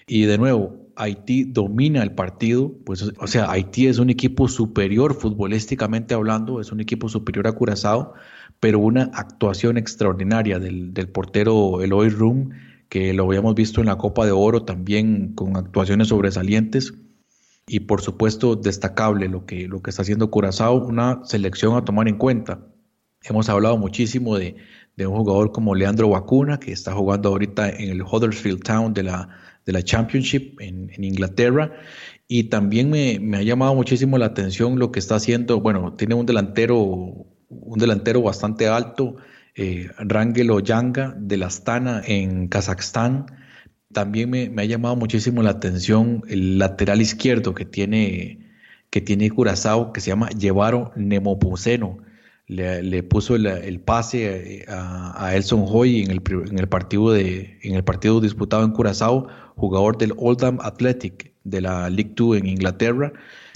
Y 0.06 0.22
de 0.22 0.38
nuevo, 0.38 0.79
Haití 1.00 1.44
domina 1.44 2.02
el 2.02 2.12
partido, 2.12 2.74
pues, 2.84 3.02
o 3.18 3.26
sea, 3.26 3.50
Haití 3.50 3.86
es 3.86 3.98
un 3.98 4.10
equipo 4.10 4.48
superior 4.48 5.14
futbolísticamente 5.14 6.12
hablando, 6.12 6.60
es 6.60 6.72
un 6.72 6.80
equipo 6.80 7.08
superior 7.08 7.46
a 7.46 7.52
Curazao, 7.52 8.12
pero 8.60 8.80
una 8.80 9.04
actuación 9.14 9.78
extraordinaria 9.78 10.58
del, 10.58 10.92
portero 11.08 11.80
Eloy 11.80 12.10
Rum, 12.10 12.50
que 12.90 13.14
lo 13.14 13.24
habíamos 13.24 13.54
visto 13.54 13.80
en 13.80 13.86
la 13.86 13.96
Copa 13.96 14.26
de 14.26 14.32
Oro 14.32 14.64
también 14.64 15.34
con 15.34 15.56
actuaciones 15.56 16.08
sobresalientes. 16.08 16.92
Y 17.66 17.80
por 17.80 18.02
supuesto, 18.02 18.56
destacable 18.56 19.28
lo 19.28 19.46
que, 19.46 19.68
lo 19.68 19.80
que 19.80 19.88
está 19.90 20.02
haciendo 20.02 20.30
Curazao, 20.30 20.84
una 20.86 21.20
selección 21.24 21.76
a 21.76 21.84
tomar 21.84 22.08
en 22.08 22.18
cuenta. 22.18 22.60
Hemos 23.22 23.48
hablado 23.48 23.78
muchísimo 23.78 24.36
de, 24.36 24.56
de 24.96 25.06
un 25.06 25.16
jugador 25.16 25.52
como 25.52 25.74
Leandro 25.74 26.10
Vacuna, 26.10 26.60
que 26.60 26.72
está 26.72 26.92
jugando 26.92 27.30
ahorita 27.30 27.70
en 27.70 27.88
el 27.88 28.02
Huddersfield 28.02 28.62
Town 28.62 28.92
de 28.92 29.04
la, 29.04 29.28
de 29.70 29.78
la 29.78 29.82
Championship 29.82 30.60
en, 30.60 30.90
Inglaterra. 31.02 31.72
Y 32.26 32.44
también 32.44 32.90
me, 32.90 33.36
ha 33.36 33.42
llamado 33.42 33.74
muchísimo 33.74 34.18
la 34.18 34.26
atención 34.26 34.78
lo 34.78 34.92
que 34.92 34.98
está 34.98 35.16
haciendo. 35.16 35.60
Bueno, 35.60 35.94
tiene 35.94 36.14
un 36.14 36.26
delantero, 36.26 36.78
un 36.78 37.78
delantero 37.78 38.22
bastante 38.22 38.68
alto, 38.68 39.16
eh, 39.54 39.90
Rangel 39.98 40.50
Oyanga 40.50 41.14
de 41.16 41.36
la 41.36 41.46
Astana 41.46 42.02
en 42.04 42.48
Kazajstán. 42.48 43.26
También 43.92 44.30
me, 44.30 44.52
ha 44.56 44.64
llamado 44.64 44.96
muchísimo 44.96 45.42
la 45.42 45.50
atención 45.50 46.22
el 46.28 46.58
lateral 46.58 47.00
izquierdo 47.00 47.54
que 47.54 47.64
tiene, 47.64 48.50
que 48.90 49.00
tiene 49.00 49.30
Curazao, 49.30 49.92
que 49.92 50.00
se 50.00 50.10
llama 50.10 50.30
Llevaro 50.30 50.92
Nemopuceno 50.94 51.98
le, 52.50 53.02
puso 53.04 53.36
el, 53.36 53.80
pase 53.80 54.64
a, 54.68 55.34
Elson 55.34 55.64
Hoy 55.68 56.02
en 56.02 56.10
el, 56.10 56.22
en 56.50 56.58
el, 56.58 56.68
partido 56.68 57.12
de, 57.12 57.58
en 57.62 57.76
el 57.76 57.84
partido 57.84 58.20
disputado 58.20 58.64
en 58.64 58.72
Curazao, 58.72 59.28
jugador 59.54 59.98
del 59.98 60.14
Oldham 60.16 60.58
Athletic 60.60 61.32
de 61.44 61.60
la 61.60 61.88
League 61.90 62.12
2 62.16 62.38
en 62.38 62.46
Inglaterra. 62.46 63.12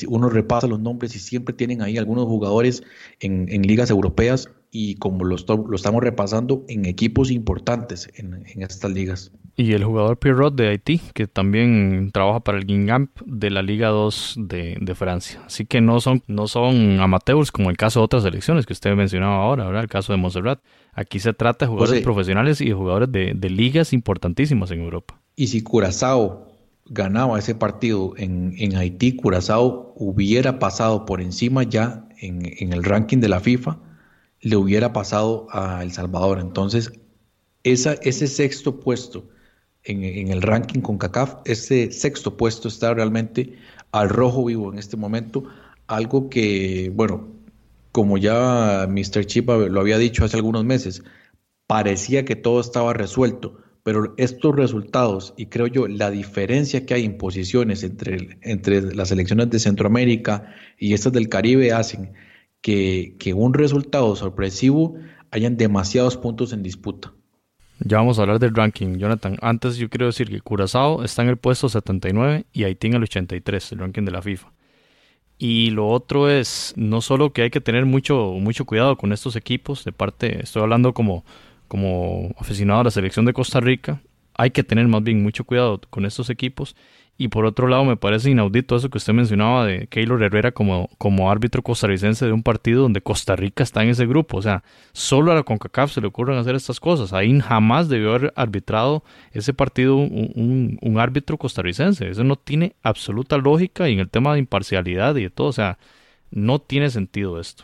Uno 0.06 0.28
repasa 0.28 0.68
los 0.68 0.78
nombres 0.78 1.16
y 1.16 1.18
siempre 1.18 1.54
tienen 1.54 1.82
ahí 1.82 1.98
algunos 1.98 2.26
jugadores 2.26 2.84
en, 3.18 3.46
ligas 3.62 3.90
europeas 3.90 4.48
y 4.70 4.94
como 4.96 5.24
lo, 5.24 5.36
lo, 5.36 5.74
estamos 5.74 6.02
repasando 6.02 6.64
en 6.68 6.84
equipos 6.84 7.30
importantes 7.32 8.10
en 8.14 8.62
estas 8.62 8.92
ligas. 8.92 9.32
Y 9.56 9.72
el 9.72 9.84
jugador 9.84 10.18
Pierrot 10.18 10.56
de 10.56 10.68
Haití, 10.68 11.00
que 11.14 11.28
también 11.28 12.10
trabaja 12.12 12.40
para 12.40 12.58
el 12.58 12.66
Guingamp 12.66 13.10
de 13.24 13.50
la 13.50 13.62
Liga 13.62 13.88
2 13.88 14.34
de, 14.38 14.76
de, 14.80 14.94
Francia. 14.96 15.42
Así 15.46 15.64
que 15.64 15.80
no 15.80 16.00
son, 16.00 16.24
no 16.26 16.48
son 16.48 16.98
amateurs 16.98 17.52
como 17.52 17.70
el 17.70 17.76
caso 17.76 18.00
de 18.00 18.04
otras 18.04 18.24
selecciones 18.24 18.66
que 18.66 18.72
usted 18.72 18.96
mencionaba 18.96 19.44
ahora, 19.44 19.66
¿verdad? 19.66 19.84
El 19.84 19.88
caso 19.88 20.12
de 20.12 20.16
Montserrat. 20.16 20.58
Aquí 20.92 21.20
se 21.20 21.32
trata 21.34 21.66
de 21.66 21.70
jugadores 21.70 22.02
profesionales 22.02 22.60
y 22.60 22.66
de 22.66 22.74
jugadores 22.74 23.12
de, 23.12 23.32
de, 23.34 23.50
ligas 23.50 23.92
importantísimas 23.92 24.72
en 24.72 24.80
Europa. 24.80 25.20
Y 25.36 25.46
si 25.46 25.62
Curazao 25.62 26.48
ganaba 26.86 27.38
ese 27.38 27.54
partido 27.54 28.14
en, 28.16 28.54
en 28.58 28.76
Haití, 28.76 29.14
Curazao 29.14 29.92
hubiera 29.96 30.58
pasado 30.58 31.04
por 31.04 31.20
encima 31.20 31.62
ya 31.62 32.08
en, 32.18 32.42
en 32.58 32.72
el 32.72 32.82
ranking 32.82 33.18
de 33.18 33.28
la 33.28 33.38
FIFA, 33.38 33.78
le 34.40 34.56
hubiera 34.56 34.92
pasado 34.92 35.46
a 35.50 35.82
El 35.84 35.92
Salvador. 35.92 36.40
Entonces, 36.40 36.92
esa, 37.62 37.94
ese 38.02 38.26
sexto 38.26 38.80
puesto 38.80 39.28
en, 39.84 40.28
el 40.28 40.42
ranking 40.42 40.80
con 40.80 40.98
CACAF. 40.98 41.36
Este 41.44 41.92
sexto 41.92 42.36
puesto 42.36 42.68
está 42.68 42.94
realmente 42.94 43.54
al 43.92 44.08
rojo 44.08 44.44
vivo 44.44 44.72
en 44.72 44.78
este 44.78 44.96
momento, 44.96 45.44
algo 45.86 46.28
que, 46.28 46.90
bueno, 46.94 47.28
como 47.92 48.18
ya 48.18 48.88
Mr. 48.88 49.24
Chipa 49.26 49.56
lo 49.56 49.80
había 49.80 49.98
dicho 49.98 50.24
hace 50.24 50.36
algunos 50.36 50.64
meses, 50.64 51.02
parecía 51.66 52.24
que 52.24 52.36
todo 52.36 52.60
estaba 52.60 52.92
resuelto, 52.92 53.58
pero 53.84 54.14
estos 54.16 54.56
resultados 54.56 55.34
y 55.36 55.46
creo 55.46 55.66
yo 55.68 55.86
la 55.86 56.10
diferencia 56.10 56.86
que 56.86 56.94
hay 56.94 57.04
en 57.04 57.18
posiciones 57.18 57.84
entre, 57.84 58.38
entre 58.42 58.82
las 58.94 59.12
elecciones 59.12 59.50
de 59.50 59.60
Centroamérica 59.60 60.54
y 60.78 60.94
estas 60.94 61.12
del 61.12 61.28
Caribe 61.28 61.72
hacen 61.72 62.14
que, 62.62 63.14
que 63.18 63.34
un 63.34 63.54
resultado 63.54 64.16
sorpresivo 64.16 64.96
hayan 65.30 65.56
demasiados 65.56 66.16
puntos 66.16 66.52
en 66.52 66.62
disputa. 66.62 67.12
Ya 67.86 67.98
vamos 67.98 68.18
a 68.18 68.22
hablar 68.22 68.38
del 68.38 68.54
ranking, 68.54 68.96
Jonathan. 68.96 69.36
Antes 69.42 69.76
yo 69.76 69.90
quiero 69.90 70.06
decir 70.06 70.30
que 70.30 70.40
Curazao 70.40 71.04
está 71.04 71.20
en 71.20 71.28
el 71.28 71.36
puesto 71.36 71.68
79 71.68 72.46
y 72.50 72.64
Haití 72.64 72.86
en 72.86 72.94
el 72.94 73.02
83, 73.02 73.72
el 73.72 73.78
ranking 73.78 74.04
de 74.04 74.10
la 74.10 74.22
FIFA. 74.22 74.50
Y 75.36 75.68
lo 75.68 75.88
otro 75.88 76.30
es 76.30 76.72
no 76.76 77.02
solo 77.02 77.34
que 77.34 77.42
hay 77.42 77.50
que 77.50 77.60
tener 77.60 77.84
mucho, 77.84 78.32
mucho 78.40 78.64
cuidado 78.64 78.96
con 78.96 79.12
estos 79.12 79.36
equipos, 79.36 79.84
de 79.84 79.92
parte, 79.92 80.42
estoy 80.42 80.62
hablando 80.62 80.94
como, 80.94 81.26
como 81.68 82.30
aficionado 82.38 82.80
a 82.80 82.84
la 82.84 82.90
selección 82.90 83.26
de 83.26 83.34
Costa 83.34 83.60
Rica, 83.60 84.00
hay 84.32 84.50
que 84.50 84.64
tener 84.64 84.88
más 84.88 85.02
bien 85.02 85.22
mucho 85.22 85.44
cuidado 85.44 85.78
con 85.90 86.06
estos 86.06 86.30
equipos 86.30 86.76
y 87.16 87.28
por 87.28 87.44
otro 87.44 87.68
lado, 87.68 87.84
me 87.84 87.96
parece 87.96 88.30
inaudito 88.30 88.74
eso 88.74 88.90
que 88.90 88.98
usted 88.98 89.12
mencionaba 89.12 89.64
de 89.64 89.86
Keylor 89.86 90.20
Herrera 90.20 90.50
como, 90.50 90.90
como 90.98 91.30
árbitro 91.30 91.62
costarricense 91.62 92.26
de 92.26 92.32
un 92.32 92.42
partido 92.42 92.82
donde 92.82 93.02
Costa 93.02 93.36
Rica 93.36 93.62
está 93.62 93.84
en 93.84 93.90
ese 93.90 94.04
grupo. 94.04 94.38
O 94.38 94.42
sea, 94.42 94.64
solo 94.92 95.30
a 95.30 95.36
la 95.36 95.44
CONCACAF 95.44 95.92
se 95.92 96.00
le 96.00 96.08
ocurren 96.08 96.38
hacer 96.38 96.56
estas 96.56 96.80
cosas. 96.80 97.12
Ahí 97.12 97.38
jamás 97.38 97.88
debió 97.88 98.14
haber 98.14 98.32
arbitrado 98.34 99.04
ese 99.30 99.54
partido 99.54 99.94
un, 99.96 100.78
un, 100.82 100.98
árbitro 100.98 101.38
costarricense. 101.38 102.08
Eso 102.08 102.24
no 102.24 102.34
tiene 102.34 102.74
absoluta 102.82 103.36
lógica 103.36 103.88
y 103.88 103.92
en 103.92 104.00
el 104.00 104.10
tema 104.10 104.32
de 104.32 104.40
imparcialidad 104.40 105.14
y 105.14 105.22
de 105.22 105.30
todo. 105.30 105.46
O 105.48 105.52
sea, 105.52 105.78
No 106.32 106.58
tiene 106.58 106.90
sentido 106.90 107.38
esto. 107.38 107.62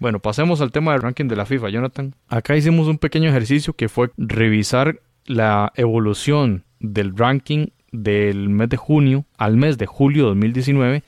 Bueno, 0.00 0.18
pasemos 0.18 0.60
al 0.60 0.72
tema 0.72 0.90
del 0.92 1.02
ranking 1.02 1.28
de 1.28 1.36
la 1.36 1.46
FIFA, 1.46 1.68
Jonathan. 1.68 2.16
Acá 2.28 2.56
hicimos 2.56 2.88
un 2.88 2.98
pequeño 2.98 3.30
ejercicio 3.30 3.74
que 3.74 3.88
fue 3.88 4.10
revisar 4.16 5.00
la 5.26 5.72
evolución 5.76 6.64
del 6.80 7.16
ranking 7.16 7.68
del 7.92 8.48
mes 8.48 8.68
de 8.68 8.76
junio 8.76 9.24
al 9.38 9.56
mes 9.56 9.78
de 9.78 9.86
julio 9.86 10.24
de 10.24 10.28
2019 10.30 11.02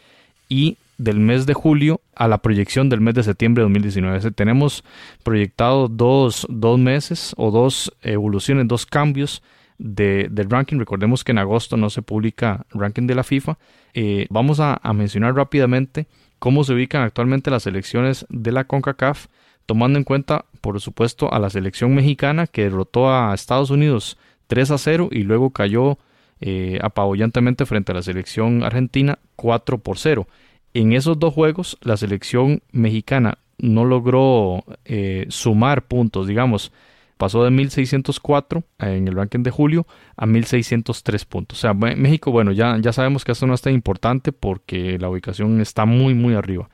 y 0.48 0.76
del 0.98 1.20
mes 1.20 1.46
de 1.46 1.54
julio 1.54 2.00
a 2.14 2.28
la 2.28 2.38
proyección 2.38 2.88
del 2.88 3.00
mes 3.00 3.14
de 3.14 3.22
septiembre 3.22 3.62
de 3.62 3.64
2019. 3.66 4.30
Tenemos 4.30 4.84
proyectado 5.22 5.88
dos, 5.88 6.46
meses 6.78 7.34
o 7.36 7.50
dos 7.50 7.92
evoluciones, 8.02 8.66
dos 8.66 8.86
cambios 8.86 9.42
de, 9.78 10.28
del 10.30 10.48
ranking. 10.48 10.78
Recordemos 10.78 11.22
que 11.22 11.32
en 11.32 11.38
agosto 11.38 11.76
no 11.76 11.90
se 11.90 12.02
publica 12.02 12.64
ranking 12.70 13.06
de 13.06 13.14
la 13.14 13.24
FIFA. 13.24 13.58
Eh, 13.92 14.26
vamos 14.30 14.60
a, 14.60 14.80
a 14.82 14.92
mencionar 14.92 15.34
rápidamente 15.34 16.06
cómo 16.38 16.64
se 16.64 16.72
ubican 16.72 17.02
actualmente 17.02 17.50
las 17.50 17.66
elecciones 17.66 18.24
de 18.28 18.52
la 18.52 18.64
CONCACAF, 18.64 19.26
tomando 19.66 19.98
en 19.98 20.04
cuenta, 20.04 20.46
por 20.66 20.80
supuesto, 20.80 21.32
a 21.32 21.38
la 21.38 21.48
selección 21.48 21.94
mexicana 21.94 22.48
que 22.48 22.64
derrotó 22.64 23.08
a 23.08 23.32
Estados 23.32 23.70
Unidos 23.70 24.18
3 24.48 24.72
a 24.72 24.78
0 24.78 25.10
y 25.12 25.22
luego 25.22 25.50
cayó 25.50 25.96
eh, 26.40 26.80
apabullantemente 26.82 27.66
frente 27.66 27.92
a 27.92 27.94
la 27.94 28.02
selección 28.02 28.64
argentina 28.64 29.20
4 29.36 29.78
por 29.78 29.96
0. 29.96 30.26
En 30.74 30.92
esos 30.92 31.20
dos 31.20 31.32
juegos, 31.32 31.78
la 31.82 31.96
selección 31.96 32.62
mexicana 32.72 33.38
no 33.58 33.84
logró 33.84 34.64
eh, 34.84 35.26
sumar 35.28 35.82
puntos, 35.86 36.26
digamos, 36.26 36.72
pasó 37.16 37.44
de 37.44 37.52
1604 37.52 38.64
en 38.80 39.06
el 39.06 39.14
ranking 39.14 39.44
de 39.44 39.52
julio 39.52 39.86
a 40.16 40.26
1603 40.26 41.24
puntos. 41.26 41.58
O 41.58 41.60
sea, 41.60 41.74
México, 41.74 42.32
bueno, 42.32 42.50
ya, 42.50 42.76
ya 42.80 42.92
sabemos 42.92 43.24
que 43.24 43.30
esto 43.30 43.46
no 43.46 43.54
es 43.54 43.62
tan 43.62 43.72
importante 43.72 44.32
porque 44.32 44.98
la 44.98 45.08
ubicación 45.08 45.60
está 45.60 45.84
muy, 45.84 46.14
muy 46.14 46.34
arriba. 46.34 46.68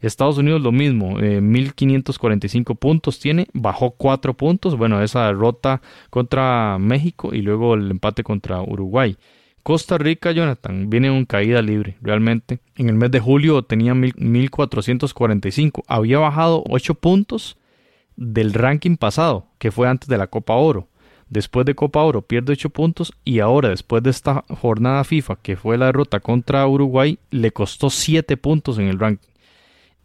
Estados 0.00 0.38
Unidos 0.38 0.62
lo 0.62 0.70
mismo, 0.70 1.16
1545 1.16 2.72
eh, 2.72 2.76
puntos 2.76 3.18
tiene, 3.18 3.48
bajó 3.52 3.90
4 3.90 4.34
puntos, 4.34 4.76
bueno, 4.76 5.02
esa 5.02 5.26
derrota 5.26 5.82
contra 6.10 6.78
México 6.78 7.34
y 7.34 7.42
luego 7.42 7.74
el 7.74 7.90
empate 7.90 8.22
contra 8.22 8.62
Uruguay. 8.62 9.16
Costa 9.64 9.98
Rica, 9.98 10.30
Jonathan, 10.30 10.88
viene 10.88 11.08
en 11.08 11.24
caída 11.26 11.60
libre, 11.62 11.98
realmente. 12.00 12.60
En 12.76 12.88
el 12.88 12.94
mes 12.94 13.10
de 13.10 13.20
julio 13.20 13.62
tenía 13.62 13.94
1445, 13.94 15.82
había 15.88 16.20
bajado 16.20 16.62
8 16.68 16.94
puntos 16.94 17.58
del 18.16 18.54
ranking 18.54 18.96
pasado, 18.96 19.46
que 19.58 19.70
fue 19.70 19.88
antes 19.88 20.08
de 20.08 20.16
la 20.16 20.28
Copa 20.28 20.54
Oro. 20.54 20.88
Después 21.28 21.66
de 21.66 21.74
Copa 21.74 22.02
Oro 22.02 22.22
pierde 22.22 22.52
8 22.52 22.70
puntos 22.70 23.12
y 23.24 23.40
ahora 23.40 23.68
después 23.68 24.02
de 24.02 24.10
esta 24.10 24.44
jornada 24.48 25.04
FIFA, 25.04 25.36
que 25.42 25.56
fue 25.56 25.76
la 25.76 25.86
derrota 25.86 26.20
contra 26.20 26.66
Uruguay, 26.66 27.18
le 27.30 27.50
costó 27.52 27.90
7 27.90 28.36
puntos 28.38 28.78
en 28.78 28.86
el 28.86 28.98
ranking. 28.98 29.28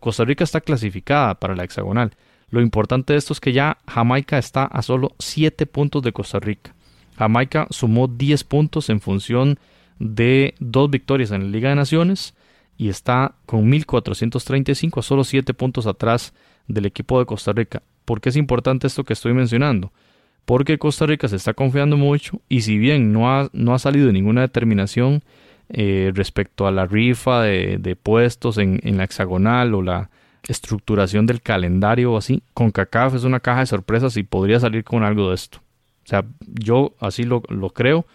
Costa 0.04 0.26
Rica 0.26 0.44
está 0.44 0.60
clasificada 0.60 1.36
para 1.36 1.56
la 1.56 1.64
hexagonal. 1.64 2.12
Lo 2.50 2.60
importante 2.60 3.14
de 3.14 3.20
esto 3.20 3.32
es 3.32 3.40
que 3.40 3.54
ya 3.54 3.78
Jamaica 3.88 4.38
está 4.38 4.66
a 4.66 4.82
solo 4.82 5.16
7 5.18 5.66
puntos 5.66 6.04
de 6.04 6.12
Costa 6.12 6.42
Rica. 6.42 6.76
Jamaica 7.18 7.68
sumó 7.70 8.10
10 8.10 8.44
puntos 8.44 8.90
en 8.90 9.00
función 9.00 9.60
de 10.00 10.56
dos 10.60 10.90
victorias 10.90 11.32
en 11.32 11.44
la 11.44 11.50
Liga 11.50 11.70
de 11.70 11.76
Naciones 11.76 12.34
y 12.78 12.90
está 12.90 13.36
con 13.46 13.70
1435 13.70 15.00
a 15.00 15.04
solo 15.04 15.24
7 15.24 15.54
puntos 15.54 15.88
atrás 15.88 16.34
del 16.68 16.86
equipo 16.86 17.18
de 17.18 17.26
Costa 17.26 17.54
Rica. 17.54 17.82
¿Por 18.04 18.20
qué 18.20 18.28
es 18.28 18.36
importante 18.36 18.88
esto 18.88 19.06
que 19.06 19.14
estoy 19.14 19.32
mencionando? 19.32 19.94
Porque 20.44 20.78
Costa 20.78 21.06
Rica 21.06 21.30
se 21.30 21.38
está 21.38 21.54
confiando 21.54 21.96
mucho 21.96 22.42
y 22.50 22.64
si 22.64 22.78
bien 22.78 23.14
no 23.14 23.32
ha, 23.32 23.50
no 23.54 23.74
ha 23.74 23.80
salido 23.80 24.12
ninguna 24.12 24.42
determinación 24.42 25.24
eh, 25.74 26.12
respecto 26.14 26.68
a 26.68 26.72
la 26.72 26.86
rifa 26.86 27.42
de, 27.42 27.98
puestos 28.02 28.58
en, 28.58 28.80
la 28.84 29.04
hexagonal 29.04 29.74
o 29.74 29.82
la 29.82 30.10
estructuración 30.48 31.26
del 31.26 31.42
calendario 31.42 32.14
o 32.14 32.18
así, 32.18 32.44
CONCACAF 32.54 33.16
es 33.16 33.24
una 33.24 33.40
caja 33.40 33.62
de 33.62 33.66
sorpresas 33.66 34.16
y 34.18 34.24
podría 34.24 34.60
salir 34.60 34.84
con 34.84 35.04
algo 35.04 35.30
de 35.30 35.36
esto. 35.36 35.60
O 36.06 36.08
sea, 36.08 36.26
yo 36.42 36.94
así 37.00 37.24
lo, 37.24 37.42
lo 37.50 37.72
creo 37.72 38.06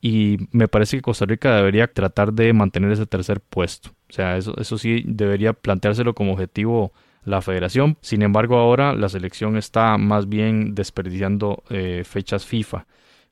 y 0.00 0.36
me 0.52 0.68
parece 0.68 0.98
que 0.98 1.02
Costa 1.02 1.26
Rica 1.26 1.56
debería 1.56 1.92
tratar 1.92 2.32
de 2.32 2.52
mantener 2.52 2.92
ese 2.92 3.06
tercer 3.06 3.40
puesto. 3.40 3.90
O 4.08 4.12
sea, 4.12 4.36
eso, 4.36 4.54
eso 4.58 4.78
sí 4.78 5.02
debería 5.04 5.52
planteárselo 5.52 6.14
como 6.14 6.34
objetivo 6.34 6.92
la 7.24 7.42
federación. 7.42 7.96
Sin 8.00 8.22
embargo, 8.22 8.56
ahora 8.58 8.94
la 8.94 9.08
selección 9.08 9.56
está 9.56 9.98
más 9.98 10.28
bien 10.28 10.74
desperdiciando 10.74 11.62
eh, 11.70 12.04
fechas 12.04 12.46
FIFA. 12.46 12.86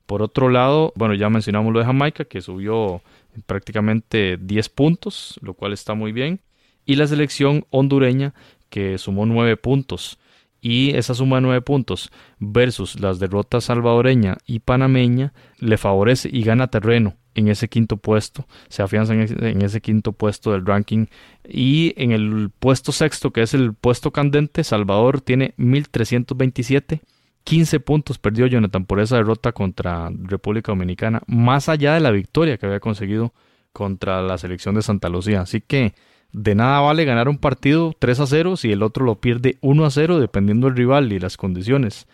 Por 0.05 0.21
otro 0.21 0.49
lado, 0.49 0.93
bueno, 0.95 1.13
ya 1.13 1.29
mencionamos 1.29 1.73
lo 1.73 1.79
de 1.79 1.85
Jamaica, 1.85 2.25
que 2.25 2.41
subió 2.41 3.01
prácticamente 3.45 4.37
10 4.39 4.69
puntos, 4.69 5.39
lo 5.41 5.53
cual 5.53 5.73
está 5.73 5.93
muy 5.93 6.11
bien. 6.11 6.41
Y 6.85 6.95
la 6.95 7.07
selección 7.07 7.65
hondureña, 7.69 8.33
que 8.69 8.97
sumó 8.97 9.25
9 9.25 9.57
puntos. 9.57 10.19
Y 10.61 10.95
esa 10.95 11.13
suma 11.13 11.37
de 11.37 11.43
9 11.43 11.61
puntos 11.61 12.11
versus 12.39 12.99
las 12.99 13.19
derrotas 13.19 13.65
salvadoreña 13.65 14.37
y 14.45 14.59
panameña 14.59 15.33
le 15.59 15.77
favorece 15.77 16.29
y 16.31 16.43
gana 16.43 16.67
terreno 16.67 17.15
en 17.37 17.47
ese 17.47 17.69
quinto 17.69 17.97
puesto, 17.97 18.47
se 18.67 18.81
afianza 18.81 19.13
en 19.13 19.61
ese, 19.61 19.79
quinto 19.79 20.11
puesto 20.11 20.51
del 20.51 20.65
ranking. 20.65 21.05
Y 21.47 21.93
en 21.95 22.11
el 22.11 22.49
puesto 22.49 22.91
sexto, 22.91 23.31
que 23.31 23.43
es 23.43 23.53
el 23.53 23.75
puesto 23.75 24.11
candente, 24.11 24.63
Salvador 24.63 25.21
tiene 25.21 25.53
1327. 25.57 27.01
15 27.47 27.79
puntos 27.79 28.17
perdió 28.17 28.45
Jonathan 28.45 28.83
por 28.83 28.99
esa 28.99 29.15
derrota 29.15 29.53
contra 29.53 30.11
República 30.11 30.73
Dominicana, 30.73 31.21
más 31.27 31.69
allá 31.69 31.93
de 31.93 32.01
la 32.01 32.11
victoria 32.11 32.57
que 32.57 32.65
había 32.65 32.81
conseguido 32.81 33.33
contra 33.71 34.21
la 34.21 34.37
selección 34.37 34.75
de 34.75 34.81
Santa 34.81 35.07
Lucía. 35.07 35.39
Así 35.39 35.61
que 35.61 35.93
de 36.33 36.55
nada 36.55 36.81
vale 36.81 37.05
ganar 37.05 37.29
un 37.29 37.37
partido 37.37 37.95
3 37.97 38.19
a 38.19 38.27
0 38.27 38.57
si 38.57 38.73
el 38.73 38.83
otro 38.83 39.05
lo 39.05 39.21
pierde 39.21 39.57
1 39.61 39.85
a 39.85 39.89
0 39.89 40.19
dependiendo 40.19 40.67
del 40.67 40.75
rival 40.75 41.13
y 41.13 41.19
las 41.19 41.37
condiciones 41.37 42.05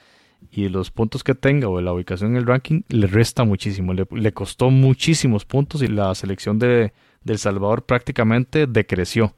y 0.52 0.70
los 0.70 0.92
puntos 0.92 1.24
que 1.24 1.34
tenga 1.34 1.68
o 1.68 1.82
la 1.82 1.94
ubicación 1.94 2.34
en 2.34 2.38
el 2.38 2.46
ranking 2.46 2.84
le 2.90 3.08
resta 3.08 3.44
muchísimo, 3.44 3.96
le, 3.96 4.34
costó 4.34 4.70
muchísimos 4.70 5.46
puntos 5.46 5.82
y 5.82 5.88
la 5.88 6.14
selección 6.14 6.60
de, 6.60 6.94
El 7.26 7.40
Salvador 7.40 7.86
prácticamente 7.88 8.68
decreció. 8.68 9.34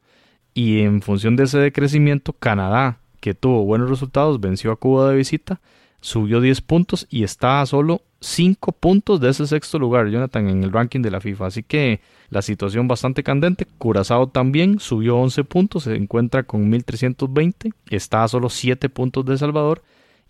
Y 0.53 0.81
en 0.81 1.01
función 1.01 1.37
de 1.37 1.45
ese 1.45 1.57
decrecimiento, 1.59 2.33
Canadá, 2.33 2.99
que 3.21 3.33
tuvo 3.33 3.63
buenos 3.63 3.89
resultados, 3.89 4.41
venció 4.41 4.73
a 4.73 4.75
Cuba 4.75 5.09
de 5.09 5.15
visita, 5.15 5.61
subió 6.05 6.39
10 6.39 6.61
puntos 6.61 7.07
y 7.09 7.23
está 7.23 7.61
a 7.61 7.65
solo 7.65 8.03
5 8.19 8.73
puntos 8.73 9.19
de 9.19 9.29
ese 9.29 9.47
sexto 9.47 9.79
lugar, 9.79 10.07
Jonathan, 10.07 10.47
en 10.47 10.63
el 10.63 10.71
ranking 10.71 11.01
de 11.01 11.09
la 11.09 11.19
FIFA. 11.19 11.47
Así 11.47 11.63
que 11.63 11.99
la 12.29 12.43
situación 12.43 12.87
bastante 12.87 13.23
candente. 13.23 13.65
Curazao 13.79 14.27
también 14.27 14.79
subió 14.79 15.17
11 15.17 15.43
puntos, 15.45 15.83
se 15.85 15.95
encuentra 15.95 16.43
con 16.43 16.69
1320, 16.69 17.71
está 17.89 18.23
a 18.23 18.27
solo 18.27 18.49
7 18.49 18.87
puntos 18.89 19.25
de 19.25 19.35
Salvador 19.35 19.81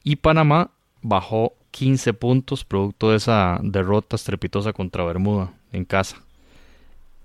y 0.02 0.16
Panamá 0.16 0.72
bajó 1.02 1.52
15 1.72 2.14
puntos 2.14 2.64
producto 2.64 3.12
de 3.12 3.18
esa 3.18 3.60
derrota 3.62 4.16
estrepitosa 4.16 4.72
contra 4.72 5.04
Bermuda 5.04 5.52
en 5.74 5.84
casa. 5.84 6.22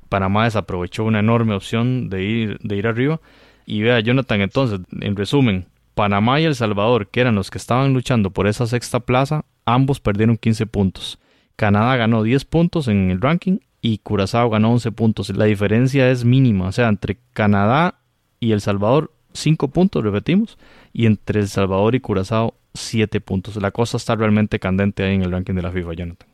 Panamá 0.09 0.47
desaprovechó 0.47 1.05
una 1.05 1.21
enorme 1.21 1.55
opción 1.55 2.11
de 2.11 2.25
ir, 2.25 2.59
de 2.59 2.77
ir 2.77 2.89
arriba. 2.89 3.21
Y 3.65 3.83
vea, 3.83 4.01
Jonathan, 4.01 4.41
entonces, 4.41 4.81
en 5.01 5.15
resumen, 5.15 5.67
Panamá 6.01 6.41
y 6.41 6.45
El 6.45 6.55
Salvador, 6.55 7.09
que 7.09 7.21
eran 7.21 7.35
los 7.35 7.51
que 7.51 7.59
estaban 7.59 7.93
luchando 7.93 8.31
por 8.31 8.47
esa 8.47 8.67
sexta 8.67 9.01
plaza, 9.01 9.45
ambos 9.67 10.01
perdieron 10.01 10.39
15 10.39 10.65
puntos. 10.65 11.19
Canadá 11.57 11.95
ganó 11.97 12.23
10 12.23 12.47
puntos 12.47 12.89
en 12.89 13.11
el 13.11 13.21
ranking 13.21 13.59
y 13.83 13.99
Curazao 13.99 14.49
ganó 14.49 14.73
11 14.73 14.93
puntos. 14.93 15.29
La 15.37 15.45
diferencia 15.45 16.11
es 16.11 16.25
mínima, 16.25 16.69
o 16.69 16.73
sea, 16.73 16.89
entre 16.89 17.19
Canadá 17.35 17.97
y 18.41 18.53
El 18.53 18.63
Salvador, 18.63 19.13
5 19.35 19.69
puntos, 19.69 20.03
repetimos, 20.03 20.57
y 20.95 21.05
entre 21.05 21.41
El 21.41 21.49
Salvador 21.49 21.95
y 21.95 22.01
Curazao, 22.01 22.55
7 22.73 23.21
puntos. 23.21 23.57
La 23.57 23.71
cosa 23.71 23.99
está 23.99 24.17
realmente 24.17 24.59
candente 24.59 25.03
ahí 25.03 25.17
en 25.17 25.23
el 25.23 25.31
ranking 25.31 25.53
de 25.53 25.61
la 25.61 25.71
FIFA, 25.71 25.93
Jonathan. 25.93 26.29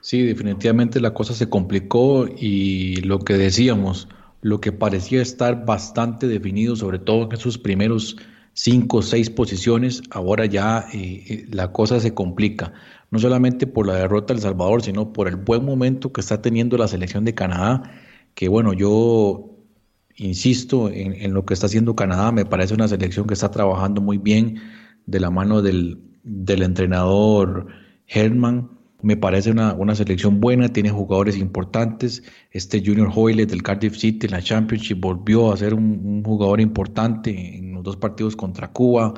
Sí, 0.00 0.22
definitivamente 0.22 1.00
la 1.00 1.14
cosa 1.14 1.34
se 1.34 1.48
complicó 1.48 2.28
y 2.28 3.00
lo 3.00 3.18
que 3.18 3.34
decíamos, 3.34 4.06
lo 4.40 4.60
que 4.60 4.70
parecía 4.70 5.20
estar 5.20 5.66
bastante 5.66 6.28
definido, 6.28 6.76
sobre 6.76 7.00
todo 7.00 7.28
en 7.28 7.38
sus 7.38 7.58
primeros 7.58 8.18
cinco 8.54 8.98
o 8.98 9.02
seis 9.02 9.30
posiciones, 9.30 10.02
ahora 10.10 10.46
ya 10.46 10.86
eh, 10.92 11.24
eh, 11.28 11.46
la 11.50 11.72
cosa 11.72 12.00
se 12.00 12.14
complica. 12.14 12.72
No 13.10 13.18
solamente 13.18 13.66
por 13.66 13.86
la 13.86 13.94
derrota 13.94 14.32
del 14.32 14.42
Salvador, 14.42 14.82
sino 14.82 15.12
por 15.12 15.28
el 15.28 15.36
buen 15.36 15.64
momento 15.64 16.12
que 16.12 16.20
está 16.20 16.40
teniendo 16.40 16.78
la 16.78 16.88
selección 16.88 17.24
de 17.24 17.34
Canadá, 17.34 17.82
que 18.34 18.48
bueno, 18.48 18.72
yo 18.72 19.50
insisto 20.16 20.88
en, 20.88 21.12
en 21.14 21.34
lo 21.34 21.44
que 21.44 21.54
está 21.54 21.66
haciendo 21.66 21.96
Canadá, 21.96 22.32
me 22.32 22.44
parece 22.46 22.74
una 22.74 22.88
selección 22.88 23.26
que 23.26 23.34
está 23.34 23.50
trabajando 23.50 24.00
muy 24.00 24.18
bien 24.18 24.60
de 25.06 25.20
la 25.20 25.30
mano 25.30 25.62
del, 25.62 26.00
entrenador 26.24 27.66
Herman. 28.06 28.70
Me 29.02 29.16
parece 29.16 29.50
una, 29.50 29.94
selección 29.96 30.40
buena, 30.40 30.68
tiene 30.68 30.90
jugadores 30.90 31.36
importantes. 31.36 32.22
Este 32.52 32.82
Junior 32.84 33.10
Hoyle 33.12 33.46
del 33.46 33.62
Cardiff 33.62 33.96
City 33.96 34.26
en 34.26 34.32
la 34.32 34.40
Championship 34.40 35.00
volvió 35.00 35.52
a 35.52 35.56
ser 35.56 35.74
un, 35.74 36.22
jugador 36.24 36.60
importante 36.60 37.56
en 37.58 37.72
los 37.74 37.82
dos 37.82 37.96
partidos 37.96 38.36
contra 38.36 38.72
Cuba. 38.72 39.14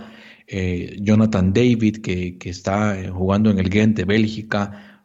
Eh, 0.47 0.97
Jonathan 1.01 1.53
David, 1.53 1.99
que, 1.99 2.39
está 2.45 2.97
jugando 3.13 3.51
en 3.51 3.59
el 3.59 3.69
Ghent 3.69 3.97
de 3.97 4.05
Bélgica. 4.05 5.03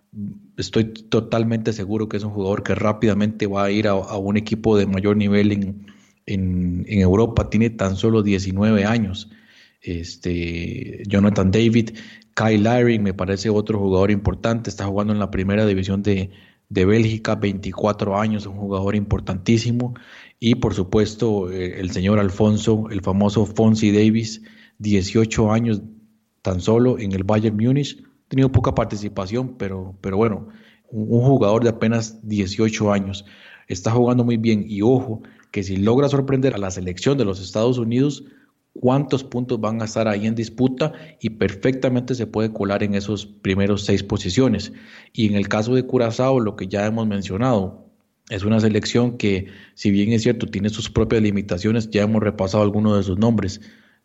estoy 0.58 0.86
totalmente 0.86 1.74
seguro 1.74 2.08
que 2.08 2.18
es 2.18 2.24
un 2.24 2.32
jugador 2.32 2.64
que 2.64 2.74
rápidamente 2.74 3.48
va 3.48 3.66
a 3.66 3.72
ir 3.72 3.88
a, 3.88 3.96
un 3.96 4.38
equipo 4.38 4.78
de 4.78 4.86
mayor 4.86 5.18
nivel 5.18 5.52
en, 5.52 5.88
en, 6.26 6.86
Europa. 6.88 7.50
Tiene 7.50 7.70
tan 7.70 7.98
solo 7.98 8.24
19 8.24 8.86
años. 8.86 9.30
Este, 9.82 11.04
Jonathan 11.08 11.52
David, 11.52 11.92
Kyle 12.36 12.64
Larry 12.64 13.00
me 13.00 13.14
parece 13.14 13.50
otro 13.50 13.80
jugador 13.80 14.12
importante. 14.12 14.70
Está 14.70 14.86
jugando 14.86 15.14
en 15.14 15.20
la 15.20 15.32
primera 15.32 15.66
división 15.66 16.04
de, 16.04 16.32
de 16.70 16.86
Bélgica, 16.86 17.36
24 17.36 18.20
años, 18.20 18.46
un 18.46 18.58
jugador 18.58 18.96
importantísimo. 18.96 19.94
Y 20.40 20.56
por 20.56 20.74
supuesto, 20.74 21.52
eh, 21.52 21.80
el 21.80 21.92
señor 21.92 22.20
Alfonso, 22.20 22.88
el 22.90 23.02
famoso 23.02 23.46
Fonsi 23.46 23.92
Davis, 23.92 24.42
18 24.80 25.52
años 25.52 25.82
tan 26.42 26.62
solo 26.62 26.98
en 27.00 27.12
el 27.12 27.24
Bayern 27.24 27.58
Múnich 27.58 28.02
tenido 28.30 28.52
poca 28.52 28.74
participación, 28.74 29.56
pero, 29.58 29.98
pero 30.02 30.16
bueno, 30.16 30.48
un, 30.90 31.22
jugador 31.22 31.64
de 31.64 31.70
apenas 31.70 32.26
18 32.28 32.94
años 32.94 33.26
está 33.68 33.92
jugando 33.92 34.24
muy 34.24 34.38
bien 34.38 34.64
y 34.68 34.82
ojo, 34.82 35.22
que 35.52 35.64
si 35.64 35.78
logra 35.78 36.08
sorprender 36.08 36.54
a 36.54 36.60
la 36.60 36.72
selección 36.72 37.18
de 37.18 37.26
los 37.26 37.42
Estados 37.42 37.78
Unidos, 37.80 38.24
cuántos 38.74 39.24
puntos 39.24 39.60
van 39.60 39.82
a 39.82 39.86
estar 39.86 40.08
ahí 40.08 40.28
en 40.28 40.36
disputa 40.36 40.94
y 41.20 41.32
perfectamente 41.32 42.16
se 42.16 42.28
puede 42.28 42.54
colar 42.54 42.84
en 42.84 42.96
esos 42.96 43.26
primeros 43.26 43.86
seis 43.86 44.04
posiciones. 44.04 44.74
Y 45.14 45.28
en 45.28 45.36
el 45.36 45.48
caso 45.48 45.76
de 45.76 45.84
Curazao, 45.84 46.40
lo 46.40 46.56
que 46.56 46.68
ya 46.68 46.86
hemos 46.86 47.08
mencionado, 47.08 47.90
es 48.30 48.44
una 48.44 48.60
selección 48.60 49.18
que, 49.18 49.48
si 49.74 49.92
bien 49.92 50.14
es 50.14 50.22
cierto, 50.22 50.46
tiene 50.46 50.70
sus 50.70 50.90
propias 50.90 51.22
limitaciones, 51.22 51.90
ya 51.90 52.04
hemos 52.04 52.22
repasado 52.22 52.64
algunos 52.64 52.96
de 52.96 53.04
sus 53.04 53.18
nombres, 53.18 53.60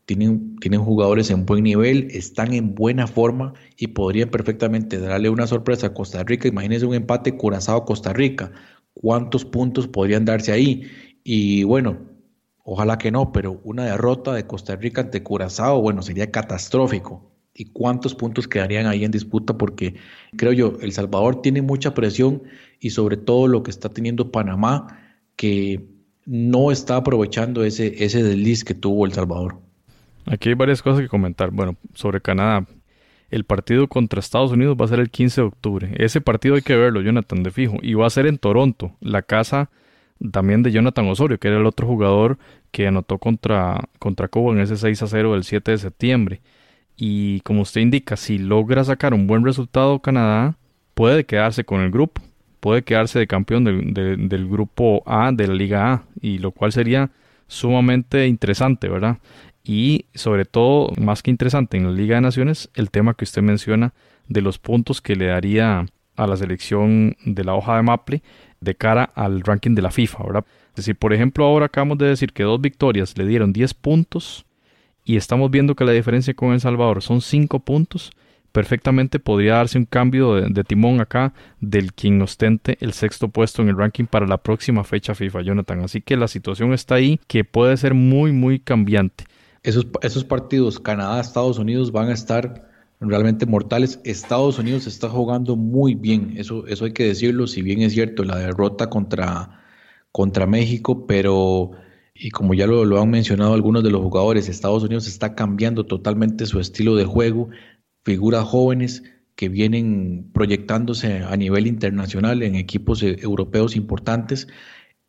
tienen, 0.06 0.56
tienen 0.56 0.80
jugadores 0.80 1.30
en 1.30 1.46
buen 1.46 1.64
nivel, 1.64 2.08
están 2.10 2.52
en 2.54 2.74
buena 2.74 3.06
forma 3.06 3.54
y 3.76 3.88
podrían 3.88 4.30
perfectamente 4.30 4.98
darle 4.98 5.28
una 5.28 5.46
sorpresa 5.46 5.88
a 5.88 5.94
Costa 5.94 6.22
Rica. 6.24 6.48
Imagínense 6.48 6.86
un 6.86 6.94
empate 6.94 7.36
Curazao-Costa 7.36 8.12
Rica. 8.12 8.52
¿Cuántos 8.94 9.44
puntos 9.44 9.88
podrían 9.88 10.24
darse 10.24 10.52
ahí? 10.52 10.90
Y 11.22 11.64
bueno, 11.64 12.13
ojalá 12.64 12.98
que 12.98 13.12
no, 13.12 13.30
pero 13.30 13.60
una 13.62 13.84
derrota 13.84 14.32
de 14.32 14.46
Costa 14.46 14.74
Rica 14.74 15.02
ante 15.02 15.22
Curazao, 15.22 15.80
bueno, 15.80 16.02
sería 16.02 16.30
catastrófico. 16.30 17.30
¿Y 17.56 17.66
cuántos 17.66 18.16
puntos 18.16 18.48
quedarían 18.48 18.86
ahí 18.86 19.04
en 19.04 19.12
disputa? 19.12 19.56
Porque 19.56 19.94
creo 20.36 20.52
yo, 20.52 20.72
El 20.80 20.90
Salvador 20.90 21.40
tiene 21.40 21.62
mucha 21.62 21.94
presión 21.94 22.42
y 22.80 22.90
sobre 22.90 23.16
todo 23.16 23.46
lo 23.46 23.62
que 23.62 23.70
está 23.70 23.90
teniendo 23.90 24.32
Panamá, 24.32 24.98
que 25.36 25.86
no 26.26 26.72
está 26.72 26.96
aprovechando 26.96 27.62
ese, 27.62 28.02
ese 28.04 28.24
desliz 28.24 28.64
que 28.64 28.74
tuvo 28.74 29.06
El 29.06 29.12
Salvador. 29.12 29.60
Aquí 30.26 30.48
hay 30.48 30.54
varias 30.56 30.82
cosas 30.82 31.02
que 31.02 31.08
comentar. 31.08 31.50
Bueno, 31.52 31.76
sobre 31.94 32.20
Canadá. 32.20 32.66
El 33.30 33.44
partido 33.44 33.88
contra 33.88 34.20
Estados 34.20 34.52
Unidos 34.52 34.76
va 34.80 34.86
a 34.86 34.88
ser 34.88 35.00
el 35.00 35.10
15 35.10 35.40
de 35.40 35.46
octubre. 35.46 35.94
Ese 35.98 36.20
partido 36.20 36.56
hay 36.56 36.62
que 36.62 36.76
verlo, 36.76 37.02
Jonathan, 37.02 37.42
de 37.42 37.50
fijo. 37.50 37.76
Y 37.82 37.94
va 37.94 38.06
a 38.06 38.10
ser 38.10 38.26
en 38.26 38.38
Toronto, 38.38 38.96
la 39.00 39.22
casa 39.22 39.70
también 40.30 40.62
de 40.62 40.72
Jonathan 40.72 41.08
Osorio, 41.08 41.38
que 41.38 41.48
era 41.48 41.58
el 41.58 41.66
otro 41.66 41.86
jugador 41.86 42.38
que 42.70 42.86
anotó 42.86 43.18
contra, 43.18 43.88
contra 43.98 44.28
Cuba 44.28 44.52
en 44.52 44.60
ese 44.60 44.76
6 44.76 45.02
a 45.02 45.06
0 45.06 45.32
del 45.32 45.44
7 45.44 45.70
de 45.70 45.78
septiembre. 45.78 46.40
Y 46.96 47.40
como 47.40 47.62
usted 47.62 47.80
indica, 47.80 48.16
si 48.16 48.38
logra 48.38 48.84
sacar 48.84 49.14
un 49.14 49.26
buen 49.26 49.44
resultado 49.44 49.98
Canadá, 50.00 50.56
puede 50.94 51.24
quedarse 51.24 51.64
con 51.64 51.80
el 51.80 51.90
grupo. 51.90 52.22
Puede 52.60 52.82
quedarse 52.82 53.18
de 53.18 53.26
campeón 53.26 53.64
del 53.64 54.48
grupo 54.48 55.02
A 55.06 55.32
de 55.32 55.48
la 55.48 55.54
Liga 55.54 55.92
A. 55.92 56.02
Y 56.20 56.38
lo 56.38 56.52
cual 56.52 56.72
sería 56.72 57.10
sumamente 57.46 58.26
interesante, 58.26 58.88
¿verdad? 58.88 59.18
y 59.64 60.04
sobre 60.14 60.44
todo, 60.44 60.92
más 60.98 61.22
que 61.22 61.30
interesante 61.30 61.78
en 61.78 61.84
la 61.84 61.90
Liga 61.90 62.16
de 62.16 62.20
Naciones, 62.20 62.70
el 62.74 62.90
tema 62.90 63.14
que 63.14 63.24
usted 63.24 63.40
menciona 63.40 63.94
de 64.28 64.42
los 64.42 64.58
puntos 64.58 65.00
que 65.00 65.16
le 65.16 65.26
daría 65.26 65.86
a 66.16 66.26
la 66.26 66.36
selección 66.36 67.16
de 67.24 67.44
la 67.44 67.54
hoja 67.54 67.76
de 67.76 67.82
Maple 67.82 68.22
de 68.64 68.74
cara 68.74 69.04
al 69.14 69.42
ranking 69.42 69.74
de 69.74 69.82
la 69.82 69.90
FIFA, 69.90 70.24
¿verdad? 70.24 70.44
Es 70.70 70.76
decir, 70.76 70.96
por 70.96 71.12
ejemplo, 71.12 71.44
ahora 71.44 71.66
acabamos 71.66 71.98
de 71.98 72.06
decir 72.06 72.32
que 72.32 72.42
dos 72.42 72.60
victorias 72.60 73.16
le 73.16 73.26
dieron 73.26 73.52
10 73.52 73.74
puntos 73.74 74.46
y 75.04 75.16
estamos 75.16 75.50
viendo 75.50 75.74
que 75.74 75.84
la 75.84 75.92
diferencia 75.92 76.34
con 76.34 76.52
El 76.52 76.60
Salvador 76.60 77.02
son 77.02 77.20
5 77.20 77.60
puntos. 77.60 78.10
Perfectamente 78.50 79.18
podría 79.18 79.54
darse 79.54 79.78
un 79.78 79.84
cambio 79.84 80.34
de, 80.34 80.48
de, 80.48 80.64
timón 80.64 81.00
acá 81.00 81.32
del 81.60 81.92
quien 81.92 82.22
ostente 82.22 82.76
el 82.80 82.92
sexto 82.92 83.28
puesto 83.28 83.62
en 83.62 83.68
el 83.68 83.76
ranking 83.76 84.06
para 84.06 84.26
la 84.26 84.38
próxima 84.38 84.84
fecha 84.84 85.14
FIFA, 85.14 85.42
Jonathan. 85.42 85.80
Así 85.80 86.00
que 86.00 86.16
la 86.16 86.28
situación 86.28 86.72
está 86.72 86.96
ahí 86.96 87.20
que 87.26 87.44
puede 87.44 87.76
ser 87.76 87.94
muy, 87.94 88.32
muy 88.32 88.60
cambiante 88.60 89.24
esos, 89.64 89.86
esos 90.02 90.24
partidos 90.24 90.78
Canadá-Estados 90.78 91.58
Unidos 91.58 91.90
van 91.90 92.10
a 92.10 92.12
estar 92.12 92.68
realmente 93.08 93.46
mortales. 93.46 94.00
Estados 94.04 94.58
Unidos 94.58 94.86
está 94.86 95.08
jugando 95.08 95.56
muy 95.56 95.94
bien, 95.94 96.34
eso, 96.36 96.66
eso 96.66 96.84
hay 96.84 96.92
que 96.92 97.04
decirlo, 97.04 97.46
si 97.46 97.62
bien 97.62 97.82
es 97.82 97.92
cierto 97.92 98.24
la 98.24 98.38
derrota 98.38 98.90
contra, 98.90 99.62
contra 100.12 100.46
México, 100.46 101.06
pero, 101.06 101.72
y 102.14 102.30
como 102.30 102.54
ya 102.54 102.66
lo, 102.66 103.00
han 103.00 103.10
mencionado 103.10 103.54
algunos 103.54 103.82
de 103.82 103.90
los 103.90 104.02
jugadores, 104.02 104.48
Estados 104.48 104.82
Unidos 104.84 105.06
está 105.06 105.34
cambiando 105.34 105.86
totalmente 105.86 106.46
su 106.46 106.60
estilo 106.60 106.96
de 106.96 107.04
juego, 107.04 107.48
figuras 108.04 108.44
jóvenes 108.44 109.02
que 109.34 109.48
vienen 109.48 110.30
proyectándose 110.32 111.18
a 111.18 111.36
nivel 111.36 111.66
internacional 111.66 112.42
en 112.42 112.54
equipos 112.54 113.02
eh, 113.02 113.16
europeos 113.20 113.76
importantes 113.76 114.46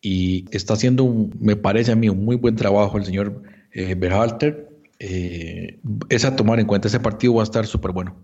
y 0.01 0.45
está 0.51 0.73
haciendo, 0.73 1.03
un, 1.03 1.31
me 1.39 1.55
parece 1.55 1.91
a 1.91 1.95
mí, 1.95 2.09
un 2.09 2.25
muy 2.25 2.35
buen 2.35 2.55
trabajo 2.55 2.97
el 2.97 3.05
señor 3.05 3.43
eh, 3.71 3.95
Berhalter, 3.95 4.74
eh, 4.99 5.79
es 6.09 6.25
a 6.25 6.35
tomar 6.35 6.59
en 6.59 6.67
cuenta. 6.67 6.87
Ese 6.87 6.99
partido 6.99 7.35
va 7.35 7.41
a 7.41 7.43
estar 7.43 7.65
súper 7.65 7.91
bueno. 7.91 8.15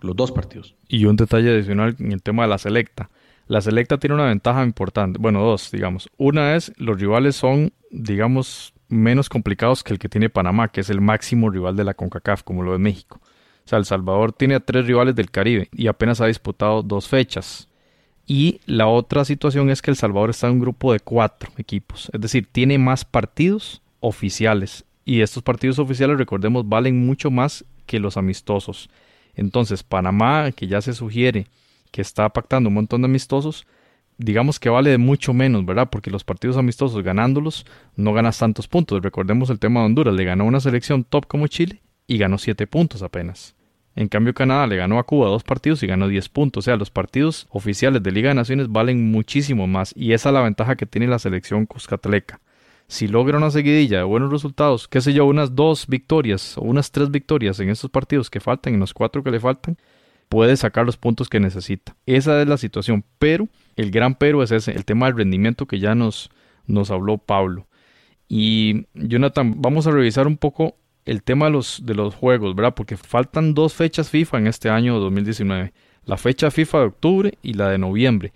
Los 0.00 0.16
dos 0.16 0.32
partidos. 0.32 0.76
Y 0.88 1.04
un 1.04 1.16
detalle 1.16 1.50
adicional 1.50 1.96
en 1.98 2.12
el 2.12 2.22
tema 2.22 2.44
de 2.44 2.48
la 2.48 2.58
selecta. 2.58 3.10
La 3.46 3.60
selecta 3.60 3.98
tiene 3.98 4.14
una 4.14 4.26
ventaja 4.26 4.62
importante. 4.64 5.18
Bueno, 5.20 5.42
dos, 5.42 5.70
digamos. 5.70 6.08
Una 6.16 6.56
es, 6.56 6.72
los 6.76 6.98
rivales 6.98 7.36
son, 7.36 7.72
digamos, 7.90 8.72
menos 8.88 9.28
complicados 9.28 9.82
que 9.82 9.92
el 9.92 9.98
que 9.98 10.08
tiene 10.08 10.30
Panamá, 10.30 10.68
que 10.68 10.80
es 10.80 10.90
el 10.90 11.00
máximo 11.00 11.50
rival 11.50 11.76
de 11.76 11.84
la 11.84 11.94
CONCACAF, 11.94 12.42
como 12.42 12.62
lo 12.62 12.72
de 12.72 12.78
México. 12.78 13.20
O 13.22 13.68
sea, 13.68 13.78
El 13.78 13.84
Salvador 13.84 14.32
tiene 14.32 14.54
a 14.54 14.60
tres 14.60 14.86
rivales 14.86 15.14
del 15.14 15.30
Caribe 15.30 15.68
y 15.72 15.86
apenas 15.88 16.20
ha 16.20 16.26
disputado 16.26 16.82
dos 16.82 17.08
fechas. 17.08 17.68
Y 18.26 18.60
la 18.66 18.86
otra 18.86 19.24
situación 19.24 19.70
es 19.70 19.82
que 19.82 19.90
El 19.90 19.96
Salvador 19.96 20.30
está 20.30 20.46
en 20.46 20.54
un 20.54 20.60
grupo 20.60 20.92
de 20.92 21.00
cuatro 21.00 21.50
equipos. 21.56 22.10
Es 22.12 22.20
decir, 22.20 22.48
tiene 22.50 22.78
más 22.78 23.04
partidos 23.04 23.82
oficiales 23.98 24.84
y 25.04 25.22
estos 25.22 25.42
partidos 25.42 25.78
oficiales, 25.78 26.18
recordemos, 26.18 26.68
valen 26.68 27.04
mucho 27.04 27.30
más 27.30 27.64
que 27.86 28.00
los 28.00 28.16
amistosos. 28.16 28.90
Entonces, 29.34 29.82
Panamá, 29.82 30.52
que 30.52 30.66
ya 30.66 30.80
se 30.80 30.92
sugiere 30.92 31.46
que 31.90 32.02
está 32.02 32.28
pactando 32.28 32.68
un 32.68 32.74
montón 32.74 33.02
de 33.02 33.06
amistosos, 33.06 33.66
digamos 34.18 34.60
que 34.60 34.68
vale 34.68 34.90
de 34.90 34.98
mucho 34.98 35.32
menos, 35.32 35.64
¿verdad? 35.64 35.88
Porque 35.90 36.10
los 36.10 36.24
partidos 36.24 36.56
amistosos 36.56 37.02
ganándolos 37.02 37.66
no 37.96 38.12
ganas 38.12 38.38
tantos 38.38 38.68
puntos. 38.68 39.02
Recordemos 39.02 39.50
el 39.50 39.58
tema 39.58 39.80
de 39.80 39.86
Honduras, 39.86 40.14
le 40.14 40.24
ganó 40.24 40.44
una 40.44 40.60
selección 40.60 41.04
top 41.04 41.26
como 41.26 41.46
Chile 41.46 41.80
y 42.06 42.18
ganó 42.18 42.38
7 42.38 42.66
puntos 42.66 43.02
apenas. 43.02 43.56
En 43.96 44.08
cambio, 44.08 44.34
Canadá 44.34 44.66
le 44.66 44.76
ganó 44.76 44.98
a 44.98 45.04
Cuba 45.04 45.28
dos 45.28 45.42
partidos 45.42 45.82
y 45.82 45.86
ganó 45.86 46.06
10 46.06 46.28
puntos. 46.28 46.62
O 46.62 46.64
sea, 46.64 46.76
los 46.76 46.90
partidos 46.90 47.48
oficiales 47.50 48.02
de 48.02 48.12
Liga 48.12 48.28
de 48.28 48.34
Naciones 48.34 48.68
valen 48.68 49.10
muchísimo 49.10 49.66
más. 49.66 49.92
Y 49.96 50.12
esa 50.12 50.28
es 50.28 50.34
la 50.34 50.42
ventaja 50.42 50.76
que 50.76 50.86
tiene 50.86 51.08
la 51.08 51.18
selección 51.18 51.66
cuscatleca 51.66 52.40
si 52.90 53.06
logra 53.06 53.38
una 53.38 53.52
seguidilla 53.52 53.98
de 53.98 54.02
buenos 54.02 54.32
resultados, 54.32 54.88
qué 54.88 55.00
sé 55.00 55.12
yo, 55.12 55.24
unas 55.24 55.54
dos 55.54 55.86
victorias 55.86 56.58
o 56.58 56.62
unas 56.62 56.90
tres 56.90 57.08
victorias 57.12 57.60
en 57.60 57.68
estos 57.70 57.88
partidos 57.88 58.30
que 58.30 58.40
faltan, 58.40 58.74
en 58.74 58.80
los 58.80 58.92
cuatro 58.92 59.22
que 59.22 59.30
le 59.30 59.38
faltan, 59.38 59.78
puede 60.28 60.56
sacar 60.56 60.86
los 60.86 60.96
puntos 60.96 61.28
que 61.28 61.38
necesita. 61.38 61.94
Esa 62.04 62.42
es 62.42 62.48
la 62.48 62.56
situación, 62.56 63.04
pero 63.20 63.46
el 63.76 63.92
gran 63.92 64.16
pero 64.16 64.42
es 64.42 64.50
ese, 64.50 64.72
el 64.72 64.84
tema 64.84 65.06
del 65.06 65.18
rendimiento 65.18 65.66
que 65.66 65.78
ya 65.78 65.94
nos, 65.94 66.30
nos 66.66 66.90
habló 66.90 67.18
Pablo. 67.18 67.68
Y 68.28 68.86
Jonathan, 68.94 69.62
vamos 69.62 69.86
a 69.86 69.92
revisar 69.92 70.26
un 70.26 70.36
poco 70.36 70.74
el 71.04 71.22
tema 71.22 71.46
de 71.46 71.52
los, 71.52 71.86
de 71.86 71.94
los 71.94 72.16
juegos, 72.16 72.56
¿verdad? 72.56 72.74
Porque 72.74 72.96
faltan 72.96 73.54
dos 73.54 73.72
fechas 73.72 74.10
FIFA 74.10 74.38
en 74.38 74.46
este 74.48 74.68
año 74.68 74.98
2019. 74.98 75.72
La 76.06 76.16
fecha 76.16 76.50
FIFA 76.50 76.78
de 76.80 76.86
octubre 76.86 77.38
y 77.40 77.52
la 77.52 77.68
de 77.68 77.78
noviembre. 77.78 78.32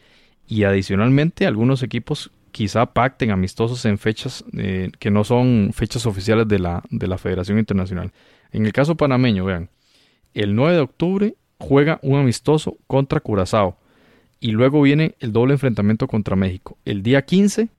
Y 0.47 0.63
adicionalmente 0.63 1.45
algunos 1.45 1.83
equipos 1.83 2.31
quizá 2.55 2.87
pacten 2.87 3.33
amistosos 3.33 3.85
en 3.85 3.99
fechas 3.99 4.45
eh, 4.57 4.93
que 5.01 5.11
no 5.11 5.25
son 5.25 5.73
fechas 5.75 6.07
oficiales 6.07 6.47
de 6.47 6.61
la, 6.61 6.85
de 6.89 7.09
la 7.09 7.19
Federación 7.19 7.59
Internacional. 7.59 8.13
En 8.53 8.65
el 8.65 8.73
caso 8.73 8.97
panameño, 8.97 9.45
vean, 9.45 9.71
el 10.35 10.55
9 10.55 10.75
de 10.75 10.81
octubre 10.81 11.35
juega 11.59 11.99
un 12.03 12.17
amistoso 12.17 12.77
contra 12.87 13.19
Curazao 13.19 13.77
y 14.39 14.53
luego 14.53 14.83
viene 14.83 15.17
el 15.19 15.33
doble 15.33 15.55
enfrentamiento 15.55 16.07
contra 16.07 16.37
México. 16.37 16.79
El 16.85 17.03
día 17.03 17.23
15 17.23 17.71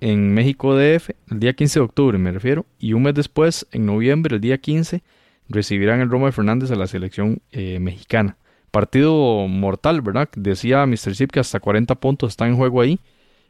en 0.00 0.34
México 0.34 0.76
DF, 0.76 1.10
el 1.30 1.38
día 1.38 1.52
15 1.52 1.78
de 1.78 1.84
octubre 1.84 2.18
me 2.18 2.32
refiero, 2.32 2.66
y 2.80 2.94
un 2.94 3.04
mes 3.04 3.14
después, 3.14 3.68
en 3.70 3.86
noviembre, 3.86 4.34
el 4.34 4.40
día 4.40 4.58
15, 4.58 5.00
recibirán 5.48 6.00
el 6.00 6.10
Roma 6.10 6.26
de 6.26 6.32
Fernández 6.32 6.72
a 6.72 6.76
la 6.76 6.88
selección 6.88 7.40
eh, 7.52 7.78
mexicana. 7.78 8.36
Partido 8.72 9.46
mortal, 9.46 10.00
¿verdad? 10.00 10.28
Decía 10.34 10.84
Mr. 10.86 11.14
Zip 11.14 11.30
que 11.30 11.38
hasta 11.38 11.60
40 11.60 11.94
puntos 11.94 12.30
están 12.30 12.48
en 12.48 12.56
juego 12.56 12.80
ahí 12.80 12.98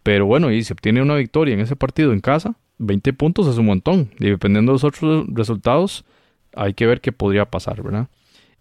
pero 0.08 0.24
bueno, 0.24 0.50
y 0.50 0.64
si 0.64 0.72
obtiene 0.72 1.02
una 1.02 1.16
victoria 1.16 1.52
en 1.52 1.60
ese 1.60 1.76
partido 1.76 2.14
en 2.14 2.20
casa, 2.20 2.54
20 2.78 3.12
puntos 3.12 3.46
es 3.46 3.58
un 3.58 3.66
montón. 3.66 4.08
Y 4.18 4.30
dependiendo 4.30 4.72
de 4.72 4.76
los 4.76 4.84
otros 4.84 5.26
resultados, 5.28 6.06
hay 6.54 6.72
que 6.72 6.86
ver 6.86 7.02
qué 7.02 7.12
podría 7.12 7.44
pasar, 7.44 7.82
¿verdad? 7.82 8.08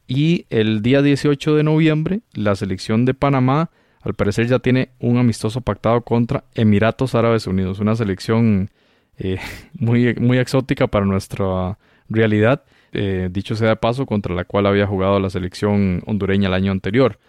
Y 0.09 0.45
el 0.49 0.81
día 0.81 1.01
18 1.01 1.55
de 1.55 1.63
noviembre, 1.63 2.19
la 2.33 2.53
selección 2.57 3.05
de 3.05 3.13
Panamá 3.13 3.69
al 4.01 4.13
parecer 4.13 4.47
ya 4.47 4.59
tiene 4.59 4.89
un 4.99 5.19
amistoso 5.19 5.61
pactado 5.61 6.01
contra 6.01 6.43
Emiratos 6.53 7.15
Árabes 7.15 7.47
Unidos, 7.47 7.79
una 7.79 7.95
selección 7.95 8.69
eh, 9.17 9.39
muy, 9.73 10.15
muy 10.15 10.39
exótica 10.39 10.87
para 10.87 11.05
nuestra 11.05 11.77
realidad, 12.09 12.65
eh, 12.91 13.29
dicho 13.31 13.55
sea 13.55 13.69
de 13.69 13.75
paso, 13.77 14.05
contra 14.05 14.35
la 14.35 14.43
cual 14.43 14.65
había 14.65 14.85
jugado 14.85 15.17
la 15.21 15.29
selección 15.29 16.03
hondureña 16.07 16.49
el 16.49 16.55
año 16.55 16.73
anterior. 16.73 17.19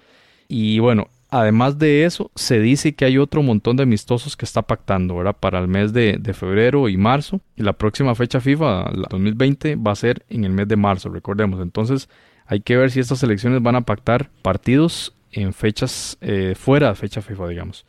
Y 0.49 0.81
bueno, 0.81 1.07
además 1.31 1.79
de 1.79 2.05
eso, 2.05 2.31
se 2.35 2.61
dice 2.61 2.95
que 2.95 3.05
hay 3.05 3.19
otro 3.19 3.43
montón 3.43 3.77
de 3.77 3.83
amistosos 3.83 4.37
que 4.37 4.45
está 4.45 4.63
pactando, 4.63 5.17
¿verdad? 5.17 5.37
Para 5.39 5.59
el 5.59 5.69
mes 5.69 5.93
de, 5.93 6.17
de, 6.19 6.35
febrero 6.35 6.89
y 6.89 6.97
marzo. 6.97 7.41
Y 7.57 7.63
la 7.63 7.73
próxima 7.73 8.15
fecha 8.15 8.41
FIFA, 8.41 8.91
la 8.93 9.09
2020, 9.11 9.77
va 9.77 9.93
a 9.93 9.97
ser 9.97 10.25
en 10.29 10.45
el 10.45 10.53
mes 10.53 10.69
de 10.69 10.77
marzo, 10.77 11.09
recordemos. 11.09 11.61
Entonces, 11.61 12.09
hay 12.47 12.61
que 12.61 12.77
ver 12.77 12.91
si 12.91 13.01
estas 13.01 13.19
selecciones 13.19 13.63
van 13.63 13.77
a 13.77 13.83
pactar 13.83 14.31
partidos 14.43 15.15
en 15.33 15.53
fechas 15.53 16.17
eh, 16.21 16.55
fuera 16.59 16.89
de 16.89 16.95
fecha 16.95 17.21
FIFA, 17.21 17.49
digamos. 17.49 17.85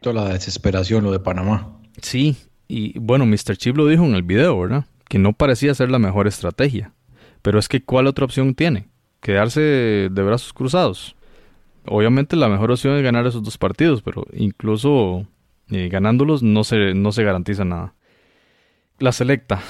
Toda 0.00 0.24
la 0.24 0.32
desesperación, 0.34 1.04
lo 1.04 1.12
de 1.12 1.20
Panamá. 1.20 1.78
Sí, 2.02 2.36
y 2.68 2.98
bueno, 2.98 3.24
Mr. 3.24 3.56
Chip 3.56 3.76
lo 3.76 3.86
dijo 3.86 4.04
en 4.04 4.14
el 4.14 4.22
video, 4.22 4.58
¿verdad? 4.60 4.84
Que 5.08 5.18
no 5.18 5.32
parecía 5.32 5.74
ser 5.74 5.90
la 5.90 5.98
mejor 5.98 6.26
estrategia. 6.26 6.92
Pero 7.40 7.58
es 7.58 7.68
que, 7.68 7.82
¿cuál 7.82 8.06
otra 8.06 8.24
opción 8.24 8.54
tiene? 8.54 8.88
Quedarse 9.20 9.60
de 9.60 10.22
brazos 10.22 10.52
cruzados. 10.52 11.16
Obviamente 11.86 12.36
la 12.36 12.48
mejor 12.48 12.70
opción 12.70 12.96
es 12.96 13.02
ganar 13.02 13.26
esos 13.26 13.42
dos 13.42 13.58
partidos, 13.58 14.02
pero 14.02 14.26
incluso 14.32 15.26
eh, 15.70 15.88
ganándolos 15.88 16.42
no 16.42 16.64
se, 16.64 16.94
no 16.94 17.12
se 17.12 17.24
garantiza 17.24 17.64
nada. 17.64 17.94
La 18.98 19.12
selecta 19.12 19.60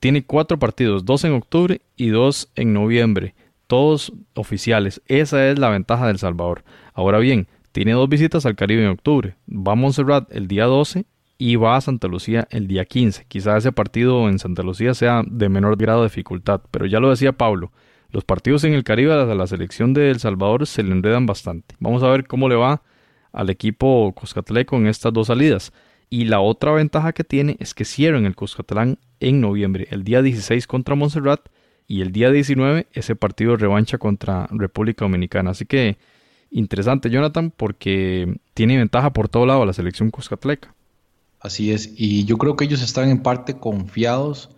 tiene 0.00 0.24
cuatro 0.24 0.58
partidos, 0.58 1.04
dos 1.04 1.24
en 1.24 1.32
octubre 1.32 1.80
y 1.96 2.08
dos 2.08 2.50
en 2.54 2.72
noviembre, 2.72 3.34
todos 3.66 4.12
oficiales. 4.34 5.02
Esa 5.06 5.48
es 5.48 5.58
la 5.58 5.70
ventaja 5.70 6.06
del 6.06 6.18
Salvador. 6.18 6.64
Ahora 6.92 7.18
bien, 7.18 7.48
tiene 7.72 7.92
dos 7.92 8.08
visitas 8.08 8.46
al 8.46 8.54
Caribe 8.54 8.84
en 8.84 8.90
octubre. 8.90 9.34
Va 9.48 9.72
a 9.72 9.76
Montserrat 9.76 10.30
el 10.30 10.46
día 10.46 10.66
12 10.66 11.06
y 11.38 11.56
va 11.56 11.76
a 11.76 11.80
Santa 11.80 12.06
Lucía 12.06 12.46
el 12.50 12.68
día 12.68 12.84
15. 12.84 13.24
Quizá 13.26 13.56
ese 13.56 13.72
partido 13.72 14.28
en 14.28 14.38
Santa 14.38 14.62
Lucía 14.62 14.94
sea 14.94 15.22
de 15.26 15.48
menor 15.48 15.76
grado 15.76 16.02
de 16.02 16.08
dificultad, 16.08 16.60
pero 16.70 16.86
ya 16.86 17.00
lo 17.00 17.10
decía 17.10 17.32
Pablo, 17.32 17.72
los 18.14 18.24
partidos 18.24 18.62
en 18.62 18.74
el 18.74 18.84
Caribe 18.84 19.12
a 19.12 19.24
la 19.24 19.46
selección 19.48 19.92
de 19.92 20.08
El 20.08 20.20
Salvador 20.20 20.68
se 20.68 20.84
le 20.84 20.92
enredan 20.92 21.26
bastante. 21.26 21.74
Vamos 21.80 22.04
a 22.04 22.08
ver 22.10 22.28
cómo 22.28 22.48
le 22.48 22.54
va 22.54 22.80
al 23.32 23.50
equipo 23.50 24.12
Cuscatleco 24.14 24.76
en 24.76 24.86
estas 24.86 25.12
dos 25.12 25.26
salidas. 25.26 25.72
Y 26.10 26.26
la 26.26 26.38
otra 26.38 26.70
ventaja 26.70 27.12
que 27.12 27.24
tiene 27.24 27.56
es 27.58 27.74
que 27.74 27.84
cierran 27.84 28.24
el 28.24 28.36
Cuscatlán 28.36 28.98
en 29.18 29.40
noviembre, 29.40 29.88
el 29.90 30.04
día 30.04 30.22
16 30.22 30.68
contra 30.68 30.94
Montserrat 30.94 31.40
y 31.88 32.02
el 32.02 32.12
día 32.12 32.30
19 32.30 32.86
ese 32.92 33.16
partido 33.16 33.50
de 33.50 33.56
revancha 33.56 33.98
contra 33.98 34.46
República 34.52 35.04
Dominicana. 35.04 35.50
Así 35.50 35.66
que 35.66 35.98
interesante, 36.52 37.10
Jonathan, 37.10 37.52
porque 37.56 38.32
tiene 38.54 38.78
ventaja 38.78 39.12
por 39.12 39.28
todo 39.28 39.44
lado 39.44 39.66
la 39.66 39.72
selección 39.72 40.12
Cuscatleca. 40.12 40.72
Así 41.40 41.72
es, 41.72 41.92
y 41.96 42.26
yo 42.26 42.38
creo 42.38 42.54
que 42.54 42.64
ellos 42.64 42.80
están 42.80 43.08
en 43.08 43.24
parte 43.24 43.58
confiados 43.58 44.53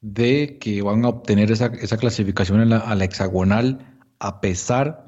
de 0.00 0.58
que 0.60 0.82
van 0.82 1.04
a 1.04 1.08
obtener 1.08 1.50
esa, 1.50 1.70
clasificación 1.70 2.72
a 2.72 2.94
la 2.94 3.04
hexagonal 3.04 3.98
a 4.18 4.40
pesar 4.40 5.06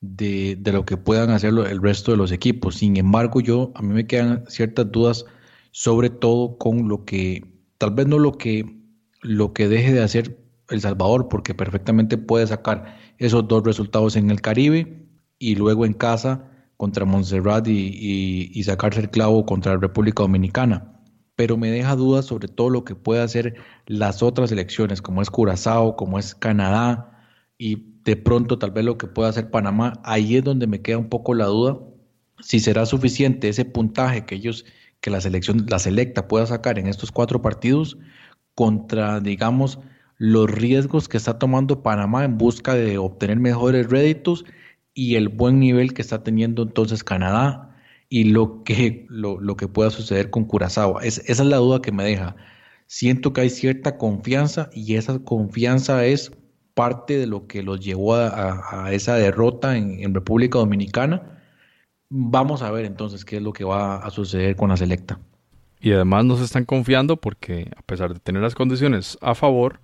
de, 0.00 0.58
lo 0.72 0.84
que 0.84 0.96
puedan 0.96 1.30
hacer 1.30 1.50
el 1.50 1.82
resto 1.82 2.10
de 2.10 2.16
los 2.16 2.32
equipos. 2.32 2.76
Sin 2.76 2.96
embargo, 2.96 3.40
yo 3.40 3.72
a 3.74 3.82
mí 3.82 3.92
me 3.92 4.06
quedan 4.06 4.44
ciertas 4.48 4.90
dudas, 4.90 5.24
sobre 5.70 6.10
todo 6.10 6.58
con 6.58 6.88
lo 6.88 7.04
que, 7.04 7.44
tal 7.78 7.92
vez 7.92 8.06
no 8.06 8.18
lo 8.18 8.32
que, 8.32 8.64
lo 9.22 9.52
que 9.52 9.68
deje 9.68 9.92
de 9.92 10.02
hacer 10.02 10.38
El 10.68 10.80
Salvador, 10.80 11.28
porque 11.28 11.54
perfectamente 11.54 12.18
puede 12.18 12.46
sacar 12.46 12.96
esos 13.18 13.46
dos 13.48 13.64
resultados 13.64 14.16
en 14.16 14.30
el 14.30 14.40
Caribe 14.40 15.06
y 15.38 15.56
luego 15.56 15.84
en 15.84 15.92
casa 15.92 16.50
contra 16.76 17.04
Montserrat 17.04 17.66
y, 17.68 18.62
sacarse 18.64 19.00
el 19.00 19.10
clavo 19.10 19.44
contra 19.44 19.74
la 19.74 19.80
República 19.80 20.22
Dominicana. 20.22 20.89
Pero 21.40 21.56
me 21.56 21.70
deja 21.70 21.96
dudas 21.96 22.26
sobre 22.26 22.48
todo 22.48 22.68
lo 22.68 22.84
que 22.84 22.94
puede 22.94 23.22
hacer 23.22 23.54
las 23.86 24.22
otras 24.22 24.52
elecciones, 24.52 25.00
como 25.00 25.22
es 25.22 25.30
Curazao, 25.30 25.96
como 25.96 26.18
es 26.18 26.34
Canadá, 26.34 27.26
y 27.56 27.94
de 28.04 28.16
pronto 28.16 28.58
tal 28.58 28.72
vez 28.72 28.84
lo 28.84 28.98
que 28.98 29.06
pueda 29.06 29.30
hacer 29.30 29.50
Panamá. 29.50 29.94
Ahí 30.04 30.36
es 30.36 30.44
donde 30.44 30.66
me 30.66 30.82
queda 30.82 30.98
un 30.98 31.08
poco 31.08 31.32
la 31.32 31.46
duda 31.46 31.78
si 32.40 32.60
será 32.60 32.84
suficiente 32.84 33.48
ese 33.48 33.64
puntaje 33.64 34.26
que 34.26 34.34
ellos, 34.34 34.66
que 35.00 35.08
la 35.08 35.22
selección, 35.22 35.64
la 35.66 35.78
selecta 35.78 36.28
pueda 36.28 36.44
sacar 36.44 36.78
en 36.78 36.86
estos 36.86 37.10
cuatro 37.10 37.40
partidos 37.40 37.96
contra, 38.54 39.20
digamos, 39.20 39.78
los 40.18 40.50
riesgos 40.50 41.08
que 41.08 41.16
está 41.16 41.38
tomando 41.38 41.82
Panamá 41.82 42.26
en 42.26 42.36
busca 42.36 42.74
de 42.74 42.98
obtener 42.98 43.40
mejores 43.40 43.88
réditos 43.88 44.44
y 44.92 45.14
el 45.14 45.30
buen 45.30 45.58
nivel 45.58 45.94
que 45.94 46.02
está 46.02 46.22
teniendo 46.22 46.64
entonces 46.64 47.02
Canadá 47.02 47.69
y 48.10 48.24
lo 48.24 48.64
que, 48.64 49.06
lo, 49.08 49.56
que 49.56 49.68
pueda 49.68 49.88
suceder 49.90 50.30
con 50.30 50.44
Curazao. 50.44 51.00
Es, 51.00 51.18
esa 51.26 51.42
es 51.44 51.48
la 51.48 51.56
duda 51.58 51.80
que 51.80 51.92
me 51.92 52.04
deja. 52.04 52.36
Siento 52.86 53.32
que 53.32 53.42
hay 53.42 53.50
cierta 53.50 53.96
confianza 53.96 54.68
y 54.74 54.96
esa 54.96 55.20
confianza 55.20 56.04
es 56.04 56.32
parte 56.74 57.16
de 57.16 57.28
lo 57.28 57.46
que 57.46 57.62
los 57.62 57.78
llevó 57.80 58.16
a, 58.16 58.88
esa 58.90 59.14
derrota 59.14 59.76
en, 59.76 60.00
en, 60.00 60.12
República 60.12 60.58
Dominicana. 60.58 61.40
Vamos 62.08 62.62
a 62.62 62.72
ver 62.72 62.84
entonces 62.84 63.24
qué 63.24 63.36
es 63.36 63.42
lo 63.42 63.52
que 63.52 63.62
va 63.62 63.98
a 63.98 64.10
suceder 64.10 64.56
con 64.56 64.70
la 64.70 64.76
selecta. 64.76 65.20
Y 65.80 65.92
además 65.92 66.24
nos 66.24 66.40
están 66.40 66.64
confiando 66.64 67.16
porque 67.16 67.70
a 67.76 67.82
pesar 67.82 68.12
de 68.12 68.18
tener 68.18 68.42
las 68.42 68.56
condiciones 68.56 69.18
a 69.20 69.36
favor, 69.36 69.80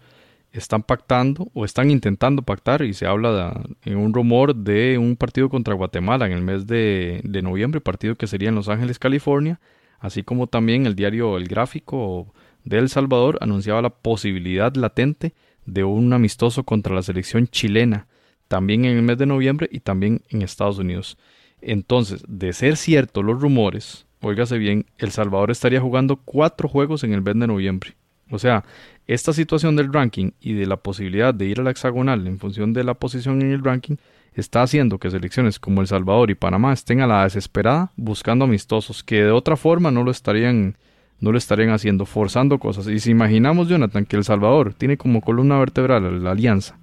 están 0.53 0.83
pactando 0.83 1.51
o 1.55 1.65
están 1.65 1.91
intentando 1.91 2.43
pactar 2.43 2.83
y 2.83 2.95
se 2.95 3.07
habla 3.07 3.63
en 3.85 3.97
un 3.97 4.15
rumor 4.15 4.55
de 4.55 4.99
un 4.99 5.17
partido 5.17 5.49
contra 5.49 5.75
Guatemala 5.75 6.27
en 6.27 6.33
el 6.33 6.43
mes 6.43 6.67
de, 6.67 7.21
de, 7.25 7.43
noviembre, 7.43 7.81
partido 7.81 8.15
que 8.15 8.27
sería 8.27 8.49
en 8.49 8.55
Los 8.55 8.69
Ángeles, 8.69 8.99
California, 8.99 9.61
así 9.99 10.23
como 10.23 10.47
también 10.47 10.87
el 10.87 10.95
diario 10.95 11.37
El 11.37 11.49
Gráfico 11.49 12.33
de 12.65 12.79
El 12.79 12.89
Salvador 12.89 13.39
anunciaba 13.41 13.83
la 13.83 13.91
posibilidad 13.91 14.75
latente 14.75 15.35
de 15.67 15.85
un 15.85 16.13
amistoso 16.13 16.65
contra 16.65 16.95
la 16.95 17.03
selección 17.03 17.49
chilena, 17.49 18.07
también 18.49 18.85
en 18.85 18.97
el 18.97 19.03
mes 19.03 19.19
de 19.19 19.27
noviembre 19.27 19.69
y 19.71 19.81
también 19.81 20.23
en 20.31 20.43
Estados 20.43 20.79
Unidos. 20.79 21.19
Entonces, 21.61 22.23
de 22.29 22.53
ser 22.53 22.77
cierto 22.77 23.23
los 23.23 23.41
rumores, 23.41 24.07
óigase 24.21 24.59
bien, 24.59 24.87
El 24.99 25.11
Salvador 25.11 25.51
estaría 25.51 25.81
jugando 25.81 26.17
cuatro 26.17 26.69
juegos 26.69 27.05
en 27.05 27.13
el 27.13 27.23
mes 27.23 27.35
de 27.39 27.47
noviembre. 27.47 27.97
O 28.31 28.39
sea, 28.39 28.65
esta 29.07 29.33
situación 29.33 29.77
del 29.77 29.93
ranking 29.93 30.33
y 30.41 30.55
de 30.55 30.67
la 30.67 30.77
posibilidad 30.77 31.33
de 31.33 31.47
ir 31.47 31.61
a 31.61 31.63
la 31.63 31.71
hexagonal 31.71 32.27
en 32.27 32.39
función 32.39 32.73
de 32.73 32.85
la 32.85 32.95
posición 32.95 33.41
en 33.43 33.53
el 33.53 33.63
ranking 33.63 33.97
está 34.35 34.63
haciendo 34.63 34.99
que 34.99 35.11
selecciones 35.11 35.59
como 35.59 35.81
El 35.81 35.87
Salvador 35.87 36.31
y 36.31 36.35
Panamá 36.35 36.73
estén 36.73 37.01
a 37.01 37.07
la 37.07 37.25
desesperada 37.25 37.93
buscando 37.97 38.45
amistosos 38.45 39.03
que 39.03 39.23
de 39.23 39.31
otra 39.31 39.57
forma 39.57 39.91
no 39.91 40.03
lo 40.03 40.11
estarían 40.11 40.77
no 41.19 41.33
lo 41.33 41.39
estarían 41.39 41.71
haciendo, 41.71 42.05
forzando 42.05 42.59
cosas. 42.59 42.89
Y 42.89 43.01
si 43.01 43.11
imaginamos, 43.11 43.69
Jonathan, 43.69 44.05
que 44.05 44.17
El 44.17 44.25
Salvador 44.25 44.75
tiene 44.75 44.99
como 44.99 45.23
columna 45.23 45.59
vertebral 45.59 46.23
la 46.23 46.33
alianza 46.33 46.79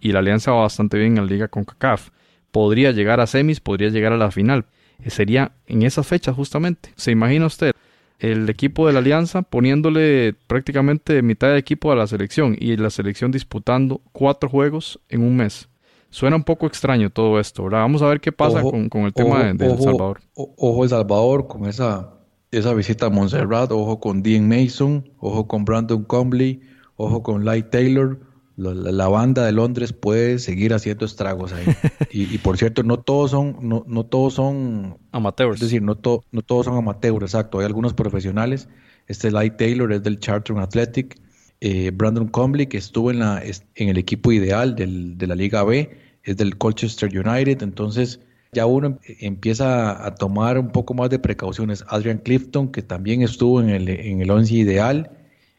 y 0.00 0.12
la 0.12 0.18
alianza 0.18 0.52
va 0.52 0.62
bastante 0.62 0.98
bien 0.98 1.16
en 1.16 1.24
la 1.24 1.30
liga 1.30 1.48
con 1.48 1.64
CACAF, 1.64 2.10
podría 2.50 2.92
llegar 2.92 3.20
a 3.20 3.26
semis, 3.26 3.60
podría 3.60 3.88
llegar 3.88 4.12
a 4.12 4.18
la 4.18 4.30
final. 4.30 4.66
Sería 5.06 5.52
en 5.66 5.82
esa 5.82 6.02
fecha 6.02 6.34
justamente. 6.34 6.90
¿Se 6.96 7.12
imagina 7.12 7.46
usted? 7.46 7.72
El 8.18 8.48
equipo 8.48 8.86
de 8.86 8.92
la 8.92 8.98
Alianza 8.98 9.42
poniéndole 9.42 10.34
prácticamente 10.46 11.22
mitad 11.22 11.48
de 11.48 11.58
equipo 11.58 11.92
a 11.92 11.96
la 11.96 12.06
selección 12.06 12.56
y 12.58 12.76
la 12.76 12.90
selección 12.90 13.30
disputando 13.30 14.00
cuatro 14.12 14.48
juegos 14.48 15.00
en 15.08 15.22
un 15.22 15.36
mes. 15.36 15.68
Suena 16.10 16.36
un 16.36 16.44
poco 16.44 16.66
extraño 16.66 17.10
todo 17.10 17.38
esto, 17.38 17.64
¿verdad? 17.64 17.80
Vamos 17.80 18.02
a 18.02 18.08
ver 18.08 18.20
qué 18.20 18.32
pasa 18.32 18.62
con, 18.62 18.88
el 19.04 19.12
tema 19.12 19.52
de, 19.52 19.66
El 19.66 19.78
Salvador. 19.78 20.20
Ojo 20.34 20.82
El 20.82 20.90
Salvador 20.90 21.46
con 21.46 21.66
esa, 21.66 22.14
esa 22.50 22.72
visita 22.72 23.06
a 23.06 23.10
Montserrat, 23.10 23.70
ojo 23.72 24.00
con 24.00 24.22
Dean 24.22 24.48
Mason, 24.48 25.10
ojo 25.18 25.46
con 25.46 25.64
Brandon 25.64 26.02
Comley, 26.04 26.62
ojo 26.96 27.22
con 27.22 27.44
Light 27.44 27.70
Taylor, 27.70 28.18
la, 28.58 29.06
banda 29.06 29.46
de 29.46 29.52
Londres 29.52 29.92
puede 29.92 30.40
seguir 30.40 30.74
haciendo 30.74 31.06
estragos 31.06 31.52
ahí. 31.52 31.64
y, 32.10 32.38
por 32.38 32.58
cierto, 32.58 32.82
no 32.82 32.98
todos 32.98 33.30
son, 33.30 33.56
no, 33.62 33.84
no 33.86 34.04
todos 34.04 34.34
son 34.34 34.98
amateurs. 35.12 35.54
Es 35.54 35.60
decir, 35.60 35.80
no, 35.82 35.96
no 36.32 36.42
todos 36.42 36.66
son 36.66 36.76
amateurs, 36.76 37.22
exacto. 37.22 37.60
Hay 37.60 37.66
algunos 37.66 37.94
profesionales. 37.94 38.68
Este 39.06 39.30
Light 39.30 39.56
Taylor 39.56 39.92
es 39.92 40.02
del 40.02 40.18
Charlton 40.18 40.58
Athletic. 40.58 41.20
Eh, 41.60 41.92
Brandon 41.94 42.26
Comley, 42.26 42.66
que 42.66 42.78
estuvo 42.78 43.10
en, 43.10 43.20
la, 43.20 43.42
en 43.42 43.88
el 43.88 43.96
equipo 43.96 44.32
ideal 44.32 44.74
de 44.74 45.26
la 45.26 45.34
Liga 45.36 45.62
B, 45.62 45.90
es 46.24 46.36
del 46.36 46.58
Colchester 46.58 47.08
United. 47.08 47.62
Entonces, 47.62 48.20
ya 48.52 48.66
uno 48.66 48.98
empieza 49.20 50.04
a 50.04 50.14
tomar 50.16 50.58
un 50.58 50.70
poco 50.70 50.94
más 50.94 51.10
de 51.10 51.20
precauciones. 51.20 51.84
Adrian 51.88 52.18
Clifton, 52.18 52.72
que 52.72 52.82
también 52.82 53.22
estuvo 53.22 53.60
en 53.60 53.70
el, 53.70 53.88
en 53.88 54.20
el 54.20 54.30
once 54.30 54.54
ideal, 54.54 55.12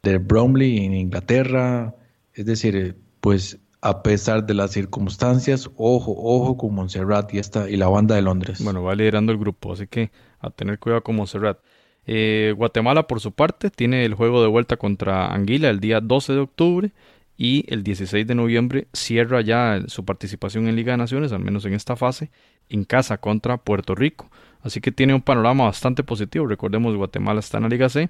del 0.03 0.19
Bromley 0.19 0.85
en 0.85 0.93
Inglaterra. 0.93 1.95
Es 2.33 2.45
decir, 2.45 2.75
eh, 2.75 2.95
pues 3.21 3.59
a 3.81 4.03
pesar 4.03 4.45
de 4.45 4.53
las 4.53 4.71
circunstancias, 4.71 5.69
ojo, 5.77 6.13
ojo 6.17 6.57
con 6.57 6.75
Montserrat 6.75 7.33
y, 7.33 7.39
esta, 7.39 7.69
y 7.69 7.77
la 7.77 7.87
banda 7.87 8.15
de 8.15 8.21
Londres. 8.21 8.63
Bueno, 8.63 8.83
va 8.83 8.95
liderando 8.95 9.31
el 9.31 9.37
grupo, 9.37 9.73
así 9.73 9.87
que 9.87 10.11
a 10.39 10.49
tener 10.49 10.79
cuidado 10.79 11.03
con 11.03 11.15
Montserrat. 11.15 11.59
Eh, 12.05 12.53
Guatemala, 12.57 13.07
por 13.07 13.19
su 13.19 13.31
parte, 13.31 13.69
tiene 13.69 14.03
el 14.03 14.15
juego 14.15 14.41
de 14.41 14.47
vuelta 14.47 14.77
contra 14.77 15.27
Anguila 15.27 15.69
el 15.69 15.79
día 15.79 16.01
12 16.01 16.33
de 16.33 16.39
octubre 16.39 16.91
y 17.37 17.65
el 17.73 17.83
16 17.83 18.27
de 18.27 18.35
noviembre 18.35 18.87
cierra 18.91 19.41
ya 19.41 19.81
su 19.87 20.03
participación 20.03 20.67
en 20.67 20.75
Liga 20.75 20.91
de 20.93 20.97
Naciones, 20.97 21.31
al 21.31 21.39
menos 21.39 21.63
en 21.65 21.73
esta 21.73 21.95
fase, 21.95 22.31
en 22.67 22.83
casa 22.83 23.17
contra 23.17 23.57
Puerto 23.57 23.95
Rico. 23.95 24.29
Así 24.61 24.81
que 24.81 24.91
tiene 24.91 25.13
un 25.13 25.21
panorama 25.21 25.65
bastante 25.65 26.03
positivo. 26.03 26.47
Recordemos, 26.47 26.95
Guatemala 26.95 27.39
está 27.39 27.57
en 27.57 27.63
la 27.63 27.69
Liga 27.69 27.87
C 27.87 28.09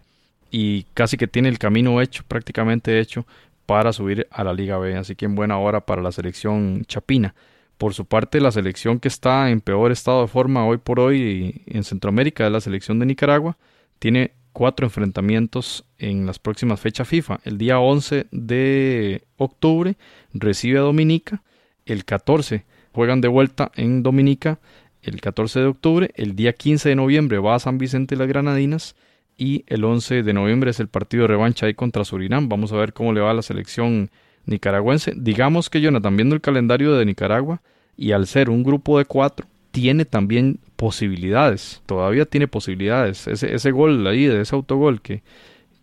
y 0.49 0.83
casi 0.95 1.17
que 1.17 1.27
tiene 1.27 1.49
el 1.49 1.59
camino 1.59 2.01
hecho, 2.01 2.23
prácticamente 2.27 2.99
hecho, 2.99 3.27
para 3.69 3.93
subir 3.93 4.27
a 4.31 4.43
la 4.43 4.51
Liga 4.51 4.79
B. 4.79 4.95
Así 4.97 5.15
que 5.15 5.25
en 5.25 5.35
buena 5.35 5.59
hora 5.59 5.85
para 5.85 6.01
la 6.01 6.11
selección 6.11 6.85
chapina. 6.87 7.35
Por 7.77 7.93
su 7.93 8.05
parte, 8.05 8.41
la 8.41 8.51
selección 8.51 8.99
que 8.99 9.07
está 9.07 9.51
en 9.51 9.61
peor 9.61 9.91
estado 9.91 10.23
de 10.23 10.27
forma 10.27 10.65
hoy 10.65 10.79
por 10.79 10.99
hoy 10.99 11.61
en 11.67 11.83
Centroamérica 11.83 12.47
es 12.47 12.51
la 12.51 12.61
selección 12.61 12.97
de 12.97 13.05
Nicaragua. 13.05 13.59
Tiene 13.99 14.31
cuatro 14.53 14.87
enfrentamientos 14.87 15.85
en 15.99 16.25
las 16.25 16.39
próximas 16.39 16.79
fechas 16.79 17.07
FIFA. 17.07 17.41
El 17.43 17.59
día 17.59 17.77
11 17.77 18.25
de 18.31 19.21
octubre 19.37 19.97
recibe 20.33 20.79
a 20.79 20.81
Dominica. 20.81 21.43
El 21.85 22.05
14 22.05 22.65
juegan 22.91 23.21
de 23.21 23.27
vuelta 23.27 23.71
en 23.75 24.01
Dominica 24.01 24.57
el 25.03 25.21
14 25.21 25.59
de 25.59 25.65
octubre. 25.67 26.11
El 26.15 26.35
día 26.35 26.53
15 26.53 26.89
de 26.89 26.95
noviembre 26.95 27.37
va 27.37 27.53
a 27.53 27.59
San 27.59 27.77
Vicente 27.77 28.15
de 28.15 28.19
las 28.19 28.29
Granadinas. 28.29 28.95
Y 29.39 29.63
el 29.67 29.85
11 29.85 30.23
de 30.23 30.33
noviembre 30.33 30.71
es 30.71 30.81
el 30.81 30.89
partido 30.89 31.21
de 31.21 31.29
revancha 31.29 31.65
ahí 31.65 31.73
contra 31.73 32.03
Surinam. 32.03 32.49
Vamos 32.49 32.73
a 32.73 32.75
ver 32.75 32.91
cómo 32.91 33.13
le 33.13 33.21
va 33.21 33.31
a 33.31 33.33
la 33.33 33.41
selección 33.41 34.09
nicaragüense. 34.45 35.13
Digamos 35.15 35.69
que 35.69 35.79
Jonathan, 35.79 36.17
viendo 36.17 36.35
el 36.35 36.41
calendario 36.41 36.93
de 36.95 37.05
Nicaragua, 37.05 37.61
y 37.95 38.11
al 38.11 38.27
ser 38.27 38.49
un 38.49 38.63
grupo 38.63 38.97
de 38.97 39.05
cuatro, 39.05 39.47
tiene 39.71 40.03
también 40.03 40.59
posibilidades. 40.75 41.81
Todavía 41.85 42.25
tiene 42.25 42.47
posibilidades. 42.49 43.27
Ese, 43.27 43.55
ese 43.55 43.71
gol 43.71 44.05
ahí, 44.07 44.25
de 44.25 44.41
ese 44.41 44.55
autogol 44.55 45.01
que, 45.01 45.23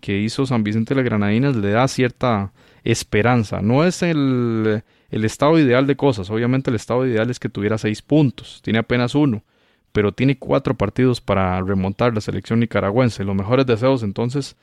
que 0.01 0.21
hizo 0.21 0.45
San 0.45 0.63
Vicente 0.63 0.95
de 0.95 1.01
las 1.01 1.05
Granadinas, 1.05 1.57
le 1.57 1.71
da 1.71 1.89
cierta 1.89 2.53
esperanza. 2.85 3.63
No 3.63 3.85
es 3.85 4.03
el 4.03 4.83
el 5.11 5.25
estado 5.25 5.59
ideal 5.59 5.87
de 5.87 5.97
cosas. 5.97 6.31
Obviamente 6.31 6.71
el 6.71 6.77
estado 6.77 7.07
ideal 7.07 7.31
es 7.31 7.39
que 7.39 7.49
tuviera 7.49 7.79
seis 7.79 8.03
puntos, 8.03 8.61
tiene 8.63 8.79
apenas 8.79 9.15
uno, 9.15 9.43
pero 9.97 10.13
tiene 10.13 10.37
cuatro 10.37 10.75
partidos 10.75 11.23
para 11.23 11.59
remontar 11.63 12.13
la 12.13 12.21
selección 12.21 12.61
nicaragüense. 12.61 13.25
Los 13.25 13.35
mejores 13.35 13.65
deseos 13.65 14.03
entonces 14.03 14.55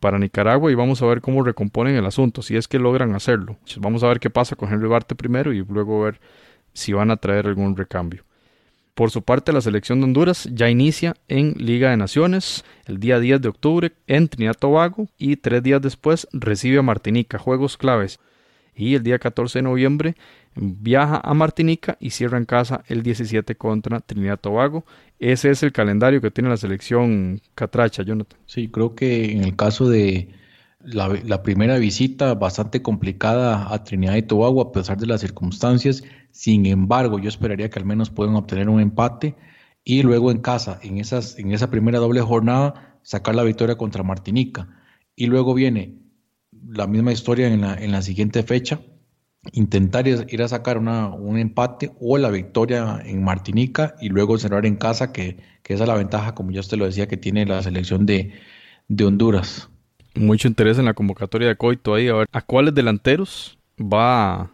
para 0.00 0.18
Nicaragua 0.18 0.72
y 0.72 0.74
vamos 0.74 1.00
a 1.00 1.06
ver 1.06 1.20
cómo 1.20 1.44
recomponen 1.44 1.94
el 1.94 2.06
asunto, 2.06 2.42
si 2.42 2.56
es 2.56 2.66
que 2.66 2.80
logran 2.80 3.14
hacerlo. 3.14 3.56
Vamos 3.78 4.02
a 4.02 4.08
ver 4.08 4.18
qué 4.18 4.30
pasa 4.30 4.56
con 4.56 4.68
Henry 4.68 4.88
Barte 4.88 5.14
primero 5.14 5.52
y 5.52 5.64
luego 5.64 6.00
ver 6.00 6.20
si 6.72 6.92
van 6.92 7.12
a 7.12 7.18
traer 7.18 7.46
algún 7.46 7.76
recambio. 7.76 8.24
Por 8.96 9.12
su 9.12 9.22
parte, 9.22 9.52
la 9.52 9.60
selección 9.60 10.00
de 10.00 10.06
Honduras 10.06 10.48
ya 10.52 10.68
inicia 10.68 11.14
en 11.28 11.54
Liga 11.56 11.90
de 11.90 11.96
Naciones 11.96 12.64
el 12.86 12.98
día 12.98 13.20
10 13.20 13.42
de 13.42 13.48
octubre 13.48 13.92
en 14.08 14.26
Trinidad 14.26 14.56
Tobago 14.58 15.06
y 15.18 15.36
tres 15.36 15.62
días 15.62 15.80
después 15.80 16.26
recibe 16.32 16.80
a 16.80 16.82
Martinica, 16.82 17.38
juegos 17.38 17.76
claves 17.76 18.18
y 18.74 18.96
el 18.96 19.04
día 19.04 19.20
14 19.20 19.60
de 19.60 19.62
noviembre 19.62 20.16
viaja 20.60 21.20
a 21.24 21.34
Martinica 21.34 21.96
y 22.00 22.10
cierra 22.10 22.38
en 22.38 22.44
casa 22.44 22.84
el 22.86 23.02
17 23.02 23.56
contra 23.56 24.00
Trinidad 24.00 24.38
Tobago. 24.38 24.84
Ese 25.18 25.50
es 25.50 25.62
el 25.62 25.72
calendario 25.72 26.20
que 26.20 26.30
tiene 26.30 26.50
la 26.50 26.56
selección 26.56 27.40
Catracha, 27.54 28.02
Jonathan. 28.02 28.38
Sí, 28.46 28.68
creo 28.68 28.94
que 28.94 29.32
en 29.32 29.44
el 29.44 29.56
caso 29.56 29.88
de 29.88 30.28
la, 30.82 31.42
primera 31.42 31.78
visita 31.78 32.34
bastante 32.34 32.82
complicada 32.82 33.72
a 33.72 33.84
Trinidad 33.84 34.16
y 34.16 34.22
Tobago 34.22 34.60
a 34.60 34.72
pesar 34.72 34.98
de 34.98 35.06
las 35.06 35.20
circunstancias, 35.20 36.04
sin 36.30 36.66
embargo 36.66 37.18
yo 37.18 37.28
esperaría 37.28 37.70
que 37.70 37.78
al 37.78 37.84
menos 37.84 38.10
puedan 38.10 38.36
obtener 38.36 38.68
un 38.68 38.80
empate 38.80 39.34
y 39.84 40.02
luego 40.02 40.30
en 40.30 40.38
casa, 40.38 40.78
en, 40.82 40.98
esas, 40.98 41.38
en 41.38 41.52
esa 41.52 41.70
primera 41.70 41.98
doble 41.98 42.20
jornada, 42.20 42.98
sacar 43.02 43.34
la 43.34 43.44
victoria 43.44 43.76
contra 43.76 44.02
Martinica. 44.02 44.68
Y 45.16 45.26
luego 45.26 45.54
viene 45.54 45.98
la 46.66 46.86
misma 46.86 47.12
historia 47.12 47.48
en 47.48 47.62
la, 47.62 47.74
en 47.74 47.90
la 47.92 48.02
siguiente 48.02 48.42
fecha, 48.42 48.80
intentar 49.52 50.06
ir 50.06 50.42
a 50.42 50.48
sacar 50.48 50.76
una, 50.78 51.08
un 51.08 51.38
empate 51.38 51.92
o 51.98 52.18
la 52.18 52.30
victoria 52.30 53.00
en 53.04 53.24
Martinica 53.24 53.94
y 54.00 54.08
luego 54.08 54.38
cerrar 54.38 54.66
en 54.66 54.76
casa, 54.76 55.12
que, 55.12 55.38
que 55.62 55.74
esa 55.74 55.84
es 55.84 55.88
la 55.88 55.96
ventaja, 55.96 56.34
como 56.34 56.50
ya 56.50 56.60
usted 56.60 56.76
lo 56.76 56.84
decía, 56.84 57.08
que 57.08 57.16
tiene 57.16 57.46
la 57.46 57.62
selección 57.62 58.06
de, 58.06 58.32
de 58.88 59.04
Honduras. 59.04 59.68
Mucho 60.14 60.48
interés 60.48 60.78
en 60.78 60.84
la 60.84 60.94
convocatoria 60.94 61.48
de 61.48 61.56
Coito 61.56 61.94
ahí, 61.94 62.08
a 62.08 62.14
ver 62.14 62.26
a 62.32 62.42
cuáles 62.42 62.74
delanteros 62.74 63.58
va 63.80 64.40
a, 64.42 64.50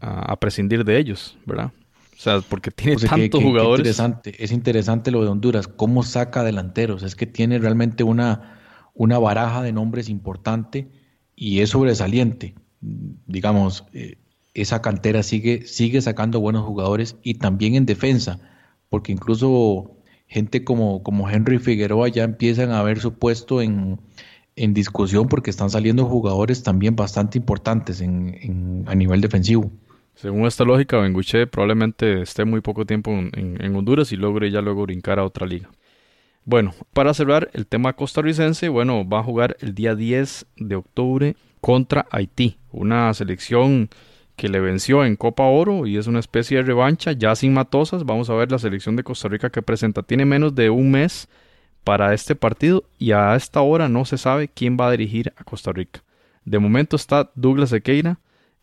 a 0.00 0.36
prescindir 0.36 0.84
de 0.84 0.98
ellos, 0.98 1.38
¿verdad? 1.46 1.72
O 2.18 2.20
sea, 2.20 2.40
porque 2.40 2.70
tiene 2.72 2.96
tantos 2.96 3.42
jugadores. 3.42 3.78
interesante, 3.78 4.34
es 4.42 4.50
interesante 4.50 5.10
lo 5.10 5.22
de 5.22 5.28
Honduras, 5.28 5.68
cómo 5.68 6.02
saca 6.02 6.42
delanteros, 6.42 7.04
es 7.04 7.14
que 7.14 7.26
tiene 7.26 7.58
realmente 7.58 8.02
una, 8.02 8.58
una 8.92 9.18
baraja 9.18 9.62
de 9.62 9.72
nombres 9.72 10.08
importante 10.08 10.90
y 11.36 11.60
es 11.60 11.70
sobresaliente. 11.70 12.56
Digamos, 12.80 13.84
eh, 13.92 14.16
esa 14.54 14.82
cantera 14.82 15.22
sigue, 15.22 15.66
sigue 15.66 16.00
sacando 16.00 16.40
buenos 16.40 16.64
jugadores 16.64 17.16
y 17.22 17.34
también 17.34 17.74
en 17.74 17.86
defensa, 17.86 18.40
porque 18.88 19.12
incluso 19.12 19.96
gente 20.26 20.64
como, 20.64 21.02
como 21.02 21.28
Henry 21.28 21.58
Figueroa 21.58 22.08
ya 22.08 22.24
empiezan 22.24 22.70
a 22.70 22.82
ver 22.82 23.00
su 23.00 23.14
puesto 23.14 23.62
en, 23.62 24.00
en 24.56 24.74
discusión 24.74 25.28
porque 25.28 25.50
están 25.50 25.70
saliendo 25.70 26.04
jugadores 26.04 26.62
también 26.62 26.96
bastante 26.96 27.38
importantes 27.38 28.00
en, 28.00 28.84
a 28.86 28.94
nivel 28.94 29.20
defensivo. 29.20 29.70
Según 30.14 30.46
esta 30.46 30.64
lógica, 30.64 30.98
Benguche 30.98 31.46
probablemente 31.46 32.22
esté 32.22 32.44
muy 32.44 32.60
poco 32.60 32.84
tiempo 32.84 33.12
en, 33.12 33.30
en 33.34 33.76
Honduras 33.76 34.10
y 34.10 34.16
logre 34.16 34.50
ya 34.50 34.60
luego 34.60 34.82
brincar 34.82 35.20
a 35.20 35.24
otra 35.24 35.46
liga. 35.46 35.70
Bueno, 36.44 36.74
para 36.92 37.14
cerrar 37.14 37.50
el 37.52 37.66
tema 37.66 37.92
costarricense, 37.92 38.68
bueno, 38.68 39.06
va 39.06 39.20
a 39.20 39.22
jugar 39.22 39.56
el 39.60 39.74
día 39.74 39.94
10 39.94 40.46
de 40.56 40.74
octubre 40.76 41.36
contra 41.60 42.06
Haití, 42.10 42.57
una 42.72 43.12
selección 43.14 43.88
que 44.36 44.48
le 44.48 44.60
venció 44.60 45.04
en 45.04 45.16
Copa 45.16 45.44
Oro 45.44 45.86
y 45.86 45.96
es 45.96 46.06
una 46.06 46.20
especie 46.20 46.58
de 46.58 46.62
revancha, 46.62 47.12
ya 47.12 47.34
sin 47.34 47.52
matosas. 47.52 48.04
Vamos 48.04 48.30
a 48.30 48.34
ver 48.34 48.50
la 48.52 48.58
selección 48.58 48.94
de 48.94 49.02
Costa 49.02 49.28
Rica 49.28 49.50
que 49.50 49.62
presenta. 49.62 50.02
Tiene 50.02 50.24
menos 50.24 50.54
de 50.54 50.70
un 50.70 50.92
mes 50.92 51.28
para 51.82 52.14
este 52.14 52.36
partido 52.36 52.84
y 52.98 53.12
a 53.12 53.34
esta 53.34 53.60
hora 53.62 53.88
no 53.88 54.04
se 54.04 54.16
sabe 54.16 54.48
quién 54.48 54.76
va 54.80 54.88
a 54.88 54.90
dirigir 54.92 55.32
a 55.36 55.44
Costa 55.44 55.72
Rica. 55.72 56.04
De 56.44 56.58
momento 56.58 56.94
está 56.94 57.30
Douglas 57.34 57.70
Sequeira, 57.70 58.20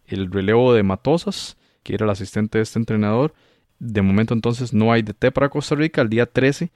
el 0.08 0.32
relevo 0.32 0.74
de 0.74 0.84
Matosas, 0.84 1.58
que 1.84 1.94
era 1.94 2.06
el 2.06 2.12
asistente 2.12 2.58
de 2.58 2.64
este 2.64 2.80
entrenador. 2.80 3.34
De 3.80 4.02
momento 4.02 4.34
entonces 4.34 4.74
no 4.74 4.94
hay 4.94 5.02
DT 5.02 5.32
para 5.34 5.50
Costa 5.50 5.76
Rica. 5.76 6.02
El 6.02 6.10
día 6.10 6.26
13 6.26 6.72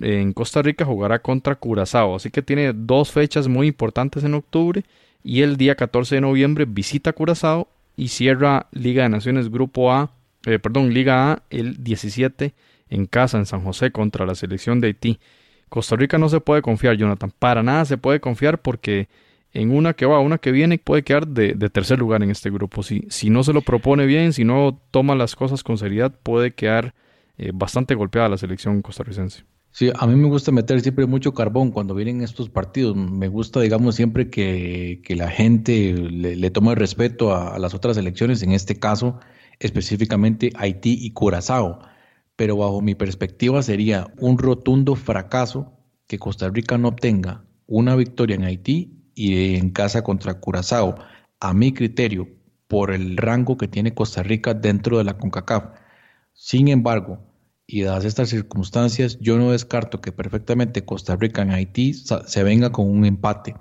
en 0.00 0.32
Costa 0.32 0.62
Rica 0.62 0.84
jugará 0.84 1.20
contra 1.20 1.54
Curazao. 1.54 2.16
Así 2.16 2.30
que 2.30 2.42
tiene 2.42 2.72
dos 2.72 3.12
fechas 3.12 3.46
muy 3.46 3.68
importantes 3.68 4.24
en 4.24 4.34
octubre. 4.34 4.84
Y 5.22 5.42
el 5.42 5.56
día 5.56 5.74
14 5.74 6.16
de 6.16 6.20
noviembre 6.20 6.64
visita 6.64 7.12
Curazao 7.12 7.68
y 7.96 8.08
cierra 8.08 8.66
Liga 8.72 9.04
de 9.04 9.08
Naciones 9.08 9.50
Grupo 9.50 9.92
A, 9.92 10.12
eh, 10.46 10.58
perdón, 10.58 10.92
Liga 10.92 11.32
A 11.32 11.42
el 11.50 11.82
17 11.82 12.54
en 12.88 13.06
casa 13.06 13.38
en 13.38 13.46
San 13.46 13.62
José 13.62 13.90
contra 13.90 14.26
la 14.26 14.34
selección 14.34 14.80
de 14.80 14.88
Haití. 14.88 15.18
Costa 15.68 15.96
Rica 15.96 16.18
no 16.18 16.28
se 16.28 16.40
puede 16.40 16.60
confiar, 16.60 16.96
Jonathan. 16.96 17.32
Para 17.38 17.62
nada 17.62 17.84
se 17.84 17.96
puede 17.96 18.20
confiar 18.20 18.60
porque 18.60 19.08
en 19.54 19.70
una 19.70 19.94
que 19.94 20.06
va, 20.06 20.18
una 20.20 20.38
que 20.38 20.52
viene, 20.52 20.78
puede 20.78 21.02
quedar 21.02 21.26
de, 21.26 21.54
tercer 21.70 21.98
lugar 21.98 22.22
en 22.22 22.30
este 22.30 22.50
grupo. 22.50 22.82
Si, 22.82 23.06
si 23.08 23.30
no 23.30 23.42
se 23.44 23.52
lo 23.52 23.62
propone 23.62 24.06
bien, 24.06 24.32
si 24.32 24.44
no 24.44 24.78
toma 24.90 25.14
las 25.14 25.36
cosas 25.36 25.62
con 25.62 25.78
seriedad, 25.78 26.12
puede 26.22 26.52
quedar 26.52 26.94
eh, 27.38 27.50
bastante 27.54 27.94
golpeada 27.94 28.28
la 28.28 28.38
selección 28.38 28.82
costarricense. 28.82 29.44
Sí, 29.72 29.90
a 29.98 30.06
mí 30.06 30.14
me 30.16 30.28
gusta 30.28 30.52
meter 30.52 30.82
siempre 30.82 31.06
mucho 31.06 31.32
carbón 31.32 31.70
cuando 31.70 31.94
vienen 31.94 32.20
estos 32.20 32.50
partidos. 32.50 32.94
Me 32.94 33.28
gusta, 33.28 33.60
digamos, 33.60 33.94
siempre 33.94 34.28
que, 34.28 35.02
la 35.08 35.30
gente 35.30 35.94
le, 35.94 36.50
tome 36.50 36.74
respeto 36.74 37.34
a, 37.34 37.58
las 37.58 37.72
otras 37.74 37.96
elecciones, 37.96 38.42
en 38.42 38.52
este 38.52 38.78
caso 38.78 39.18
específicamente 39.60 40.50
Haití 40.56 40.98
y 41.00 41.12
Curazao. 41.12 41.78
Pero 42.36 42.56
bajo 42.58 42.82
mi 42.82 42.94
perspectiva 42.94 43.62
sería 43.62 44.12
un 44.18 44.36
rotundo 44.38 44.94
fracaso 44.94 45.72
que 46.06 46.18
Costa 46.18 46.50
Rica 46.50 46.76
no 46.76 46.88
obtenga 46.88 47.44
una 47.66 47.96
victoria 47.96 48.36
en 48.36 48.44
Haití 48.44 49.10
y 49.14 49.56
en 49.56 49.70
casa 49.70 50.02
contra 50.04 50.40
Curazao. 50.40 50.96
A 51.40 51.54
mi 51.54 51.72
criterio, 51.72 52.28
por 52.68 52.90
el 52.92 53.16
rango 53.16 53.56
que 53.56 53.68
tiene 53.68 53.94
Costa 53.94 54.22
Rica 54.22 54.52
dentro 54.54 54.98
de 54.98 55.04
la 55.04 55.16
CONCACAF. 55.16 55.78
Sin 56.34 56.68
embargo, 56.68 57.31
y 57.66 57.82
dadas 57.82 58.04
estas 58.04 58.28
circunstancias, 58.28 59.18
yo 59.20 59.38
no 59.38 59.52
descarto 59.52 60.00
que 60.00 60.12
perfectamente 60.12 60.84
Costa 60.84 61.16
Rica 61.16 61.42
en 61.42 61.50
Haití 61.50 61.94
se 61.94 62.42
venga 62.42 62.70
con 62.72 62.90
un 62.90 63.04
empate, 63.04 63.54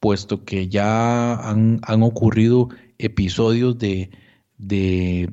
puesto 0.00 0.44
que 0.44 0.68
ya 0.68 1.34
han, 1.34 1.80
ocurrido 2.02 2.68
episodios 2.98 3.78
de, 3.78 4.10
de 4.56 5.28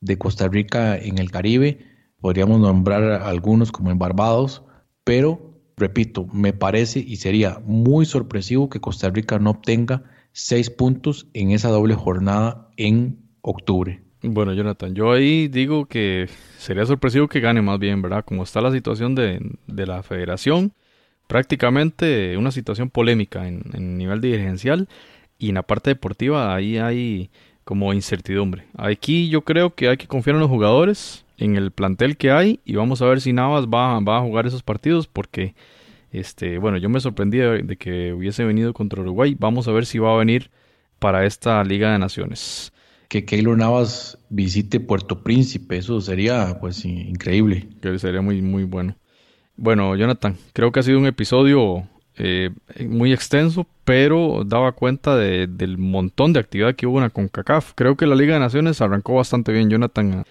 de 0.00 0.18
Costa 0.18 0.48
Rica 0.48 0.96
en 0.96 1.18
el 1.18 1.30
Caribe. 1.30 1.86
Podríamos 2.20 2.60
nombrar 2.60 3.22
algunos 3.22 3.72
como 3.72 3.90
en 3.90 3.98
Barbados, 3.98 4.62
pero 5.04 5.48
repito, 5.76 6.26
me 6.32 6.52
parece 6.52 6.98
y 7.00 7.16
sería 7.16 7.60
muy 7.64 8.04
sorpresivo 8.04 8.68
que 8.68 8.80
Costa 8.80 9.08
Rica 9.10 9.38
no 9.38 9.50
obtenga 9.50 10.02
seis 10.32 10.70
puntos 10.70 11.28
en 11.32 11.52
esa 11.52 11.68
doble 11.68 11.94
jornada 11.94 12.70
en 12.76 13.18
octubre. 13.40 14.07
Bueno, 14.22 14.52
Jonathan, 14.52 14.94
yo 14.94 15.12
ahí 15.12 15.48
digo 15.48 15.86
que 15.86 16.28
sería 16.58 16.84
sorpresivo 16.86 17.28
que 17.28 17.40
gane 17.40 17.62
más 17.62 17.78
bien, 17.78 18.02
¿verdad? 18.02 18.24
Como 18.24 18.42
está 18.42 18.60
la 18.60 18.72
situación 18.72 19.14
de, 19.14 19.40
la 19.66 20.02
federación, 20.02 20.72
prácticamente 21.28 22.36
una 22.36 22.50
situación 22.50 22.90
polémica 22.90 23.46
en, 23.46 23.62
en, 23.74 23.96
nivel 23.96 24.20
dirigencial 24.20 24.88
y 25.38 25.50
en 25.50 25.54
la 25.54 25.62
parte 25.62 25.90
deportiva 25.90 26.54
ahí 26.54 26.78
hay 26.78 27.30
como 27.64 27.92
incertidumbre. 27.92 28.64
Aquí 28.76 29.28
yo 29.28 29.42
creo 29.42 29.74
que 29.74 29.88
hay 29.88 29.96
que 29.98 30.08
confiar 30.08 30.34
en 30.34 30.40
los 30.40 30.50
jugadores, 30.50 31.24
en 31.38 31.56
el 31.56 31.70
plantel 31.70 32.16
que 32.16 32.30
hay 32.30 32.60
y 32.64 32.74
vamos 32.74 33.00
a 33.00 33.06
ver 33.06 33.20
si 33.20 33.32
Navas 33.32 33.66
va, 33.66 34.00
va 34.00 34.18
a 34.18 34.22
jugar 34.22 34.46
esos 34.46 34.62
partidos 34.62 35.06
porque, 35.06 35.54
este, 36.10 36.58
bueno, 36.58 36.78
yo 36.78 36.88
me 36.88 37.00
sorprendí 37.00 37.38
de, 37.38 37.76
que 37.76 38.12
hubiese 38.12 38.44
venido 38.44 38.72
contra 38.74 39.00
Uruguay. 39.00 39.36
Vamos 39.38 39.68
a 39.68 39.72
ver 39.72 39.86
si 39.86 39.98
va 39.98 40.12
a 40.12 40.18
venir 40.18 40.50
para 40.98 41.24
esta 41.24 41.62
Liga 41.64 41.92
de 41.92 41.98
Naciones. 41.98 42.72
Que 43.08 43.24
Keylor 43.24 43.56
Navas 43.56 44.18
visite 44.28 44.80
Puerto 44.80 45.22
Príncipe, 45.22 45.78
eso 45.78 46.00
sería 46.00 46.58
pues 46.60 46.84
increíble. 46.84 47.68
Que 47.80 47.98
sería 47.98 48.20
muy, 48.20 48.42
muy 48.42 48.64
bueno. 48.64 48.96
Bueno, 49.56 49.96
Jonathan, 49.96 50.36
creo 50.52 50.70
que 50.70 50.80
ha 50.80 50.82
sido 50.84 50.98
un 50.98 51.06
episodio 51.06 51.88
eh, 52.20 52.50
muy 52.86 53.12
extenso, 53.12 53.66
pero 53.84 54.42
daba 54.44 54.72
cuenta 54.72 55.16
del 55.16 55.78
montón 55.78 56.32
de 56.32 56.40
actividad 56.40 56.74
que 56.74 56.86
hubo 56.86 56.98
en 56.98 57.04
la 57.04 57.10
CONCACAF. 57.10 57.72
Creo 57.74 57.96
que 57.96 58.06
la 58.06 58.16
Liga 58.16 58.34
de 58.34 58.40
Naciones 58.40 58.80
arrancó 58.80 59.14
bastante 59.14 59.52
bien, 59.52 59.70
Jonathan. 59.70 60.24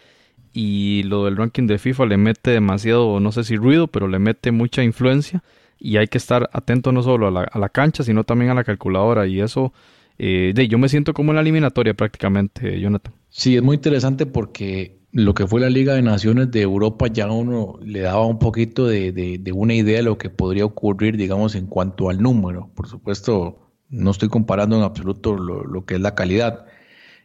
Y 0.54 1.04
lo 1.04 1.24
del 1.26 1.38
ranking 1.38 1.66
de 1.66 1.78
FIFA 1.78 2.06
le 2.08 2.18
mete 2.18 2.52
demasiado, 2.52 3.20
no 3.20 3.32
sé 3.32 3.46
si 3.46 3.56
ruido, 3.56 3.88
pero 3.88 4.08
le 4.08 4.20
mete 4.20 4.52
mucha 4.52 4.84
influencia. 4.84 5.44
Y 5.80 5.98
hay 5.98 6.08
que 6.08 6.18
estar 6.18 6.50
atento 6.52 6.92
no 6.92 7.04
solo 7.04 7.28
a 7.28 7.60
la, 7.60 7.70
cancha, 7.70 8.04
sino 8.04 8.24
también 8.26 8.52
a 8.52 8.56
la 8.56 8.64
calculadora. 8.66 9.26
Y 9.26 9.40
eso, 9.40 9.72
eh, 10.20 10.52
de, 10.56 10.68
yo 10.68 10.78
me 10.78 10.90
siento 10.90 11.14
como 11.14 11.32
en 11.32 11.36
la 11.36 11.42
eliminatoria 11.42 11.94
prácticamente, 11.94 12.80
Jonathan. 12.80 13.14
Sí, 13.30 13.56
es 13.56 13.62
muy 13.62 13.76
interesante 13.76 14.26
porque 14.26 14.98
lo 15.12 15.34
que 15.34 15.48
fue 15.48 15.62
la 15.62 15.70
Liga 15.70 15.94
de 15.94 16.02
Naciones 16.02 16.52
de 16.52 16.62
Europa 16.62 17.08
ya 17.08 17.32
uno 17.32 17.80
le 17.84 18.02
daba 18.02 18.26
un 18.26 18.40
poquito 18.40 18.88
de, 18.88 19.42
una 19.54 19.74
idea 19.74 19.98
de 19.98 20.04
lo 20.04 20.18
que 20.18 20.30
podría 20.30 20.66
ocurrir, 20.66 21.18
digamos, 21.18 21.56
en 21.56 21.68
cuanto 21.68 22.10
al 22.10 22.22
número. 22.22 22.72
Por 22.76 22.88
supuesto, 22.88 23.72
no 23.90 24.12
estoy 24.12 24.30
comparando 24.30 24.78
en 24.78 24.84
absoluto 24.84 25.36
lo, 25.36 25.86
que 25.86 25.96
es 25.96 26.02
la 26.02 26.16
calidad. 26.16 26.66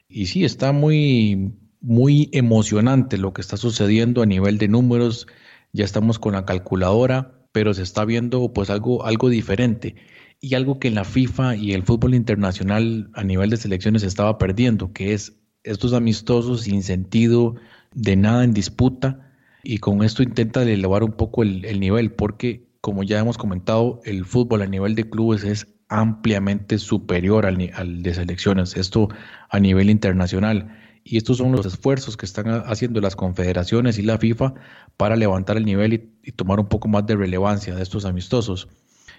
Y 0.09 0.27
sí, 0.27 0.45
está 0.45 0.73
muy, 0.73 1.53
muy 1.81 2.29
emocionante 2.33 3.19
lo 3.19 3.33
que 3.33 3.41
está 3.41 3.57
sucediendo 3.57 4.23
a 4.23 4.27
nivel 4.27 4.59
de 4.59 4.69
números. 4.69 5.27
Ya 5.73 5.85
estamos 5.85 6.19
con 6.19 6.35
la 6.35 6.45
calculadora, 6.45 7.33
pero 7.53 7.75
se 7.75 7.83
está 7.83 8.05
viendo 8.05 8.53
pues 8.53 8.71
algo, 8.71 9.05
algo 9.07 9.29
diferente 9.29 9.97
y 10.45 10.57
algo 10.57 10.81
que 10.81 10.91
la 10.91 11.05
FIFA 11.05 11.55
y 11.55 11.73
el 11.73 11.85
fútbol 11.85 12.15
internacional 12.15 13.09
a 13.15 13.23
nivel 13.23 13.49
de 13.49 13.57
selecciones 13.57 14.03
estaba 14.03 14.39
perdiendo, 14.39 14.93
que 14.93 15.15
es 15.15 15.35
estos 15.63 15.93
amistosos 15.93 16.63
sin 16.63 16.83
sentido, 16.83 17.55
de 17.95 18.17
nada 18.17 18.43
en 18.43 18.53
disputa, 18.53 19.31
y 19.63 19.79
con 19.79 20.03
esto 20.03 20.25
intenta 20.25 20.63
elevar 20.65 21.05
un 21.05 21.13
poco 21.13 21.45
el, 21.45 21.79
nivel, 21.79 22.11
porque 22.11 22.67
como 22.81 23.05
ya 23.05 23.21
hemos 23.21 23.39
comentado, 23.39 24.01
el 24.05 24.25
fútbol 24.25 24.63
a 24.63 24.67
nivel 24.67 24.97
de 24.97 25.09
clubes 25.09 25.45
es 25.45 25.69
ampliamente 25.89 26.79
superior 26.79 27.47
al, 27.47 27.71
al, 27.75 28.03
de 28.03 28.13
selecciones, 28.13 28.77
esto 28.77 29.11
a 29.49 29.61
nivel 29.61 29.91
internacional. 29.91 30.77
Y 31.05 31.19
estos 31.19 31.37
son 31.37 31.53
los 31.53 31.67
esfuerzos 31.67 32.17
que 32.17 32.27
están 32.27 32.49
haciendo 32.49 33.01
las 33.01 33.15
confederaciones 33.15 33.97
y 33.99 34.03
la 34.03 34.19
FIFA 34.19 34.55
para 34.97 35.15
levantar 35.15 35.57
el 35.57 35.65
nivel 35.65 35.93
y, 36.25 36.33
tomar 36.33 36.59
un 36.59 36.67
poco 36.67 36.89
más 36.89 37.07
de 37.07 37.15
relevancia 37.15 37.77
de 37.77 37.83
estos 37.83 38.05
amistosos. 38.05 38.69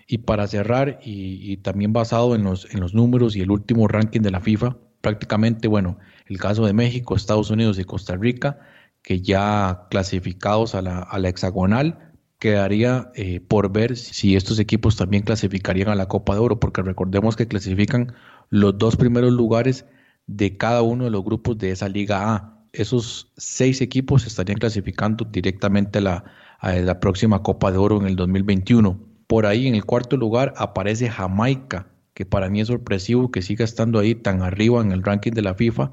Y 0.07 0.19
para 0.19 0.47
cerrar, 0.47 0.99
y, 1.03 1.57
también 1.57 1.93
basado 1.93 2.35
en 2.35 2.43
los, 2.43 2.71
en 2.73 2.79
los 2.79 2.93
números 2.93 3.35
y 3.35 3.41
el 3.41 3.51
último 3.51 3.87
ranking 3.87 4.21
de 4.21 4.31
la 4.31 4.41
FIFA, 4.41 4.77
prácticamente, 5.01 5.67
bueno, 5.67 5.97
el 6.27 6.37
caso 6.39 6.65
de 6.65 6.73
México, 6.73 7.15
Estados 7.15 7.49
Unidos 7.49 7.79
y 7.79 7.83
Costa 7.83 8.15
Rica, 8.15 8.59
que 9.01 9.21
ya 9.21 9.87
clasificados 9.89 10.75
a 10.75 10.81
la, 10.81 11.29
hexagonal, 11.29 12.13
quedaría 12.39 13.11
eh, 13.15 13.41
por 13.41 13.71
ver 13.71 13.97
si 13.97 14.35
estos 14.35 14.59
equipos 14.59 14.95
también 14.95 15.23
clasificarían 15.23 15.89
a 15.89 15.95
la 15.95 16.07
Copa 16.07 16.33
de 16.33 16.39
Oro, 16.39 16.59
porque 16.59 16.81
recordemos 16.81 17.35
que 17.35 17.47
clasifican 17.47 18.13
los 18.49 18.77
dos 18.77 18.95
primeros 18.95 19.33
lugares 19.33 19.85
de 20.27 20.57
cada 20.57 20.81
uno 20.81 21.05
de 21.05 21.11
los 21.11 21.23
grupos 21.23 21.57
de 21.57 21.71
esa 21.71 21.89
Liga 21.89 22.33
A. 22.33 22.65
Esos 22.71 23.31
seis 23.37 23.81
equipos 23.81 24.25
estarían 24.25 24.57
clasificando 24.57 25.25
directamente 25.25 25.99
a 25.99 26.01
la, 26.01 26.23
a 26.59 26.73
la 26.73 26.99
próxima 26.99 27.43
Copa 27.43 27.71
de 27.71 27.77
Oro 27.77 27.99
en 27.99 28.07
el 28.07 28.15
2021. 28.15 29.12
Por 29.33 29.47
ahí 29.47 29.65
en 29.65 29.73
el 29.73 29.83
cuarto 29.83 30.15
lugar 30.15 30.53
aparece 30.57 31.09
Jamaica, 31.09 31.87
que 32.13 32.23
para 32.23 32.51
mí 32.51 32.61
es 32.61 32.67
sorpresivo 32.67 33.31
que 33.31 33.41
siga 33.41 33.65
estando 33.65 33.97
ahí 33.97 34.13
tan 34.13 34.43
arriba 34.43 34.79
en 34.79 34.91
el 34.91 35.01
ranking 35.01 35.31
de 35.31 35.41
la 35.41 35.55
FIFA 35.55 35.89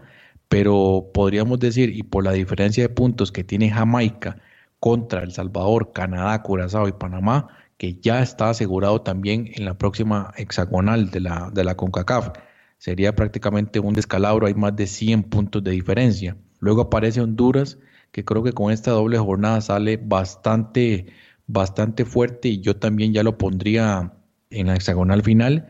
pero 0.51 1.11
podríamos 1.15 1.59
decir, 1.59 1.97
y 1.97 2.03
por 2.03 2.23
la 2.23 2.33
diferencia 2.33 2.83
de 2.83 2.91
puntos 2.91 3.33
que 3.33 3.43
tiene 3.43 3.71
Jamaica 3.71 4.37
contra 4.79 5.23
El 5.23 5.33
Salvador, 5.33 5.93
Canadá, 5.95 6.43
Curazao 6.43 6.87
y 6.87 6.93
Panamá, 6.93 7.49
que 7.79 7.95
ya 7.95 8.21
está 8.21 8.51
asegurado 8.51 9.01
también 9.01 9.51
en 9.55 9.65
la 9.65 9.79
próxima 9.79 10.35
hexagonal 10.37 11.11
de 11.11 11.21
la, 11.21 11.51
de 11.51 11.65
la 11.65 11.79
CONCACAF. 11.79 12.33
Sería 12.77 13.15
prácticamente 13.17 13.81
un 13.81 13.95
descalabro, 13.95 14.49
hay 14.49 14.55
más 14.55 14.77
de 14.77 14.87
100 14.87 15.23
puntos 15.23 15.65
de 15.65 15.71
diferencia. 15.71 16.37
Luego 16.59 16.83
aparece 16.83 17.23
Honduras, 17.23 17.79
que 18.13 18.23
creo 18.23 18.43
que 18.43 18.53
con 18.53 18.71
esta 18.71 18.91
doble 18.91 19.17
jornada 19.17 19.63
sale 19.63 19.97
bastante, 19.97 21.07
bastante 21.53 22.05
fuerte 22.05 22.49
y 22.49 22.61
yo 22.61 22.77
también 22.77 23.13
ya 23.13 23.23
lo 23.23 23.39
pondría 23.39 24.15
en 24.51 24.67
la 24.69 24.75
hexagonal 24.75 25.23
final. 25.23 25.69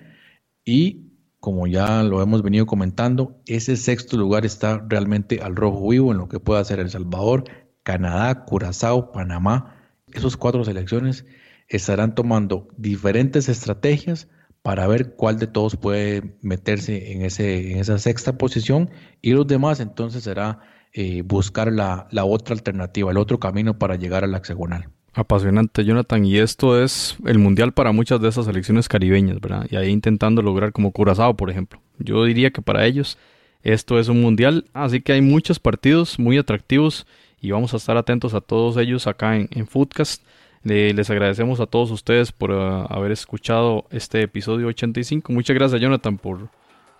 Y 0.65 1.11
como 1.40 1.66
ya 1.66 2.02
lo 2.02 2.23
hemos 2.23 2.43
venido 2.43 2.66
comentando, 2.66 3.40
ese 3.47 3.77
sexto 3.77 4.16
lugar 4.16 4.44
está 4.44 4.85
realmente 4.89 5.40
al 5.40 5.57
rojo 5.57 5.89
vivo 5.89 6.12
en 6.12 6.19
lo 6.19 6.28
que 6.28 6.40
puede 6.40 6.61
hacer 6.61 6.81
El 6.81 6.90
Salvador, 6.90 7.44
Canadá, 7.82 8.44
Curazao, 8.44 9.12
Panamá. 9.12 9.77
Esas 10.12 10.36
cuatro 10.36 10.65
selecciones 10.65 11.24
estarán 11.69 12.15
tomando 12.15 12.69
diferentes 12.77 13.48
estrategias 13.48 14.28
para 14.62 14.86
ver 14.86 15.15
cuál 15.15 15.39
de 15.39 15.47
todos 15.47 15.77
puede 15.77 16.36
meterse 16.43 17.12
en, 17.12 17.23
ese, 17.23 17.73
en 17.73 17.78
esa 17.78 17.98
sexta 17.98 18.36
posición 18.36 18.90
y 19.23 19.32
los 19.32 19.47
demás 19.47 19.81
entonces 19.81 20.24
será 20.24 20.61
eh, 20.93 21.23
buscar 21.23 21.73
la, 21.73 22.09
la 22.11 22.24
otra 22.27 22.55
alternativa, 22.55 23.11
el 23.11 23.16
otro 23.16 23.39
camino 23.39 23.78
para 23.78 23.97
llegar 23.97 24.24
a 24.24 24.27
la 24.27 24.39
hexagonal. 24.39 24.90
Apasionante, 25.12 25.85
Jonathan. 25.85 26.24
Y 26.24 26.39
esto 26.39 26.81
es 26.82 27.16
el 27.27 27.39
mundial 27.39 27.73
para 27.73 27.93
muchas 27.93 28.20
de 28.20 28.28
esas 28.28 28.47
selecciones 28.47 28.89
caribeñas, 28.89 29.41
¿verdad? 29.41 29.66
Y 29.70 29.77
ahí 29.77 29.91
intentando 29.91 30.41
lograr 30.41 30.73
como 30.73 30.93
Curazao, 30.93 31.35
por 31.35 31.51
ejemplo. 31.51 31.81
Yo 31.99 32.24
diría 32.24 32.51
que 32.51 32.62
para 32.62 32.87
ellos 32.87 33.19
esto 33.62 33.99
es 33.99 34.09
un 34.09 34.20
mundial. 34.20 34.66
Así 34.73 35.01
que 35.01 35.12
hay 35.12 35.20
muchos 35.20 35.59
partidos 35.59 36.19
muy 36.19 36.39
atractivos 36.39 37.07
y 37.41 37.51
vamos 37.51 37.74
a 37.74 37.78
estar 37.78 37.97
atentos 37.97 38.35
a 38.35 38.41
todos 38.41 38.77
ellos 38.77 39.07
acá 39.07 39.37
en, 39.37 39.49
en 39.51 39.66
Foodcast. 39.66 40.23
les 40.62 41.11
agradecemos 41.11 41.59
a 41.59 41.66
todos 41.66 41.91
ustedes 41.91 42.31
por 42.31 42.53
uh, 42.53 42.87
haber 42.89 43.11
escuchado 43.11 43.87
este 43.91 44.23
episodio 44.23 44.69
85. 44.69 45.32
Muchas 45.32 45.55
gracias, 45.55 45.81
Jonathan, 45.81 46.19
por, 46.19 46.49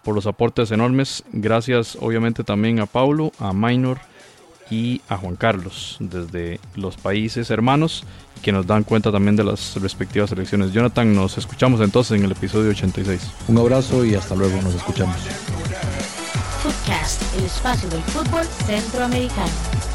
por 0.03 0.17
los 0.17 0.27
aportes 0.27 0.73
enormes. 0.73 1.23
Gracias, 1.33 1.97
obviamente, 2.01 2.43
también 2.43 2.81
a 2.81 2.87
Paulo, 2.87 3.31
a 3.39 3.53
Minor 3.53 3.99
y 4.71 5.01
a 5.09 5.17
Juan 5.17 5.37
Carlos 5.37 5.97
desde 5.99 6.61
los 6.77 6.97
países 6.97 7.51
hermanos 7.51 8.05
que 8.43 8.53
nos 8.53 8.67
dan 8.67 8.85
cuenta 8.85 9.13
también 9.13 9.37
de 9.37 9.45
las 9.45 9.77
respectivas 9.77 10.33
elecciones. 10.33 10.73
Jonathan, 10.73 11.15
nos 11.15 11.37
escuchamos 11.37 11.81
entonces 11.81 12.19
en 12.19 12.25
el 12.25 12.33
episodio 12.33 12.71
86. 12.71 13.21
Un 13.49 13.59
abrazo 13.59 14.05
y 14.05 14.15
hasta 14.15 14.35
luego, 14.35 14.61
nos 14.63 14.75
escuchamos. 14.75 15.17
Footcast, 16.63 17.23
el 17.37 17.45
espacio 17.45 17.89
del 17.91 18.03
fútbol 18.03 18.45
centroamericano. 18.67 19.90